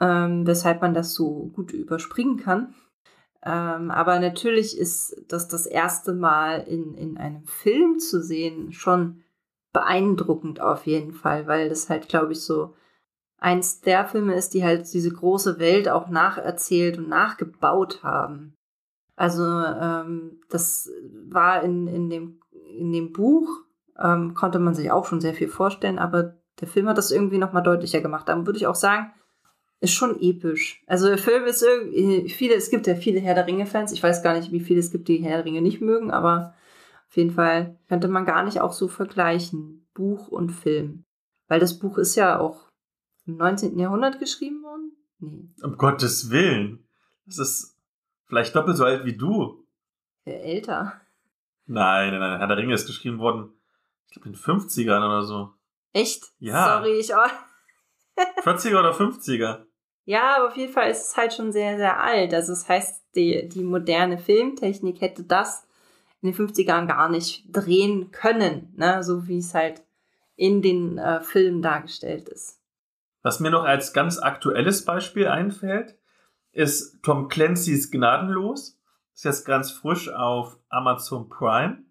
ähm, 0.00 0.46
weshalb 0.46 0.80
man 0.80 0.94
das 0.94 1.12
so 1.12 1.50
gut 1.54 1.72
überspringen 1.72 2.38
kann. 2.38 2.74
Ähm, 3.44 3.90
aber 3.90 4.20
natürlich 4.20 4.78
ist 4.78 5.22
das 5.28 5.48
das 5.48 5.66
erste 5.66 6.14
Mal 6.14 6.60
in, 6.60 6.94
in 6.94 7.18
einem 7.18 7.44
Film 7.44 7.98
zu 7.98 8.22
sehen 8.22 8.72
schon 8.72 9.22
beeindruckend 9.74 10.62
auf 10.62 10.86
jeden 10.86 11.12
Fall, 11.12 11.46
weil 11.46 11.68
das 11.68 11.90
halt, 11.90 12.08
glaube 12.08 12.32
ich, 12.32 12.40
so 12.40 12.74
eins 13.36 13.82
der 13.82 14.06
Filme 14.06 14.32
ist, 14.32 14.54
die 14.54 14.64
halt 14.64 14.90
diese 14.94 15.12
große 15.12 15.58
Welt 15.58 15.90
auch 15.90 16.08
nacherzählt 16.08 16.96
und 16.96 17.10
nachgebaut 17.10 18.02
haben. 18.02 18.54
Also 19.18 19.42
ähm, 19.44 20.40
das 20.48 20.88
war 21.28 21.64
in, 21.64 21.88
in, 21.88 22.08
dem, 22.08 22.40
in 22.78 22.92
dem 22.92 23.12
Buch, 23.12 23.48
ähm, 23.98 24.34
konnte 24.34 24.60
man 24.60 24.74
sich 24.74 24.92
auch 24.92 25.06
schon 25.06 25.20
sehr 25.20 25.34
viel 25.34 25.48
vorstellen, 25.48 25.98
aber 25.98 26.36
der 26.60 26.68
Film 26.68 26.88
hat 26.88 26.98
das 26.98 27.10
irgendwie 27.10 27.38
nochmal 27.38 27.64
deutlicher 27.64 28.00
gemacht. 28.00 28.28
Dann 28.28 28.46
würde 28.46 28.58
ich 28.58 28.68
auch 28.68 28.76
sagen, 28.76 29.12
ist 29.80 29.92
schon 29.92 30.20
episch. 30.20 30.84
Also 30.86 31.08
der 31.08 31.18
Film 31.18 31.46
ist 31.46 31.62
irgendwie, 31.62 32.28
viele, 32.28 32.54
es 32.54 32.70
gibt 32.70 32.86
ja 32.86 32.94
viele 32.94 33.18
Herr 33.18 33.34
der 33.34 33.48
Ringe-Fans. 33.48 33.90
Ich 33.90 34.02
weiß 34.02 34.22
gar 34.22 34.36
nicht, 34.36 34.52
wie 34.52 34.60
viele 34.60 34.78
es 34.78 34.92
gibt, 34.92 35.08
die 35.08 35.18
Herr 35.18 35.38
der 35.38 35.44
Ringe 35.44 35.62
nicht 35.62 35.80
mögen, 35.80 36.12
aber 36.12 36.54
auf 37.08 37.16
jeden 37.16 37.32
Fall 37.32 37.76
könnte 37.88 38.06
man 38.06 38.24
gar 38.24 38.44
nicht 38.44 38.60
auch 38.60 38.72
so 38.72 38.86
vergleichen, 38.86 39.88
Buch 39.94 40.28
und 40.28 40.50
Film. 40.50 41.04
Weil 41.48 41.58
das 41.58 41.80
Buch 41.80 41.98
ist 41.98 42.14
ja 42.14 42.38
auch 42.38 42.70
im 43.26 43.36
19. 43.36 43.76
Jahrhundert 43.80 44.20
geschrieben 44.20 44.62
worden. 44.62 44.92
Nee. 45.18 45.50
Um 45.60 45.76
Gottes 45.76 46.30
Willen. 46.30 46.86
Das 47.26 47.38
ist 47.38 47.77
Vielleicht 48.28 48.54
doppelt 48.54 48.76
so 48.76 48.84
alt 48.84 49.04
wie 49.04 49.16
du. 49.16 49.64
älter. 50.24 51.00
Nein, 51.66 52.10
nein, 52.10 52.20
nein. 52.20 52.38
Herr 52.38 52.46
der 52.46 52.56
Ringe 52.56 52.74
ist 52.74 52.86
geschrieben 52.86 53.18
worden, 53.18 53.52
ich 54.06 54.12
glaube 54.12 54.28
in 54.28 54.34
den 54.34 54.40
50ern 54.40 55.04
oder 55.04 55.22
so. 55.22 55.54
Echt? 55.92 56.24
Ja. 56.38 56.78
Sorry, 56.78 56.98
ich 56.98 57.14
auch. 57.14 57.30
40er 58.44 58.78
oder 58.80 58.92
50er. 58.92 59.64
Ja, 60.04 60.36
aber 60.36 60.48
auf 60.48 60.56
jeden 60.56 60.72
Fall 60.72 60.90
ist 60.90 61.10
es 61.10 61.16
halt 61.16 61.34
schon 61.34 61.52
sehr, 61.52 61.76
sehr 61.76 62.02
alt. 62.02 62.32
Also 62.32 62.52
das 62.52 62.68
heißt, 62.68 63.04
die, 63.14 63.48
die 63.48 63.62
moderne 63.62 64.18
Filmtechnik 64.18 65.00
hätte 65.00 65.22
das 65.22 65.66
in 66.22 66.32
den 66.32 66.48
50ern 66.48 66.86
gar 66.86 67.08
nicht 67.08 67.44
drehen 67.54 68.10
können, 68.10 68.72
ne? 68.76 69.02
so 69.04 69.28
wie 69.28 69.38
es 69.38 69.54
halt 69.54 69.82
in 70.34 70.62
den 70.62 70.98
äh, 70.98 71.20
Filmen 71.20 71.62
dargestellt 71.62 72.28
ist. 72.28 72.60
Was 73.22 73.40
mir 73.40 73.50
noch 73.50 73.64
als 73.64 73.92
ganz 73.92 74.18
aktuelles 74.18 74.84
Beispiel 74.84 75.28
einfällt, 75.28 75.97
ist 76.58 77.00
Tom 77.04 77.28
Clancy's 77.28 77.92
Gnadenlos. 77.92 78.76
Ist 79.14 79.24
jetzt 79.24 79.46
ganz 79.46 79.70
frisch 79.70 80.08
auf 80.12 80.58
Amazon 80.68 81.28
Prime. 81.28 81.84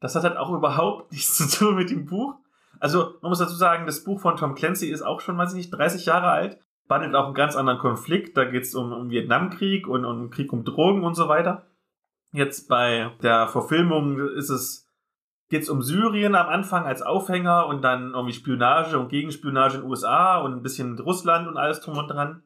Das 0.00 0.16
hat 0.16 0.24
halt 0.24 0.36
auch 0.36 0.52
überhaupt 0.52 1.12
nichts 1.12 1.36
zu 1.36 1.48
tun 1.48 1.76
mit 1.76 1.90
dem 1.90 2.06
Buch. 2.06 2.34
Also, 2.80 3.14
man 3.22 3.28
muss 3.28 3.38
dazu 3.38 3.54
sagen, 3.54 3.86
das 3.86 4.02
Buch 4.02 4.20
von 4.20 4.36
Tom 4.36 4.56
Clancy 4.56 4.88
ist 4.88 5.02
auch 5.02 5.20
schon, 5.20 5.38
weiß 5.38 5.52
ich 5.52 5.58
nicht, 5.58 5.70
30 5.70 6.06
Jahre 6.06 6.28
alt. 6.28 6.58
Behandelt 6.88 7.14
auch 7.14 7.26
einen 7.26 7.34
ganz 7.34 7.54
anderen 7.54 7.78
Konflikt. 7.78 8.36
Da 8.36 8.46
geht 8.46 8.64
es 8.64 8.74
um, 8.74 8.92
um 8.92 9.10
Vietnamkrieg 9.10 9.86
und 9.86 10.04
um 10.04 10.30
Krieg 10.30 10.52
um 10.52 10.64
Drogen 10.64 11.04
und 11.04 11.14
so 11.14 11.28
weiter. 11.28 11.66
Jetzt 12.32 12.68
bei 12.68 13.12
der 13.22 13.46
Verfilmung 13.46 14.18
ist 14.30 14.50
es, 14.50 14.88
geht 15.50 15.62
es 15.62 15.70
um 15.70 15.82
Syrien 15.82 16.34
am 16.34 16.48
Anfang 16.48 16.84
als 16.84 17.02
Aufhänger 17.02 17.66
und 17.66 17.82
dann 17.82 18.14
irgendwie 18.14 18.32
Spionage 18.32 18.98
und 18.98 19.08
Gegenspionage 19.08 19.76
in 19.76 19.82
den 19.82 19.90
USA 19.90 20.38
und 20.38 20.52
ein 20.52 20.62
bisschen 20.62 20.98
Russland 20.98 21.46
und 21.46 21.56
alles 21.56 21.80
drum 21.80 21.96
und 21.96 22.08
dran 22.08 22.42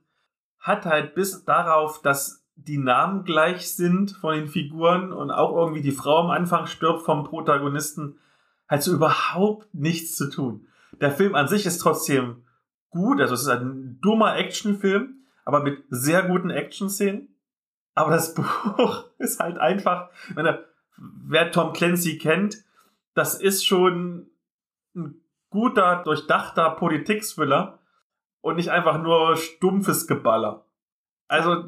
hat 0.64 0.86
halt 0.86 1.14
bis 1.14 1.44
darauf, 1.44 2.00
dass 2.00 2.42
die 2.56 2.78
Namen 2.78 3.24
gleich 3.24 3.74
sind 3.74 4.12
von 4.12 4.34
den 4.34 4.48
Figuren 4.48 5.12
und 5.12 5.30
auch 5.30 5.54
irgendwie 5.54 5.82
die 5.82 5.92
Frau 5.92 6.20
am 6.20 6.30
Anfang 6.30 6.66
stirbt 6.66 7.02
vom 7.02 7.24
Protagonisten, 7.24 8.18
halt 8.66 8.82
so 8.82 8.94
überhaupt 8.94 9.72
nichts 9.74 10.16
zu 10.16 10.30
tun. 10.30 10.66
Der 11.02 11.10
Film 11.10 11.34
an 11.34 11.48
sich 11.48 11.66
ist 11.66 11.78
trotzdem 11.78 12.44
gut, 12.88 13.20
also 13.20 13.34
es 13.34 13.42
ist 13.42 13.48
ein 13.48 13.98
dummer 14.00 14.36
Actionfilm, 14.36 15.26
aber 15.44 15.62
mit 15.62 15.84
sehr 15.90 16.22
guten 16.22 16.48
Action-Szenen. 16.48 17.36
Aber 17.94 18.12
das 18.12 18.32
Buch 18.34 19.04
ist 19.18 19.40
halt 19.40 19.58
einfach, 19.58 20.08
meine, 20.34 20.64
wer 20.96 21.52
Tom 21.52 21.74
Clancy 21.74 22.16
kennt, 22.16 22.64
das 23.12 23.38
ist 23.38 23.66
schon 23.66 24.30
ein 24.96 25.20
guter, 25.50 26.02
durchdachter 26.04 26.70
Politik-Thriller 26.70 27.80
und 28.44 28.56
nicht 28.56 28.70
einfach 28.70 29.02
nur 29.02 29.36
stumpfes 29.36 30.06
Geballer. 30.06 30.66
Also 31.28 31.64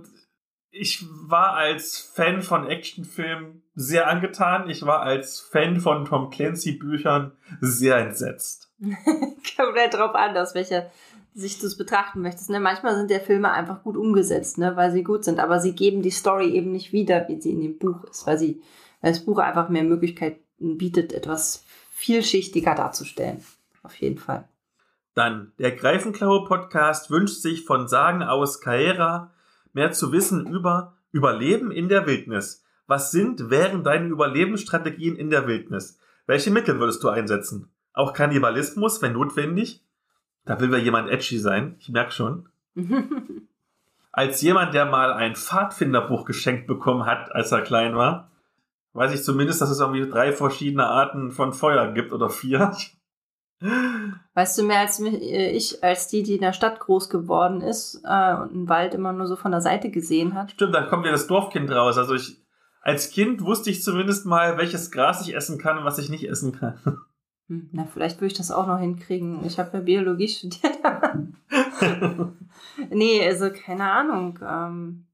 ich 0.71 1.07
war 1.09 1.55
als 1.55 1.99
Fan 1.99 2.43
von 2.43 2.67
Actionfilmen 2.67 3.63
sehr 3.75 4.09
angetan. 4.09 4.69
Ich 4.69 4.85
war 4.85 5.01
als 5.01 5.41
Fan 5.41 5.81
von 5.81 6.05
Tom 6.05 6.29
Clancy 6.29 6.73
Büchern 6.73 7.33
sehr 7.63 7.97
entsetzt. 7.97 8.71
Kommt 8.79 9.95
drauf 9.95 10.15
an, 10.15 10.37
aus 10.37 10.55
welcher 10.55 10.91
Sicht 11.33 11.63
du 11.63 11.67
es 11.67 11.79
betrachten 11.79 12.21
möchtest. 12.21 12.51
Ne? 12.51 12.61
Manchmal 12.61 12.95
sind 12.95 13.11
ja 13.11 13.21
Filme 13.21 13.51
einfach 13.53 13.83
gut 13.83 13.97
umgesetzt, 13.97 14.59
ne? 14.59 14.77
weil 14.77 14.93
sie 14.93 15.03
gut 15.03 15.25
sind, 15.25 15.41
aber 15.41 15.61
sie 15.61 15.75
geben 15.75 16.03
die 16.03 16.11
Story 16.11 16.51
eben 16.51 16.73
nicht 16.73 16.93
wieder, 16.93 17.27
wie 17.29 17.41
sie 17.41 17.53
in 17.53 17.63
dem 17.63 17.79
Buch 17.79 18.05
ist, 18.05 18.27
weil, 18.27 18.39
sie, 18.39 18.61
weil 19.01 19.13
das 19.13 19.25
Buch 19.25 19.39
einfach 19.39 19.71
mehr 19.71 19.85
Möglichkeiten 19.85 20.77
bietet, 20.77 21.15
etwas 21.15 21.65
vielschichtiger 21.93 22.75
darzustellen. 22.75 23.43
Auf 23.83 23.95
jeden 23.97 24.19
Fall. 24.19 24.47
Dann, 25.17 25.53
der 25.59 25.73
Greifenklaue 25.73 26.45
Podcast 26.45 27.11
wünscht 27.11 27.41
sich 27.41 27.65
von 27.65 27.89
Sagen 27.89 28.23
aus 28.23 28.61
Kaera 28.61 29.33
mehr 29.73 29.91
zu 29.93 30.13
wissen 30.13 30.47
über 30.47 30.93
Überleben 31.11 31.71
in 31.71 31.89
der 31.89 32.07
Wildnis. 32.07 32.63
Was 32.87 33.13
sind, 33.13 33.49
wären 33.49 33.83
deine 33.83 34.09
Überlebensstrategien 34.09 35.17
in 35.17 35.31
der 35.31 35.47
Wildnis? 35.47 35.99
Welche 36.27 36.51
Mittel 36.51 36.79
würdest 36.81 37.03
du 37.03 37.09
einsetzen? 37.09 37.71
Auch 37.95 38.13
Kannibalismus, 38.13 39.01
wenn 39.01 39.15
notwendig? 39.15 39.83
Da 40.45 40.61
will 40.61 40.71
wir 40.71 40.81
jemand 40.81 41.09
edgy 41.09 41.39
sein, 41.39 41.77
ich 41.79 41.89
merke 41.89 42.13
schon. 42.13 42.51
als 44.13 44.43
jemand, 44.43 44.75
der 44.75 44.85
mal 44.85 45.15
ein 45.15 45.35
Pfadfinderbuch 45.35 46.27
geschenkt 46.27 46.67
bekommen 46.67 47.07
hat, 47.07 47.35
als 47.35 47.51
er 47.53 47.63
klein 47.63 47.97
war, 47.97 48.31
weiß 48.93 49.15
ich 49.15 49.25
zumindest, 49.25 49.63
dass 49.63 49.71
es 49.71 49.81
irgendwie 49.81 50.11
drei 50.11 50.35
verschiedene 50.35 50.87
Arten 50.87 51.31
von 51.31 51.55
Feuer 51.55 51.93
gibt 51.93 52.13
oder 52.13 52.29
vier. 52.29 52.77
Weißt 53.59 54.59
du 54.59 54.65
mehr 54.65 54.81
als 54.81 55.01
äh, 55.01 55.51
ich, 55.51 55.83
als 55.83 56.09
die, 56.09 56.23
die 56.23 56.35
in 56.35 56.43
der 56.43 56.53
Stadt 56.53 56.79
groß 56.79 57.09
geworden 57.09 57.63
ist 57.63 58.03
äh, 58.05 58.35
und 58.35 58.53
einen 58.53 58.69
Wald 58.69 58.93
immer 58.93 59.13
nur 59.13 59.27
so 59.27 59.37
von 59.37 59.51
der 59.51 59.63
Seite 59.63 59.91
gesehen 59.91 60.35
hat? 60.35 60.51
Stimmt, 60.51 60.75
da 60.75 60.83
kommt 60.83 61.07
ja 61.07 61.13
das 61.13 61.27
Dorfkind 61.27 61.71
raus. 61.71 61.97
Also 61.97 62.15
ich, 62.15 62.45
als 62.83 63.11
Kind 63.11 63.43
wusste 63.43 63.71
ich 63.71 63.83
zumindest 63.83 64.27
mal, 64.27 64.59
welches 64.59 64.91
Gras 64.91 65.27
ich 65.27 65.35
essen 65.35 65.59
kann 65.59 65.79
und 65.79 65.85
was 65.85 65.99
ich 65.99 66.11
nicht 66.11 66.29
essen 66.29 66.53
kann. 66.53 66.79
Hm, 67.49 67.71
na, 67.73 67.87
vielleicht 67.87 68.21
würde 68.21 68.33
ich 68.33 68.39
das 68.39 68.51
auch 68.51 68.67
noch 68.67 68.79
hinkriegen. 68.79 69.45
Ich 69.47 69.59
habe 69.59 69.79
ja 69.79 69.83
Biologie 69.83 70.29
studiert. 70.29 70.77
nee, 72.91 73.27
also 73.27 73.51
keine 73.51 73.91
Ahnung. 73.91 74.39
Ähm, 74.47 75.07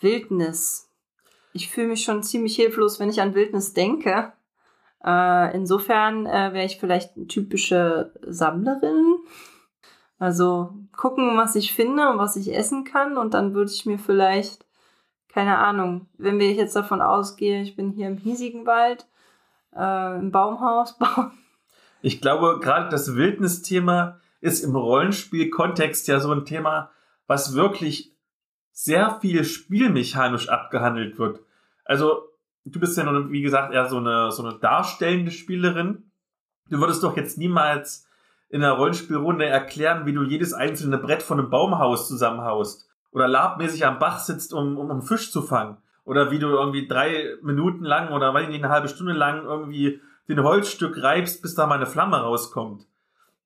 Wildnis. 0.00 0.90
Ich 1.54 1.70
fühle 1.70 1.88
mich 1.88 2.04
schon 2.04 2.22
ziemlich 2.22 2.56
hilflos, 2.56 3.00
wenn 3.00 3.08
ich 3.08 3.20
an 3.20 3.34
Wildnis 3.34 3.72
denke. 3.72 4.32
Äh, 5.08 5.56
insofern 5.56 6.26
äh, 6.26 6.52
wäre 6.52 6.66
ich 6.66 6.78
vielleicht 6.78 7.16
eine 7.16 7.26
typische 7.26 8.12
Sammlerin. 8.26 9.16
Also 10.18 10.74
gucken, 10.94 11.38
was 11.38 11.54
ich 11.54 11.72
finde 11.72 12.10
und 12.10 12.18
was 12.18 12.36
ich 12.36 12.54
essen 12.54 12.84
kann. 12.84 13.16
Und 13.16 13.32
dann 13.32 13.54
würde 13.54 13.70
ich 13.70 13.86
mir 13.86 13.98
vielleicht, 13.98 14.66
keine 15.28 15.56
Ahnung, 15.56 16.08
wenn 16.18 16.38
wir 16.38 16.52
jetzt 16.52 16.76
davon 16.76 17.00
ausgehen, 17.00 17.62
ich 17.62 17.74
bin 17.74 17.92
hier 17.92 18.08
im 18.08 18.18
hiesigen 18.18 18.66
Wald, 18.66 19.06
äh, 19.74 20.18
im 20.18 20.30
Baumhaus 20.30 20.98
bauen. 20.98 21.32
Ich 22.02 22.20
glaube, 22.20 22.60
gerade 22.60 22.90
das 22.90 23.14
Wildnisthema 23.14 24.20
ist 24.42 24.62
im 24.62 24.76
Rollenspiel-Kontext 24.76 26.06
ja 26.08 26.20
so 26.20 26.30
ein 26.32 26.44
Thema, 26.44 26.90
was 27.26 27.54
wirklich 27.54 28.14
sehr 28.72 29.18
viel 29.20 29.42
spielmechanisch 29.44 30.50
abgehandelt 30.50 31.18
wird. 31.18 31.40
Also, 31.84 32.27
du 32.70 32.80
bist 32.80 32.96
ja 32.96 33.04
nun, 33.04 33.30
wie 33.30 33.42
gesagt, 33.42 33.72
eher 33.72 33.88
so 33.88 33.98
eine, 33.98 34.30
so 34.30 34.44
eine 34.44 34.58
darstellende 34.58 35.30
Spielerin. 35.30 36.10
Du 36.68 36.80
würdest 36.80 37.02
doch 37.02 37.16
jetzt 37.16 37.38
niemals 37.38 38.06
in 38.48 38.62
einer 38.62 38.74
Rollenspielrunde 38.74 39.46
erklären, 39.46 40.06
wie 40.06 40.12
du 40.12 40.22
jedes 40.22 40.54
einzelne 40.54 40.98
Brett 40.98 41.22
von 41.22 41.38
einem 41.38 41.50
Baumhaus 41.50 42.08
zusammenhaust. 42.08 42.88
Oder 43.10 43.28
labmäßig 43.28 43.86
am 43.86 43.98
Bach 43.98 44.18
sitzt, 44.18 44.52
um, 44.52 44.76
um 44.78 44.90
einen 44.90 45.02
Fisch 45.02 45.32
zu 45.32 45.42
fangen. 45.42 45.78
Oder 46.04 46.30
wie 46.30 46.38
du 46.38 46.48
irgendwie 46.48 46.86
drei 46.86 47.36
Minuten 47.42 47.84
lang 47.84 48.12
oder 48.12 48.32
weiß 48.32 48.44
ich 48.44 48.48
nicht, 48.48 48.64
eine 48.64 48.72
halbe 48.72 48.88
Stunde 48.88 49.12
lang 49.12 49.44
irgendwie 49.44 50.00
den 50.28 50.42
Holzstück 50.42 51.02
reibst, 51.02 51.42
bis 51.42 51.54
da 51.54 51.66
mal 51.66 51.76
eine 51.76 51.86
Flamme 51.86 52.18
rauskommt. 52.18 52.86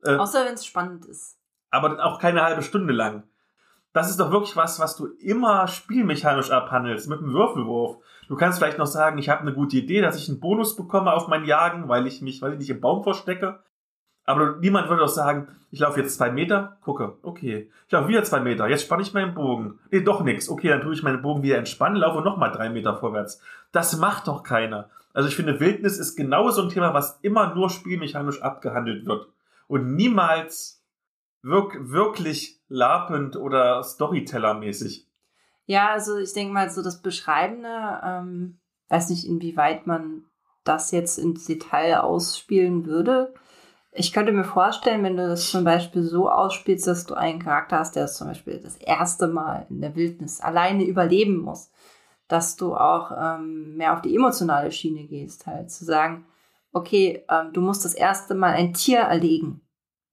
Äh, 0.04 0.16
Außer 0.16 0.44
wenn 0.44 0.54
es 0.54 0.66
spannend 0.66 1.04
ist. 1.06 1.38
Aber 1.70 2.04
auch 2.04 2.20
keine 2.20 2.42
halbe 2.42 2.62
Stunde 2.62 2.92
lang. 2.92 3.24
Das 3.92 4.10
ist 4.10 4.20
doch 4.20 4.30
wirklich 4.30 4.56
was, 4.56 4.80
was 4.80 4.96
du 4.96 5.06
immer 5.18 5.68
spielmechanisch 5.68 6.50
abhandelst, 6.50 7.08
mit 7.08 7.18
einem 7.18 7.32
Würfelwurf. 7.32 7.98
Du 8.32 8.38
kannst 8.38 8.56
vielleicht 8.56 8.78
noch 8.78 8.86
sagen, 8.86 9.18
ich 9.18 9.28
habe 9.28 9.42
eine 9.42 9.52
gute 9.52 9.76
Idee, 9.76 10.00
dass 10.00 10.16
ich 10.16 10.26
einen 10.30 10.40
Bonus 10.40 10.74
bekomme 10.74 11.12
auf 11.12 11.28
mein 11.28 11.44
Jagen, 11.44 11.90
weil 11.90 12.06
ich 12.06 12.22
mich, 12.22 12.40
weil 12.40 12.54
ich 12.54 12.58
nicht 12.60 12.70
im 12.70 12.80
Baum 12.80 13.02
verstecke. 13.02 13.62
Aber 14.24 14.56
niemand 14.56 14.88
würde 14.88 15.02
doch 15.02 15.10
sagen, 15.10 15.48
ich 15.70 15.80
laufe 15.80 16.00
jetzt 16.00 16.16
zwei 16.16 16.30
Meter, 16.30 16.78
gucke, 16.80 17.18
okay. 17.20 17.70
Ich 17.86 17.92
laufe 17.92 18.08
wieder 18.08 18.24
zwei 18.24 18.40
Meter, 18.40 18.66
jetzt 18.68 18.84
spanne 18.84 19.02
ich 19.02 19.12
meinen 19.12 19.34
Bogen. 19.34 19.80
Nee, 19.90 20.00
doch 20.00 20.24
nix. 20.24 20.48
Okay, 20.48 20.68
dann 20.68 20.80
tue 20.80 20.94
ich 20.94 21.02
meinen 21.02 21.20
Bogen 21.20 21.42
wieder 21.42 21.58
entspannen, 21.58 21.98
laufe 21.98 22.22
nochmal 22.22 22.50
drei 22.52 22.70
Meter 22.70 22.96
vorwärts. 22.96 23.38
Das 23.70 23.98
macht 23.98 24.26
doch 24.28 24.42
keiner. 24.42 24.88
Also 25.12 25.28
ich 25.28 25.36
finde, 25.36 25.60
Wildnis 25.60 25.98
ist 25.98 26.16
genau 26.16 26.48
so 26.48 26.62
ein 26.62 26.70
Thema, 26.70 26.94
was 26.94 27.18
immer 27.20 27.54
nur 27.54 27.68
spielmechanisch 27.68 28.40
abgehandelt 28.40 29.04
wird. 29.04 29.28
Und 29.66 29.94
niemals 29.94 30.82
wirk 31.42 31.76
wirklich 31.92 32.62
lapend 32.70 33.36
oder 33.36 33.82
Storyteller-mäßig. 33.82 35.06
Ja, 35.66 35.90
also 35.90 36.18
ich 36.18 36.32
denke 36.32 36.52
mal, 36.52 36.70
so 36.70 36.82
das 36.82 37.02
Beschreibende, 37.02 38.00
ähm, 38.04 38.60
weiß 38.88 39.10
nicht, 39.10 39.26
inwieweit 39.26 39.86
man 39.86 40.24
das 40.64 40.90
jetzt 40.90 41.18
ins 41.18 41.46
Detail 41.46 42.00
ausspielen 42.00 42.86
würde. 42.86 43.34
Ich 43.92 44.12
könnte 44.12 44.32
mir 44.32 44.44
vorstellen, 44.44 45.02
wenn 45.02 45.16
du 45.16 45.28
das 45.28 45.50
zum 45.50 45.64
Beispiel 45.64 46.02
so 46.02 46.30
ausspielst, 46.30 46.86
dass 46.86 47.04
du 47.04 47.14
einen 47.14 47.40
Charakter 47.40 47.78
hast, 47.78 47.94
der 47.94 48.06
zum 48.06 48.28
Beispiel 48.28 48.58
das 48.58 48.76
erste 48.76 49.28
Mal 49.28 49.66
in 49.68 49.80
der 49.80 49.94
Wildnis 49.96 50.40
alleine 50.40 50.84
überleben 50.84 51.38
muss, 51.38 51.70
dass 52.26 52.56
du 52.56 52.74
auch 52.74 53.12
ähm, 53.16 53.76
mehr 53.76 53.92
auf 53.92 54.00
die 54.00 54.14
emotionale 54.14 54.72
Schiene 54.72 55.06
gehst, 55.06 55.46
halt 55.46 55.70
zu 55.70 55.84
sagen, 55.84 56.24
okay, 56.72 57.24
ähm, 57.28 57.52
du 57.52 57.60
musst 57.60 57.84
das 57.84 57.94
erste 57.94 58.34
Mal 58.34 58.54
ein 58.54 58.72
Tier 58.72 59.00
erlegen. 59.00 59.60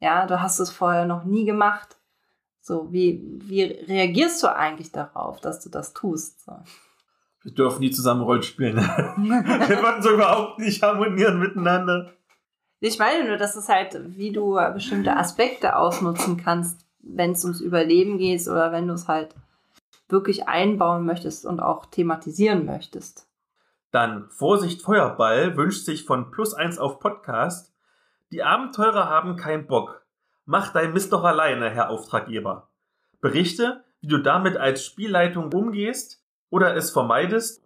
Ja, 0.01 0.25
du 0.25 0.41
hast 0.41 0.59
es 0.59 0.69
vorher 0.69 1.05
noch 1.05 1.23
nie 1.23 1.45
gemacht. 1.45 1.98
So, 2.69 2.93
wie, 2.93 3.19
wie 3.47 3.63
reagierst 3.63 4.43
du 4.43 4.55
eigentlich 4.55 4.91
darauf, 4.91 5.41
dass 5.41 5.59
du 5.59 5.71
das 5.71 5.95
tust? 5.95 6.45
So. 6.45 6.51
Wir 7.41 7.51
dürfen 7.51 7.79
nie 7.79 7.89
zusammen 7.89 8.21
Rollen 8.21 8.43
spielen. 8.43 8.77
Wir 9.17 9.81
würden 9.81 10.03
so 10.03 10.11
überhaupt 10.11 10.59
nicht 10.59 10.83
harmonieren 10.83 11.39
miteinander. 11.39 12.13
Ich 12.79 12.99
meine 12.99 13.27
nur, 13.27 13.37
dass 13.37 13.55
es 13.55 13.69
halt, 13.69 13.99
wie 14.17 14.31
du 14.31 14.59
bestimmte 14.71 15.17
Aspekte 15.17 15.77
ausnutzen 15.77 16.37
kannst, 16.37 16.85
wenn 16.99 17.31
es 17.31 17.43
ums 17.43 17.59
Überleben 17.59 18.19
geht 18.19 18.47
oder 18.47 18.71
wenn 18.71 18.87
du 18.87 18.93
es 18.93 19.07
halt 19.07 19.33
wirklich 20.07 20.47
einbauen 20.47 21.07
möchtest 21.07 21.47
und 21.47 21.59
auch 21.61 21.87
thematisieren 21.87 22.67
möchtest. 22.67 23.27
Dann 23.89 24.29
Vorsicht 24.29 24.83
Feuerball 24.83 25.57
wünscht 25.57 25.85
sich 25.85 26.05
von 26.05 26.29
Plus 26.29 26.53
1 26.53 26.77
auf 26.77 26.99
Podcast. 26.99 27.73
Die 28.31 28.43
Abenteurer 28.43 29.09
haben 29.09 29.37
keinen 29.37 29.65
Bock. 29.65 29.98
Mach 30.51 30.73
dein 30.73 30.93
Mist 30.93 31.13
doch 31.13 31.23
alleine, 31.25 31.69
Herr 31.69 31.91
Auftraggeber. 31.91 32.71
Berichte, 33.21 33.83
wie 34.01 34.07
du 34.07 34.17
damit 34.17 34.57
als 34.57 34.83
Spielleitung 34.83 35.53
umgehst 35.53 36.25
oder 36.49 36.75
es 36.75 36.89
vermeidest 36.89 37.63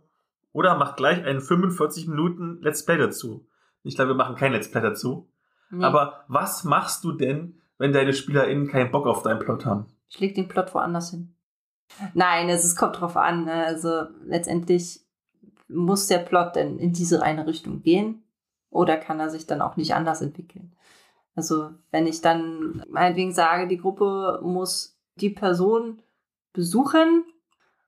oder 0.51 0.76
mach 0.76 0.97
gleich 0.97 1.23
einen 1.23 1.39
45 1.39 2.10
Minuten 2.10 2.60
Let's 2.61 2.84
Play 2.84 2.97
dazu. 2.97 3.47
Ich 3.84 3.95
glaube, 3.95 4.10
wir 4.10 4.15
machen 4.15 4.35
kein 4.35 4.51
Let's 4.51 4.69
Play 4.69 4.81
dazu. 4.81 5.30
Nee. 5.69 5.81
Aber 5.81 6.26
was 6.27 6.65
machst 6.65 7.05
du 7.05 7.14
denn, 7.14 7.61
wenn 7.77 7.93
deine 7.93 8.11
SpielerInnen 8.11 8.68
keinen 8.68 8.91
Bock 8.91 9.07
auf 9.07 9.23
deinen 9.23 9.39
Plot 9.39 9.65
haben? 9.65 9.85
Ich 10.10 10.19
leg 10.19 10.35
den 10.35 10.49
Plot 10.49 10.73
woanders 10.73 11.11
hin. 11.11 11.34
Nein, 12.14 12.49
es, 12.49 12.65
es 12.65 12.76
kommt 12.76 12.99
drauf 12.99 13.15
an. 13.15 13.45
Ne? 13.45 13.65
Also 13.65 14.07
letztendlich 14.26 14.99
muss 15.69 16.07
der 16.07 16.18
Plot 16.18 16.57
denn 16.57 16.80
in 16.80 16.91
diese 16.91 17.23
eine 17.23 17.47
Richtung 17.47 17.81
gehen 17.81 18.23
oder 18.69 18.97
kann 18.97 19.22
er 19.22 19.30
sich 19.30 19.47
dann 19.47 19.61
auch 19.61 19.77
nicht 19.77 19.95
anders 19.95 20.22
entwickeln? 20.22 20.76
Also 21.35 21.72
wenn 21.91 22.07
ich 22.07 22.22
dann 22.22 22.84
meinetwegen 22.89 23.34
sage, 23.34 23.68
die 23.68 23.77
Gruppe 23.77 24.39
muss 24.43 24.99
die 25.15 25.31
Person 25.31 26.01
besuchen 26.53 27.26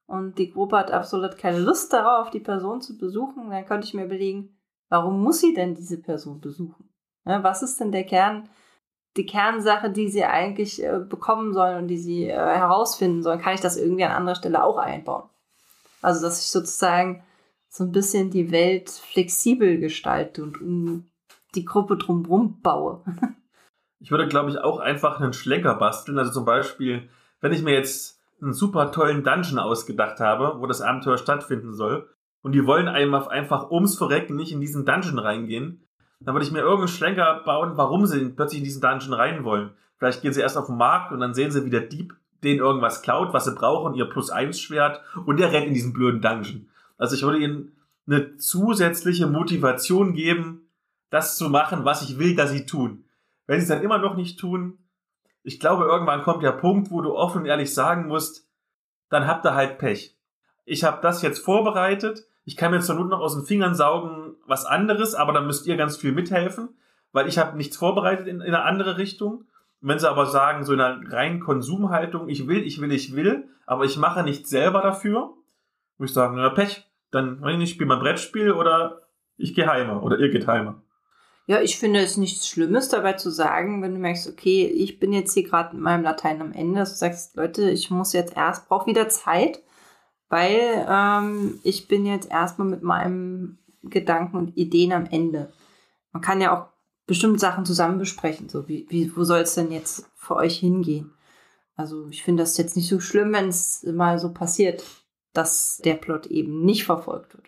und 0.08 0.38
die 0.38 0.52
Gruppe 0.52 0.78
hat 0.78 0.92
absolut 0.92 1.38
keine 1.38 1.60
Lust 1.60 1.94
darauf, 1.94 2.30
die 2.32 2.40
Person 2.40 2.82
zu 2.82 2.98
besuchen, 2.98 3.50
dann 3.50 3.66
könnte 3.66 3.88
ich 3.88 3.94
mir 3.94 4.06
überlegen, 4.06 4.58
warum 4.90 5.22
muss 5.22 5.40
sie 5.40 5.54
denn 5.54 5.76
diese 5.76 6.02
Person 6.02 6.42
besuchen? 6.42 6.90
was 7.28 7.64
ist 7.64 7.80
denn 7.80 7.92
der 7.92 8.04
Kern 8.04 8.48
die 9.18 9.26
Kernsache, 9.26 9.90
die 9.90 10.10
sie 10.10 10.26
eigentlich 10.26 10.84
äh, 10.84 11.00
bekommen 11.00 11.54
sollen 11.54 11.78
und 11.78 11.88
die 11.88 11.98
sie 11.98 12.26
äh, 12.26 12.36
herausfinden 12.36 13.24
sollen, 13.24 13.40
kann 13.40 13.54
ich 13.54 13.62
das 13.62 13.78
irgendwie 13.78 14.04
an 14.04 14.12
anderer 14.12 14.36
Stelle 14.36 14.64
auch 14.64 14.78
einbauen. 14.78 15.30
Also, 16.02 16.22
dass 16.22 16.42
ich 16.42 16.48
sozusagen 16.48 17.24
so 17.70 17.84
ein 17.84 17.92
bisschen 17.92 18.30
die 18.30 18.52
Welt 18.52 18.90
flexibel 18.90 19.80
gestalte 19.80 20.44
und 20.44 20.62
um 20.62 21.10
die 21.56 21.66
Gruppe 21.66 21.98
drumherum 21.98 22.62
baue. 22.62 23.02
ich 24.00 24.12
würde, 24.12 24.28
glaube 24.28 24.50
ich, 24.50 24.58
auch 24.58 24.80
einfach 24.80 25.20
einen 25.20 25.34
Schlenker 25.34 25.76
basteln. 25.76 26.18
Also 26.18 26.32
zum 26.32 26.46
Beispiel, 26.46 27.10
wenn 27.42 27.54
ich 27.54 27.64
mir 27.64 27.74
jetzt 27.74 28.22
einen 28.42 28.54
super 28.54 28.92
tollen 28.92 29.24
Dungeon 29.24 29.60
ausgedacht 29.60 30.20
habe, 30.20 30.60
wo 30.60 30.68
das 30.68 30.82
Abenteuer 30.82 31.18
stattfinden 31.18 31.74
soll, 31.74 32.10
und 32.42 32.52
die 32.52 32.68
wollen 32.68 32.88
einfach 32.88 33.72
ums 33.72 33.98
Verrecken 33.98 34.36
nicht 34.36 34.52
in 34.52 34.62
diesen 34.62 34.86
Dungeon 34.86 35.18
reingehen, 35.18 35.82
dann 36.20 36.36
würde 36.36 36.46
ich 36.46 36.52
mir 36.52 36.60
irgendeinen 36.60 36.90
Schlenker 36.90 37.42
bauen, 37.44 37.72
warum 37.76 38.06
sie 38.06 38.30
plötzlich 38.30 38.60
in 38.60 38.66
diesen 38.66 38.82
Dungeon 38.82 39.14
rein 39.14 39.44
wollen. 39.44 39.72
Vielleicht 39.98 40.22
gehen 40.22 40.32
sie 40.32 40.42
erst 40.42 40.58
auf 40.58 40.68
den 40.68 40.78
Markt 40.78 41.12
und 41.12 41.20
dann 41.20 41.34
sehen 41.34 41.50
sie, 41.50 41.66
wie 41.66 41.72
der 41.72 41.82
Dieb 41.82 42.16
denen 42.44 42.60
irgendwas 42.60 43.02
klaut, 43.02 43.34
was 43.34 43.46
sie 43.46 43.56
brauchen, 43.56 43.96
ihr 43.96 44.06
Plus-1-Schwert 44.06 45.02
und 45.26 45.40
der 45.40 45.52
rennt 45.52 45.68
in 45.68 45.74
diesen 45.74 45.94
blöden 45.94 46.22
Dungeon. 46.22 46.70
Also 46.98 47.16
ich 47.16 47.24
würde 47.24 47.40
ihnen 47.40 47.72
eine 48.08 48.38
zusätzliche 48.38 49.26
Motivation 49.26 50.14
geben, 50.14 50.65
das 51.10 51.38
zu 51.38 51.50
machen, 51.50 51.86
was 51.86 52.02
ich 52.02 52.20
will, 52.20 52.36
dass 52.36 52.52
sie 52.52 52.66
tun. 52.66 53.06
Wenn 53.48 53.60
sie 53.60 53.64
es 53.64 53.70
dann 53.70 53.84
immer 53.84 53.98
noch 53.98 54.16
nicht 54.16 54.40
tun, 54.40 54.80
ich 55.44 55.60
glaube, 55.60 55.86
irgendwann 55.86 56.24
kommt 56.24 56.44
der 56.44 56.52
Punkt, 56.52 56.90
wo 56.90 57.02
du 57.02 57.16
offen 57.16 57.42
und 57.42 57.46
ehrlich 57.46 57.74
sagen 57.74 58.08
musst, 58.08 58.50
dann 59.10 59.28
habt 59.28 59.46
ihr 59.46 59.54
halt 59.54 59.78
Pech. 59.78 60.18
Ich 60.66 60.84
habe 60.84 61.02
das 61.02 61.22
jetzt 61.22 61.40
vorbereitet, 61.40 62.26
ich 62.44 62.58
kann 62.58 62.72
mir 62.72 62.80
zur 62.80 62.96
Not 62.96 63.10
noch 63.10 63.20
aus 63.20 63.36
den 63.36 63.46
Fingern 63.46 63.76
saugen 63.76 64.36
was 64.48 64.66
anderes, 64.66 65.16
aber 65.16 65.34
dann 65.34 65.48
müsst 65.48 65.68
ihr 65.68 65.78
ganz 65.78 65.98
viel 65.98 66.12
mithelfen, 66.12 66.70
weil 67.12 67.28
ich 67.28 67.38
habe 67.38 67.58
nichts 67.58 67.78
vorbereitet 67.78 68.28
in, 68.28 68.42
in 68.42 68.54
eine 68.54 68.64
andere 68.64 68.98
Richtung. 68.98 69.46
wenn 69.82 70.00
sie 70.00 70.10
aber 70.10 70.26
sagen, 70.26 70.64
so 70.64 70.74
in 70.74 70.82
einer 70.82 71.12
reinen 71.12 71.40
Konsumhaltung, 71.40 72.28
ich 72.28 72.48
will, 72.48 72.66
ich 72.66 72.82
will, 72.82 72.92
ich 72.92 73.16
will, 73.16 73.50
aber 73.68 73.86
ich 73.86 73.98
mache 73.98 74.24
nichts 74.24 74.50
selber 74.50 74.82
dafür, 74.82 75.34
muss 75.98 76.10
ich 76.10 76.14
sagen, 76.14 76.36
na 76.38 76.50
Pech, 76.50 76.88
dann 77.12 77.42
weiß 77.42 77.54
ich 77.54 77.60
nicht, 77.60 77.74
spiele 77.74 77.88
mal 77.88 78.00
Brettspiel 78.00 78.52
oder 78.52 79.04
ich 79.38 79.54
gehe 79.54 79.68
heim 79.68 79.90
oder 80.02 80.18
ihr 80.18 80.30
geht 80.30 80.48
heim. 80.48 80.82
Ja, 81.48 81.62
ich 81.62 81.78
finde 81.78 82.00
es 82.00 82.18
nichts 82.18 82.48
Schlimmes 82.48 82.90
dabei 82.90 83.14
zu 83.14 83.30
sagen, 83.30 83.82
wenn 83.82 83.94
du 83.94 84.00
merkst, 84.00 84.28
okay, 84.28 84.66
ich 84.66 85.00
bin 85.00 85.14
jetzt 85.14 85.34
hier 85.34 85.44
gerade 85.44 85.76
mit 85.76 85.84
meinem 85.84 86.04
Latein 86.04 86.42
am 86.42 86.52
Ende, 86.52 86.80
dass 86.80 86.92
du 86.92 86.96
sagst, 86.98 87.36
Leute, 87.36 87.70
ich 87.70 87.92
muss 87.92 88.14
jetzt 88.14 88.36
erst, 88.36 88.68
brauche 88.68 88.88
wieder 88.88 89.10
Zeit 89.10 89.62
weil 90.30 90.86
ähm, 90.90 91.60
ich 91.64 91.88
bin 91.88 92.06
jetzt 92.06 92.30
erstmal 92.30 92.68
mit 92.68 92.84
meinem 92.84 93.58
Gedanken 93.84 94.38
und 94.38 94.58
Ideen 94.58 94.92
am 94.92 95.06
Ende. 95.06 95.52
Man 96.12 96.22
kann 96.22 96.42
ja 96.42 96.58
auch 96.58 96.68
bestimmte 97.06 97.40
Sachen 97.40 97.66
zusammen 97.66 98.00
besprechen, 98.00 98.50
so 98.50 98.68
wie, 98.68 98.88
wie 98.90 99.16
wo 99.16 99.24
soll 99.24 99.42
es 99.42 99.54
denn 99.56 99.72
jetzt 99.72 100.10
für 100.16 100.36
euch 100.36 100.58
hingehen? 100.58 101.14
Also 101.76 102.08
ich 102.08 102.24
finde 102.24 102.44
das 102.44 102.58
jetzt 102.58 102.76
nicht 102.76 102.88
so 102.88 103.00
schlimm, 103.00 103.34
wenn 103.34 103.50
es 103.50 103.84
mal 103.84 104.18
so 104.18 104.34
passiert, 104.34 104.84
dass 105.34 105.78
der 105.84 105.96
Plot 105.96 106.26
eben 106.28 106.64
nicht 106.64 106.86
verfolgt 106.86 107.36
wird. 107.36 107.48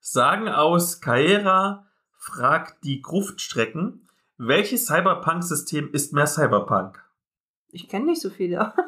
Sagen 0.00 0.48
aus 0.48 1.00
Kaera 1.00 1.86
fragt 2.20 2.84
die 2.84 3.00
Gruftstrecken, 3.02 4.06
Welches 4.36 4.86
Cyberpunk-System 4.86 5.92
ist 5.92 6.12
mehr 6.12 6.26
Cyberpunk? 6.26 7.02
Ich 7.72 7.88
kenne 7.88 8.06
nicht 8.06 8.20
so 8.22 8.30
viele. 8.30 8.72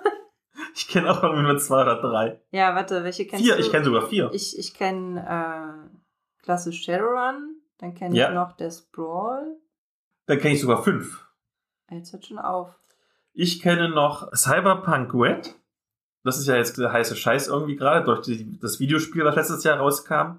Ich 0.75 0.89
kenne 0.89 1.11
auch 1.11 1.23
irgendwie 1.23 1.43
nur 1.43 1.59
zwei 1.59 1.83
oder 1.83 2.01
drei. 2.01 2.41
ja, 2.51 2.75
warte, 2.75 3.05
welche 3.05 3.27
kennst 3.27 3.45
Vier, 3.45 3.57
du? 3.57 3.61
ich 3.61 3.71
kenne 3.71 3.85
sogar 3.85 4.07
vier. 4.09 4.31
Ich, 4.33 4.59
ich 4.59 4.73
kenne 4.75 5.21
äh, 5.21 6.43
klassisch 6.43 6.83
Shadowrun, 6.83 7.57
dann 7.79 7.95
kenne 7.95 8.17
Ja. 8.17 8.29
ich 8.29 8.35
noch 8.35 8.53
der 8.57 8.71
Sprawl. 8.71 9.57
Dann 10.27 10.39
kenne 10.39 10.55
ich 10.55 10.61
sogar 10.63 10.83
fünf. 10.83 11.27
Jetzt 11.91 12.13
hört 12.15 12.25
schon 12.27 12.39
auf. 12.39 12.75
Ich 13.35 13.61
kenne 13.61 13.89
noch 13.91 14.31
Cyberpunk 14.35 15.13
Red. 15.15 15.55
Das 16.25 16.39
ist 16.39 16.47
ja 16.47 16.57
jetzt 16.57 16.79
der 16.79 16.93
heiße 16.93 17.17
Scheiß 17.17 17.49
irgendwie 17.49 17.77
gerade 17.77 18.05
durch 18.05 18.21
die, 18.23 18.59
das 18.61 18.79
Videospiel, 18.81 19.25
was 19.25 19.37
letztes 19.37 19.65
Jahr 19.65 19.79
rauskam. 19.79 20.39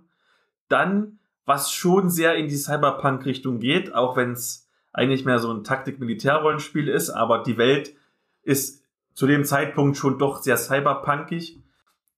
Dann, 0.68 1.20
was 1.45 1.72
schon 1.72 2.10
sehr 2.10 2.36
in 2.36 2.48
die 2.48 2.56
Cyberpunk-Richtung 2.56 3.60
geht, 3.60 3.94
auch 3.94 4.15
wenn 4.15 4.32
es 4.32 4.70
eigentlich 4.94 5.26
mehr 5.26 5.40
so 5.40 5.52
ein 5.52 5.64
Taktik-Militär-Rollenspiel 5.64 6.88
ist, 6.88 7.10
aber 7.10 7.44
die 7.44 7.57
Welt 7.57 7.95
ist 8.44 8.84
zu 9.14 9.28
dem 9.28 9.44
Zeitpunkt 9.44 9.98
schon 9.98 10.20
doch 10.20 10.41
sehr 10.41 10.57
cyberpunkig. 10.57 11.60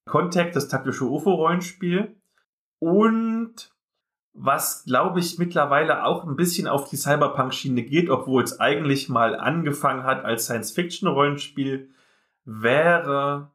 Contact, 0.06 0.54
das 0.54 0.68
taktische 0.68 1.04
UFO-Rollenspiel. 1.04 2.14
Und 2.78 3.72
was, 4.32 4.84
glaube 4.84 5.20
ich, 5.20 5.38
mittlerweile 5.38 6.04
auch 6.04 6.24
ein 6.24 6.36
bisschen 6.36 6.68
auf 6.68 6.88
die 6.88 6.96
Cyberpunk-Schiene 6.96 7.82
geht, 7.82 8.10
obwohl 8.10 8.42
es 8.42 8.60
eigentlich 8.60 9.08
mal 9.08 9.34
angefangen 9.34 10.04
hat 10.04 10.24
als 10.24 10.44
Science-Fiction-Rollenspiel, 10.44 11.90
wäre 12.44 13.50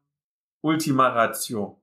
Ultima 0.62 1.10
Ratio. 1.10 1.81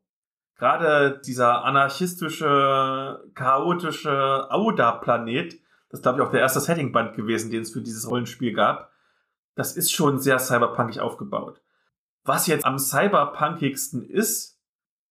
Gerade 0.58 1.20
dieser 1.24 1.64
anarchistische, 1.64 3.24
chaotische 3.34 4.50
Auda-Planet, 4.50 5.54
das 5.88 6.00
ist, 6.00 6.02
glaube 6.02 6.18
ich, 6.18 6.26
auch 6.26 6.30
der 6.30 6.40
erste 6.40 6.60
Setting-Band 6.60 7.14
gewesen, 7.14 7.50
den 7.50 7.62
es 7.62 7.72
für 7.72 7.80
dieses 7.80 8.10
Rollenspiel 8.10 8.52
gab, 8.52 8.90
das 9.54 9.76
ist 9.76 9.92
schon 9.92 10.18
sehr 10.18 10.38
cyberpunkig 10.38 11.00
aufgebaut. 11.00 11.62
Was 12.24 12.46
jetzt 12.46 12.66
am 12.66 12.78
cyberpunkigsten 12.78 14.04
ist, 14.04 14.60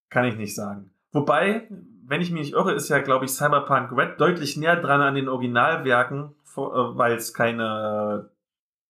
kann 0.09 0.25
ich 0.25 0.35
nicht 0.35 0.55
sagen. 0.55 0.91
Wobei, 1.11 1.67
wenn 2.05 2.21
ich 2.21 2.31
mich 2.31 2.41
nicht 2.41 2.53
irre, 2.53 2.73
ist 2.73 2.89
ja, 2.89 2.99
glaube 2.99 3.25
ich, 3.25 3.31
Cyberpunk 3.31 3.91
Red 3.91 4.19
deutlich 4.19 4.55
näher 4.57 4.75
dran 4.75 5.01
an 5.01 5.15
den 5.15 5.29
Originalwerken, 5.29 6.35
äh, 6.55 6.59
weil 6.59 7.15
es 7.15 7.33
keine 7.33 8.29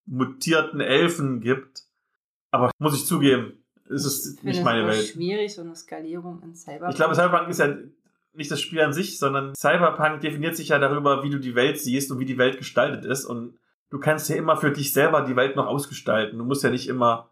mutierten 0.05 0.81
Elfen 0.81 1.39
gibt. 1.39 1.83
Aber 2.51 2.71
muss 2.79 2.95
ich 2.95 3.05
zugeben, 3.05 3.63
ist 3.89 4.25
Ich 4.25 4.35
finde 4.35 4.47
nicht 4.47 4.59
es 4.59 4.63
meine 4.65 4.81
immer 4.81 4.91
Welt. 4.91 5.07
schwierig, 5.07 5.53
so 5.53 5.61
eine 5.61 5.75
Skalierung 5.75 6.41
in 6.43 6.55
Cyberpunk. 6.55 6.91
Ich 6.91 6.97
glaube, 6.97 7.15
Cyberpunk 7.15 7.49
ist 7.49 7.59
ja 7.59 7.75
nicht 8.33 8.51
das 8.51 8.61
Spiel 8.61 8.81
an 8.81 8.93
sich, 8.93 9.17
sondern 9.19 9.55
Cyberpunk 9.55 10.21
definiert 10.21 10.55
sich 10.55 10.69
ja 10.69 10.79
darüber, 10.79 11.23
wie 11.23 11.29
du 11.29 11.39
die 11.39 11.55
Welt 11.55 11.79
siehst 11.79 12.11
und 12.11 12.19
wie 12.19 12.25
die 12.25 12.37
Welt 12.37 12.57
gestaltet 12.57 13.05
ist. 13.05 13.25
Und 13.25 13.57
du 13.89 13.99
kannst 13.99 14.29
ja 14.29 14.35
immer 14.35 14.57
für 14.57 14.71
dich 14.71 14.93
selber 14.93 15.21
die 15.21 15.35
Welt 15.35 15.55
noch 15.55 15.65
ausgestalten. 15.67 16.37
Du 16.37 16.45
musst 16.45 16.63
ja 16.63 16.69
nicht 16.69 16.87
immer 16.87 17.29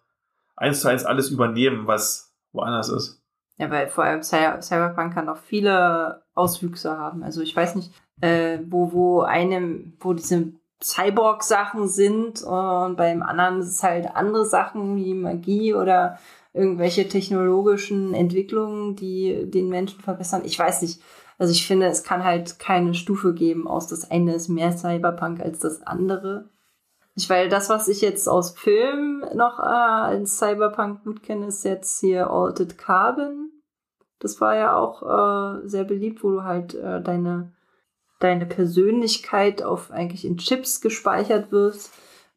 eins 0.56 0.82
zu 0.82 0.88
eins 0.88 1.06
alles 1.06 1.30
übernehmen, 1.30 1.88
was 1.88 2.34
woanders 2.53 2.90
ist. 2.90 3.22
Ja, 3.57 3.69
weil 3.69 3.88
vor 3.88 4.03
allem 4.03 4.23
Cy 4.23 4.61
Cyberpunk 4.61 5.14
kann 5.14 5.30
auch 5.30 5.38
viele 5.38 6.23
Auswüchse 6.34 6.98
haben. 6.98 7.23
Also 7.23 7.41
ich 7.41 7.56
weiß 7.56 7.76
nicht, 7.76 7.91
äh, 8.22 8.60
wo, 8.68 8.91
wo 8.91 9.22
einem, 9.22 9.94
wo 9.99 10.14
diese 10.14 10.53
Cyborg-Sachen 10.82 11.88
sind 11.88 12.41
und 12.44 12.95
beim 12.95 13.23
anderen 13.23 13.61
ist 13.61 13.69
es 13.69 13.84
halt 13.84 14.07
andere 14.15 14.45
Sachen 14.45 14.95
wie 14.98 15.14
Magie 15.14 15.73
oder 15.73 16.19
irgendwelche 16.56 17.07
technologischen 17.07 18.14
Entwicklungen, 18.14 18.95
die 18.95 19.49
den 19.49 19.69
Menschen 19.69 20.02
verbessern. 20.02 20.44
Ich 20.45 20.57
weiß 20.57 20.82
nicht. 20.82 21.02
Also 21.38 21.52
ich 21.52 21.68
finde, 21.68 21.88
es 21.88 22.03
kann 22.03 22.23
halt 22.23 22.60
keine 22.60 22.94
Stufe 22.94 23.34
geben 23.34 23.68
aus 23.68 23.88
das 23.88 24.10
eine 24.10 24.36
ist 24.36 24.48
mehr 24.48 24.72
Cyberpunk 24.72 25.41
als 25.41 25.60
das 25.60 25.82
andere. 25.84 26.49
Ich, 27.15 27.30
weil 27.30 27.49
das, 27.49 27.69
was 27.69 27.88
ich 27.88 28.02
jetzt 28.02 28.27
aus 28.27 28.52
Filmen 28.52 29.26
noch 29.36 29.60
äh, 29.60 29.64
als 29.64 30.38
Cyberpunk 30.38 31.03
gut 31.03 31.23
kenne, 31.23 31.48
ist 31.48 31.65
jetzt 31.65 31.99
hier 31.99 32.30
Altered 32.30 32.77
Carbon. 32.77 33.52
Das 34.19 34.40
war 34.40 34.56
ja 34.56 34.77
auch 34.77 35.02
äh, 35.03 35.68
sehr 35.68 35.84
beliebt, 35.84 36.23
wo 36.23 36.32
du 36.32 36.44
halt 36.44 36.73
äh, 36.73 37.02
deine, 37.02 37.53
deine 38.19 38.45
Persönlichkeit 38.45 39.61
auf 39.61 39.91
eigentlich 39.91 40.26
in 40.26 40.38
Chips 40.38 40.80
gespeichert 40.80 41.52
wirst, 41.52 41.94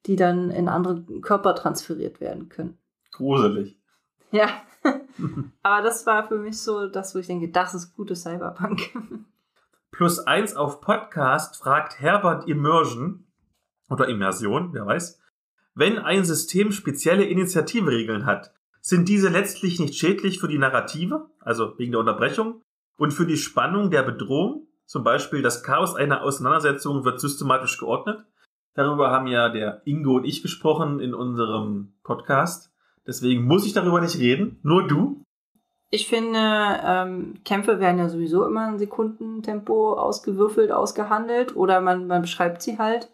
die 0.06 0.16
dann 0.16 0.50
in 0.50 0.68
andere 0.68 1.02
Körper 1.20 1.54
transferiert 1.54 2.20
werden 2.20 2.48
können. 2.48 2.78
Gruselig. 3.12 3.77
Ja. 4.30 4.62
Aber 5.62 5.82
das 5.82 6.06
war 6.06 6.28
für 6.28 6.38
mich 6.38 6.60
so 6.60 6.88
das, 6.88 7.14
wo 7.14 7.18
ich 7.18 7.26
denke, 7.26 7.50
das 7.50 7.74
ist 7.74 7.94
gutes 7.94 8.22
Cyberpunk. 8.22 8.90
Plus 9.90 10.20
eins 10.20 10.54
auf 10.54 10.80
Podcast 10.80 11.56
fragt 11.56 12.00
Herbert 12.00 12.48
Immersion 12.48 13.26
oder 13.88 14.08
Immersion, 14.08 14.72
wer 14.72 14.86
weiß. 14.86 15.20
Wenn 15.74 15.98
ein 15.98 16.24
System 16.24 16.72
spezielle 16.72 17.24
Initiativeregeln 17.24 18.26
hat, 18.26 18.52
sind 18.80 19.08
diese 19.08 19.28
letztlich 19.28 19.80
nicht 19.80 19.94
schädlich 19.94 20.40
für 20.40 20.48
die 20.48 20.58
Narrative, 20.58 21.30
also 21.40 21.78
wegen 21.78 21.92
der 21.92 22.00
Unterbrechung, 22.00 22.62
und 22.96 23.12
für 23.12 23.26
die 23.26 23.36
Spannung 23.36 23.90
der 23.90 24.02
Bedrohung, 24.02 24.66
zum 24.86 25.04
Beispiel 25.04 25.42
das 25.42 25.62
Chaos 25.62 25.94
einer 25.94 26.22
Auseinandersetzung 26.22 27.04
wird 27.04 27.20
systematisch 27.20 27.78
geordnet. 27.78 28.24
Darüber 28.74 29.10
haben 29.10 29.26
ja 29.26 29.48
der 29.48 29.82
Ingo 29.84 30.16
und 30.16 30.24
ich 30.24 30.42
gesprochen 30.42 31.00
in 31.00 31.14
unserem 31.14 31.94
Podcast. 32.02 32.72
Deswegen 33.08 33.46
muss 33.46 33.64
ich 33.64 33.72
darüber 33.72 34.02
nicht 34.02 34.18
reden, 34.18 34.60
nur 34.62 34.86
du. 34.86 35.22
Ich 35.90 36.06
finde, 36.06 36.38
ähm, 36.84 37.36
Kämpfe 37.46 37.80
werden 37.80 37.98
ja 37.98 38.10
sowieso 38.10 38.44
immer 38.44 38.68
in 38.68 38.78
Sekundentempo 38.78 39.94
ausgewürfelt, 39.94 40.70
ausgehandelt 40.70 41.56
oder 41.56 41.80
man, 41.80 42.06
man 42.06 42.20
beschreibt 42.20 42.60
sie 42.60 42.76
halt. 42.78 43.08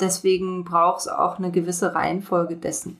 Deswegen 0.00 0.64
braucht 0.64 1.00
es 1.00 1.08
auch 1.08 1.38
eine 1.38 1.50
gewisse 1.50 1.94
Reihenfolge 1.94 2.56
dessen. 2.56 2.98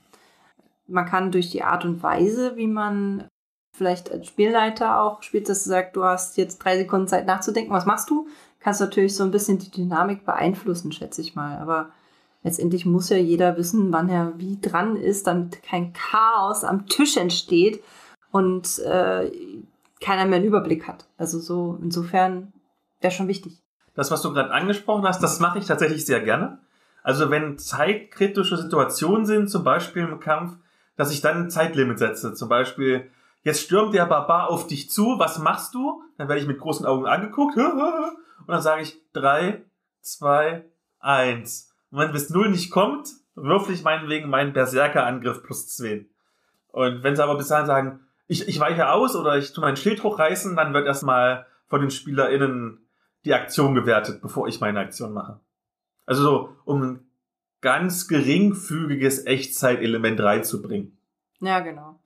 Man 0.85 1.05
kann 1.05 1.31
durch 1.31 1.49
die 1.49 1.63
Art 1.63 1.83
und 1.83 2.03
Weise, 2.03 2.55
wie 2.55 2.67
man 2.67 3.27
vielleicht 3.75 4.11
als 4.11 4.27
Spielleiter 4.27 5.01
auch 5.01 5.23
spielt, 5.23 5.49
dass 5.49 5.63
du 5.63 5.69
sagst, 5.69 5.95
du 5.95 6.03
hast 6.03 6.37
jetzt 6.37 6.59
drei 6.59 6.77
Sekunden 6.77 7.07
Zeit 7.07 7.25
nachzudenken, 7.25 7.73
was 7.73 7.87
machst 7.87 8.09
du? 8.11 8.27
Kannst 8.59 8.81
natürlich 8.81 9.15
so 9.15 9.23
ein 9.23 9.31
bisschen 9.31 9.57
die 9.57 9.71
Dynamik 9.71 10.25
beeinflussen, 10.25 10.91
schätze 10.91 11.21
ich 11.21 11.33
mal. 11.33 11.57
Aber 11.57 11.89
letztendlich 12.43 12.85
muss 12.85 13.09
ja 13.09 13.17
jeder 13.17 13.57
wissen, 13.57 13.91
wann 13.91 14.09
er 14.09 14.33
wie 14.37 14.59
dran 14.59 14.95
ist, 14.95 15.27
damit 15.27 15.61
kein 15.63 15.93
Chaos 15.93 16.63
am 16.63 16.87
Tisch 16.87 17.17
entsteht 17.17 17.83
und 18.31 18.79
äh, 18.79 19.31
keiner 20.01 20.25
mehr 20.25 20.37
einen 20.37 20.45
Überblick 20.45 20.87
hat. 20.87 21.05
Also 21.17 21.39
so 21.39 21.77
insofern 21.81 22.53
wäre 23.01 23.11
schon 23.11 23.27
wichtig. 23.27 23.61
Das, 23.95 24.11
was 24.11 24.21
du 24.21 24.31
gerade 24.31 24.51
angesprochen 24.51 25.05
hast, 25.05 25.21
das 25.21 25.39
mache 25.39 25.59
ich 25.59 25.65
tatsächlich 25.65 26.05
sehr 26.05 26.21
gerne. 26.21 26.59
Also 27.03 27.29
wenn 27.29 27.57
zeitkritische 27.57 28.57
Situationen 28.57 29.25
sind, 29.25 29.49
zum 29.49 29.63
Beispiel 29.63 30.03
im 30.03 30.19
Kampf, 30.19 30.57
dass 30.95 31.11
ich 31.11 31.21
dann 31.21 31.37
ein 31.37 31.49
Zeitlimit 31.49 31.99
setze. 31.99 32.33
Zum 32.33 32.49
Beispiel, 32.49 33.09
jetzt 33.41 33.61
stürmt 33.61 33.93
der 33.93 34.05
Barbar 34.05 34.49
auf 34.49 34.67
dich 34.67 34.89
zu, 34.89 35.15
was 35.17 35.39
machst 35.39 35.73
du? 35.73 36.03
Dann 36.17 36.27
werde 36.27 36.41
ich 36.41 36.47
mit 36.47 36.59
großen 36.59 36.85
Augen 36.85 37.07
angeguckt 37.07 37.55
und 37.57 38.47
dann 38.47 38.61
sage 38.61 38.81
ich 38.81 39.01
drei, 39.13 39.63
zwei, 40.01 40.65
eins. 40.99 41.68
Und 41.91 41.99
wenn 41.99 42.11
bis 42.11 42.29
null 42.29 42.49
nicht 42.49 42.71
kommt, 42.71 43.09
würfel 43.35 43.73
ich 43.73 43.83
meinetwegen 43.83 44.29
meinen 44.29 44.53
Berserker-Angriff 44.53 45.43
plus 45.43 45.67
zwei. 45.67 46.05
Und 46.71 47.03
wenn 47.03 47.15
sie 47.15 47.23
aber 47.23 47.37
bis 47.37 47.47
dahin 47.47 47.65
sagen, 47.65 47.99
ich, 48.27 48.47
ich 48.47 48.59
weiche 48.59 48.91
aus 48.91 49.15
oder 49.15 49.37
ich 49.37 49.53
tue 49.53 49.63
meinen 49.63 49.77
Schild 49.77 50.03
hochreißen, 50.03 50.55
dann 50.55 50.73
wird 50.73 50.85
erstmal 50.85 51.47
von 51.67 51.81
den 51.81 51.91
SpielerInnen 51.91 52.85
die 53.25 53.33
Aktion 53.33 53.75
gewertet, 53.75 54.21
bevor 54.21 54.47
ich 54.47 54.61
meine 54.61 54.79
Aktion 54.79 55.13
mache. 55.13 55.39
Also 56.05 56.21
so, 56.23 56.49
um 56.65 56.81
ein 56.83 56.99
ganz 57.61 58.07
geringfügiges 58.07 59.25
Echtzeitelement 59.25 60.19
reinzubringen. 60.21 60.97
Ja, 61.39 61.59
genau. 61.59 61.99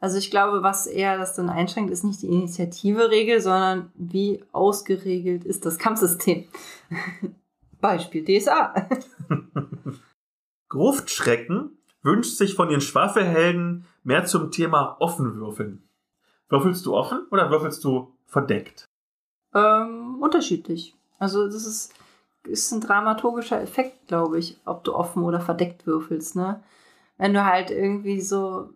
Also 0.00 0.18
ich 0.18 0.30
glaube, 0.30 0.62
was 0.62 0.86
eher 0.86 1.16
das 1.16 1.34
dann 1.34 1.48
einschränkt, 1.48 1.90
ist 1.90 2.04
nicht 2.04 2.22
die 2.22 2.26
Initiative-Regel, 2.26 3.40
sondern 3.40 3.92
wie 3.94 4.42
ausgeregelt 4.52 5.44
ist 5.44 5.64
das 5.64 5.78
Kampfsystem. 5.78 6.44
Beispiel 7.82 8.24
DSA. 8.24 8.88
Gruftschrecken 10.70 11.76
wünscht 12.02 12.38
sich 12.38 12.54
von 12.54 12.70
den 12.70 12.80
Schwafelhelden 12.80 13.84
mehr 14.04 14.24
zum 14.24 14.50
Thema 14.50 14.96
offen 15.00 15.36
würfeln. 15.36 15.86
Würfelst 16.48 16.86
du 16.86 16.94
offen 16.94 17.26
oder 17.30 17.50
würfelst 17.50 17.84
du 17.84 18.14
verdeckt? 18.26 18.86
Ähm, 19.54 20.16
unterschiedlich. 20.20 20.94
Also 21.18 21.46
das 21.46 21.66
ist, 21.66 21.94
ist 22.44 22.72
ein 22.72 22.80
dramaturgischer 22.80 23.60
Effekt, 23.60 24.08
glaube 24.08 24.38
ich, 24.38 24.58
ob 24.64 24.84
du 24.84 24.94
offen 24.94 25.24
oder 25.24 25.40
verdeckt 25.40 25.86
würfelst, 25.86 26.36
ne? 26.36 26.62
Wenn 27.18 27.34
du 27.34 27.44
halt 27.44 27.70
irgendwie 27.70 28.20
so 28.20 28.70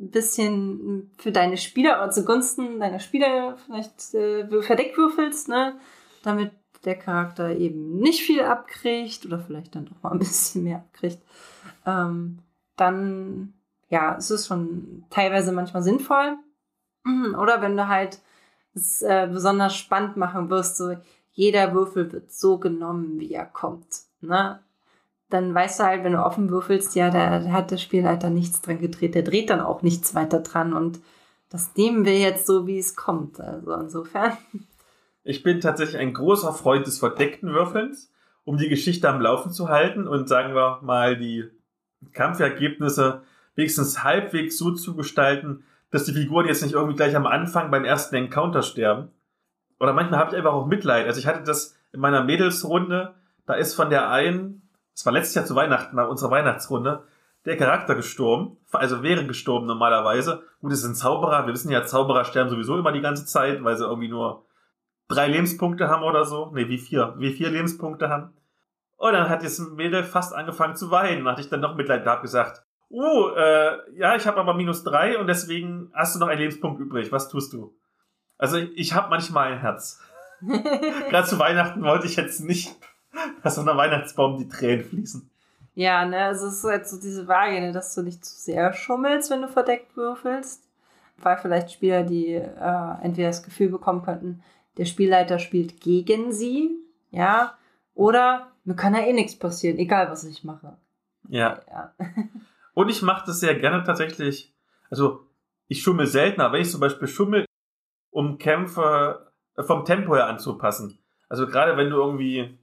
ein 0.00 0.10
bisschen 0.10 1.12
für 1.18 1.30
deine 1.30 1.58
Spieler 1.58 1.98
oder 1.98 2.10
zugunsten 2.10 2.80
deiner 2.80 2.98
Spieler 2.98 3.56
vielleicht 3.58 4.14
äh, 4.14 4.62
verdeckt 4.62 4.96
würfelst, 4.96 5.48
ne? 5.48 5.78
Damit 6.22 6.52
der 6.84 6.96
Charakter 6.96 7.50
eben 7.50 7.98
nicht 7.98 8.22
viel 8.22 8.42
abkriegt 8.42 9.24
oder 9.26 9.38
vielleicht 9.38 9.74
dann 9.74 9.86
doch 9.86 10.02
mal 10.02 10.12
ein 10.12 10.18
bisschen 10.20 10.64
mehr 10.64 10.78
abkriegt, 10.78 11.22
ähm, 11.86 12.38
dann 12.76 13.54
ja, 13.88 14.16
es 14.16 14.30
ist 14.30 14.46
schon 14.46 15.04
teilweise 15.10 15.52
manchmal 15.52 15.82
sinnvoll. 15.82 16.36
Oder 17.38 17.60
wenn 17.60 17.76
du 17.76 17.88
halt 17.88 18.20
es 18.74 19.02
äh, 19.02 19.28
besonders 19.30 19.76
spannend 19.76 20.16
machen 20.16 20.48
wirst, 20.48 20.78
so 20.78 20.96
jeder 21.32 21.74
Würfel 21.74 22.10
wird 22.10 22.32
so 22.32 22.56
genommen, 22.56 23.20
wie 23.20 23.34
er 23.34 23.44
kommt. 23.44 23.86
Ne? 24.22 24.60
dann 25.32 25.54
weißt 25.54 25.80
du 25.80 25.84
halt, 25.84 26.04
wenn 26.04 26.12
du 26.12 26.24
offen 26.24 26.50
würfelst, 26.50 26.94
ja, 26.94 27.10
da 27.10 27.42
hat 27.50 27.70
der 27.70 27.78
Spielleiter 27.78 28.30
nichts 28.30 28.60
dran 28.60 28.80
gedreht. 28.80 29.14
Der 29.14 29.22
dreht 29.22 29.50
dann 29.50 29.60
auch 29.60 29.82
nichts 29.82 30.14
weiter 30.14 30.40
dran 30.40 30.74
und 30.74 31.00
das 31.48 31.70
nehmen 31.76 32.04
wir 32.04 32.18
jetzt 32.18 32.46
so, 32.46 32.66
wie 32.66 32.78
es 32.78 32.96
kommt. 32.96 33.40
Also 33.40 33.72
insofern. 33.74 34.36
Ich 35.24 35.42
bin 35.42 35.60
tatsächlich 35.60 35.98
ein 35.98 36.14
großer 36.14 36.52
Freund 36.52 36.86
des 36.86 36.98
verdeckten 36.98 37.52
Würfelns, 37.52 38.12
um 38.44 38.56
die 38.56 38.68
Geschichte 38.68 39.08
am 39.08 39.20
Laufen 39.20 39.52
zu 39.52 39.68
halten 39.68 40.08
und 40.08 40.28
sagen 40.28 40.54
wir 40.54 40.80
mal 40.82 41.16
die 41.16 41.48
Kampfergebnisse 42.12 43.22
wenigstens 43.54 44.02
halbwegs 44.02 44.58
so 44.58 44.72
zu 44.72 44.96
gestalten, 44.96 45.64
dass 45.90 46.04
die 46.04 46.12
Figuren 46.12 46.46
jetzt 46.46 46.62
nicht 46.62 46.72
irgendwie 46.72 46.96
gleich 46.96 47.14
am 47.14 47.26
Anfang 47.26 47.70
beim 47.70 47.84
ersten 47.84 48.16
Encounter 48.16 48.62
sterben. 48.62 49.10
Oder 49.78 49.92
manchmal 49.92 50.18
habe 50.18 50.30
ich 50.30 50.36
einfach 50.36 50.54
auch 50.54 50.66
Mitleid. 50.66 51.06
Also 51.06 51.20
ich 51.20 51.26
hatte 51.26 51.44
das 51.44 51.76
in 51.92 52.00
meiner 52.00 52.24
Mädelsrunde, 52.24 53.14
da 53.46 53.54
ist 53.54 53.74
von 53.74 53.90
der 53.90 54.10
einen, 54.10 54.68
es 54.94 55.06
war 55.06 55.12
letztes 55.12 55.34
Jahr 55.34 55.44
zu 55.44 55.54
Weihnachten, 55.54 55.96
nach 55.96 56.08
unserer 56.08 56.30
Weihnachtsrunde, 56.30 57.04
der 57.44 57.56
Charakter 57.56 57.94
gestorben, 57.94 58.56
also 58.72 59.02
wäre 59.02 59.26
gestorben 59.26 59.66
normalerweise. 59.66 60.42
Gut, 60.60 60.72
es 60.72 60.82
sind 60.82 60.96
Zauberer, 60.96 61.46
wir 61.46 61.52
wissen 61.52 61.70
ja, 61.70 61.84
Zauberer 61.84 62.24
sterben 62.24 62.50
sowieso 62.50 62.78
immer 62.78 62.92
die 62.92 63.00
ganze 63.00 63.26
Zeit, 63.26 63.62
weil 63.62 63.76
sie 63.76 63.84
irgendwie 63.84 64.08
nur 64.08 64.44
drei 65.08 65.28
Lebenspunkte 65.28 65.88
haben 65.88 66.02
oder 66.02 66.24
so. 66.24 66.50
Ne, 66.52 66.68
wie 66.68 66.78
vier, 66.78 67.14
wie 67.18 67.32
vier 67.32 67.50
Lebenspunkte 67.50 68.08
haben. 68.08 68.32
Und 68.96 69.12
dann 69.12 69.28
hat 69.28 69.44
das 69.44 69.58
Mädel 69.58 70.04
fast 70.04 70.34
angefangen 70.34 70.76
zu 70.76 70.90
weinen. 70.90 71.24
Da 71.24 71.32
hatte 71.32 71.40
ich 71.40 71.48
dann 71.48 71.60
noch 71.60 71.74
Mitleid 71.74 72.04
gehabt 72.04 72.22
gesagt, 72.22 72.64
oh, 72.88 73.30
äh, 73.36 73.98
ja, 73.98 74.14
ich 74.14 74.26
habe 74.26 74.38
aber 74.38 74.54
minus 74.54 74.84
drei 74.84 75.18
und 75.18 75.26
deswegen 75.26 75.90
hast 75.94 76.14
du 76.14 76.20
noch 76.20 76.28
einen 76.28 76.40
Lebenspunkt 76.40 76.80
übrig. 76.80 77.10
Was 77.10 77.28
tust 77.28 77.52
du? 77.52 77.74
Also 78.38 78.58
ich, 78.58 78.70
ich 78.76 78.94
habe 78.94 79.10
manchmal 79.10 79.52
ein 79.52 79.60
Herz. 79.60 80.00
Gerade 81.10 81.26
zu 81.26 81.38
Weihnachten 81.38 81.82
wollte 81.82 82.06
ich 82.06 82.16
jetzt 82.16 82.40
nicht, 82.40 82.76
dass 83.42 83.58
unter 83.58 83.76
Weihnachtsbaum 83.76 84.38
die 84.38 84.48
Tränen 84.48 84.84
fließen. 84.84 85.30
Ja, 85.74 86.04
ne, 86.04 86.24
also 86.26 86.46
es 86.46 86.58
ist 86.58 86.64
halt 86.64 86.86
so 86.86 87.00
diese 87.00 87.26
Waage, 87.28 87.60
ne, 87.60 87.72
dass 87.72 87.94
du 87.94 88.02
nicht 88.02 88.24
zu 88.24 88.36
sehr 88.36 88.72
schummelst, 88.72 89.30
wenn 89.30 89.42
du 89.42 89.48
verdeckt 89.48 89.96
würfelst. 89.96 90.68
Weil 91.18 91.38
vielleicht 91.38 91.72
Spieler, 91.72 92.02
die 92.02 92.34
äh, 92.34 92.94
entweder 93.02 93.28
das 93.28 93.42
Gefühl 93.42 93.68
bekommen 93.68 94.02
könnten, 94.02 94.42
der 94.78 94.84
Spielleiter 94.84 95.38
spielt 95.38 95.80
gegen 95.80 96.32
sie, 96.32 96.70
ja, 97.10 97.56
oder 97.94 98.52
mir 98.64 98.76
kann 98.76 98.94
ja 98.94 99.00
eh 99.00 99.12
nichts 99.12 99.38
passieren, 99.38 99.78
egal 99.78 100.10
was 100.10 100.24
ich 100.24 100.44
mache. 100.44 100.76
Ja. 101.28 101.60
ja. 101.68 101.94
Und 102.74 102.88
ich 102.88 103.02
mache 103.02 103.26
das 103.26 103.40
sehr 103.40 103.54
gerne 103.58 103.84
tatsächlich. 103.84 104.54
Also 104.90 105.26
ich 105.68 105.82
schummel 105.82 106.06
seltener, 106.06 106.52
wenn 106.52 106.62
ich 106.62 106.70
zum 106.70 106.80
Beispiel 106.80 107.08
schummel, 107.08 107.44
um 108.10 108.38
Kämpfe 108.38 109.32
vom 109.58 109.84
Tempo 109.84 110.14
her 110.14 110.26
anzupassen. 110.26 110.98
Also 111.28 111.46
gerade 111.46 111.76
wenn 111.76 111.90
du 111.90 111.96
irgendwie 111.96 112.58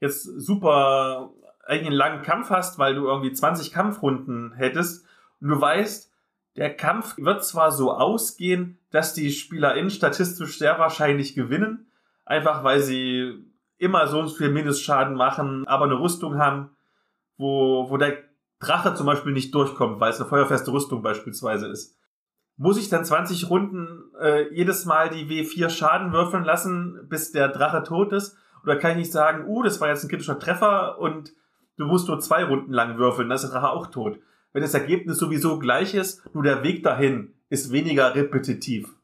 jetzt 0.00 0.24
super 0.24 1.32
eigentlich 1.66 1.86
einen 1.86 1.96
langen 1.96 2.22
Kampf 2.22 2.50
hast, 2.50 2.78
weil 2.78 2.94
du 2.94 3.06
irgendwie 3.06 3.32
20 3.32 3.72
Kampfrunden 3.72 4.52
hättest 4.54 5.06
und 5.40 5.48
du 5.48 5.60
weißt, 5.60 6.09
der 6.56 6.76
Kampf 6.76 7.16
wird 7.18 7.44
zwar 7.44 7.72
so 7.72 7.92
ausgehen, 7.92 8.78
dass 8.90 9.14
die 9.14 9.30
SpielerInnen 9.30 9.90
statistisch 9.90 10.58
sehr 10.58 10.78
wahrscheinlich 10.78 11.34
gewinnen, 11.34 11.90
einfach 12.24 12.64
weil 12.64 12.80
sie 12.80 13.44
immer 13.78 14.06
so 14.08 14.26
viel 14.26 14.50
Mindestschaden 14.50 15.14
machen, 15.14 15.66
aber 15.66 15.86
eine 15.86 15.98
Rüstung 15.98 16.38
haben, 16.38 16.70
wo, 17.38 17.88
wo 17.88 17.96
der 17.96 18.18
Drache 18.58 18.94
zum 18.94 19.06
Beispiel 19.06 19.32
nicht 19.32 19.54
durchkommt, 19.54 20.00
weil 20.00 20.10
es 20.10 20.20
eine 20.20 20.28
feuerfeste 20.28 20.70
Rüstung 20.70 21.02
beispielsweise 21.02 21.68
ist. 21.68 21.96
Muss 22.56 22.76
ich 22.76 22.90
dann 22.90 23.06
20 23.06 23.48
Runden 23.48 24.12
äh, 24.20 24.52
jedes 24.54 24.84
Mal 24.84 25.08
die 25.08 25.24
W4 25.24 25.70
Schaden 25.70 26.12
würfeln 26.12 26.44
lassen, 26.44 27.06
bis 27.08 27.32
der 27.32 27.48
Drache 27.48 27.84
tot 27.84 28.12
ist? 28.12 28.36
Oder 28.62 28.76
kann 28.76 28.90
ich 28.90 28.98
nicht 28.98 29.12
sagen, 29.12 29.46
uh, 29.46 29.62
das 29.62 29.80
war 29.80 29.88
jetzt 29.88 30.04
ein 30.04 30.10
kritischer 30.10 30.38
Treffer 30.38 30.98
und 30.98 31.32
du 31.78 31.86
musst 31.86 32.08
nur 32.08 32.20
zwei 32.20 32.44
Runden 32.44 32.74
lang 32.74 32.98
würfeln, 32.98 33.30
dann 33.30 33.36
ist 33.36 33.42
der 33.42 33.50
Drache 33.50 33.70
auch 33.70 33.86
tot. 33.86 34.18
Wenn 34.52 34.62
das 34.62 34.74
Ergebnis 34.74 35.18
sowieso 35.18 35.58
gleich 35.58 35.94
ist, 35.94 36.22
nur 36.34 36.42
der 36.42 36.62
Weg 36.62 36.82
dahin 36.82 37.34
ist 37.48 37.72
weniger 37.72 38.14
repetitiv. 38.14 38.94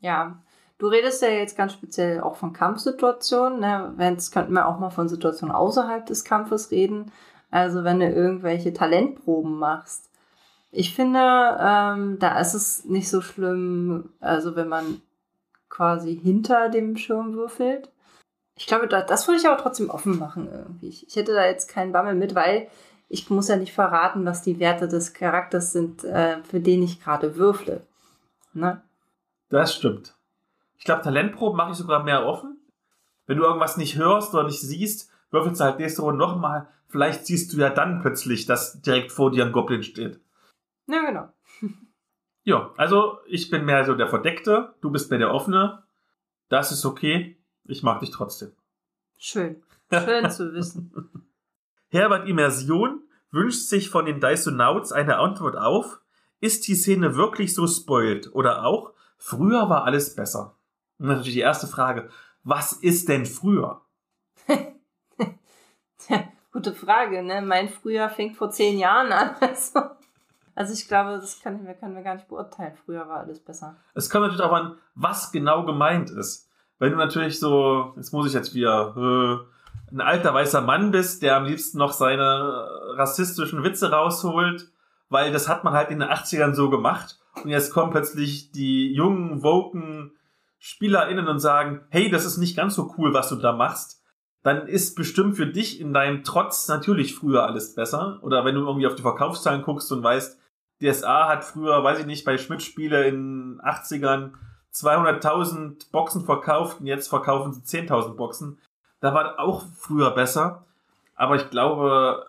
Ja, 0.00 0.42
du 0.78 0.86
redest 0.86 1.22
ja 1.22 1.28
jetzt 1.28 1.56
ganz 1.56 1.72
speziell 1.72 2.20
auch 2.20 2.36
von 2.36 2.52
Kampfsituationen. 2.52 3.60
Ne? 3.60 3.94
Jetzt 3.98 4.32
könnten 4.32 4.52
wir 4.54 4.66
auch 4.66 4.78
mal 4.78 4.90
von 4.90 5.08
Situationen 5.08 5.54
außerhalb 5.54 6.06
des 6.06 6.24
Kampfes 6.24 6.70
reden. 6.70 7.10
Also 7.50 7.84
wenn 7.84 8.00
du 8.00 8.08
irgendwelche 8.08 8.72
Talentproben 8.72 9.58
machst. 9.58 10.10
Ich 10.72 10.94
finde, 10.94 11.20
ähm, 11.60 12.18
da 12.18 12.40
ist 12.40 12.54
es 12.54 12.84
nicht 12.84 13.08
so 13.08 13.20
schlimm, 13.20 14.10
also 14.20 14.56
wenn 14.56 14.68
man 14.68 15.00
quasi 15.68 16.16
hinter 16.16 16.68
dem 16.68 16.96
Schirm 16.96 17.34
würfelt. 17.34 17.90
Ich 18.56 18.66
glaube, 18.66 18.88
das, 18.88 19.06
das 19.06 19.28
würde 19.28 19.40
ich 19.40 19.46
aber 19.46 19.60
trotzdem 19.60 19.90
offen 19.90 20.18
machen 20.18 20.48
irgendwie. 20.50 20.88
Ich, 20.88 21.06
ich 21.06 21.16
hätte 21.16 21.32
da 21.32 21.46
jetzt 21.46 21.68
keinen 21.68 21.92
Bammel 21.92 22.14
mit, 22.14 22.34
weil 22.34 22.68
ich 23.08 23.30
muss 23.30 23.48
ja 23.48 23.56
nicht 23.56 23.72
verraten, 23.72 24.24
was 24.24 24.42
die 24.42 24.58
Werte 24.58 24.88
des 24.88 25.12
Charakters 25.14 25.72
sind, 25.72 26.04
äh, 26.04 26.42
für 26.42 26.60
den 26.60 26.82
ich 26.82 27.00
gerade 27.02 27.36
würfle. 27.36 27.86
Ne? 28.52 28.82
Das 29.48 29.74
stimmt. 29.74 30.16
Ich 30.78 30.84
glaube, 30.84 31.02
Talentproben 31.02 31.56
mache 31.56 31.72
ich 31.72 31.76
sogar 31.76 32.02
mehr 32.02 32.26
offen. 32.26 32.58
Wenn 33.26 33.38
du 33.38 33.44
irgendwas 33.44 33.76
nicht 33.76 33.96
hörst 33.96 34.34
oder 34.34 34.44
nicht 34.44 34.60
siehst, 34.60 35.10
würfelst 35.30 35.60
du 35.60 35.64
halt 35.64 35.78
nächste 35.78 36.02
Runde 36.02 36.18
nochmal. 36.18 36.68
Vielleicht 36.88 37.26
siehst 37.26 37.52
du 37.52 37.56
ja 37.58 37.70
dann 37.70 38.00
plötzlich, 38.00 38.46
dass 38.46 38.80
direkt 38.80 39.12
vor 39.12 39.30
dir 39.30 39.44
ein 39.44 39.52
Goblin 39.52 39.82
steht. 39.82 40.20
Ja, 40.86 41.00
genau. 41.00 41.32
ja, 42.44 42.72
also 42.76 43.18
ich 43.26 43.50
bin 43.50 43.64
mehr 43.64 43.84
so 43.84 43.94
der 43.94 44.08
Verdeckte, 44.08 44.74
du 44.80 44.90
bist 44.90 45.10
mehr 45.10 45.18
der 45.18 45.32
Offene. 45.32 45.84
Das 46.48 46.70
ist 46.70 46.84
okay. 46.84 47.36
Ich 47.64 47.82
mag 47.82 48.00
dich 48.00 48.10
trotzdem. 48.10 48.52
Schön. 49.18 49.62
Schön 49.92 50.30
zu 50.30 50.52
wissen. 50.52 50.92
Herbert 51.94 52.28
Immersion 52.28 53.04
wünscht 53.30 53.68
sich 53.68 53.88
von 53.88 54.04
den 54.04 54.18
Dysonauts 54.18 54.90
eine 54.90 55.18
Antwort 55.18 55.56
auf, 55.56 56.00
ist 56.40 56.66
die 56.66 56.74
Szene 56.74 57.14
wirklich 57.14 57.54
so 57.54 57.68
spoilt? 57.68 58.34
Oder 58.34 58.64
auch, 58.64 58.94
früher 59.16 59.70
war 59.70 59.84
alles 59.84 60.16
besser. 60.16 60.56
Und 60.98 61.06
natürlich 61.06 61.34
die 61.34 61.38
erste 61.38 61.68
Frage, 61.68 62.08
was 62.42 62.72
ist 62.72 63.08
denn 63.08 63.26
früher? 63.26 63.82
Gute 66.52 66.72
Frage, 66.72 67.22
ne? 67.22 67.40
Mein 67.42 67.68
Frühjahr 67.68 68.10
fängt 68.10 68.36
vor 68.36 68.50
zehn 68.50 68.76
Jahren 68.76 69.12
an. 69.12 69.36
Also, 69.40 69.80
also 70.56 70.72
ich 70.72 70.88
glaube, 70.88 71.12
das 71.20 71.40
können 71.40 71.64
wir, 71.64 71.74
können 71.74 71.94
wir 71.94 72.02
gar 72.02 72.16
nicht 72.16 72.26
beurteilen. 72.26 72.76
Früher 72.84 73.06
war 73.08 73.20
alles 73.20 73.38
besser. 73.38 73.76
Es 73.94 74.10
kommt 74.10 74.24
natürlich 74.24 74.44
auch 74.44 74.52
an, 74.52 74.78
was 74.96 75.30
genau 75.30 75.64
gemeint 75.64 76.10
ist. 76.10 76.50
Wenn 76.80 76.90
du 76.90 76.96
natürlich 76.96 77.38
so, 77.38 77.92
jetzt 77.94 78.12
muss 78.12 78.26
ich 78.26 78.32
jetzt 78.32 78.52
wieder, 78.52 78.96
äh, 78.96 79.53
ein 79.90 80.00
alter 80.00 80.34
weißer 80.34 80.60
Mann 80.60 80.90
bist, 80.90 81.22
der 81.22 81.36
am 81.36 81.44
liebsten 81.44 81.78
noch 81.78 81.92
seine 81.92 82.68
rassistischen 82.96 83.62
Witze 83.62 83.90
rausholt, 83.90 84.68
weil 85.08 85.32
das 85.32 85.48
hat 85.48 85.64
man 85.64 85.74
halt 85.74 85.90
in 85.90 86.00
den 86.00 86.08
80ern 86.08 86.54
so 86.54 86.70
gemacht. 86.70 87.18
Und 87.42 87.50
jetzt 87.50 87.72
kommen 87.72 87.90
plötzlich 87.90 88.52
die 88.52 88.92
jungen, 88.92 89.42
woken 89.42 90.12
SpielerInnen 90.58 91.28
und 91.28 91.40
sagen, 91.40 91.82
hey, 91.90 92.10
das 92.10 92.24
ist 92.24 92.38
nicht 92.38 92.56
ganz 92.56 92.74
so 92.74 92.94
cool, 92.96 93.12
was 93.12 93.28
du 93.28 93.36
da 93.36 93.52
machst 93.52 94.04
dann 94.44 94.66
ist 94.68 94.94
bestimmt 94.94 95.36
für 95.36 95.46
dich 95.46 95.80
in 95.80 95.94
deinem 95.94 96.22
Trotz 96.22 96.68
natürlich 96.68 97.14
früher 97.14 97.44
alles 97.44 97.74
besser. 97.74 98.18
Oder 98.22 98.44
wenn 98.44 98.54
du 98.54 98.60
irgendwie 98.60 98.86
auf 98.86 98.94
die 98.94 99.02
Verkaufszahlen 99.02 99.62
guckst 99.62 99.90
und 99.90 100.02
weißt, 100.02 100.38
DSA 100.82 101.28
hat 101.28 101.44
früher, 101.44 101.82
weiß 101.82 102.00
ich 102.00 102.06
nicht, 102.06 102.26
bei 102.26 102.36
Schmidt-Spiele 102.36 103.08
in 103.08 103.58
80ern 103.62 104.32
200.000 104.74 105.90
Boxen 105.90 106.26
verkauft 106.26 106.80
und 106.80 106.86
jetzt 106.86 107.08
verkaufen 107.08 107.54
sie 107.54 107.62
10.000 107.62 108.16
Boxen. 108.16 108.58
Da 109.04 109.12
war 109.12 109.38
auch 109.38 109.64
früher 109.76 110.12
besser. 110.12 110.64
Aber 111.14 111.36
ich 111.36 111.50
glaube, 111.50 112.24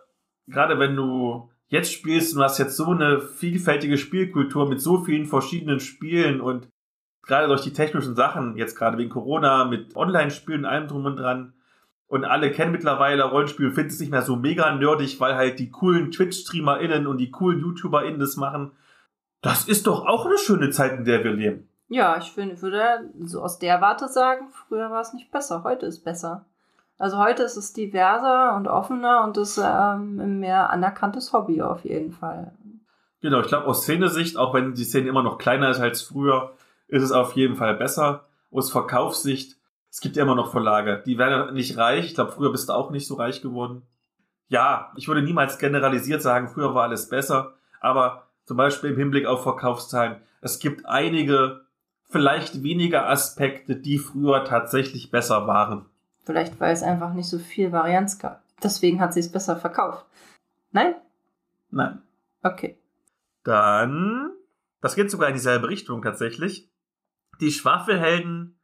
gerade 0.45 0.77
wenn 0.77 0.93
du 0.93 1.49
jetzt 1.69 1.93
spielst 1.93 2.35
und 2.35 2.43
hast 2.43 2.57
jetzt 2.57 2.76
so 2.76 2.88
eine 2.88 3.22
vielfältige 3.22 3.97
Spielkultur 3.97 4.68
mit 4.68 4.81
so 4.81 5.02
vielen 5.06 5.26
verschiedenen 5.26 5.80
Spielen 5.80 6.41
und 6.41 6.68
gerade 7.23 7.47
durch 7.47 7.61
die 7.61 7.72
technischen 7.72 8.18
Sachen, 8.18 8.57
jetzt 8.57 8.76
gerade 8.77 8.97
wegen 8.97 9.10
Corona, 9.10 9.64
mit 9.64 9.95
Online-Spielen 9.95 10.65
allem 10.65 10.89
drum 10.89 11.06
und 11.06 11.15
dran, 11.15 11.53
und 12.07 12.26
alle 12.26 12.52
kennen 12.52 12.73
mittlerweile 12.73 13.23
Rollenspiel, 13.23 13.72
finden 13.72 13.91
es 13.91 14.02
nicht 14.02 14.11
mehr 14.11 14.23
so 14.23 14.35
mega 14.35 14.76
nerdig, 14.76 15.22
weil 15.22 15.35
halt 15.35 15.60
die 15.60 15.72
coolen 15.72 16.11
Twitch-StreamerInnen 16.11 17.07
und 17.07 17.19
die 17.19 17.31
coolen 17.31 17.61
YouTuberInnen 17.61 18.19
das 18.19 18.35
machen. 18.35 18.73
Das 19.41 19.69
ist 19.69 19.88
doch 19.88 20.06
auch 20.06 20.26
eine 20.26 20.38
schöne 20.38 20.72
Zeit, 20.72 20.99
in 20.99 21.06
der 21.06 21.23
wir 21.23 21.31
leben. 21.31 21.69
Ja, 21.88 22.18
ich 22.18 22.34
finde, 22.34 22.61
würde 22.61 23.10
so 23.22 23.41
aus 23.41 23.60
der 23.60 23.80
Warte 23.80 24.10
sagen, 24.10 24.49
früher 24.52 24.91
war 24.91 24.99
es 24.99 25.14
nicht 25.14 25.31
besser, 25.31 25.64
heute 25.64 25.85
ist 25.85 26.03
besser. 26.03 26.45
Also 26.97 27.17
heute 27.17 27.43
ist 27.43 27.57
es 27.57 27.73
diverser 27.73 28.55
und 28.55 28.67
offener 28.67 29.23
und 29.23 29.38
ist 29.38 29.57
ähm, 29.57 30.19
ein 30.19 30.39
mehr 30.39 30.69
anerkanntes 30.69 31.34
Hobby 31.34 31.61
auf 31.61 31.84
jeden 31.84 32.11
Fall. 32.11 32.53
Genau, 33.22 33.41
ich 33.41 33.47
glaube 33.47 33.67
aus 33.67 33.84
Szenesicht, 33.84 34.38
auch 34.38 34.53
wenn 34.53 34.73
die 34.73 34.84
Szene 34.84 35.09
immer 35.09 35.23
noch 35.23 35.38
kleiner 35.38 35.69
ist 35.69 35.80
als 35.80 36.01
früher, 36.01 36.53
ist 36.88 37.03
es 37.03 37.11
auf 37.11 37.34
jeden 37.34 37.55
Fall 37.55 37.76
besser. 37.76 38.26
Aus 38.51 38.72
Verkaufssicht 38.72 39.57
es 39.95 40.01
gibt 40.01 40.17
ja 40.17 40.23
immer 40.23 40.35
noch 40.35 40.51
Verlage, 40.51 41.01
die 41.05 41.17
werden 41.17 41.53
nicht 41.53 41.77
reich. 41.77 42.07
Ich 42.07 42.15
glaube, 42.15 42.34
früher 42.34 42.51
bist 42.51 42.67
du 42.67 42.73
auch 42.73 42.91
nicht 42.91 43.07
so 43.07 43.13
reich 43.13 43.41
geworden. 43.41 43.84
Ja, 44.49 44.91
ich 44.97 45.07
würde 45.07 45.22
niemals 45.22 45.57
generalisiert 45.57 46.22
sagen, 46.22 46.49
früher 46.49 46.76
war 46.76 46.84
alles 46.84 47.07
besser. 47.07 47.53
Aber 47.80 48.27
zum 48.43 48.57
Beispiel 48.57 48.89
im 48.89 48.97
Hinblick 48.97 49.26
auf 49.26 49.43
Verkaufszahlen, 49.43 50.17
es 50.41 50.59
gibt 50.59 50.85
einige, 50.85 51.61
vielleicht 52.09 52.61
weniger 52.61 53.09
Aspekte, 53.09 53.77
die 53.77 53.97
früher 53.97 54.43
tatsächlich 54.43 55.11
besser 55.11 55.47
waren. 55.47 55.85
Vielleicht, 56.26 56.60
weil 56.60 56.73
es 56.73 56.84
einfach 56.84 57.14
nicht 57.14 57.30
so 57.30 57.39
viel 57.39 57.72
Varianz 57.72 58.18
gab. 58.19 58.43
Deswegen 58.64 58.99
hat 58.99 59.14
sie 59.14 59.19
es 59.19 59.31
besser 59.31 59.57
verkauft. 59.57 60.06
Nein? 60.72 60.95
Nein. 61.69 62.02
Okay. 62.41 62.77
Dann, 63.43 64.31
das 64.81 64.95
geht 64.95 65.11
sogar 65.11 65.30
in 65.30 65.35
dieselbe 65.35 65.69
Richtung 65.69 66.02
tatsächlich. 66.02 66.69
Die 67.39 67.52
Schwafelhelden 67.52 68.57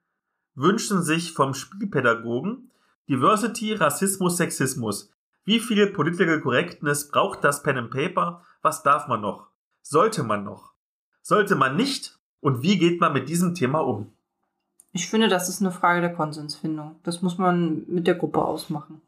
wünschen 0.56 1.04
sich 1.04 1.34
vom 1.34 1.54
Spielpädagogen 1.54 2.72
Diversity, 3.10 3.74
Rassismus, 3.74 4.38
Sexismus. 4.38 5.12
Wie 5.44 5.60
viel 5.60 5.88
Political 5.88 6.40
Correctness 6.40 7.10
braucht 7.10 7.44
das 7.44 7.64
Pen 7.64 7.78
and 7.78 7.92
Paper? 7.92 8.44
Was 8.62 8.84
darf 8.84 9.08
man 9.08 9.22
noch? 9.22 9.50
Sollte 9.82 10.24
man 10.24 10.44
noch? 10.44 10.74
Sollte 11.22 11.56
man 11.56 11.76
nicht? 11.76 12.20
Und 12.40 12.62
wie 12.64 12.78
geht 12.78 13.02
man 13.02 13.14
mit 13.14 13.28
diesem 13.28 13.54
Thema 13.54 13.80
um? 13.80 14.14
Ich 14.94 15.10
finde, 15.10 15.28
das 15.28 15.48
ist 15.48 15.62
eine 15.62 15.72
Frage 15.72 16.02
der 16.02 16.14
Konsensfindung. 16.14 16.96
Das 17.04 17.22
muss 17.22 17.38
man 17.38 17.86
mit 17.88 18.08
der 18.08 18.16
Gruppe 18.16 18.44
ausmachen. 18.44 19.02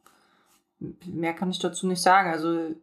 Mehr 1.05 1.33
kann 1.33 1.49
ich 1.49 1.59
dazu 1.59 1.87
nicht 1.87 2.01
sagen. 2.01 2.29
Also, 2.29 2.75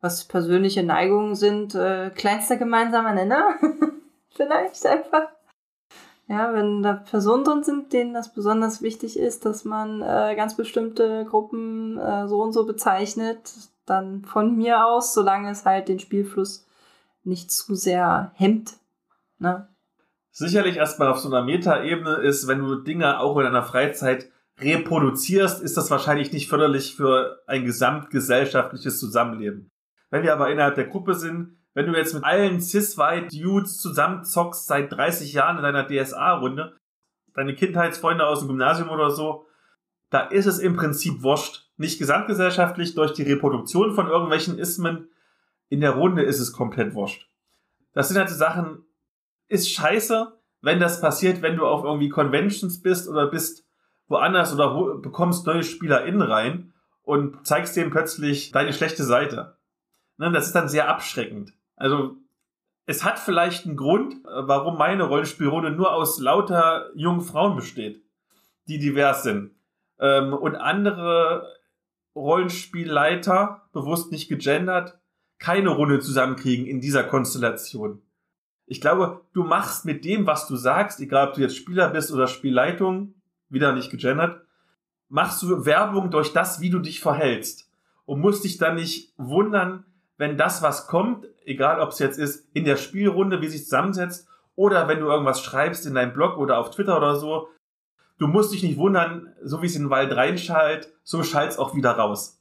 was 0.00 0.24
persönliche 0.24 0.82
Neigungen 0.82 1.34
sind, 1.34 1.74
äh, 1.74 2.10
kleinster 2.10 2.56
gemeinsamer 2.56 3.14
Nenner. 3.14 3.54
Vielleicht 4.30 4.84
einfach. 4.86 5.28
Ja, 6.26 6.54
wenn 6.54 6.82
da 6.82 6.94
Personen 6.94 7.44
drin 7.44 7.64
sind, 7.64 7.92
denen 7.92 8.14
das 8.14 8.32
besonders 8.32 8.82
wichtig 8.82 9.18
ist, 9.18 9.44
dass 9.44 9.64
man 9.64 10.00
äh, 10.00 10.34
ganz 10.36 10.56
bestimmte 10.56 11.24
Gruppen 11.24 11.98
äh, 11.98 12.28
so 12.28 12.40
und 12.40 12.52
so 12.52 12.66
bezeichnet, 12.66 13.52
dann 13.84 14.24
von 14.24 14.56
mir 14.56 14.86
aus, 14.86 15.12
solange 15.12 15.50
es 15.50 15.64
halt 15.64 15.88
den 15.88 15.98
Spielfluss 15.98 16.66
nicht 17.24 17.50
zu 17.50 17.74
sehr 17.74 18.30
hemmt. 18.34 18.74
Ne? 19.38 19.68
Sicherlich 20.32 20.76
erstmal 20.76 21.08
auf 21.08 21.18
so 21.18 21.28
einer 21.28 21.44
Metaebene 21.44 22.16
ist, 22.16 22.46
wenn 22.46 22.60
du 22.60 22.76
Dinge 22.76 23.18
auch 23.18 23.36
in 23.38 23.44
deiner 23.44 23.62
Freizeit 23.62 24.30
reproduzierst, 24.60 25.62
ist 25.62 25.76
das 25.76 25.90
wahrscheinlich 25.90 26.32
nicht 26.32 26.48
förderlich 26.48 26.94
für 26.94 27.42
ein 27.46 27.64
gesamtgesellschaftliches 27.64 28.98
Zusammenleben. 28.98 29.70
Wenn 30.10 30.22
wir 30.22 30.32
aber 30.32 30.50
innerhalb 30.50 30.74
der 30.74 30.86
Gruppe 30.86 31.14
sind, 31.14 31.56
wenn 31.74 31.86
du 31.86 31.96
jetzt 31.96 32.14
mit 32.14 32.24
allen 32.24 32.60
Cis-White-Dudes 32.60 33.78
zusammenzockst 33.78 34.66
seit 34.66 34.92
30 34.92 35.32
Jahren 35.32 35.56
in 35.56 35.62
deiner 35.62 35.86
DSA-Runde, 35.86 36.76
deine 37.34 37.54
Kindheitsfreunde 37.54 38.26
aus 38.26 38.40
dem 38.40 38.48
Gymnasium 38.48 38.90
oder 38.90 39.10
so, 39.10 39.46
da 40.10 40.20
ist 40.20 40.46
es 40.46 40.58
im 40.58 40.76
Prinzip 40.76 41.22
wurscht. 41.22 41.68
Nicht 41.76 41.98
gesamtgesellschaftlich 41.98 42.94
durch 42.94 43.12
die 43.12 43.22
Reproduktion 43.22 43.94
von 43.94 44.08
irgendwelchen 44.08 44.58
Ismen. 44.58 45.08
In 45.68 45.80
der 45.80 45.92
Runde 45.92 46.22
ist 46.22 46.40
es 46.40 46.52
komplett 46.52 46.94
wurscht. 46.94 47.28
Das 47.92 48.08
sind 48.08 48.18
halt 48.18 48.28
die 48.28 48.34
Sachen, 48.34 48.84
ist 49.50 49.70
scheiße, 49.70 50.32
wenn 50.62 50.80
das 50.80 51.00
passiert, 51.00 51.42
wenn 51.42 51.56
du 51.56 51.66
auf 51.66 51.84
irgendwie 51.84 52.08
Conventions 52.08 52.80
bist 52.80 53.08
oder 53.08 53.26
bist 53.26 53.66
woanders 54.08 54.54
oder 54.54 54.96
bekommst 54.98 55.46
neue 55.46 55.62
SpielerInnen 55.62 56.22
rein 56.22 56.72
und 57.02 57.46
zeigst 57.46 57.76
denen 57.76 57.90
plötzlich 57.90 58.52
deine 58.52 58.72
schlechte 58.72 59.04
Seite. 59.04 59.56
Ne, 60.16 60.30
das 60.32 60.46
ist 60.46 60.54
dann 60.54 60.68
sehr 60.68 60.88
abschreckend. 60.88 61.52
Also 61.76 62.16
es 62.86 63.04
hat 63.04 63.18
vielleicht 63.18 63.66
einen 63.66 63.76
Grund, 63.76 64.16
warum 64.24 64.76
meine 64.76 65.04
Rollenspielrunde 65.04 65.70
nur 65.70 65.94
aus 65.94 66.20
lauter 66.20 66.90
jungen 66.94 67.20
Frauen 67.20 67.56
besteht, 67.56 68.02
die 68.68 68.78
divers 68.78 69.22
sind. 69.22 69.52
Ähm, 69.98 70.32
und 70.32 70.56
andere 70.56 71.46
Rollenspielleiter, 72.14 73.62
bewusst 73.72 74.12
nicht 74.12 74.28
gegendert, 74.28 74.98
keine 75.38 75.70
Runde 75.70 76.00
zusammenkriegen 76.00 76.66
in 76.66 76.80
dieser 76.80 77.04
Konstellation. 77.04 78.02
Ich 78.70 78.80
glaube, 78.80 79.22
du 79.32 79.42
machst 79.42 79.84
mit 79.84 80.04
dem, 80.04 80.28
was 80.28 80.46
du 80.46 80.54
sagst, 80.54 81.00
egal 81.00 81.26
ob 81.26 81.34
du 81.34 81.40
jetzt 81.40 81.56
Spieler 81.56 81.90
bist 81.90 82.12
oder 82.12 82.28
Spielleitung, 82.28 83.14
wieder 83.48 83.72
nicht 83.72 83.90
gegendert, 83.90 84.42
machst 85.08 85.42
du 85.42 85.66
Werbung 85.66 86.12
durch 86.12 86.32
das, 86.32 86.60
wie 86.60 86.70
du 86.70 86.78
dich 86.78 87.00
verhältst. 87.00 87.68
Und 88.06 88.20
musst 88.20 88.44
dich 88.44 88.58
dann 88.58 88.76
nicht 88.76 89.12
wundern, 89.16 89.86
wenn 90.18 90.36
das, 90.36 90.62
was 90.62 90.86
kommt, 90.86 91.26
egal 91.44 91.80
ob 91.80 91.90
es 91.90 91.98
jetzt 91.98 92.16
ist, 92.16 92.48
in 92.54 92.64
der 92.64 92.76
Spielrunde, 92.76 93.40
wie 93.40 93.48
sich 93.48 93.64
zusammensetzt, 93.64 94.28
oder 94.54 94.86
wenn 94.86 95.00
du 95.00 95.06
irgendwas 95.06 95.42
schreibst 95.42 95.84
in 95.84 95.94
deinem 95.94 96.12
Blog 96.12 96.38
oder 96.38 96.58
auf 96.58 96.70
Twitter 96.70 96.96
oder 96.96 97.16
so, 97.16 97.48
du 98.18 98.28
musst 98.28 98.52
dich 98.52 98.62
nicht 98.62 98.78
wundern, 98.78 99.32
so 99.42 99.62
wie 99.62 99.66
es 99.66 99.74
in 99.74 99.82
den 99.82 99.90
Wald 99.90 100.14
reinschallt, 100.14 100.92
so 101.02 101.24
schallt 101.24 101.50
es 101.50 101.58
auch 101.58 101.74
wieder 101.74 101.90
raus. 101.90 102.40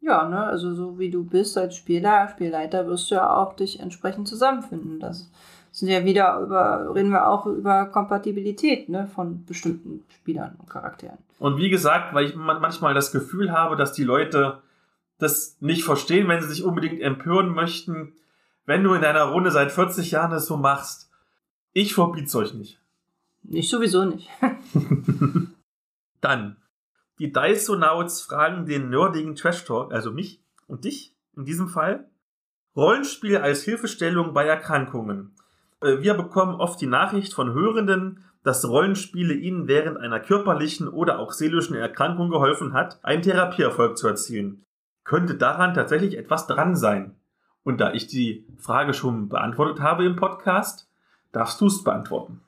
Ja, 0.00 0.26
ne, 0.26 0.42
also 0.42 0.74
so 0.74 0.98
wie 0.98 1.10
du 1.10 1.22
bist 1.22 1.56
als 1.56 1.76
Spieler, 1.76 2.26
Spielleiter, 2.28 2.88
wirst 2.88 3.10
du 3.10 3.14
ja 3.14 3.36
auch 3.36 3.54
dich 3.54 3.78
entsprechend 3.78 4.26
zusammenfinden. 4.26 4.98
Das 4.98 5.30
sind 5.72 5.88
ja 5.88 6.04
wieder 6.04 6.40
über, 6.40 6.94
reden 6.94 7.10
wir 7.10 7.28
auch 7.28 7.46
über 7.46 7.86
Kompatibilität, 7.86 8.88
ne, 8.88 9.08
von 9.14 9.44
bestimmten 9.44 10.04
Spielern 10.08 10.56
und 10.58 10.68
Charakteren. 10.68 11.18
Und 11.38 11.56
wie 11.56 11.70
gesagt, 11.70 12.14
weil 12.14 12.26
ich 12.26 12.34
manchmal 12.34 12.94
das 12.94 13.12
Gefühl 13.12 13.52
habe, 13.52 13.76
dass 13.76 13.92
die 13.92 14.04
Leute 14.04 14.60
das 15.18 15.56
nicht 15.60 15.84
verstehen, 15.84 16.28
wenn 16.28 16.42
sie 16.42 16.48
sich 16.48 16.64
unbedingt 16.64 17.00
empören 17.00 17.50
möchten, 17.50 18.14
wenn 18.66 18.82
du 18.82 18.94
in 18.94 19.02
deiner 19.02 19.24
Runde 19.24 19.50
seit 19.50 19.72
40 19.72 20.10
Jahren 20.10 20.30
das 20.30 20.46
so 20.46 20.56
machst. 20.56 21.10
Ich 21.72 21.94
verbiet's 21.94 22.34
euch 22.34 22.54
nicht. 22.54 22.80
Ich 23.48 23.70
sowieso 23.70 24.04
nicht. 24.04 24.28
Dann. 26.20 26.56
Die 27.18 27.32
Dysonauts 27.32 28.22
fragen 28.22 28.66
den 28.66 28.90
nerdigen 28.90 29.34
Trash 29.34 29.64
Talk, 29.64 29.92
also 29.92 30.10
mich 30.10 30.42
und 30.66 30.84
dich 30.84 31.14
in 31.36 31.44
diesem 31.44 31.68
Fall. 31.68 32.08
Rollenspiel 32.76 33.36
als 33.36 33.62
Hilfestellung 33.62 34.32
bei 34.32 34.46
Erkrankungen. 34.46 35.34
Äh, 35.80 36.00
wir 36.00 36.14
bekommen 36.14 36.54
oft 36.54 36.80
die 36.80 36.86
Nachricht 36.86 37.34
von 37.34 37.52
Hörenden, 37.52 38.24
dass 38.42 38.66
Rollenspiele 38.66 39.34
ihnen 39.34 39.68
während 39.68 39.98
einer 39.98 40.20
körperlichen 40.20 40.88
oder 40.88 41.18
auch 41.18 41.32
seelischen 41.32 41.76
Erkrankung 41.76 42.30
geholfen 42.30 42.72
hat, 42.72 42.98
einen 43.02 43.22
Therapieerfolg 43.22 43.98
zu 43.98 44.08
erzielen 44.08 44.64
könnte 45.10 45.34
daran 45.34 45.74
tatsächlich 45.74 46.16
etwas 46.16 46.46
dran 46.46 46.76
sein. 46.76 47.16
Und 47.64 47.80
da 47.80 47.92
ich 47.92 48.06
die 48.06 48.46
Frage 48.58 48.94
schon 48.94 49.28
beantwortet 49.28 49.80
habe 49.80 50.04
im 50.04 50.14
Podcast, 50.14 50.88
darfst 51.32 51.60
du 51.60 51.66
es 51.66 51.82
beantworten. 51.82 52.40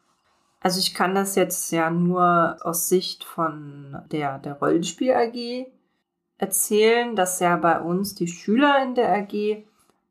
Also 0.61 0.79
ich 0.79 0.95
kann 0.95 1.15
das 1.15 1.35
jetzt 1.35 1.73
ja 1.73 1.91
nur 1.91 2.57
aus 2.63 2.89
Sicht 2.89 3.25
von 3.25 4.01
der, 4.13 4.39
der 4.39 4.55
Rollenspiel 4.55 5.13
AG 5.13 5.67
erzählen, 6.39 7.17
dass 7.17 7.41
ja 7.41 7.57
bei 7.57 7.81
uns 7.81 8.15
die 8.15 8.29
Schüler 8.29 8.81
in 8.85 8.95
der 8.95 9.13
AG 9.13 9.65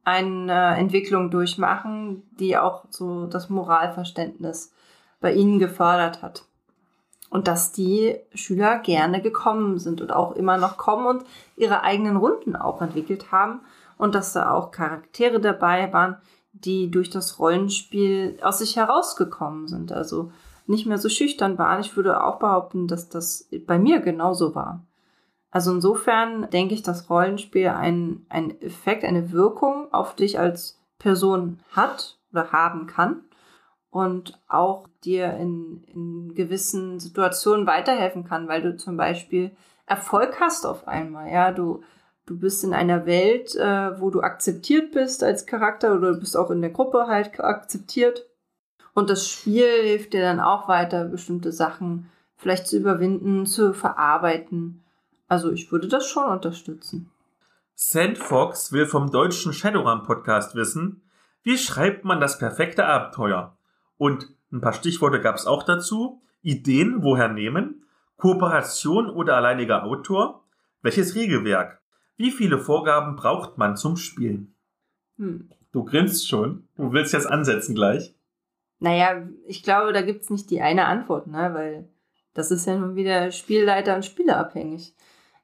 eine 0.03 0.75
Entwicklung 0.77 1.29
durchmachen, 1.29 2.23
die 2.39 2.57
auch 2.57 2.85
so 2.89 3.27
das 3.27 3.49
Moralverständnis 3.49 4.73
bei 5.19 5.33
ihnen 5.33 5.59
gefördert 5.59 6.21
hat 6.21 6.45
und 7.31 7.47
dass 7.47 7.71
die 7.71 8.17
Schüler 8.35 8.77
gerne 8.79 9.21
gekommen 9.21 9.79
sind 9.79 10.01
und 10.01 10.11
auch 10.11 10.33
immer 10.33 10.57
noch 10.57 10.77
kommen 10.77 11.07
und 11.07 11.23
ihre 11.55 11.81
eigenen 11.81 12.17
Runden 12.17 12.55
auch 12.55 12.81
entwickelt 12.81 13.31
haben 13.31 13.61
und 13.97 14.13
dass 14.13 14.33
da 14.33 14.51
auch 14.51 14.71
Charaktere 14.71 15.39
dabei 15.39 15.91
waren, 15.93 16.17
die 16.51 16.91
durch 16.91 17.09
das 17.09 17.39
Rollenspiel 17.39 18.37
aus 18.43 18.59
sich 18.59 18.75
herausgekommen 18.75 19.67
sind. 19.67 19.93
Also 19.93 20.31
nicht 20.67 20.85
mehr 20.85 20.97
so 20.97 21.07
schüchtern 21.07 21.57
waren. 21.57 21.79
Ich 21.79 21.95
würde 21.95 22.23
auch 22.23 22.37
behaupten, 22.37 22.87
dass 22.87 23.07
das 23.07 23.47
bei 23.65 23.79
mir 23.79 24.01
genauso 24.01 24.53
war. 24.53 24.83
Also 25.51 25.73
insofern 25.73 26.49
denke 26.49 26.73
ich, 26.73 26.81
dass 26.81 27.09
Rollenspiel 27.09 27.67
einen, 27.67 28.25
einen 28.29 28.59
Effekt, 28.61 29.03
eine 29.03 29.31
Wirkung 29.31 29.93
auf 29.93 30.15
dich 30.15 30.39
als 30.39 30.79
Person 30.97 31.59
hat 31.71 32.17
oder 32.31 32.51
haben 32.51 32.87
kann 32.87 33.25
und 33.89 34.39
auch 34.47 34.87
dir 35.03 35.33
in, 35.33 35.83
in 35.83 36.33
gewissen 36.33 36.99
Situationen 36.99 37.67
weiterhelfen 37.67 38.23
kann, 38.23 38.47
weil 38.47 38.61
du 38.61 38.77
zum 38.77 38.95
Beispiel 38.95 39.51
Erfolg 39.85 40.39
hast 40.39 40.65
auf 40.65 40.87
einmal. 40.87 41.29
Ja, 41.29 41.51
du, 41.51 41.83
du 42.25 42.39
bist 42.39 42.63
in 42.63 42.73
einer 42.73 43.05
Welt, 43.05 43.53
äh, 43.55 43.99
wo 43.99 44.09
du 44.09 44.21
akzeptiert 44.21 44.91
bist 44.91 45.21
als 45.21 45.45
Charakter 45.45 45.93
oder 45.93 46.13
du 46.13 46.19
bist 46.19 46.37
auch 46.37 46.49
in 46.49 46.61
der 46.61 46.71
Gruppe 46.71 47.07
halt 47.07 47.37
akzeptiert. 47.41 48.25
Und 48.93 49.09
das 49.09 49.27
Spiel 49.27 49.67
hilft 49.83 50.13
dir 50.13 50.21
dann 50.21 50.39
auch 50.39 50.69
weiter, 50.69 51.05
bestimmte 51.05 51.51
Sachen 51.51 52.09
vielleicht 52.37 52.67
zu 52.67 52.77
überwinden, 52.77 53.45
zu 53.45 53.73
verarbeiten. 53.73 54.80
Also 55.31 55.49
ich 55.49 55.71
würde 55.71 55.87
das 55.87 56.09
schon 56.09 56.25
unterstützen. 56.25 57.09
Sandfox 57.73 58.73
will 58.73 58.85
vom 58.85 59.11
deutschen 59.11 59.53
Shadowrun 59.53 60.03
Podcast 60.03 60.55
wissen, 60.55 61.03
wie 61.41 61.57
schreibt 61.57 62.03
man 62.03 62.19
das 62.19 62.37
perfekte 62.37 62.85
Abenteuer? 62.85 63.55
Und 63.95 64.27
ein 64.51 64.59
paar 64.59 64.73
Stichworte 64.73 65.21
gab 65.21 65.35
es 65.37 65.47
auch 65.47 65.63
dazu. 65.63 66.21
Ideen, 66.41 67.01
woher 67.01 67.29
nehmen? 67.29 67.85
Kooperation 68.17 69.09
oder 69.09 69.37
alleiniger 69.37 69.85
Autor? 69.85 70.43
Welches 70.81 71.15
Regelwerk? 71.15 71.81
Wie 72.17 72.31
viele 72.31 72.57
Vorgaben 72.59 73.15
braucht 73.15 73.57
man 73.57 73.77
zum 73.77 73.95
Spielen? 73.95 74.53
Hm. 75.15 75.49
Du 75.71 75.85
grinst 75.85 76.27
schon. 76.27 76.67
Du 76.75 76.91
willst 76.91 77.13
jetzt 77.13 77.27
ansetzen 77.27 77.73
gleich. 77.73 78.13
Naja, 78.79 79.25
ich 79.47 79.63
glaube, 79.63 79.93
da 79.93 80.01
gibt 80.01 80.23
es 80.23 80.29
nicht 80.29 80.51
die 80.51 80.59
eine 80.59 80.87
Antwort, 80.87 81.27
ne? 81.27 81.51
weil 81.53 81.87
das 82.33 82.51
ist 82.51 82.67
ja 82.67 82.75
nun 82.75 82.97
wieder 82.97 83.31
Spielleiter 83.31 83.95
und 83.95 84.03
Spieler 84.03 84.35
abhängig. 84.35 84.93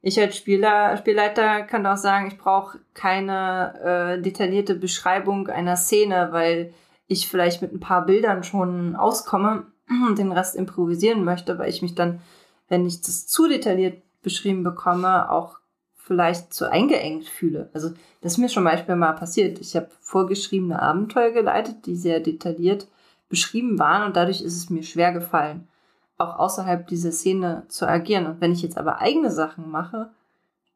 Ich 0.01 0.19
als 0.19 0.37
Spieler, 0.37 0.95
Spielleiter 0.97 1.63
kann 1.63 1.85
auch 1.85 1.97
sagen, 1.97 2.27
ich 2.27 2.37
brauche 2.37 2.79
keine 2.93 4.17
äh, 4.17 4.21
detaillierte 4.21 4.75
Beschreibung 4.75 5.47
einer 5.47 5.75
Szene, 5.75 6.29
weil 6.31 6.73
ich 7.07 7.27
vielleicht 7.27 7.61
mit 7.61 7.73
ein 7.73 7.79
paar 7.79 8.05
Bildern 8.05 8.43
schon 8.43 8.95
auskomme 8.95 9.65
und 10.07 10.17
den 10.17 10.31
Rest 10.31 10.55
improvisieren 10.55 11.23
möchte, 11.23 11.57
weil 11.57 11.69
ich 11.69 11.81
mich 11.81 11.95
dann, 11.95 12.21
wenn 12.67 12.85
ich 12.85 13.01
das 13.01 13.27
zu 13.27 13.47
detailliert 13.47 14.03
beschrieben 14.21 14.63
bekomme, 14.63 15.31
auch 15.31 15.57
vielleicht 15.95 16.53
zu 16.53 16.71
eingeengt 16.71 17.25
fühle. 17.25 17.69
Also 17.73 17.89
das 18.21 18.33
ist 18.33 18.37
mir 18.37 18.49
schon 18.49 18.63
Beispiel 18.63 18.95
mal 18.95 19.13
passiert. 19.13 19.59
Ich 19.59 19.75
habe 19.75 19.89
vorgeschriebene 19.99 20.81
Abenteuer 20.81 21.31
geleitet, 21.31 21.85
die 21.85 21.95
sehr 21.95 22.19
detailliert 22.19 22.87
beschrieben 23.29 23.77
waren 23.77 24.03
und 24.03 24.15
dadurch 24.15 24.41
ist 24.41 24.55
es 24.55 24.69
mir 24.69 24.83
schwer 24.83 25.11
gefallen, 25.11 25.67
auch 26.17 26.39
außerhalb 26.39 26.87
dieser 26.87 27.11
Szene 27.11 27.63
zu 27.67 27.87
agieren. 27.87 28.25
Und 28.25 28.41
wenn 28.41 28.51
ich 28.51 28.61
jetzt 28.61 28.77
aber 28.77 28.99
eigene 28.99 29.31
Sachen 29.31 29.69
mache, 29.69 30.09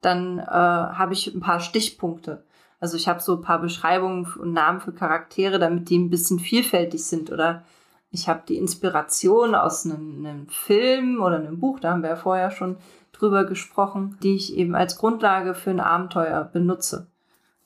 dann 0.02 0.40
äh, 0.40 0.44
habe 0.46 1.14
ich 1.14 1.34
ein 1.34 1.40
paar 1.40 1.60
Stichpunkte. 1.60 2.44
Also 2.80 2.98
ich 2.98 3.08
habe 3.08 3.20
so 3.20 3.36
ein 3.36 3.42
paar 3.42 3.60
Beschreibungen 3.60 4.26
und 4.40 4.54
Namen 4.54 4.82
für 4.82 4.92
Charaktere, 4.92 5.60
damit 5.60 5.90
die 5.90 6.00
ein 6.00 6.10
bisschen 6.10 6.40
vielfältig 6.40 7.06
sind. 7.06 7.32
Oder 7.32 7.64
ich 8.10 8.28
habe 8.28 8.42
die 8.48 8.58
Inspiration 8.58 9.56
aus 9.56 9.86
einem, 9.86 10.26
einem, 10.26 10.48
Film 10.48 11.22
oder 11.22 11.38
einem 11.38 11.60
Buch, 11.60 11.80
da 11.80 11.92
haben 11.92 12.02
wir 12.02 12.10
ja 12.10 12.16
vorher 12.16 12.52
schon 12.52 12.78
drüber 13.14 13.46
gesprochen, 13.46 14.18
die 14.24 14.36
ich 14.36 14.56
eben 14.56 14.76
als 14.76 14.98
Grundlage 14.98 15.54
für 15.54 15.70
ein 15.70 15.80
Abenteuer 15.80 16.44
benutze. 16.44 17.08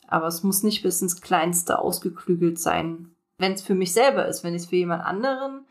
Aber 0.06 0.26
es 0.26 0.42
muss 0.42 0.62
nicht 0.62 0.82
bis 0.82 1.00
ins 1.02 1.20
Kleinste 1.20 1.78
ausgeklügelt 1.78 2.58
sein. 2.58 3.10
Wenn 3.38 3.52
es 3.52 3.62
für 3.62 3.74
mich 3.74 3.92
selber 3.92 4.26
ist, 4.26 4.44
wenn 4.44 4.54
ich 4.54 4.62
es 4.62 4.68
für 4.68 4.76
jemand 4.76 5.04
anderen 5.04 5.65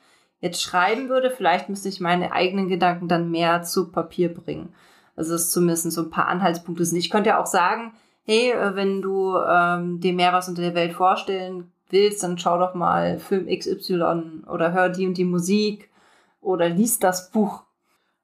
jetzt 0.45 0.61
schreiben 0.61 1.09
würde, 1.09 1.31
vielleicht 1.31 1.69
müsste 1.69 1.89
ich 1.89 1.99
meine 1.99 2.31
eigenen 2.31 2.69
Gedanken 2.69 3.07
dann 3.07 3.31
mehr 3.31 3.63
zu 3.63 3.91
Papier 3.91 4.34
bringen. 4.34 4.73
Also 5.15 5.34
das 5.34 5.51
zumindest 5.51 5.91
so 5.91 6.03
ein 6.03 6.09
paar 6.09 6.27
Anhaltspunkte 6.27 6.85
sind. 6.85 6.97
Ich 6.97 7.09
könnte 7.09 7.30
ja 7.30 7.41
auch 7.41 7.45
sagen, 7.45 7.93
hey, 8.23 8.51
äh, 8.51 8.76
wenn 8.76 9.01
du 9.01 9.35
ähm, 9.38 9.99
dir 9.99 10.13
mehr 10.13 10.34
was 10.34 10.47
unter 10.47 10.61
der 10.61 10.76
Welt 10.76 10.93
vorstellen 10.93 11.72
willst, 11.89 12.23
dann 12.23 12.38
schau 12.38 12.57
doch 12.59 12.76
mal 12.76 13.19
Film 13.19 13.47
XY 13.47 14.43
oder 14.47 14.72
hör 14.73 14.89
die 14.89 15.07
und 15.07 15.17
die 15.17 15.26
Musik 15.26 15.89
oder 16.41 16.69
lies 16.69 16.99
das 16.99 17.31
Buch. 17.31 17.63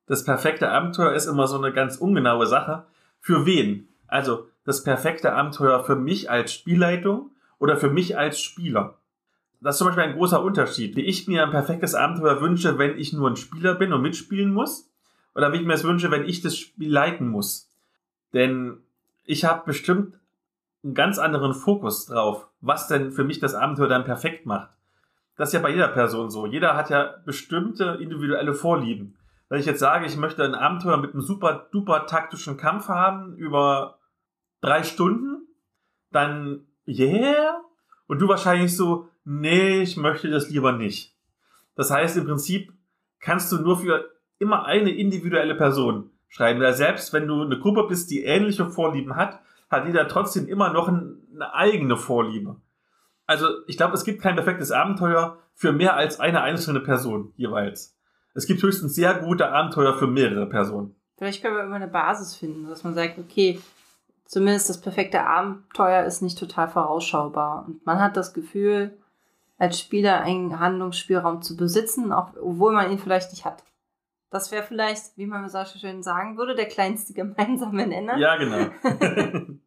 Das 0.08 0.26
perfekte 0.26 0.70
Abenteuer 0.70 1.14
ist 1.14 1.28
immer 1.28 1.48
so 1.48 1.58
eine 1.58 1.72
ganz 1.72 1.98
ungenaue 1.98 2.46
Sache. 2.46 2.84
Für 3.20 3.46
wen? 3.46 3.88
Also 4.08 4.48
das 4.66 4.84
perfekte 4.84 5.34
Abenteuer 5.34 5.84
für 5.84 5.96
mich 5.96 6.30
als 6.30 6.54
Spielleitung 6.54 7.32
oder 7.60 7.78
für 7.78 7.90
mich 7.90 8.18
als 8.18 8.42
Spieler. 8.42 8.96
Das 9.62 9.76
ist 9.76 9.80
zum 9.80 9.88
Beispiel 9.88 10.04
ein 10.04 10.16
großer 10.16 10.44
Unterschied. 10.44 10.96
Wie 10.96 11.02
ich 11.02 11.28
mir 11.28 11.44
ein 11.44 11.52
perfektes 11.52 11.94
Abenteuer 11.94 12.42
wünsche, 12.42 12.80
wenn 12.80 12.98
ich 12.98 13.14
nur 13.14 13.30
ein 13.30 13.36
Spieler 13.36 13.76
bin 13.76 13.94
und 13.94 14.02
mitspielen 14.02 14.52
muss, 14.52 14.90
oder 15.36 15.54
wie 15.54 15.58
ich 15.58 15.66
mir 15.66 15.74
das 15.74 15.84
wünsche, 15.84 16.12
wenn 16.12 16.26
ich 16.26 16.42
das 16.42 16.58
Spiel 16.58 16.92
leiten 16.92 17.28
muss. 17.28 17.70
Denn 18.34 18.80
ich 19.24 19.46
habe 19.46 19.64
bestimmt 19.66 20.20
einen 20.84 20.96
ganz 20.96 21.20
anderen 21.20 21.54
Fokus 21.54 22.08
drauf, 22.08 22.48
was 22.60 22.88
denn 22.88 23.12
für 23.12 23.24
mich 23.24 23.40
das 23.40 23.54
Abenteuer 23.54 23.88
dann 23.88 24.04
perfekt 24.04 24.48
macht. 24.48 24.72
Das 25.38 25.50
ist 25.50 25.54
ja 25.54 25.60
bei 25.60 25.70
jeder 25.70 25.88
Person 25.90 26.30
so. 26.32 26.46
Jeder 26.48 26.76
hat 26.76 26.90
ja 26.90 27.16
bestimmte 27.26 27.98
individuelle 28.02 28.54
Vorlieben. 28.54 29.16
Wenn 29.48 29.60
ich 29.60 29.66
jetzt 29.66 29.80
sage, 29.80 30.06
ich 30.06 30.18
möchte 30.18 30.44
ein 30.44 30.56
Abenteuer 30.56 30.98
mit 30.98 31.14
einem 31.14 31.22
super 31.22 31.68
duper 31.72 32.08
taktischen 32.08 32.58
Kampf 32.58 32.88
haben 32.88 33.36
über 33.36 34.00
drei 34.62 34.84
Stunden, 34.84 35.48
dann 36.12 36.66
yeah. 36.88 37.62
Und 38.12 38.20
du 38.20 38.28
wahrscheinlich 38.28 38.76
so, 38.76 39.08
nee, 39.24 39.84
ich 39.84 39.96
möchte 39.96 40.30
das 40.30 40.50
lieber 40.50 40.74
nicht. 40.74 41.16
Das 41.76 41.92
heißt, 41.92 42.18
im 42.18 42.26
Prinzip 42.26 42.74
kannst 43.22 43.50
du 43.54 43.60
nur 43.60 43.80
für 43.80 44.04
immer 44.38 44.66
eine 44.66 44.90
individuelle 44.90 45.56
Person 45.56 46.10
schreiben. 46.28 46.60
Weil 46.60 46.74
selbst 46.74 47.14
wenn 47.14 47.26
du 47.26 47.42
eine 47.42 47.58
Gruppe 47.58 47.86
bist, 47.88 48.12
die 48.12 48.26
ähnliche 48.26 48.70
Vorlieben 48.70 49.16
hat, 49.16 49.40
hat 49.70 49.86
jeder 49.86 50.10
trotzdem 50.10 50.50
immer 50.50 50.74
noch 50.74 50.90
eine 50.90 51.54
eigene 51.54 51.96
Vorliebe. 51.96 52.58
Also 53.28 53.48
ich 53.68 53.78
glaube, 53.78 53.94
es 53.94 54.04
gibt 54.04 54.22
kein 54.22 54.36
perfektes 54.36 54.74
Abenteuer 54.74 55.38
für 55.54 55.72
mehr 55.72 55.96
als 55.96 56.20
eine 56.20 56.42
einzelne 56.42 56.82
Person 56.82 57.32
jeweils. 57.38 57.98
Es 58.34 58.46
gibt 58.46 58.62
höchstens 58.62 58.94
sehr 58.94 59.14
gute 59.14 59.54
Abenteuer 59.54 59.94
für 59.94 60.08
mehrere 60.08 60.48
Personen. 60.48 60.98
Vielleicht 61.18 61.42
können 61.42 61.56
wir 61.56 61.64
immer 61.64 61.78
eine 61.78 61.88
Basis 61.88 62.36
finden, 62.36 62.68
dass 62.68 62.84
man 62.84 62.94
sagt, 62.94 63.18
okay, 63.20 63.62
zumindest 64.32 64.70
das 64.70 64.80
perfekte 64.80 65.26
Abenteuer 65.26 66.06
ist 66.06 66.22
nicht 66.22 66.40
total 66.40 66.70
vorausschaubar. 66.70 67.66
Und 67.68 67.86
man 67.86 68.00
hat 68.00 68.16
das 68.16 68.34
Gefühl, 68.34 68.98
als 69.58 69.78
Spieler 69.78 70.22
einen 70.22 70.60
Handlungsspielraum 70.60 71.42
zu 71.42 71.58
besitzen, 71.58 72.14
auch 72.14 72.32
obwohl 72.42 72.72
man 72.72 72.90
ihn 72.90 72.98
vielleicht 72.98 73.32
nicht 73.32 73.44
hat. 73.44 73.64
Das 74.30 74.50
wäre 74.54 74.64
vielleicht, 74.64 75.18
wie 75.18 75.26
man 75.26 75.50
so 75.50 75.60
schön 75.66 76.02
sagen 76.02 76.38
würde, 76.38 76.56
der 76.56 76.68
kleinste 76.68 77.14
gemeinsame 77.14 77.86
Nenner. 77.86 78.18
Ja, 78.18 78.38
genau. 78.38 78.70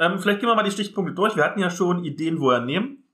ähm, 0.00 0.18
vielleicht 0.18 0.40
gehen 0.40 0.48
wir 0.48 0.56
mal 0.56 0.64
die 0.64 0.72
Stichpunkte 0.72 1.14
durch. 1.14 1.36
Wir 1.36 1.44
hatten 1.44 1.60
ja 1.60 1.70
schon 1.70 2.04
Ideen, 2.04 2.40
wo 2.40 2.50
er 2.50 2.60
nehmen. 2.60 3.04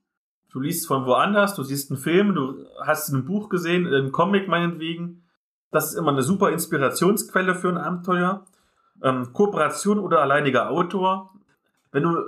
Du 0.51 0.59
liest 0.59 0.87
von 0.87 1.05
woanders, 1.05 1.55
du 1.55 1.63
siehst 1.63 1.91
einen 1.91 2.01
Film, 2.01 2.35
du 2.35 2.65
hast 2.83 3.11
ein 3.11 3.27
Buch 3.27 3.51
gesehen, 3.51 3.87
einen 3.87 4.11
Comic 4.11 4.49
meinetwegen. 4.49 5.23
Das 5.71 5.91
ist 5.91 5.99
immer 5.99 6.13
eine 6.13 6.23
super 6.23 6.51
Inspirationsquelle 6.51 7.55
für 7.55 7.69
ein 7.69 7.77
Abenteuer. 7.77 8.47
Ähm, 9.03 9.33
Kooperation 9.33 9.99
oder 9.99 10.21
alleiniger 10.21 10.71
Autor. 10.71 11.33
Wenn 11.93 12.03
du 12.03 12.23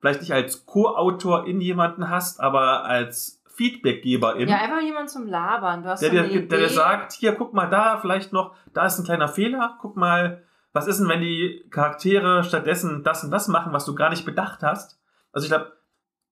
vielleicht 0.00 0.20
nicht 0.20 0.32
als 0.32 0.66
Co-Autor 0.66 1.46
in 1.46 1.60
jemanden 1.60 2.10
hast, 2.10 2.40
aber 2.40 2.84
als 2.84 3.42
Feedbackgeber 3.54 4.36
in. 4.36 4.48
Ja, 4.48 4.56
einfach 4.56 4.80
jemand 4.80 5.08
zum 5.08 5.26
Labern. 5.26 5.82
Du 5.82 5.88
hast 5.88 6.02
der, 6.02 6.10
der, 6.10 6.24
der, 6.24 6.42
der 6.42 6.68
sagt, 6.68 7.12
hier, 7.12 7.32
guck 7.32 7.54
mal 7.54 7.70
da, 7.70 7.98
vielleicht 7.98 8.32
noch, 8.32 8.54
da 8.72 8.86
ist 8.86 8.98
ein 8.98 9.04
kleiner 9.04 9.28
Fehler, 9.28 9.78
guck 9.80 9.96
mal, 9.96 10.42
was 10.72 10.88
ist 10.88 10.98
denn, 10.98 11.08
wenn 11.08 11.20
die 11.20 11.64
Charaktere 11.70 12.42
stattdessen 12.42 13.04
das 13.04 13.22
und 13.22 13.30
das 13.30 13.48
machen, 13.48 13.72
was 13.72 13.84
du 13.84 13.94
gar 13.94 14.10
nicht 14.10 14.26
bedacht 14.26 14.62
hast? 14.62 15.00
Also 15.32 15.46
ich 15.46 15.50
glaube, 15.50 15.72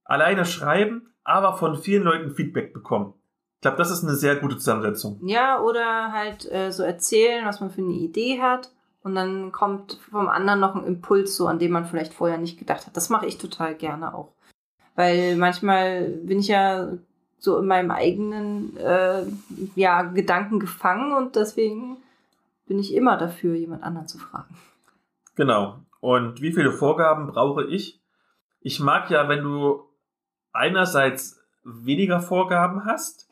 alleine 0.05 0.45
schreiben, 0.45 1.15
aber 1.25 1.57
von 1.57 1.77
vielen 1.77 2.03
Leuten 2.03 2.33
Feedback 2.33 2.75
bekommen. 2.75 3.15
Ich 3.57 3.61
glaube, 3.63 3.77
das 3.77 3.93
ist 3.93 4.03
eine 4.03 4.17
sehr 4.17 4.37
gute 4.37 4.57
Zusammensetzung. 4.57 5.21
Ja, 5.25 5.61
oder 5.61 6.11
halt 6.13 6.51
äh, 6.51 6.73
so 6.73 6.83
erzählen, 6.83 7.47
was 7.47 7.61
man 7.61 7.71
für 7.71 7.83
eine 7.83 7.93
Idee 7.93 8.43
hat. 8.43 8.71
Und 9.03 9.15
dann 9.15 9.51
kommt 9.51 9.99
vom 10.11 10.29
anderen 10.29 10.61
noch 10.61 10.77
ein 10.77 10.87
Impuls, 10.87 11.37
so 11.37 11.47
an 11.49 11.59
dem 11.59 11.73
man 11.73 11.87
vielleicht 11.87 12.15
vorher 12.15 12.39
nicht 12.39 12.59
gedacht 12.59 12.87
hat. 12.87 12.97
Das 12.97 13.11
mache 13.11 13.27
ich 13.27 13.39
total 13.39 13.75
gerne 13.75 14.15
auch. 14.15 14.33
Weil 14.95 15.37
manchmal 15.37 16.09
bin 16.09 16.39
ich 16.39 16.49
ja 16.49 16.93
so 17.39 17.59
in 17.59 17.67
meinem 17.67 17.91
eigenen 17.91 18.77
äh, 18.77 19.25
ja, 19.75 20.03
Gedanken 20.03 20.61
gefangen 20.61 21.13
und 21.13 21.35
deswegen 21.35 21.97
bin 22.67 22.79
ich 22.79 22.95
immer 22.95 23.17
dafür, 23.17 23.57
jemand 23.57 23.83
anderen 23.83 24.07
zu 24.07 24.19
fragen. 24.19 24.55
Genau. 25.35 25.79
Und 26.01 26.41
wie 26.41 26.53
viele 26.53 26.73
Vorgaben 26.73 27.27
brauche 27.27 27.65
ich? 27.65 28.01
Ich 28.61 28.79
mag 28.79 29.11
ja, 29.11 29.29
wenn 29.29 29.43
du 29.43 29.83
einerseits 30.53 31.41
weniger 31.65 32.21
Vorgaben 32.21 32.85
hast, 32.85 33.29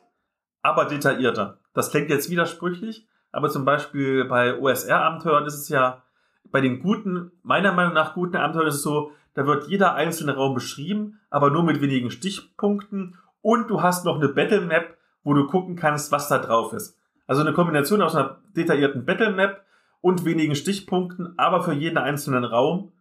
aber 0.61 0.85
detaillierter. 0.85 1.59
Das 1.73 1.91
klingt 1.91 2.09
jetzt 2.09 2.29
widersprüchlich, 2.29 3.07
aber 3.31 3.49
zum 3.49 3.65
Beispiel 3.65 4.25
bei 4.25 4.59
OSR-Abenteuern 4.59 5.45
ist 5.45 5.55
es 5.55 5.69
ja, 5.69 6.03
bei 6.51 6.61
den 6.61 6.81
guten, 6.81 7.31
meiner 7.43 7.71
Meinung 7.71 7.93
nach 7.93 8.13
guten 8.13 8.35
Abenteuern 8.35 8.67
ist 8.67 8.75
es 8.75 8.83
so, 8.83 9.11
da 9.33 9.45
wird 9.45 9.67
jeder 9.67 9.95
einzelne 9.95 10.35
Raum 10.35 10.53
beschrieben, 10.53 11.19
aber 11.29 11.49
nur 11.49 11.63
mit 11.63 11.81
wenigen 11.81 12.11
Stichpunkten 12.11 13.17
und 13.41 13.69
du 13.69 13.81
hast 13.81 14.05
noch 14.05 14.17
eine 14.17 14.27
Battle 14.27 14.61
Map, 14.61 14.97
wo 15.23 15.33
du 15.33 15.47
gucken 15.47 15.75
kannst, 15.75 16.11
was 16.11 16.27
da 16.27 16.39
drauf 16.39 16.73
ist. 16.73 16.97
Also 17.27 17.41
eine 17.41 17.53
Kombination 17.53 18.01
aus 18.01 18.15
einer 18.15 18.39
detaillierten 18.55 19.05
Battle 19.05 19.31
Map 19.31 19.63
und 20.01 20.25
wenigen 20.25 20.55
Stichpunkten, 20.55 21.33
aber 21.37 21.63
für 21.63 21.73
jeden 21.73 21.97
einzelnen 21.97 22.43
Raum. 22.43 22.91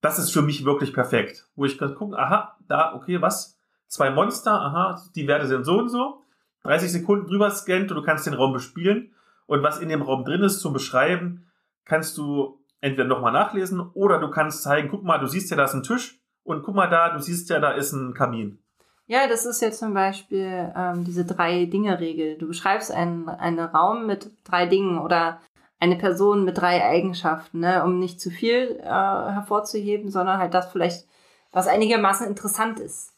Das 0.00 0.18
ist 0.18 0.30
für 0.30 0.42
mich 0.42 0.64
wirklich 0.64 0.92
perfekt. 0.92 1.48
Wo 1.56 1.64
ich 1.64 1.78
kann 1.78 1.94
gucken, 1.94 2.14
aha, 2.14 2.56
da, 2.68 2.94
okay, 2.94 3.20
was? 3.22 3.58
Zwei 3.86 4.10
Monster, 4.10 4.52
aha, 4.52 5.02
die 5.16 5.26
Werte 5.26 5.46
sind 5.46 5.64
so 5.64 5.78
und 5.78 5.88
so. 5.88 6.22
30 6.64 6.92
Sekunden 6.92 7.26
drüber 7.26 7.50
scannt 7.50 7.90
und 7.90 7.96
du 7.96 8.02
kannst 8.02 8.26
den 8.26 8.34
Raum 8.34 8.52
bespielen. 8.52 9.13
Und 9.46 9.62
was 9.62 9.78
in 9.78 9.88
dem 9.88 10.02
Raum 10.02 10.24
drin 10.24 10.42
ist 10.42 10.60
zum 10.60 10.72
Beschreiben, 10.72 11.50
kannst 11.84 12.16
du 12.18 12.58
entweder 12.80 13.08
nochmal 13.08 13.32
nachlesen 13.32 13.80
oder 13.80 14.18
du 14.18 14.30
kannst 14.30 14.62
zeigen, 14.62 14.88
guck 14.90 15.04
mal, 15.04 15.18
du 15.18 15.26
siehst 15.26 15.50
ja, 15.50 15.56
da 15.56 15.64
ist 15.64 15.74
ein 15.74 15.82
Tisch 15.82 16.20
und 16.42 16.62
guck 16.62 16.74
mal 16.74 16.88
da, 16.88 17.10
du 17.10 17.20
siehst 17.20 17.48
ja, 17.50 17.58
da 17.58 17.72
ist 17.72 17.92
ein 17.92 18.14
Kamin. 18.14 18.58
Ja, 19.06 19.28
das 19.28 19.44
ist 19.44 19.60
jetzt 19.60 19.80
zum 19.80 19.92
Beispiel 19.92 20.72
ähm, 20.74 21.04
diese 21.04 21.26
Drei-Dinge-Regel. 21.26 22.38
Du 22.38 22.46
beschreibst 22.46 22.90
einen, 22.90 23.28
einen 23.28 23.58
Raum 23.58 24.06
mit 24.06 24.30
drei 24.44 24.66
Dingen 24.66 24.98
oder 24.98 25.40
eine 25.78 25.96
Person 25.96 26.44
mit 26.44 26.56
drei 26.56 26.82
Eigenschaften, 26.82 27.60
ne, 27.60 27.84
um 27.84 27.98
nicht 27.98 28.20
zu 28.20 28.30
viel 28.30 28.78
äh, 28.80 28.84
hervorzuheben, 28.84 30.10
sondern 30.10 30.38
halt 30.38 30.54
das 30.54 30.72
vielleicht, 30.72 31.06
was 31.52 31.66
einigermaßen 31.66 32.26
interessant 32.26 32.80
ist. 32.80 33.12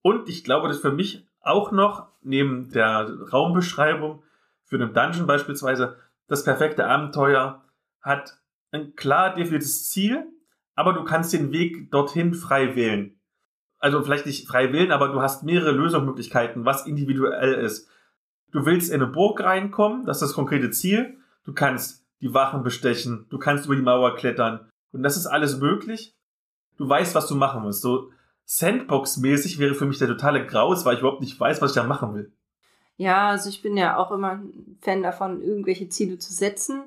Und 0.00 0.28
ich 0.30 0.44
glaube, 0.44 0.68
dass 0.68 0.78
für 0.78 0.92
mich 0.92 1.26
auch 1.42 1.72
noch 1.72 2.08
neben 2.22 2.70
der 2.70 3.10
Raumbeschreibung 3.30 4.22
für 4.68 4.76
einen 4.76 4.94
Dungeon 4.94 5.26
beispielsweise 5.26 5.96
das 6.28 6.44
perfekte 6.44 6.86
Abenteuer 6.86 7.64
hat 8.00 8.38
ein 8.70 8.94
klar 8.94 9.34
definiertes 9.34 9.88
Ziel, 9.90 10.26
aber 10.74 10.92
du 10.92 11.04
kannst 11.04 11.32
den 11.32 11.52
Weg 11.52 11.90
dorthin 11.90 12.34
frei 12.34 12.76
wählen 12.76 13.18
also 13.78 14.02
vielleicht 14.02 14.26
nicht 14.26 14.46
frei 14.48 14.72
wählen, 14.72 14.92
aber 14.92 15.08
du 15.08 15.20
hast 15.22 15.44
mehrere 15.44 15.70
Lösungsmöglichkeiten, 15.72 16.64
was 16.64 16.86
individuell 16.86 17.54
ist. 17.54 17.88
Du 18.50 18.64
willst 18.64 18.90
in 18.90 19.02
eine 19.02 19.10
Burg 19.10 19.40
reinkommen, 19.40 20.04
das 20.04 20.18
ist 20.18 20.28
das 20.28 20.34
konkrete 20.34 20.70
Ziel. 20.70 21.18
Du 21.44 21.52
kannst 21.52 22.06
die 22.20 22.34
Wachen 22.34 22.62
bestechen, 22.62 23.26
du 23.30 23.38
kannst 23.38 23.66
über 23.66 23.76
die 23.76 23.82
Mauer 23.82 24.16
klettern. 24.16 24.68
Und 24.92 25.02
das 25.02 25.16
ist 25.16 25.26
alles 25.26 25.58
möglich. 25.58 26.16
Du 26.76 26.88
weißt, 26.88 27.14
was 27.14 27.28
du 27.28 27.34
machen 27.34 27.62
musst. 27.62 27.82
So 27.82 28.10
Sandbox-mäßig 28.44 29.58
wäre 29.58 29.74
für 29.74 29.84
mich 29.84 29.98
der 29.98 30.08
totale 30.08 30.46
Graus, 30.46 30.84
weil 30.84 30.94
ich 30.94 31.00
überhaupt 31.00 31.20
nicht 31.20 31.38
weiß, 31.38 31.60
was 31.60 31.72
ich 31.72 31.74
da 31.74 31.84
machen 31.84 32.14
will. 32.14 32.32
Ja, 32.98 33.28
also 33.28 33.48
ich 33.48 33.62
bin 33.62 33.76
ja 33.76 33.96
auch 33.96 34.10
immer 34.10 34.32
ein 34.32 34.76
Fan 34.82 35.02
davon, 35.02 35.40
irgendwelche 35.40 35.88
Ziele 35.88 36.18
zu 36.18 36.32
setzen. 36.34 36.82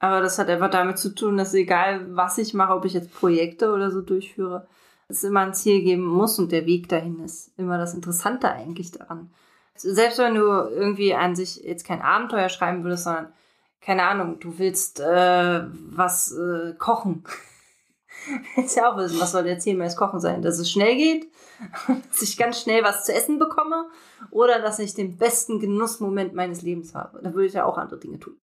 Aber 0.00 0.20
das 0.20 0.38
hat 0.38 0.48
einfach 0.48 0.70
damit 0.70 0.98
zu 0.98 1.14
tun, 1.14 1.36
dass 1.36 1.54
egal, 1.54 2.16
was 2.16 2.36
ich 2.38 2.52
mache, 2.52 2.74
ob 2.74 2.84
ich 2.84 2.92
jetzt 2.92 3.14
Projekte 3.14 3.72
oder 3.72 3.92
so 3.92 4.02
durchführe, 4.02 4.66
es 5.08 5.22
immer 5.22 5.40
ein 5.40 5.54
Ziel 5.54 5.82
geben 5.82 6.04
muss 6.04 6.40
und 6.40 6.50
der 6.50 6.66
Weg 6.66 6.88
dahin 6.88 7.20
ist 7.20 7.56
immer 7.56 7.78
das 7.78 7.94
Interessante 7.94 8.50
eigentlich 8.50 8.90
daran. 8.90 9.30
Selbst 9.76 10.18
wenn 10.18 10.34
du 10.34 10.42
irgendwie 10.42 11.14
an 11.14 11.36
sich 11.36 11.62
jetzt 11.62 11.86
kein 11.86 12.02
Abenteuer 12.02 12.48
schreiben 12.48 12.82
würdest, 12.82 13.04
sondern 13.04 13.32
keine 13.80 14.02
Ahnung, 14.02 14.40
du 14.40 14.58
willst 14.58 14.98
äh, 14.98 15.62
was 15.90 16.32
äh, 16.32 16.74
kochen. 16.78 17.24
Willst 18.54 18.76
ja 18.76 18.92
auch 18.92 18.96
wissen, 18.96 19.18
was 19.20 19.32
soll 19.32 19.42
der 19.42 19.58
Ziel 19.58 19.76
meines 19.76 19.96
Kochen 19.96 20.20
sein? 20.20 20.42
Dass 20.42 20.58
es 20.58 20.70
schnell 20.70 20.96
geht, 20.96 21.32
dass 22.10 22.22
ich 22.22 22.36
ganz 22.36 22.60
schnell 22.60 22.84
was 22.84 23.04
zu 23.04 23.12
essen 23.12 23.38
bekomme 23.38 23.86
oder 24.30 24.60
dass 24.60 24.78
ich 24.78 24.94
den 24.94 25.16
besten 25.16 25.60
Genussmoment 25.60 26.34
meines 26.34 26.62
Lebens 26.62 26.94
habe. 26.94 27.20
Da 27.22 27.34
würde 27.34 27.46
ich 27.46 27.54
ja 27.54 27.64
auch 27.64 27.78
andere 27.78 27.98
Dinge 27.98 28.18
tun. 28.18 28.36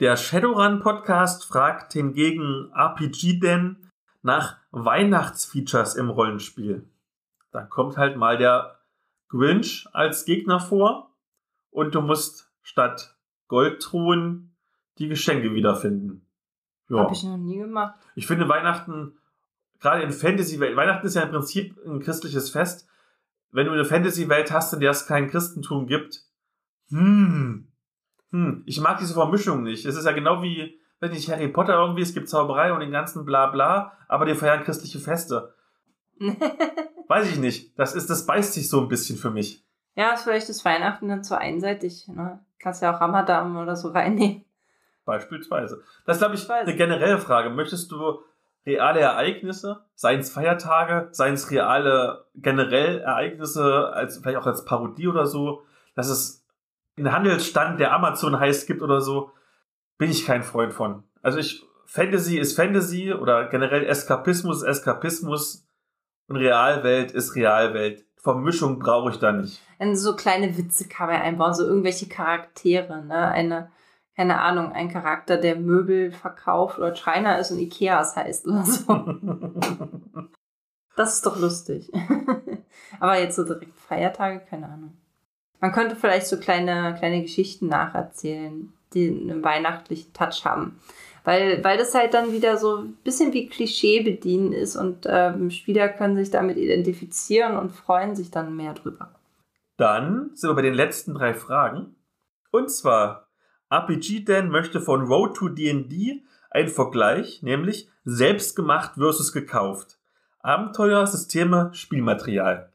Der 0.00 0.16
Shadowrun 0.16 0.80
Podcast 0.80 1.44
fragt 1.44 1.92
hingegen 1.92 2.70
RPG 2.74 3.38
denn 3.38 3.76
nach 4.22 4.56
Weihnachtsfeatures 4.70 5.94
im 5.94 6.10
Rollenspiel. 6.10 6.88
Da 7.50 7.62
kommt 7.62 7.96
halt 7.96 8.16
mal 8.16 8.38
der 8.38 8.78
Grinch 9.28 9.86
als 9.92 10.24
Gegner 10.24 10.60
vor 10.60 11.10
und 11.70 11.94
du 11.94 12.00
musst 12.00 12.50
statt 12.62 13.16
Goldtruhen 13.48 14.54
die 14.98 15.08
Geschenke 15.08 15.54
wiederfinden. 15.54 16.26
Ja. 16.88 16.98
Habe 16.98 17.12
ich 17.12 17.22
noch 17.22 17.36
nie 17.36 17.58
gemacht. 17.58 17.94
Ich 18.14 18.26
finde 18.26 18.48
Weihnachten, 18.48 19.18
gerade 19.80 20.02
in 20.02 20.10
Fantasy-Welt, 20.10 20.76
Weihnachten 20.76 21.06
ist 21.06 21.14
ja 21.14 21.22
im 21.22 21.30
Prinzip 21.30 21.76
ein 21.86 22.00
christliches 22.00 22.50
Fest. 22.50 22.88
Wenn 23.52 23.66
du 23.66 23.72
eine 23.72 23.84
Fantasy-Welt 23.84 24.52
hast, 24.52 24.72
in 24.72 24.80
der 24.80 24.90
es 24.90 25.06
kein 25.06 25.28
Christentum 25.28 25.86
gibt, 25.86 26.22
hm, 26.90 27.68
hm, 28.30 28.62
ich 28.66 28.80
mag 28.80 28.98
diese 28.98 29.14
Vermischung 29.14 29.62
nicht. 29.62 29.84
Es 29.84 29.96
ist 29.96 30.04
ja 30.04 30.12
genau 30.12 30.42
wie, 30.42 30.78
wenn 31.00 31.10
nicht 31.10 31.30
Harry 31.30 31.48
Potter 31.48 31.74
irgendwie, 31.74 32.02
es 32.02 32.14
gibt 32.14 32.28
Zauberei 32.28 32.72
und 32.72 32.80
den 32.80 32.92
ganzen 32.92 33.24
Blabla, 33.24 33.92
aber 34.08 34.24
die 34.24 34.34
feiern 34.34 34.64
christliche 34.64 34.98
Feste. 34.98 35.54
Weiß 37.08 37.28
ich 37.28 37.38
nicht. 37.38 37.78
Das 37.78 37.94
ist, 37.94 38.08
das 38.08 38.26
beißt 38.26 38.54
sich 38.54 38.68
so 38.68 38.80
ein 38.80 38.88
bisschen 38.88 39.16
für 39.16 39.30
mich. 39.30 39.64
Ja, 39.96 40.16
vielleicht 40.16 40.48
ist 40.48 40.64
Weihnachten 40.64 41.08
dann 41.08 41.24
zu 41.24 41.36
einseitig. 41.36 42.06
Ne? 42.08 42.44
Kannst 42.58 42.82
ja 42.82 42.94
auch 42.94 43.00
Ramadan 43.00 43.56
oder 43.56 43.74
so 43.74 43.88
reinnehmen. 43.88 44.44
Beispielsweise. 45.04 45.82
Das 46.04 46.16
ist, 46.16 46.20
glaube 46.20 46.36
ich, 46.36 46.48
eine 46.48 46.76
generelle 46.76 47.18
Frage. 47.18 47.50
Möchtest 47.50 47.90
du 47.90 48.20
reale 48.66 49.00
Ereignisse, 49.00 49.84
seien 49.94 50.20
es 50.20 50.30
Feiertage, 50.30 51.08
seien 51.12 51.34
es 51.34 51.50
reale 51.50 52.26
generell 52.34 53.00
Ereignisse, 53.00 53.88
als, 53.92 54.18
vielleicht 54.18 54.38
auch 54.38 54.46
als 54.46 54.64
Parodie 54.64 55.08
oder 55.08 55.26
so, 55.26 55.62
dass 55.94 56.08
es 56.08 56.46
einen 56.96 57.12
Handelsstand, 57.12 57.80
der 57.80 57.92
Amazon 57.92 58.38
heißt, 58.38 58.66
gibt 58.66 58.82
oder 58.82 59.00
so, 59.00 59.32
bin 59.98 60.10
ich 60.10 60.26
kein 60.26 60.42
Freund 60.42 60.72
von. 60.72 61.04
Also 61.22 61.38
ich, 61.38 61.64
Fantasy 61.86 62.38
ist 62.38 62.56
Fantasy 62.56 63.12
oder 63.12 63.48
generell 63.48 63.84
Eskapismus 63.84 64.58
ist 64.58 64.68
Eskapismus 64.68 65.66
und 66.28 66.36
Realwelt 66.36 67.10
ist 67.12 67.34
Realwelt. 67.34 68.04
Vermischung 68.16 68.78
brauche 68.78 69.10
ich 69.10 69.18
da 69.18 69.32
nicht. 69.32 69.60
Und 69.78 69.96
so 69.96 70.14
kleine 70.14 70.56
Witze 70.56 70.88
kann 70.88 71.08
man 71.08 71.22
einbauen, 71.22 71.54
so 71.54 71.64
irgendwelche 71.64 72.06
Charaktere, 72.06 73.04
ne? 73.04 73.28
Eine, 73.28 73.70
keine 74.16 74.40
Ahnung, 74.40 74.72
ein 74.72 74.90
Charakter, 74.90 75.36
der 75.36 75.56
Möbel 75.56 76.12
verkauft 76.12 76.78
oder 76.78 76.94
Schreiner 76.94 77.38
ist 77.38 77.50
und 77.50 77.58
Ikeas 77.58 78.16
heißt 78.16 78.46
oder 78.46 78.64
so. 78.64 78.94
das 80.96 81.14
ist 81.14 81.26
doch 81.26 81.38
lustig. 81.38 81.90
Aber 83.00 83.18
jetzt 83.18 83.36
so 83.36 83.44
direkt 83.44 83.78
Feiertage, 83.78 84.40
keine 84.48 84.68
Ahnung. 84.68 84.96
Man 85.60 85.72
könnte 85.72 85.96
vielleicht 85.96 86.26
so 86.26 86.38
kleine, 86.38 86.94
kleine 86.98 87.22
Geschichten 87.22 87.68
nacherzählen, 87.68 88.72
die 88.94 89.08
einen 89.08 89.44
weihnachtlichen 89.44 90.12
Touch 90.12 90.44
haben. 90.44 90.80
Weil, 91.24 91.62
weil 91.62 91.76
das 91.76 91.94
halt 91.94 92.14
dann 92.14 92.32
wieder 92.32 92.56
so 92.56 92.76
ein 92.76 92.94
bisschen 93.04 93.32
wie 93.32 93.48
Klischee 93.48 94.02
bedienen 94.02 94.52
ist 94.52 94.76
und 94.76 95.06
ähm, 95.06 95.50
Spieler 95.50 95.90
können 95.90 96.16
sich 96.16 96.30
damit 96.30 96.56
identifizieren 96.56 97.56
und 97.58 97.72
freuen 97.72 98.16
sich 98.16 98.30
dann 98.30 98.56
mehr 98.56 98.72
drüber. 98.72 99.10
Dann 99.76 100.30
sind 100.34 100.50
wir 100.50 100.54
bei 100.54 100.62
den 100.62 100.74
letzten 100.74 101.14
drei 101.14 101.34
Fragen. 101.34 101.94
Und 102.50 102.70
zwar, 102.70 103.29
RPG 103.70 104.24
Dan 104.24 104.50
möchte 104.50 104.80
von 104.80 105.06
Road 105.06 105.36
to 105.36 105.48
D&D 105.48 106.22
einen 106.50 106.68
Vergleich, 106.68 107.42
nämlich 107.42 107.88
selbstgemacht 108.04 108.94
versus 108.94 109.32
gekauft. 109.32 109.98
Abenteuer, 110.40 111.06
Systeme, 111.06 111.70
Spielmaterial. 111.72 112.72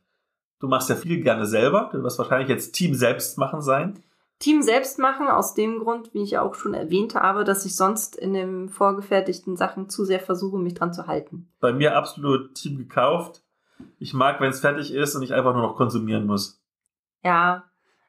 Du 0.60 0.68
machst 0.68 0.90
ja 0.90 0.96
viel 0.96 1.22
gerne 1.22 1.46
selber. 1.46 1.90
Du 1.92 2.02
wirst 2.02 2.18
wahrscheinlich 2.18 2.48
jetzt 2.48 2.72
Team 2.74 2.94
selbst 2.96 3.38
machen 3.38 3.62
sein. 3.62 4.02
Team 4.40 4.62
selbst 4.62 5.00
machen, 5.00 5.28
aus 5.28 5.54
dem 5.54 5.80
Grund, 5.80 6.14
wie 6.14 6.24
ich 6.24 6.38
auch 6.38 6.56
schon 6.56 6.74
erwähnt 6.74 7.16
habe, 7.16 7.44
dass 7.44 7.66
ich 7.66 7.76
sonst 7.76 8.16
in 8.16 8.34
den 8.34 8.70
vorgefertigten 8.70 9.56
Sachen 9.56 9.90
zu 9.90 10.06
sehr 10.06 10.20
versuche, 10.20 10.58
mich 10.58 10.74
dran 10.74 10.94
zu 10.94 11.08
halten. 11.08 11.50
Bei 11.60 11.74
mir 11.74 11.96
absolut 11.96 12.56
Team 12.56 12.78
gekauft. 12.78 13.44
Ich 13.98 14.14
mag, 14.14 14.40
wenn 14.42 14.50
es 14.50 14.60
fertig 14.60 14.94
ist 14.94 15.16
und 15.16 15.24
ich 15.24 15.34
einfach 15.34 15.54
nur 15.54 15.64
noch 15.64 15.76
konsumieren 15.76 16.26
muss. 16.26 16.62
Ja, 17.24 17.66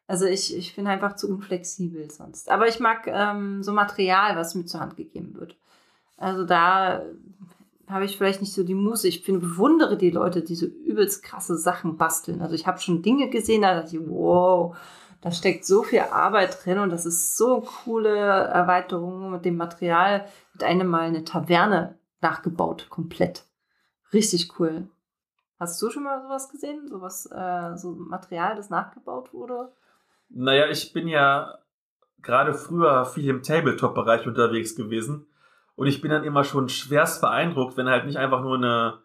also 0.07 0.25
ich, 0.27 0.57
ich 0.57 0.77
bin 0.77 0.87
einfach 0.87 1.17
zu 1.17 1.29
unflexibel 1.29 2.11
sonst. 2.11 2.51
Aber 2.51 2.69
ich 2.69 2.79
mag 2.79 3.07
ähm, 3.07 3.63
so 3.63 3.73
Material, 3.73 4.37
was 4.37 4.55
mir 4.55 4.65
zur 4.65 4.81
Hand 4.81 4.97
gegeben 4.97 5.35
wird. 5.35 5.57
Also 6.17 6.45
da 6.45 7.03
habe 7.89 8.05
ich 8.05 8.17
vielleicht 8.17 8.41
nicht 8.41 8.53
so 8.53 8.65
die 8.65 8.75
Muße. 8.75 9.09
Ich 9.09 9.23
finde, 9.23 9.41
bewundere 9.41 9.97
die 9.97 10.11
Leute, 10.11 10.43
die 10.43 10.55
so 10.55 10.67
übelst 10.67 11.23
krasse 11.23 11.57
Sachen 11.57 11.97
basteln. 11.97 12.41
Also 12.41 12.55
ich 12.55 12.67
habe 12.67 12.81
schon 12.81 13.03
Dinge 13.03 13.31
gesehen, 13.31 13.63
da 13.63 13.81
dachte 13.81 13.97
ich, 13.97 14.03
wow, 14.07 14.77
da 15.21 15.31
steckt 15.33 15.65
so 15.65 15.83
viel 15.83 16.01
Arbeit 16.01 16.65
drin 16.65 16.79
und 16.79 16.91
das 16.91 17.07
ist 17.07 17.37
so 17.37 17.61
coole 17.85 18.17
Erweiterung 18.17 19.31
mit 19.31 19.45
dem 19.45 19.57
Material. 19.57 20.27
Mit 20.53 20.63
einem 20.63 20.89
Mal 20.89 21.03
eine 21.03 21.25
Taverne 21.25 21.99
nachgebaut, 22.21 22.87
komplett. 22.91 23.45
Richtig 24.13 24.59
cool. 24.59 24.89
Hast 25.59 25.81
du 25.81 25.91
schon 25.91 26.05
mal 26.05 26.23
sowas 26.23 26.49
gesehen? 26.49 26.87
Sowas, 26.89 27.27
äh, 27.27 27.77
so 27.77 27.93
Material, 27.93 28.57
das 28.57 28.71
nachgebaut 28.71 29.33
wurde? 29.33 29.73
Naja, 30.29 30.69
ich 30.69 30.93
bin 30.93 31.09
ja 31.09 31.59
gerade 32.23 32.55
früher 32.55 33.05
viel 33.05 33.29
im 33.29 33.43
Tabletop-Bereich 33.43 34.27
unterwegs 34.27 34.77
gewesen. 34.77 35.27
Und 35.77 35.87
ich 35.87 36.01
bin 36.01 36.11
dann 36.11 36.25
immer 36.25 36.45
schon 36.45 36.69
schwerst 36.69 37.21
beeindruckt, 37.21 37.77
wenn 37.77 37.89
halt 37.89 38.07
nicht 38.07 38.17
einfach 38.17 38.43
nur 38.43 38.57
eine, 38.57 38.99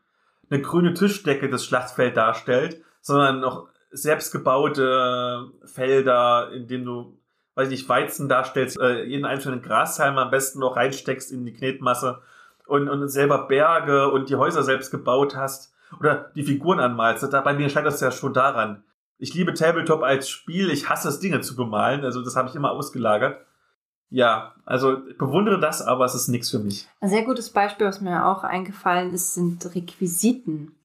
eine 0.50 0.62
grüne 0.62 0.94
Tischdecke 0.94 1.50
das 1.50 1.66
Schlachtfeld 1.66 2.18
darstellt, 2.18 2.82
sondern 3.02 3.42
noch 3.42 3.68
selbstgebaute 3.92 5.52
Felder, 5.66 6.52
in 6.54 6.68
denen 6.68 6.86
du, 6.86 7.20
weiß 7.56 7.68
ich 7.68 7.72
nicht, 7.72 7.90
Weizen 7.90 8.30
darstellst, 8.30 8.80
äh, 8.80 9.04
jeden 9.04 9.26
einzelnen 9.26 9.62
Grashalm 9.62 10.18
am 10.18 10.32
besten 10.32 10.60
noch 10.60 10.78
reinsteckst 10.78 11.32
in 11.32 11.46
die 11.46 11.54
Knetmasse 11.54 12.22
und, 12.68 12.88
und 12.88 13.08
selber 13.10 13.48
Berge 13.48 14.10
und 14.10 14.30
die 14.30 14.38
Häuser 14.38 14.64
selbst 14.64 14.92
gebaut 14.92 15.36
hast 15.36 15.74
oder 16.00 16.32
die 16.36 16.44
Figuren 16.44 16.80
anmalst. 16.80 17.30
Bei 17.30 17.54
mir 17.54 17.70
scheint 17.70 17.86
das 17.86 18.00
ja 18.00 18.12
schon 18.12 18.34
daran. 18.34 18.84
Ich 19.22 19.34
liebe 19.34 19.54
Tabletop 19.54 20.04
als 20.04 20.30
Spiel, 20.30 20.70
ich 20.70 20.90
hasse 20.90 21.08
es, 21.08 21.20
Dinge 21.20 21.42
zu 21.42 21.56
bemalen, 21.56 22.04
also 22.04 22.22
das 22.22 22.36
habe 22.36 22.50
ich 22.50 22.56
immer 22.56 22.72
ausgelagert. 22.72 23.46
Ja, 24.10 24.56
also 24.66 24.98
bewundere 25.18 25.60
das, 25.60 25.82
aber 25.82 26.04
es 26.04 26.16
ist 26.16 26.28
nichts 26.28 26.50
für 26.50 26.60
mich. 26.60 26.90
Ein 27.00 27.10
sehr 27.10 27.24
gutes 27.24 27.52
Beispiel, 27.52 27.88
was 27.88 28.02
mir 28.02 28.26
auch 28.26 28.44
eingefallen 28.44 29.14
ist, 29.14 29.36
sind 29.36 29.74
Requisiten 29.74 30.76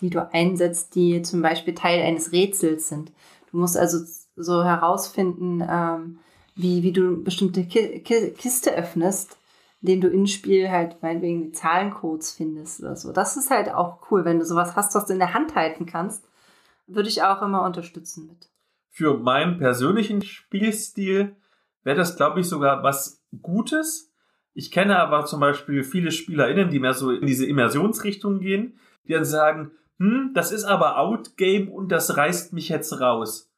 die 0.00 0.10
du 0.10 0.28
einsetzt, 0.32 0.94
die 0.94 1.22
zum 1.22 1.42
Beispiel 1.42 1.74
Teil 1.74 2.02
eines 2.02 2.32
Rätsels 2.32 2.88
sind. 2.88 3.12
Du 3.50 3.58
musst 3.58 3.76
also 3.76 3.98
so 4.36 4.64
herausfinden, 4.64 5.64
ähm, 5.68 6.18
wie, 6.56 6.82
wie 6.82 6.92
du 6.92 7.22
bestimmte 7.22 7.64
Ki 7.64 8.00
Ki 8.00 8.32
Kiste 8.36 8.74
öffnest, 8.74 9.36
indem 9.80 10.00
du 10.00 10.08
im 10.08 10.26
Spiel 10.26 10.70
halt 10.70 11.02
meinetwegen 11.02 11.42
die 11.44 11.52
Zahlencodes 11.52 12.32
findest 12.32 12.80
oder 12.80 12.96
so. 12.96 13.12
Das 13.12 13.36
ist 13.36 13.50
halt 13.50 13.72
auch 13.72 13.98
cool, 14.10 14.24
wenn 14.24 14.38
du 14.38 14.44
sowas 14.44 14.74
hast, 14.76 14.94
was 14.94 15.06
du 15.06 15.12
in 15.12 15.18
der 15.18 15.34
Hand 15.34 15.54
halten 15.54 15.86
kannst. 15.86 16.24
Würde 16.86 17.08
ich 17.08 17.22
auch 17.22 17.42
immer 17.42 17.62
unterstützen 17.62 18.26
mit. 18.26 18.50
Für 18.90 19.18
meinen 19.18 19.58
persönlichen 19.58 20.22
Spielstil 20.22 21.36
wäre 21.82 21.96
das, 21.96 22.16
glaube 22.16 22.40
ich, 22.40 22.48
sogar 22.48 22.82
was 22.82 23.24
Gutes. 23.42 24.12
Ich 24.52 24.70
kenne 24.70 24.98
aber 24.98 25.26
zum 25.26 25.40
Beispiel 25.40 25.82
viele 25.82 26.12
SpielerInnen, 26.12 26.70
die 26.70 26.78
mehr 26.78 26.94
so 26.94 27.10
in 27.10 27.26
diese 27.26 27.46
Immersionsrichtung 27.46 28.40
gehen, 28.40 28.78
die 29.06 29.12
dann 29.12 29.24
sagen, 29.24 29.72
hm, 29.98 30.32
das 30.34 30.52
ist 30.52 30.64
aber 30.64 30.98
Outgame 30.98 31.70
und 31.70 31.90
das 31.90 32.16
reißt 32.16 32.52
mich 32.52 32.68
jetzt 32.68 33.00
raus. 33.00 33.50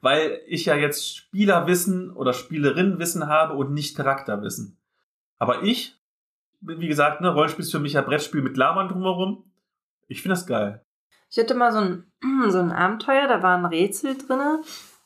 Weil 0.00 0.40
ich 0.46 0.66
ja 0.66 0.76
jetzt 0.76 1.16
Spielerwissen 1.16 2.10
oder 2.10 2.32
Spielerinnenwissen 2.32 3.26
habe 3.26 3.54
und 3.54 3.72
nicht 3.72 3.96
Charakterwissen. 3.96 4.78
Aber 5.38 5.62
ich, 5.62 5.98
wie 6.60 6.88
gesagt, 6.88 7.20
ne, 7.20 7.28
Rollenspiel 7.28 7.64
ist 7.64 7.72
für 7.72 7.80
mich 7.80 7.98
ein 7.98 8.04
Brettspiel 8.04 8.42
mit 8.42 8.56
Labern 8.56 8.88
drumherum. 8.88 9.50
Ich 10.06 10.22
finde 10.22 10.34
das 10.34 10.46
geil. 10.46 10.85
Ich 11.36 11.42
hatte 11.42 11.54
mal 11.54 11.70
so 11.70 11.80
ein, 11.80 12.04
so 12.50 12.58
ein 12.58 12.72
Abenteuer, 12.72 13.28
da 13.28 13.42
waren 13.42 13.66
Rätsel 13.66 14.16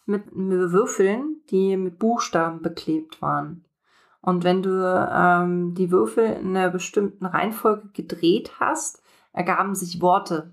mit, 0.07 0.37
mit 0.37 0.71
Würfeln, 0.71 1.41
die 1.51 1.77
mit 1.77 1.99
Buchstaben 1.99 2.63
beklebt 2.63 3.21
waren. 3.21 3.65
Und 4.21 4.45
wenn 4.45 4.63
du 4.63 4.71
ähm, 5.13 5.75
die 5.75 5.91
Würfel 5.91 6.25
in 6.35 6.57
einer 6.57 6.71
bestimmten 6.71 7.27
Reihenfolge 7.27 7.89
gedreht 7.95 8.53
hast, 8.61 9.03
ergaben 9.33 9.75
sich 9.75 10.01
Worte. 10.01 10.53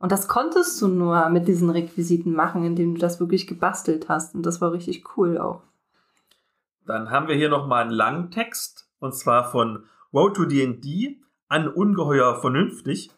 Und 0.00 0.10
das 0.10 0.26
konntest 0.26 0.82
du 0.82 0.88
nur 0.88 1.28
mit 1.28 1.46
diesen 1.46 1.70
Requisiten 1.70 2.32
machen, 2.32 2.64
indem 2.64 2.94
du 2.94 3.00
das 3.00 3.20
wirklich 3.20 3.46
gebastelt 3.46 4.08
hast. 4.08 4.34
Und 4.34 4.44
das 4.44 4.60
war 4.60 4.72
richtig 4.72 5.16
cool 5.16 5.38
auch. 5.38 5.62
Dann 6.86 7.10
haben 7.10 7.28
wir 7.28 7.36
hier 7.36 7.50
nochmal 7.50 7.82
einen 7.82 7.92
langen 7.92 8.32
Text, 8.32 8.90
und 8.98 9.14
zwar 9.14 9.48
von 9.48 9.84
Road 10.12 10.34
to 10.34 10.44
D&D 10.44 11.20
an 11.46 11.68
Ungeheuer 11.68 12.34
vernünftig. 12.40 13.12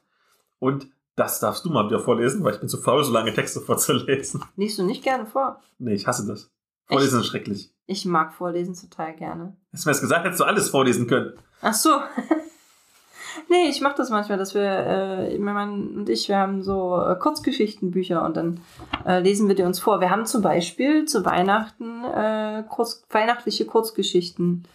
Und 0.58 0.88
das 1.16 1.40
darfst 1.40 1.64
du 1.64 1.70
mal 1.70 1.86
wieder 1.86 1.98
vorlesen, 1.98 2.44
weil 2.44 2.54
ich 2.54 2.60
bin 2.60 2.68
zu 2.68 2.78
faul, 2.78 3.02
so 3.02 3.12
lange 3.12 3.32
Texte 3.32 3.60
vorzulesen. 3.60 4.44
Liest 4.56 4.78
du 4.78 4.84
nicht 4.84 5.02
gerne 5.02 5.26
vor? 5.26 5.60
Nee, 5.78 5.94
ich 5.94 6.06
hasse 6.06 6.26
das. 6.26 6.50
Vorlesen 6.86 7.20
ist 7.20 7.26
schrecklich. 7.26 7.72
Ich 7.86 8.04
mag 8.04 8.32
vorlesen 8.32 8.74
total 8.74 9.16
gerne. 9.16 9.56
Hast 9.72 9.84
du 9.84 9.88
mir 9.88 9.92
das 9.94 10.00
gesagt, 10.00 10.24
hättest 10.24 10.40
du 10.40 10.44
alles 10.44 10.68
vorlesen 10.68 11.06
können. 11.06 11.32
Ach 11.62 11.74
so. 11.74 11.90
nee, 13.48 13.68
ich 13.68 13.80
mache 13.80 13.96
das 13.96 14.10
manchmal, 14.10 14.38
dass 14.38 14.54
wir, 14.54 14.62
äh, 14.62 15.38
mein 15.38 15.54
Mann 15.54 15.96
und 15.96 16.08
ich, 16.08 16.28
wir 16.28 16.36
haben 16.36 16.62
so 16.62 17.00
äh, 17.00 17.16
Kurzgeschichtenbücher 17.16 18.22
und 18.22 18.36
dann 18.36 18.60
äh, 19.04 19.20
lesen 19.20 19.48
wir 19.48 19.54
die 19.54 19.62
uns 19.62 19.80
vor. 19.80 20.00
Wir 20.00 20.10
haben 20.10 20.26
zum 20.26 20.42
Beispiel 20.42 21.06
zu 21.06 21.24
Weihnachten 21.24 22.04
äh, 22.04 22.64
kurz, 22.68 23.04
weihnachtliche 23.10 23.64
Kurzgeschichten 23.64 24.68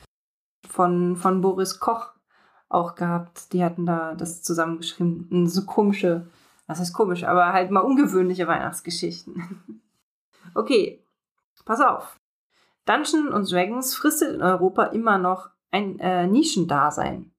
von, 0.67 1.15
von 1.15 1.41
Boris 1.41 1.79
Koch 1.79 2.13
auch 2.73 2.95
gehabt. 2.95 3.53
Die 3.53 3.63
hatten 3.63 3.85
da 3.85 4.15
das 4.15 4.43
zusammengeschrieben. 4.43 5.47
So 5.47 5.65
komische, 5.65 6.27
was 6.67 6.79
heißt 6.79 6.93
komisch, 6.93 7.23
aber 7.23 7.53
halt 7.53 7.71
mal 7.71 7.81
ungewöhnliche 7.81 8.47
Weihnachtsgeschichten. 8.47 9.81
okay, 10.55 11.03
pass 11.65 11.81
auf. 11.81 12.19
Dungeons 12.85 13.49
Dragons 13.49 13.95
fristet 13.95 14.35
in 14.35 14.41
Europa 14.41 14.85
immer 14.85 15.17
noch 15.17 15.49
ein 15.71 15.99
äh, 15.99 16.27
Nischendasein. 16.27 17.31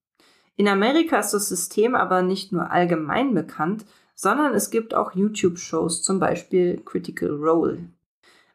In 0.57 0.69
Amerika 0.69 1.19
ist 1.19 1.33
das 1.33 1.49
System 1.49 1.95
aber 1.95 2.23
nicht 2.23 2.53
nur 2.53 2.71
allgemein 2.71 3.35
bekannt, 3.35 3.85
sondern 4.15 4.55
es 4.55 4.71
gibt 4.71 4.95
auch 4.95 5.15
YouTube-Shows, 5.15 6.03
zum 6.03 6.21
Beispiel 6.21 6.81
Critical 6.85 7.31
Role, 7.31 7.89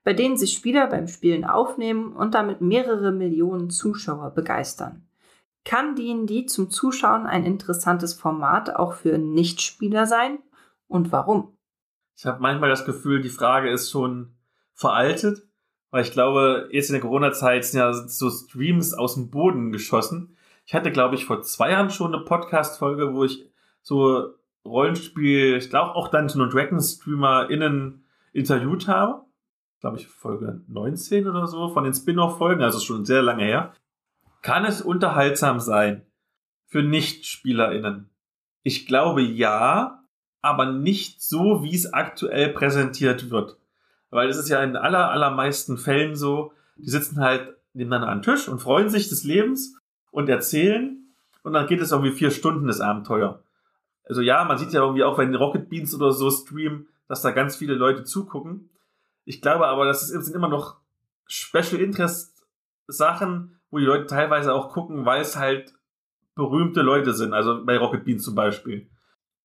bei 0.04 0.14
denen 0.14 0.38
sich 0.38 0.54
Spieler 0.54 0.88
beim 0.88 1.08
Spielen 1.08 1.44
aufnehmen 1.44 2.14
und 2.14 2.36
damit 2.36 2.62
mehrere 2.62 3.12
Millionen 3.12 3.70
Zuschauer 3.70 4.32
begeistern. 4.32 5.07
Kann 5.68 5.98
D&D 5.98 6.46
zum 6.46 6.70
Zuschauen 6.70 7.26
ein 7.26 7.44
interessantes 7.44 8.14
Format 8.14 8.74
auch 8.74 8.94
für 8.94 9.18
Nichtspieler 9.18 10.06
sein? 10.06 10.40
Und 10.88 11.12
warum? 11.12 11.58
Ich 12.16 12.26
habe 12.26 12.42
manchmal 12.42 12.70
das 12.70 12.86
Gefühl, 12.86 13.22
die 13.22 13.28
Frage 13.28 13.70
ist 13.70 13.92
schon 13.92 14.38
veraltet, 14.74 15.46
weil 15.92 16.04
ich 16.04 16.14
glaube, 16.14 16.70
jetzt 16.72 16.88
in 16.88 16.94
der 16.94 17.02
Corona-Zeit 17.02 17.66
sind 17.66 17.82
ja 17.82 17.92
so 17.92 18.30
Streams 18.30 18.94
aus 18.94 19.16
dem 19.16 19.30
Boden 19.30 19.74
geschossen. 19.74 20.38
Ich 20.66 20.74
hatte, 20.74 20.90
glaube 20.90 21.16
ich, 21.16 21.26
vor 21.26 21.42
zwei 21.42 21.72
Jahren 21.72 21.90
schon 21.90 22.16
eine 22.16 22.24
Podcast-Folge, 22.24 23.14
wo 23.14 23.26
ich 23.26 23.52
so 23.82 24.36
Rollenspiel, 24.64 25.58
ich 25.58 25.70
glaube 25.70 25.96
auch 25.96 26.08
Dungeon 26.08 26.50
Dragons 26.50 26.94
StreamerInnen 26.94 28.06
interviewt 28.32 28.88
habe. 28.88 29.26
Glaube 29.82 29.98
ich, 29.98 30.08
Folge 30.08 30.62
19 30.70 31.28
oder 31.28 31.46
so 31.46 31.68
von 31.68 31.84
den 31.84 31.94
Spin-off-Folgen, 31.94 32.64
also 32.64 32.80
schon 32.80 33.04
sehr 33.04 33.22
lange 33.22 33.44
her. 33.44 33.74
Kann 34.42 34.66
es 34.66 34.82
unterhaltsam 34.82 35.60
sein 35.60 36.06
für 36.66 36.84
NichtspielerInnen? 36.84 38.10
Ich 38.64 38.86
glaube 38.88 39.22
ja, 39.22 40.04
aber 40.42 40.66
nicht 40.66 41.22
so, 41.22 41.64
wie 41.64 41.76
es 41.76 41.94
aktuell 41.94 42.50
präsentiert 42.50 43.30
wird. 43.30 43.58
Weil 44.10 44.30
es 44.30 44.38
ist 44.38 44.50
ja 44.50 44.64
in 44.64 44.76
aller, 44.76 45.10
allermeisten 45.10 45.78
Fällen 45.78 46.16
so, 46.16 46.54
die 46.78 46.90
sitzen 46.90 47.20
halt 47.20 47.56
nebeneinander 47.74 48.10
an 48.12 48.22
den 48.22 48.24
Tisch 48.24 48.48
und 48.48 48.60
freuen 48.60 48.90
sich 48.90 49.10
des 49.10 49.24
Lebens 49.24 49.78
und 50.12 50.30
erzählen 50.30 51.14
und 51.44 51.54
dann 51.54 51.68
geht 51.68 51.82
es 51.82 51.92
irgendwie 51.92 52.12
vier 52.12 52.32
Stunden 52.32 52.68
das 52.68 52.82
Abenteuer. 52.82 53.44
Also 54.04 54.22
ja, 54.22 54.44
man 54.46 54.58
sieht 54.58 54.72
ja 54.72 54.82
irgendwie 54.82 55.04
auch, 55.04 55.18
wenn 55.18 55.36
Rocket 55.36 55.70
Beans 55.70 55.94
oder 55.94 56.12
so 56.12 56.32
streamen, 56.32 56.88
dass 57.08 57.22
da 57.22 57.32
ganz 57.32 57.56
viele 57.56 57.74
Leute 57.74 58.04
zugucken. 58.04 58.70
Ich 59.26 59.42
glaube 59.42 59.68
aber, 59.68 59.86
das 59.86 60.08
sind 60.08 60.34
immer 60.34 60.48
noch 60.48 60.78
Special 61.26 61.82
Interest 61.82 62.46
Sachen, 62.88 63.57
wo 63.72 63.78
die 63.78 63.86
Leute 63.86 64.06
teilweise 64.06 64.54
auch 64.54 64.70
gucken, 64.70 65.06
weil 65.06 65.22
es 65.22 65.38
halt 65.38 65.74
berühmte 66.36 66.82
Leute 66.82 67.14
sind, 67.14 67.34
also 67.34 67.66
bei 67.66 67.78
Rocket 67.78 68.06
Beans 68.06 68.24
zum 68.24 68.36
Beispiel. 68.36 68.90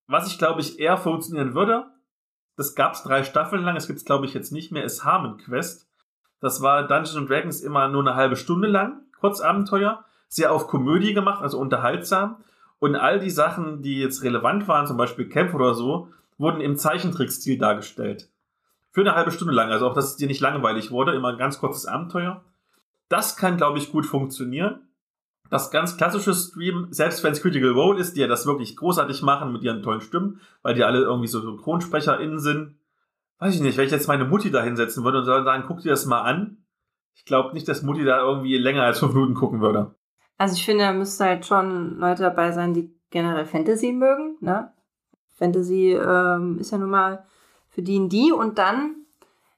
Was 0.07 0.31
ich 0.31 0.39
glaube 0.39 0.61
ich 0.61 0.79
eher 0.79 0.97
funktionieren 0.97 1.55
würde, 1.55 1.87
das 2.57 2.75
gab 2.75 2.93
es 2.93 3.03
drei 3.03 3.25
Staffeln 3.25 3.63
lang, 3.63 3.77
es 3.77 3.87
gibt 3.87 3.99
es 3.99 4.05
glaube 4.05 4.27
ich 4.27 4.35
jetzt 4.35 4.53
nicht 4.53 4.73
mehr, 4.73 4.85
ist 4.85 5.05
Harmon 5.05 5.39
Quest. 5.39 5.89
Das 6.41 6.61
war 6.61 6.87
Dungeons 6.87 7.29
Dragons 7.29 7.61
immer 7.61 7.89
nur 7.89 8.03
eine 8.03 8.15
halbe 8.15 8.37
Stunde 8.37 8.69
lang, 8.69 9.01
Kurzabenteuer, 9.19 10.05
sehr 10.29 10.53
auf 10.53 10.67
Komödie 10.67 11.15
gemacht, 11.15 11.43
also 11.43 11.59
unterhaltsam. 11.59 12.43
Und 12.79 12.97
all 12.97 13.21
die 13.21 13.31
Sachen, 13.31 13.81
die 13.81 14.01
jetzt 14.01 14.25
relevant 14.25 14.67
waren, 14.67 14.87
zum 14.89 14.97
Beispiel 14.97 15.29
Camp 15.29 15.55
oder 15.55 15.75
so, 15.75 16.09
wurden 16.37 16.61
im 16.61 16.77
Zeichentrickstil 16.77 17.59
dargestellt. 17.59 18.29
Für 18.91 19.03
eine 19.03 19.15
halbe 19.15 19.31
Stunde 19.31 19.55
lang, 19.55 19.71
also 19.71 19.87
auch, 19.87 19.95
dass 19.95 20.07
es 20.07 20.17
dir 20.17 20.27
nicht 20.27 20.41
langweilig 20.41 20.91
wurde, 20.91 21.15
immer 21.15 21.29
ein 21.29 21.39
ganz 21.39 21.59
kurzes 21.59 21.87
Abenteuer. 21.87 22.43
Das 23.13 23.37
kann, 23.37 23.59
glaube 23.59 23.77
ich, 23.77 23.93
gut 23.93 24.07
funktionieren. 24.07 24.89
Das 25.51 25.71
ganz 25.71 25.99
klassische 25.99 26.33
Stream, 26.33 26.87
selbst 26.93 27.23
wenn 27.23 27.33
es 27.33 27.43
Critical 27.43 27.73
Role 27.73 28.01
ist, 28.01 28.17
die 28.17 28.21
ja 28.21 28.27
das 28.27 28.47
wirklich 28.47 28.75
großartig 28.75 29.21
machen 29.21 29.53
mit 29.53 29.63
ihren 29.63 29.83
tollen 29.83 30.01
Stimmen, 30.01 30.41
weil 30.63 30.75
die 30.75 30.83
alle 30.83 31.01
irgendwie 31.01 31.27
so 31.29 31.43
SynchronsprecherInnen 31.43 32.39
sind. 32.39 32.79
Weiß 33.39 33.55
ich 33.55 33.61
nicht, 33.61 33.77
wenn 33.77 33.85
ich 33.85 33.93
jetzt 33.93 34.09
meine 34.09 34.25
Mutti 34.25 34.51
da 34.51 34.63
hinsetzen 34.63 35.05
würde 35.05 35.19
und 35.19 35.27
sagen, 35.27 35.65
guck 35.67 35.81
dir 35.81 35.91
das 35.91 36.07
mal 36.07 36.23
an. 36.23 36.65
Ich 37.15 37.27
glaube 37.27 37.53
nicht, 37.53 37.69
dass 37.69 37.83
Mutti 37.83 38.03
da 38.03 38.21
irgendwie 38.21 38.57
länger 38.57 38.85
als 38.85 39.01
fünf 39.01 39.13
Minuten 39.13 39.35
gucken 39.35 39.61
würde. 39.61 39.95
Also 40.39 40.55
ich 40.55 40.65
finde, 40.65 40.85
da 40.85 40.95
müssten 40.95 41.23
halt 41.23 41.45
schon 41.45 41.99
Leute 41.99 42.23
dabei 42.23 42.53
sein, 42.53 42.73
die 42.73 42.99
generell 43.11 43.45
Fantasy 43.45 43.93
mögen. 43.93 44.39
Ne? 44.41 44.73
Fantasy 45.35 45.93
ähm, 45.93 46.61
ist 46.61 46.73
ja 46.73 46.79
nun 46.79 46.89
mal 46.89 47.27
für 47.69 47.83
die 47.83 47.99
und 47.99 48.09
die. 48.09 48.33
Und 48.33 48.57
dann 48.57 49.02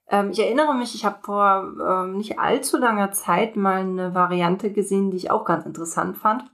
ähm, 0.08 0.30
ich 0.30 0.40
erinnere 0.40 0.74
mich, 0.74 0.94
ich 0.94 1.04
habe 1.04 1.18
vor 1.22 1.74
ähm, 1.80 2.16
nicht 2.18 2.38
allzu 2.38 2.76
langer 2.78 3.12
Zeit 3.12 3.56
mal 3.56 3.80
eine 3.80 4.14
Variante 4.14 4.72
gesehen, 4.72 5.10
die 5.10 5.16
ich 5.16 5.30
auch 5.30 5.44
ganz 5.44 5.66
interessant 5.66 6.16
fand. 6.16 6.44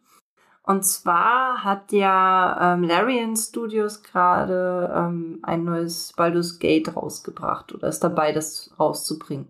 Und 0.62 0.84
zwar 0.84 1.64
hat 1.64 1.90
ja 1.90 2.74
ähm, 2.74 2.84
Larian 2.84 3.34
Studios 3.34 4.02
gerade 4.02 4.92
ähm, 4.94 5.40
ein 5.42 5.64
neues 5.64 6.12
Baldur's 6.16 6.58
Gate 6.58 6.94
rausgebracht 6.94 7.74
oder 7.74 7.88
ist 7.88 8.04
dabei, 8.04 8.32
das 8.32 8.70
rauszubringen. 8.78 9.48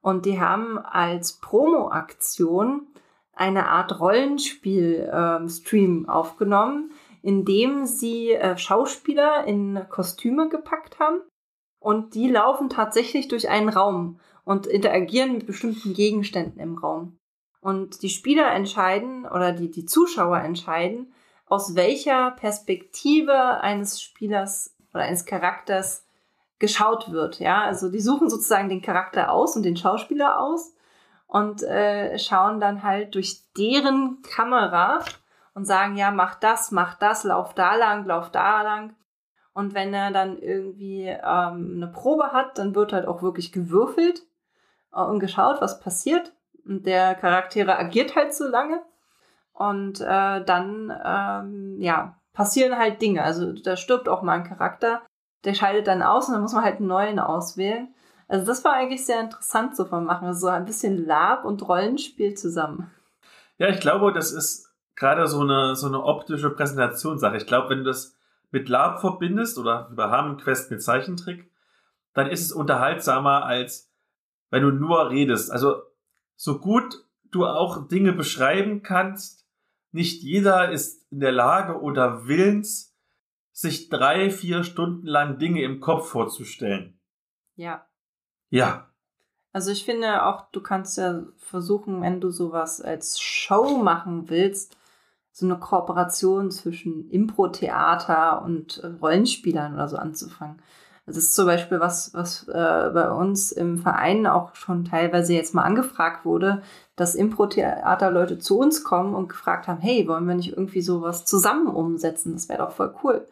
Und 0.00 0.24
die 0.24 0.40
haben 0.40 0.78
als 0.78 1.34
Promo-Aktion 1.34 2.86
eine 3.34 3.68
Art 3.68 4.00
Rollenspiel-Stream 4.00 5.96
ähm, 5.98 6.08
aufgenommen, 6.08 6.92
in 7.22 7.44
dem 7.44 7.84
sie 7.84 8.30
äh, 8.30 8.56
Schauspieler 8.56 9.44
in 9.44 9.84
Kostüme 9.90 10.48
gepackt 10.48 11.00
haben 11.00 11.20
und 11.86 12.16
die 12.16 12.28
laufen 12.28 12.68
tatsächlich 12.68 13.28
durch 13.28 13.48
einen 13.48 13.68
Raum 13.68 14.18
und 14.44 14.66
interagieren 14.66 15.34
mit 15.34 15.46
bestimmten 15.46 15.94
Gegenständen 15.94 16.60
im 16.60 16.78
Raum. 16.78 17.16
Und 17.60 18.02
die 18.02 18.08
Spieler 18.08 18.50
entscheiden 18.50 19.24
oder 19.24 19.52
die, 19.52 19.70
die 19.70 19.84
Zuschauer 19.84 20.38
entscheiden, 20.40 21.14
aus 21.46 21.76
welcher 21.76 22.32
Perspektive 22.32 23.60
eines 23.60 24.02
Spielers 24.02 24.74
oder 24.92 25.04
eines 25.04 25.26
Charakters 25.26 26.04
geschaut 26.58 27.12
wird. 27.12 27.38
Ja, 27.38 27.62
also 27.62 27.88
die 27.88 28.00
suchen 28.00 28.28
sozusagen 28.28 28.68
den 28.68 28.82
Charakter 28.82 29.30
aus 29.30 29.54
und 29.54 29.62
den 29.62 29.76
Schauspieler 29.76 30.40
aus 30.40 30.74
und 31.28 31.62
äh, 31.62 32.18
schauen 32.18 32.58
dann 32.58 32.82
halt 32.82 33.14
durch 33.14 33.42
deren 33.56 34.22
Kamera 34.22 35.04
und 35.54 35.66
sagen, 35.66 35.96
ja, 35.96 36.10
mach 36.10 36.34
das, 36.34 36.72
mach 36.72 36.94
das, 36.94 37.22
lauf 37.22 37.54
da 37.54 37.76
lang, 37.76 38.06
lauf 38.06 38.32
da 38.32 38.62
lang. 38.62 38.96
Und 39.56 39.72
wenn 39.72 39.94
er 39.94 40.10
dann 40.10 40.38
irgendwie 40.38 41.06
ähm, 41.06 41.72
eine 41.76 41.90
Probe 41.90 42.24
hat, 42.32 42.58
dann 42.58 42.74
wird 42.74 42.92
halt 42.92 43.08
auch 43.08 43.22
wirklich 43.22 43.52
gewürfelt 43.52 44.20
äh, 44.92 45.00
und 45.00 45.18
geschaut, 45.18 45.62
was 45.62 45.80
passiert. 45.80 46.34
Und 46.66 46.84
der 46.84 47.14
Charaktere 47.14 47.78
agiert 47.78 48.16
halt 48.16 48.34
so 48.34 48.46
lange. 48.46 48.82
Und 49.54 50.02
äh, 50.02 50.44
dann, 50.44 50.92
ähm, 51.02 51.80
ja, 51.80 52.20
passieren 52.34 52.76
halt 52.76 53.00
Dinge. 53.00 53.22
Also 53.22 53.54
da 53.54 53.78
stirbt 53.78 54.10
auch 54.10 54.20
mal 54.20 54.34
ein 54.34 54.44
Charakter, 54.44 55.00
der 55.44 55.54
scheidet 55.54 55.86
dann 55.86 56.02
aus 56.02 56.28
und 56.28 56.34
dann 56.34 56.42
muss 56.42 56.52
man 56.52 56.62
halt 56.62 56.76
einen 56.76 56.88
neuen 56.88 57.18
auswählen. 57.18 57.94
Also 58.28 58.44
das 58.44 58.62
war 58.62 58.74
eigentlich 58.74 59.06
sehr 59.06 59.20
interessant 59.20 59.74
so 59.74 59.86
von 59.86 60.04
machen. 60.04 60.34
So 60.34 60.48
ein 60.48 60.66
bisschen 60.66 61.06
Lab 61.06 61.46
und 61.46 61.66
Rollenspiel 61.66 62.34
zusammen. 62.34 62.90
Ja, 63.56 63.68
ich 63.68 63.80
glaube, 63.80 64.12
das 64.12 64.32
ist 64.32 64.70
gerade 64.96 65.26
so 65.26 65.40
eine, 65.40 65.76
so 65.76 65.86
eine 65.86 66.02
optische 66.02 66.50
Präsentationssache. 66.50 67.38
Ich 67.38 67.46
glaube, 67.46 67.70
wenn 67.70 67.78
du 67.78 67.84
das 67.84 68.15
mit 68.50 68.68
Lab 68.68 69.00
verbindest 69.00 69.58
oder 69.58 69.88
über 69.90 70.10
Harmon 70.10 70.38
Quest 70.38 70.70
mit 70.70 70.82
Zeichentrick, 70.82 71.50
dann 72.14 72.28
ist 72.30 72.42
es 72.42 72.52
unterhaltsamer 72.52 73.44
als 73.44 73.92
wenn 74.50 74.62
du 74.62 74.70
nur 74.70 75.10
redest. 75.10 75.50
Also 75.50 75.82
so 76.36 76.58
gut 76.58 77.04
du 77.30 77.46
auch 77.46 77.88
Dinge 77.88 78.12
beschreiben 78.12 78.82
kannst, 78.82 79.46
nicht 79.92 80.22
jeder 80.22 80.70
ist 80.70 81.10
in 81.10 81.20
der 81.20 81.32
Lage 81.32 81.80
oder 81.80 82.26
willens, 82.26 82.94
sich 83.52 83.88
drei, 83.88 84.30
vier 84.30 84.64
Stunden 84.64 85.06
lang 85.06 85.38
Dinge 85.38 85.62
im 85.62 85.80
Kopf 85.80 86.10
vorzustellen. 86.10 87.00
Ja. 87.54 87.86
Ja. 88.50 88.90
Also 89.52 89.70
ich 89.70 89.84
finde 89.86 90.26
auch, 90.26 90.50
du 90.50 90.60
kannst 90.60 90.98
ja 90.98 91.22
versuchen, 91.38 92.02
wenn 92.02 92.20
du 92.20 92.30
sowas 92.30 92.82
als 92.82 93.18
Show 93.18 93.78
machen 93.78 94.28
willst, 94.28 94.76
so 95.36 95.44
eine 95.44 95.58
Kooperation 95.58 96.50
zwischen 96.50 97.10
Impro-Theater 97.10 98.40
und 98.42 98.78
äh, 98.78 98.86
Rollenspielern 98.86 99.74
oder 99.74 99.86
so 99.86 99.98
anzufangen. 99.98 100.62
Das 101.04 101.18
ist 101.18 101.34
zum 101.34 101.44
Beispiel 101.44 101.78
was, 101.78 102.14
was 102.14 102.48
äh, 102.48 102.90
bei 102.94 103.10
uns 103.10 103.52
im 103.52 103.76
Verein 103.76 104.26
auch 104.26 104.54
schon 104.54 104.86
teilweise 104.86 105.34
jetzt 105.34 105.54
mal 105.54 105.64
angefragt 105.64 106.24
wurde, 106.24 106.62
dass 106.96 107.14
Impro-Theater-Leute 107.14 108.38
zu 108.38 108.58
uns 108.58 108.82
kommen 108.82 109.14
und 109.14 109.28
gefragt 109.28 109.68
haben, 109.68 109.78
hey, 109.78 110.08
wollen 110.08 110.26
wir 110.26 110.34
nicht 110.34 110.52
irgendwie 110.52 110.80
sowas 110.80 111.26
zusammen 111.26 111.66
umsetzen? 111.66 112.32
Das 112.32 112.48
wäre 112.48 112.62
doch 112.62 112.72
voll 112.72 112.94
cool. 113.04 113.28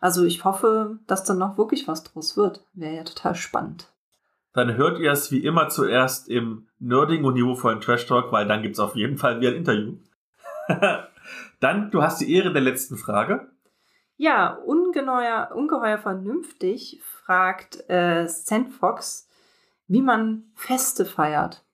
Also 0.00 0.24
ich 0.24 0.44
hoffe, 0.44 0.98
dass 1.06 1.22
dann 1.22 1.38
noch 1.38 1.56
wirklich 1.56 1.86
was 1.86 2.02
draus 2.02 2.36
wird. 2.36 2.64
Wäre 2.72 2.96
ja 2.96 3.04
total 3.04 3.36
spannend. 3.36 3.92
Dann 4.54 4.74
hört 4.76 4.98
ihr 4.98 5.12
es 5.12 5.30
wie 5.30 5.44
immer 5.44 5.68
zuerst 5.68 6.28
im 6.28 6.66
nerdigen 6.80 7.24
und 7.24 7.34
niveauvollen 7.34 7.80
Trash 7.80 8.06
Talk, 8.06 8.32
weil 8.32 8.48
dann 8.48 8.62
gibt 8.62 8.74
es 8.74 8.80
auf 8.80 8.96
jeden 8.96 9.18
Fall 9.18 9.40
wieder 9.40 9.50
ein 9.50 9.58
Interview. 9.58 9.94
dann, 11.64 11.90
du 11.90 12.02
hast 12.02 12.20
die 12.20 12.32
Ehre 12.32 12.52
der 12.52 12.62
letzten 12.62 12.96
Frage. 12.96 13.50
Ja, 14.16 14.54
ungeheuer, 14.54 15.50
ungeheuer 15.54 15.98
vernünftig 15.98 17.00
fragt 17.02 17.88
äh, 17.90 18.26
Sandfox, 18.28 19.28
wie 19.88 20.02
man 20.02 20.44
Feste 20.54 21.04
feiert. 21.04 21.64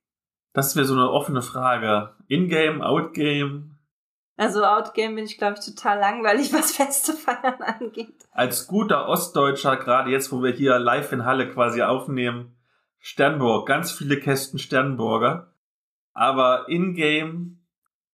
Das 0.52 0.74
wäre 0.74 0.86
so 0.86 0.94
eine 0.94 1.10
offene 1.10 1.42
Frage. 1.42 2.14
In-game, 2.28 2.82
Out-game? 2.82 3.76
Also 4.36 4.64
Outgame 4.64 5.16
bin 5.16 5.24
ich, 5.24 5.36
glaube 5.36 5.58
ich, 5.58 5.66
total 5.66 5.98
langweilig, 5.98 6.52
was 6.54 6.72
Feste 6.72 7.12
feiern 7.12 7.60
angeht. 7.60 8.26
Als 8.32 8.66
guter 8.66 9.06
Ostdeutscher, 9.06 9.76
gerade 9.76 10.10
jetzt, 10.10 10.32
wo 10.32 10.42
wir 10.42 10.52
hier 10.52 10.78
live 10.78 11.12
in 11.12 11.26
Halle 11.26 11.50
quasi 11.50 11.82
aufnehmen, 11.82 12.56
Sternburg, 12.98 13.66
ganz 13.66 13.92
viele 13.92 14.18
Kästen 14.18 14.58
Sternburger. 14.58 15.52
Aber 16.12 16.68
in-game, 16.68 17.59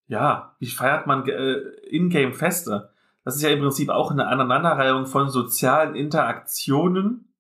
ja, 0.09 0.55
wie 0.59 0.67
feiert 0.67 1.07
man 1.07 1.27
äh, 1.29 1.55
in-game 1.89 2.33
Feste? 2.33 2.91
Das 3.25 3.37
ist 3.37 3.43
ja 3.43 3.51
im 3.51 3.61
Prinzip 3.61 3.89
auch 3.89 4.11
eine 4.11 4.29
Aneinanderreihung 4.29 5.07
von 5.07 5.29
sozialen 5.29 5.95
Interaktionen, 5.97 7.33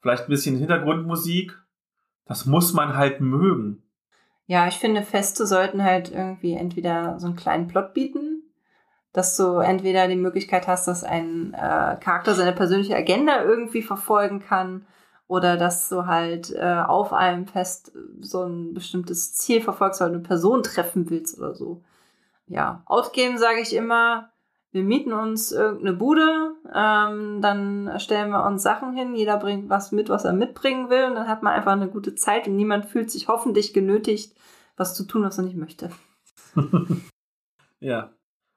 vielleicht 0.00 0.24
ein 0.24 0.30
bisschen 0.30 0.56
Hintergrundmusik. 0.56 1.56
Das 2.26 2.44
muss 2.44 2.72
man 2.72 2.96
halt 2.96 3.20
mögen. 3.20 3.82
Ja, 4.46 4.66
ich 4.66 4.78
finde, 4.78 5.02
Feste 5.02 5.46
sollten 5.46 5.82
halt 5.84 6.10
irgendwie 6.10 6.54
entweder 6.54 7.18
so 7.20 7.26
einen 7.26 7.36
kleinen 7.36 7.68
Plot 7.68 7.94
bieten, 7.94 8.42
dass 9.12 9.36
du 9.36 9.58
entweder 9.58 10.08
die 10.08 10.16
Möglichkeit 10.16 10.66
hast, 10.66 10.88
dass 10.88 11.04
ein 11.04 11.54
äh, 11.54 11.96
Charakter 12.00 12.34
seine 12.34 12.52
persönliche 12.52 12.96
Agenda 12.96 13.44
irgendwie 13.44 13.82
verfolgen 13.82 14.40
kann 14.40 14.86
oder 15.28 15.56
dass 15.56 15.88
du 15.88 16.06
halt 16.06 16.52
äh, 16.54 16.82
auf 16.86 17.12
einem 17.12 17.46
Fest 17.46 17.92
so 18.20 18.44
ein 18.44 18.74
bestimmtes 18.74 19.34
Ziel 19.34 19.60
verfolgst, 19.60 20.00
weil 20.00 20.08
du 20.08 20.14
eine 20.14 20.22
Person 20.22 20.62
treffen 20.62 21.10
willst 21.10 21.38
oder 21.38 21.54
so. 21.54 21.82
Ja, 22.48 22.82
Outgame 22.86 23.38
sage 23.38 23.60
ich 23.60 23.74
immer, 23.74 24.30
wir 24.70 24.82
mieten 24.82 25.12
uns 25.12 25.52
irgendeine 25.52 25.94
Bude, 25.94 26.54
ähm, 26.74 27.40
dann 27.40 27.98
stellen 27.98 28.30
wir 28.30 28.44
uns 28.44 28.62
Sachen 28.62 28.94
hin, 28.94 29.14
jeder 29.14 29.38
bringt 29.38 29.68
was 29.70 29.92
mit, 29.92 30.08
was 30.08 30.24
er 30.24 30.32
mitbringen 30.32 30.90
will 30.90 31.04
und 31.04 31.14
dann 31.14 31.28
hat 31.28 31.42
man 31.42 31.54
einfach 31.54 31.72
eine 31.72 31.88
gute 31.88 32.14
Zeit 32.14 32.46
und 32.46 32.56
niemand 32.56 32.86
fühlt 32.86 33.10
sich 33.10 33.28
hoffentlich 33.28 33.72
genötigt, 33.72 34.36
was 34.76 34.94
zu 34.94 35.04
tun, 35.04 35.22
was 35.22 35.38
er 35.38 35.44
nicht 35.44 35.56
möchte. 35.56 35.90
ja. 37.80 38.12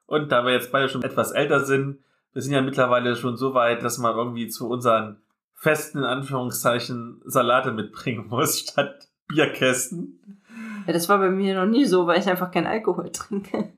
Und 0.06 0.30
da 0.30 0.44
wir 0.44 0.52
jetzt 0.52 0.72
beide 0.72 0.88
schon 0.88 1.02
etwas 1.02 1.32
älter 1.32 1.64
sind, 1.64 1.98
wir 2.32 2.42
sind 2.42 2.52
ja 2.52 2.60
mittlerweile 2.60 3.16
schon 3.16 3.36
so 3.36 3.54
weit, 3.54 3.82
dass 3.82 3.98
man 3.98 4.14
irgendwie 4.14 4.48
zu 4.48 4.68
unseren 4.68 5.22
festen, 5.54 5.98
in 5.98 6.04
Anführungszeichen, 6.04 7.22
Salate 7.24 7.72
mitbringen 7.72 8.28
muss, 8.28 8.58
statt 8.70 9.08
Bierkästen. 9.28 10.42
Ja, 10.86 10.92
das 10.92 11.08
war 11.08 11.18
bei 11.18 11.30
mir 11.30 11.54
noch 11.54 11.70
nie 11.70 11.84
so, 11.84 12.06
weil 12.06 12.20
ich 12.20 12.28
einfach 12.28 12.50
keinen 12.50 12.66
Alkohol 12.66 13.10
trinke. 13.10 13.72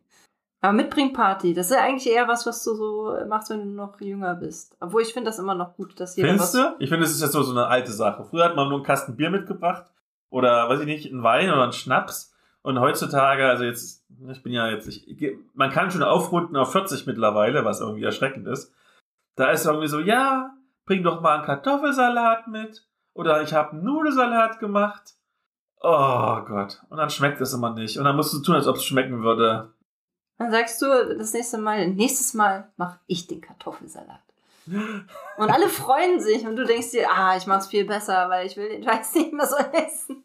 Aber 0.64 0.72
Mitbringparty, 0.72 1.52
das 1.52 1.66
ist 1.66 1.76
ja 1.76 1.82
eigentlich 1.82 2.10
eher 2.10 2.26
was, 2.26 2.46
was 2.46 2.64
du 2.64 2.74
so 2.74 3.18
machst, 3.28 3.50
wenn 3.50 3.58
du 3.58 3.66
noch 3.66 4.00
jünger 4.00 4.34
bist. 4.34 4.78
Obwohl 4.80 5.02
ich 5.02 5.12
finde 5.12 5.28
das 5.28 5.38
immer 5.38 5.54
noch 5.54 5.76
gut, 5.76 6.00
dass 6.00 6.16
jeder 6.16 6.30
Findest 6.30 6.54
du? 6.54 6.74
Ich 6.78 6.88
finde, 6.88 7.04
es 7.04 7.10
ist 7.10 7.20
jetzt 7.20 7.32
so, 7.32 7.42
so 7.42 7.50
eine 7.50 7.66
alte 7.66 7.92
Sache. 7.92 8.24
Früher 8.24 8.46
hat 8.46 8.56
man 8.56 8.68
nur 8.68 8.78
einen 8.78 8.86
Kasten 8.86 9.14
Bier 9.14 9.28
mitgebracht 9.28 9.84
oder, 10.30 10.66
weiß 10.70 10.80
ich 10.80 10.86
nicht, 10.86 11.12
einen 11.12 11.22
Wein 11.22 11.50
oder 11.50 11.64
einen 11.64 11.74
Schnaps. 11.74 12.34
Und 12.62 12.80
heutzutage, 12.80 13.46
also 13.46 13.64
jetzt, 13.64 14.06
ich 14.26 14.42
bin 14.42 14.54
ja 14.54 14.70
jetzt, 14.70 14.88
ich, 14.88 15.36
man 15.52 15.70
kann 15.70 15.90
schon 15.90 16.02
aufrunden 16.02 16.56
auf 16.56 16.72
40 16.72 17.06
mittlerweile, 17.06 17.66
was 17.66 17.82
irgendwie 17.82 18.04
erschreckend 18.04 18.48
ist. 18.48 18.72
Da 19.36 19.50
ist 19.50 19.66
irgendwie 19.66 19.88
so, 19.88 20.00
ja, 20.00 20.54
bring 20.86 21.02
doch 21.02 21.20
mal 21.20 21.34
einen 21.34 21.44
Kartoffelsalat 21.44 22.48
mit. 22.48 22.88
Oder 23.12 23.42
ich 23.42 23.52
habe 23.52 23.72
einen 23.72 23.84
Nudelsalat 23.84 24.60
gemacht. 24.60 25.12
Oh 25.82 26.40
Gott. 26.46 26.80
Und 26.88 26.96
dann 26.96 27.10
schmeckt 27.10 27.42
es 27.42 27.52
immer 27.52 27.74
nicht. 27.74 27.98
Und 27.98 28.04
dann 28.04 28.16
musst 28.16 28.32
du 28.32 28.40
tun, 28.40 28.54
als 28.54 28.66
ob 28.66 28.76
es 28.76 28.84
schmecken 28.86 29.22
würde. 29.22 29.73
Dann 30.38 30.50
sagst 30.50 30.82
du 30.82 30.86
das 31.16 31.32
nächste 31.32 31.58
Mal, 31.58 31.88
nächstes 31.88 32.34
Mal 32.34 32.72
mache 32.76 32.98
ich 33.06 33.26
den 33.26 33.40
Kartoffelsalat. 33.40 34.20
Und 34.66 35.50
alle 35.50 35.68
freuen 35.68 36.20
sich 36.20 36.46
und 36.46 36.56
du 36.56 36.64
denkst 36.64 36.92
dir, 36.92 37.06
ah, 37.10 37.36
ich 37.36 37.46
mach's 37.46 37.66
viel 37.66 37.84
besser, 37.84 38.30
weil 38.30 38.46
ich 38.46 38.56
will 38.56 38.68
den 38.68 38.82
Scheiß 38.82 39.14
nicht 39.14 39.32
mehr 39.32 39.46
so 39.46 39.56
essen. 39.56 40.24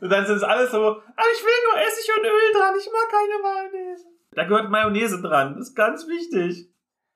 Und 0.00 0.10
dann 0.10 0.26
sind 0.26 0.36
es 0.36 0.42
alles 0.42 0.70
so, 0.70 0.78
ah, 0.78 1.24
ich 1.34 1.42
will 1.42 1.52
nur 1.70 1.80
Essig 1.80 2.10
und 2.16 2.24
Öl 2.24 2.52
dran, 2.52 2.74
ich 2.78 2.88
mag 2.92 3.10
keine 3.10 3.42
Mayonnaise. 3.42 4.04
Da 4.32 4.44
gehört 4.44 4.70
Mayonnaise 4.70 5.22
dran, 5.22 5.54
das 5.56 5.68
ist 5.68 5.74
ganz 5.74 6.06
wichtig. 6.06 6.70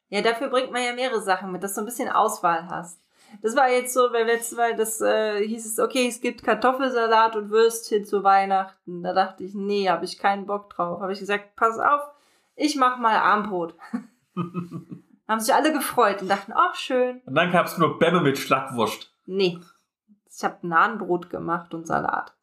Ja, 0.08 0.22
dafür 0.22 0.48
bringt 0.48 0.72
man 0.72 0.82
ja 0.82 0.94
mehrere 0.94 1.20
Sachen 1.20 1.52
mit, 1.52 1.62
dass 1.62 1.74
du 1.74 1.82
ein 1.82 1.86
bisschen 1.86 2.08
Auswahl 2.08 2.68
hast. 2.68 3.00
Das 3.40 3.56
war 3.56 3.70
jetzt 3.70 3.94
so, 3.94 4.12
weil 4.12 4.26
letztes 4.26 4.58
Mal 4.58 4.76
das 4.76 5.00
äh, 5.00 5.46
hieß 5.46 5.66
es, 5.66 5.78
okay, 5.78 6.06
es 6.08 6.20
gibt 6.20 6.42
Kartoffelsalat 6.42 7.34
und 7.36 7.50
Würstchen 7.50 8.04
zu 8.04 8.22
Weihnachten. 8.22 9.02
Da 9.02 9.14
dachte 9.14 9.44
ich, 9.44 9.54
nee, 9.54 9.88
habe 9.88 10.04
ich 10.04 10.18
keinen 10.18 10.46
Bock 10.46 10.68
drauf. 10.70 11.00
Habe 11.00 11.12
ich 11.12 11.20
gesagt, 11.20 11.56
pass 11.56 11.78
auf, 11.78 12.02
ich 12.62 12.76
mach 12.76 12.98
mal 12.98 13.16
Armbrot. 13.16 13.74
haben 15.28 15.40
sich 15.40 15.54
alle 15.54 15.72
gefreut 15.72 16.22
und 16.22 16.28
dachten, 16.28 16.52
ach 16.54 16.74
schön. 16.74 17.20
Und 17.26 17.34
dann 17.34 17.50
gab 17.50 17.66
es 17.66 17.78
nur 17.78 17.98
Bämme 17.98 18.20
mit 18.20 18.38
Schlackwurst. 18.38 19.12
Nee, 19.26 19.58
ich 20.34 20.44
habe 20.44 20.66
Nahenbrot 20.66 21.30
gemacht 21.30 21.74
und 21.74 21.86
Salat. 21.86 22.34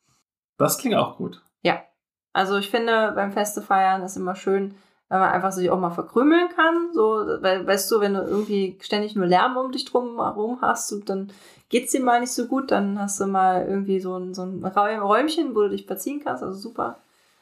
Das 0.57 0.77
klingt 0.77 0.95
auch 0.95 1.17
gut. 1.17 1.41
Ja, 1.61 1.81
also 2.33 2.57
ich 2.57 2.69
finde, 2.69 3.13
beim 3.15 3.31
Feste 3.31 3.61
feiern 3.61 4.01
ist 4.01 4.17
immer 4.17 4.35
schön, 4.35 4.75
wenn 5.07 5.19
man 5.19 5.31
einfach 5.31 5.51
sich 5.51 5.69
auch 5.69 5.79
mal 5.79 5.89
verkrümeln 5.89 6.49
kann. 6.55 6.91
So, 6.93 7.25
weil, 7.41 7.65
weißt 7.65 7.91
du, 7.91 7.99
wenn 7.99 8.13
du 8.13 8.21
irgendwie 8.21 8.77
ständig 8.81 9.15
nur 9.15 9.25
Lärm 9.25 9.57
um 9.57 9.71
dich 9.71 9.85
drum 9.85 10.17
herum 10.17 10.59
hast, 10.61 10.91
und 10.91 11.09
dann 11.09 11.31
geht's 11.69 11.91
dir 11.91 12.01
mal 12.01 12.19
nicht 12.19 12.33
so 12.33 12.45
gut, 12.45 12.71
dann 12.71 12.99
hast 12.99 13.19
du 13.19 13.27
mal 13.27 13.65
irgendwie 13.67 13.99
so 13.99 14.17
ein, 14.17 14.33
so 14.33 14.43
ein 14.43 14.63
Räumchen, 14.63 15.55
wo 15.55 15.61
du 15.61 15.69
dich 15.69 15.85
verziehen 15.85 16.21
kannst. 16.23 16.43
Also 16.43 16.55
super. 16.55 16.97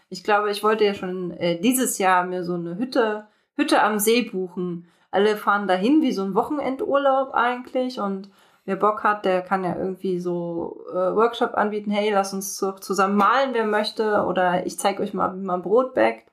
Ich 0.09 0.23
glaube, 0.23 0.51
ich 0.51 0.63
wollte 0.63 0.85
ja 0.85 0.93
schon 0.93 1.31
äh, 1.31 1.59
dieses 1.59 1.97
Jahr 1.97 2.25
mir 2.25 2.43
so 2.43 2.53
eine 2.53 2.77
Hütte, 2.77 3.27
Hütte 3.55 3.81
am 3.81 3.99
See 3.99 4.23
buchen. 4.23 4.87
Alle 5.11 5.37
fahren 5.37 5.67
dahin 5.67 6.01
wie 6.01 6.11
so 6.11 6.23
ein 6.23 6.35
Wochenendurlaub 6.35 7.33
eigentlich 7.33 7.99
und 7.99 8.29
wer 8.67 8.75
Bock 8.75 9.03
hat, 9.03 9.25
der 9.25 9.41
kann 9.41 9.63
ja 9.63 9.75
irgendwie 9.75 10.19
so 10.19 10.85
äh, 10.91 11.15
Workshop 11.15 11.55
anbieten. 11.55 11.89
Hey, 11.89 12.11
lass 12.11 12.33
uns 12.33 12.57
so 12.57 12.73
zusammen 12.73 13.15
malen, 13.15 13.53
wer 13.53 13.65
möchte. 13.65 14.25
Oder 14.25 14.65
ich 14.65 14.77
zeige 14.77 15.01
euch 15.01 15.13
mal, 15.13 15.33
wie 15.35 15.43
man 15.43 15.61
Brot 15.61 15.95
backt. 15.95 16.31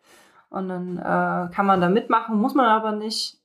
Und 0.51 0.68
dann 0.68 0.98
äh, 0.98 1.55
kann 1.55 1.66
man 1.66 1.80
da 1.80 1.88
mitmachen, 1.88 2.38
muss 2.38 2.55
man 2.55 2.66
aber 2.66 2.92
nicht. 2.92 3.38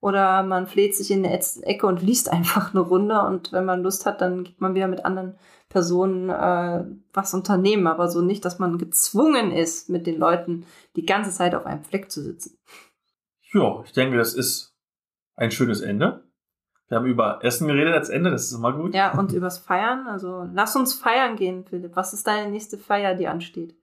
Oder 0.00 0.42
man 0.42 0.66
fleht 0.66 0.94
sich 0.94 1.10
in 1.10 1.24
eine 1.24 1.40
Ecke 1.62 1.86
und 1.86 2.02
liest 2.02 2.28
einfach 2.32 2.72
eine 2.72 2.80
Runde. 2.80 3.20
Und 3.22 3.52
wenn 3.52 3.64
man 3.64 3.82
Lust 3.82 4.06
hat, 4.06 4.20
dann 4.20 4.44
geht 4.44 4.60
man 4.60 4.74
wieder 4.74 4.88
mit 4.88 5.04
anderen 5.04 5.36
Personen 5.68 6.30
äh, 6.30 6.84
was 7.12 7.34
unternehmen, 7.34 7.86
aber 7.86 8.08
so 8.08 8.22
nicht, 8.22 8.44
dass 8.44 8.58
man 8.58 8.78
gezwungen 8.78 9.50
ist, 9.50 9.90
mit 9.90 10.06
den 10.06 10.18
Leuten 10.18 10.64
die 10.94 11.04
ganze 11.04 11.30
Zeit 11.30 11.54
auf 11.54 11.66
einem 11.66 11.82
Fleck 11.82 12.10
zu 12.10 12.22
sitzen. 12.22 12.58
Ja, 13.52 13.82
ich 13.84 13.92
denke, 13.92 14.16
das 14.16 14.34
ist 14.34 14.76
ein 15.34 15.50
schönes 15.50 15.80
Ende. 15.80 16.24
Wir 16.88 16.98
haben 16.98 17.06
über 17.06 17.40
Essen 17.42 17.66
geredet 17.66 17.94
als 17.94 18.08
Ende, 18.08 18.30
das 18.30 18.44
ist 18.44 18.52
immer 18.52 18.72
gut. 18.72 18.94
Ja, 18.94 19.18
und 19.18 19.32
übers 19.32 19.58
Feiern. 19.58 20.06
Also 20.06 20.48
lass 20.52 20.76
uns 20.76 20.94
feiern 20.94 21.36
gehen, 21.36 21.64
Philipp. 21.64 21.96
Was 21.96 22.12
ist 22.12 22.26
deine 22.26 22.50
nächste 22.50 22.78
Feier, 22.78 23.14
die 23.14 23.26
ansteht? 23.26 23.76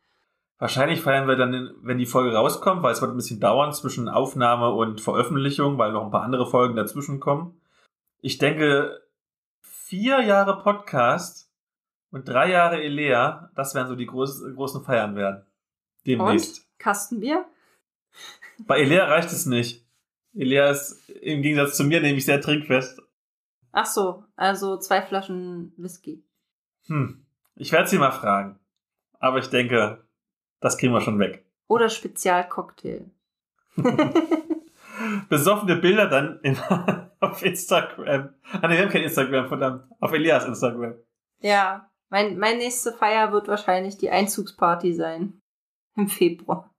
Wahrscheinlich 0.64 1.02
feiern 1.02 1.28
wir 1.28 1.36
dann, 1.36 1.76
wenn 1.82 1.98
die 1.98 2.06
Folge 2.06 2.34
rauskommt, 2.34 2.84
weil 2.84 2.94
es 2.94 3.02
wird 3.02 3.12
ein 3.12 3.18
bisschen 3.18 3.42
dauern 3.42 3.74
zwischen 3.74 4.08
Aufnahme 4.08 4.70
und 4.70 5.02
Veröffentlichung, 5.02 5.78
weil 5.78 5.92
noch 5.92 6.06
ein 6.06 6.10
paar 6.10 6.24
andere 6.24 6.50
Folgen 6.50 6.78
dazwischen 6.78 7.20
kommen. 7.20 7.60
Ich 8.22 8.38
denke, 8.38 9.02
vier 9.60 10.22
Jahre 10.22 10.64
Podcast 10.64 11.52
und 12.12 12.30
drei 12.30 12.50
Jahre 12.50 12.82
Elea, 12.82 13.52
das 13.56 13.76
werden 13.76 13.90
so 13.90 13.98
die 13.98 14.06
groß, 14.06 14.56
großen 14.56 14.86
Feiern 14.86 15.18
werden. 15.18 15.46
Demnächst. 16.08 16.60
Und? 16.60 16.80
Kastenbier? 16.80 17.44
Bei 18.60 18.80
Elea 18.80 19.04
reicht 19.04 19.34
es 19.34 19.46
nicht. 19.46 19.86
Elea 20.34 20.70
ist 20.70 21.10
im 21.10 21.42
Gegensatz 21.42 21.76
zu 21.76 21.84
mir 21.84 22.00
nämlich 22.00 22.24
sehr 22.24 22.40
trinkfest. 22.40 23.02
Ach 23.74 23.86
so, 23.86 24.24
also 24.38 24.78
zwei 24.78 25.02
Flaschen 25.02 25.74
Whisky. 25.76 26.24
Hm, 26.86 27.26
ich 27.58 27.74
werde 27.74 27.90
sie 27.90 27.98
mal 27.98 28.12
fragen. 28.12 28.62
Aber 29.20 29.40
ich 29.40 29.50
denke, 29.50 30.06
das 30.64 30.78
kriegen 30.78 30.94
wir 30.94 31.02
schon 31.02 31.20
weg. 31.20 31.46
Oder 31.68 31.90
Spezialcocktail. 31.90 33.12
Besoffene 35.30 35.76
Bilder 35.76 36.08
dann 36.08 36.40
in, 36.42 36.58
auf 37.20 37.44
Instagram. 37.44 38.30
Ah, 38.52 38.68
ne, 38.68 38.76
wir 38.76 38.84
haben 38.84 38.90
kein 38.90 39.04
Instagram, 39.04 39.48
verdammt. 39.48 39.84
Auf 40.00 40.14
Elias 40.14 40.46
Instagram. 40.46 40.96
Ja, 41.42 41.90
mein, 42.10 42.38
mein 42.38 42.60
nächste 42.60 42.94
Feier 42.94 43.34
wird 43.34 43.48
wahrscheinlich 43.48 43.98
die 43.98 44.10
Einzugsparty 44.10 44.94
sein. 44.94 45.42
Im 45.96 46.08
Februar. 46.08 46.74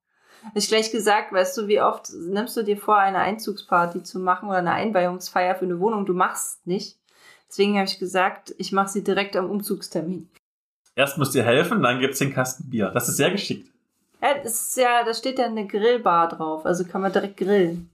Hab 0.44 0.56
ich 0.56 0.68
gleich 0.68 0.90
gesagt, 0.90 1.32
weißt 1.32 1.56
du, 1.58 1.68
wie 1.68 1.80
oft 1.80 2.10
nimmst 2.12 2.56
du 2.56 2.62
dir 2.62 2.76
vor, 2.76 2.96
eine 2.96 3.18
Einzugsparty 3.18 4.02
zu 4.02 4.18
machen 4.18 4.48
oder 4.48 4.58
eine 4.58 4.72
Einweihungsfeier 4.72 5.56
für 5.56 5.66
eine 5.66 5.78
Wohnung? 5.78 6.06
Du 6.06 6.14
machst 6.14 6.66
nicht. 6.66 6.98
Deswegen 7.48 7.76
habe 7.76 7.86
ich 7.86 7.98
gesagt, 7.98 8.54
ich 8.58 8.72
mache 8.72 8.88
sie 8.88 9.04
direkt 9.04 9.36
am 9.36 9.50
Umzugstermin. 9.50 10.30
Erst 10.96 11.18
müsst 11.18 11.34
ihr 11.34 11.44
helfen, 11.44 11.82
dann 11.82 12.00
gibt's 12.00 12.18
den 12.18 12.32
Kasten 12.32 12.70
Bier. 12.70 12.90
Das 12.90 13.08
ist 13.08 13.16
sehr 13.16 13.30
geschickt. 13.30 13.73
Ja, 14.24 14.38
das 14.42 14.68
ist 14.68 14.76
ja, 14.78 15.04
da 15.04 15.12
steht 15.12 15.38
ja 15.38 15.44
eine 15.44 15.66
Grillbar 15.66 16.28
drauf, 16.28 16.64
also 16.64 16.84
kann 16.84 17.02
man 17.02 17.12
direkt 17.12 17.36
grillen. 17.36 17.90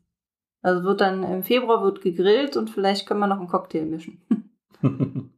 Also 0.62 0.85
wird 0.85 1.01
dann 1.01 1.24
im 1.24 1.43
Februar 1.43 1.82
wird 1.82 2.02
gegrillt 2.02 2.57
und 2.57 2.70
vielleicht 2.70 3.07
können 3.07 3.19
wir 3.19 3.27
noch 3.27 3.39
einen 3.39 3.48
Cocktail 3.48 3.85
mischen. 3.85 4.23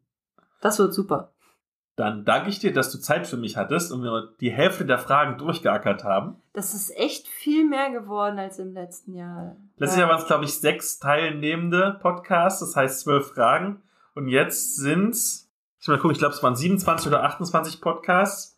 Das 0.60 0.78
wird 0.78 0.94
super. 0.94 1.32
Dann 1.96 2.24
danke 2.24 2.48
ich 2.48 2.60
dir, 2.60 2.72
dass 2.72 2.92
du 2.92 2.98
Zeit 2.98 3.26
für 3.26 3.36
mich 3.36 3.56
hattest 3.56 3.90
und 3.90 4.04
wir 4.04 4.32
die 4.40 4.52
Hälfte 4.52 4.86
der 4.86 4.98
Fragen 4.98 5.38
durchgeackert 5.38 6.04
haben. 6.04 6.36
Das 6.52 6.72
ist 6.72 6.96
echt 6.96 7.26
viel 7.26 7.68
mehr 7.68 7.90
geworden 7.90 8.38
als 8.38 8.60
im 8.60 8.72
letzten 8.72 9.14
Jahr. 9.14 9.56
Letztes 9.76 9.98
Jahr 9.98 10.08
waren 10.08 10.20
es, 10.20 10.26
glaube 10.28 10.44
ich, 10.44 10.54
sechs 10.58 11.00
teilnehmende 11.00 11.98
Podcasts, 12.00 12.60
das 12.60 12.76
heißt 12.76 13.00
zwölf 13.00 13.32
Fragen. 13.32 13.82
Und 14.14 14.28
jetzt 14.28 14.76
sind's, 14.76 15.50
ich 15.80 15.88
mal 15.88 15.96
gucken, 15.96 16.12
ich 16.12 16.18
glaube, 16.18 16.34
es 16.34 16.42
waren 16.44 16.54
27 16.54 17.08
oder 17.08 17.24
28 17.24 17.80
Podcasts. 17.80 18.51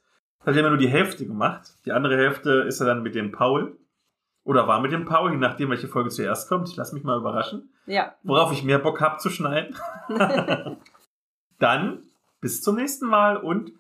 Da 0.45 0.51
haben 0.51 0.57
wir 0.57 0.69
nur 0.69 0.77
die 0.77 0.89
Hälfte 0.89 1.27
gemacht. 1.27 1.73
Die 1.87 1.93
andere 1.93 2.17
Hälfte 2.17 2.65
ist 2.69 2.79
ja 2.81 2.87
dann 2.87 3.03
mit 3.03 3.15
dem 3.15 3.33
Paul. 3.33 3.79
Oder 4.45 4.69
war 4.69 4.81
mit 4.81 4.93
dem 4.93 5.07
Paul, 5.07 5.33
je 5.33 5.39
nachdem, 5.39 5.71
welche 5.71 5.89
Folge 5.89 6.11
zuerst 6.11 6.51
kommt. 6.51 6.69
Ich 6.69 6.77
lasse 6.77 6.95
mich 6.95 7.03
mal 7.03 7.19
überraschen. 7.19 7.73
Ja. 7.87 8.15
Worauf 8.23 8.53
ich 8.53 8.63
mehr 8.63 8.79
Bock 8.79 9.01
habe 9.01 9.17
zu 9.17 9.31
schneiden. 9.31 9.75
Dann 11.59 12.03
bis 12.43 12.61
zum 12.61 12.77
nächsten 12.77 13.07
Mal 13.07 13.39
und 13.39 13.73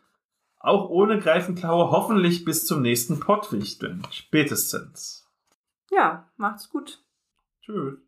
auch 0.58 0.88
ohne 0.88 1.18
Greifenklaue 1.18 1.90
hoffentlich 1.90 2.46
bis 2.46 2.64
zum 2.64 2.80
nächsten 2.80 3.20
Pottwichteln. 3.20 4.02
Spätestens. 4.10 5.28
ja, 5.90 6.30
macht's 6.38 6.70
gut. 6.70 7.02
Tschüss. 7.60 7.98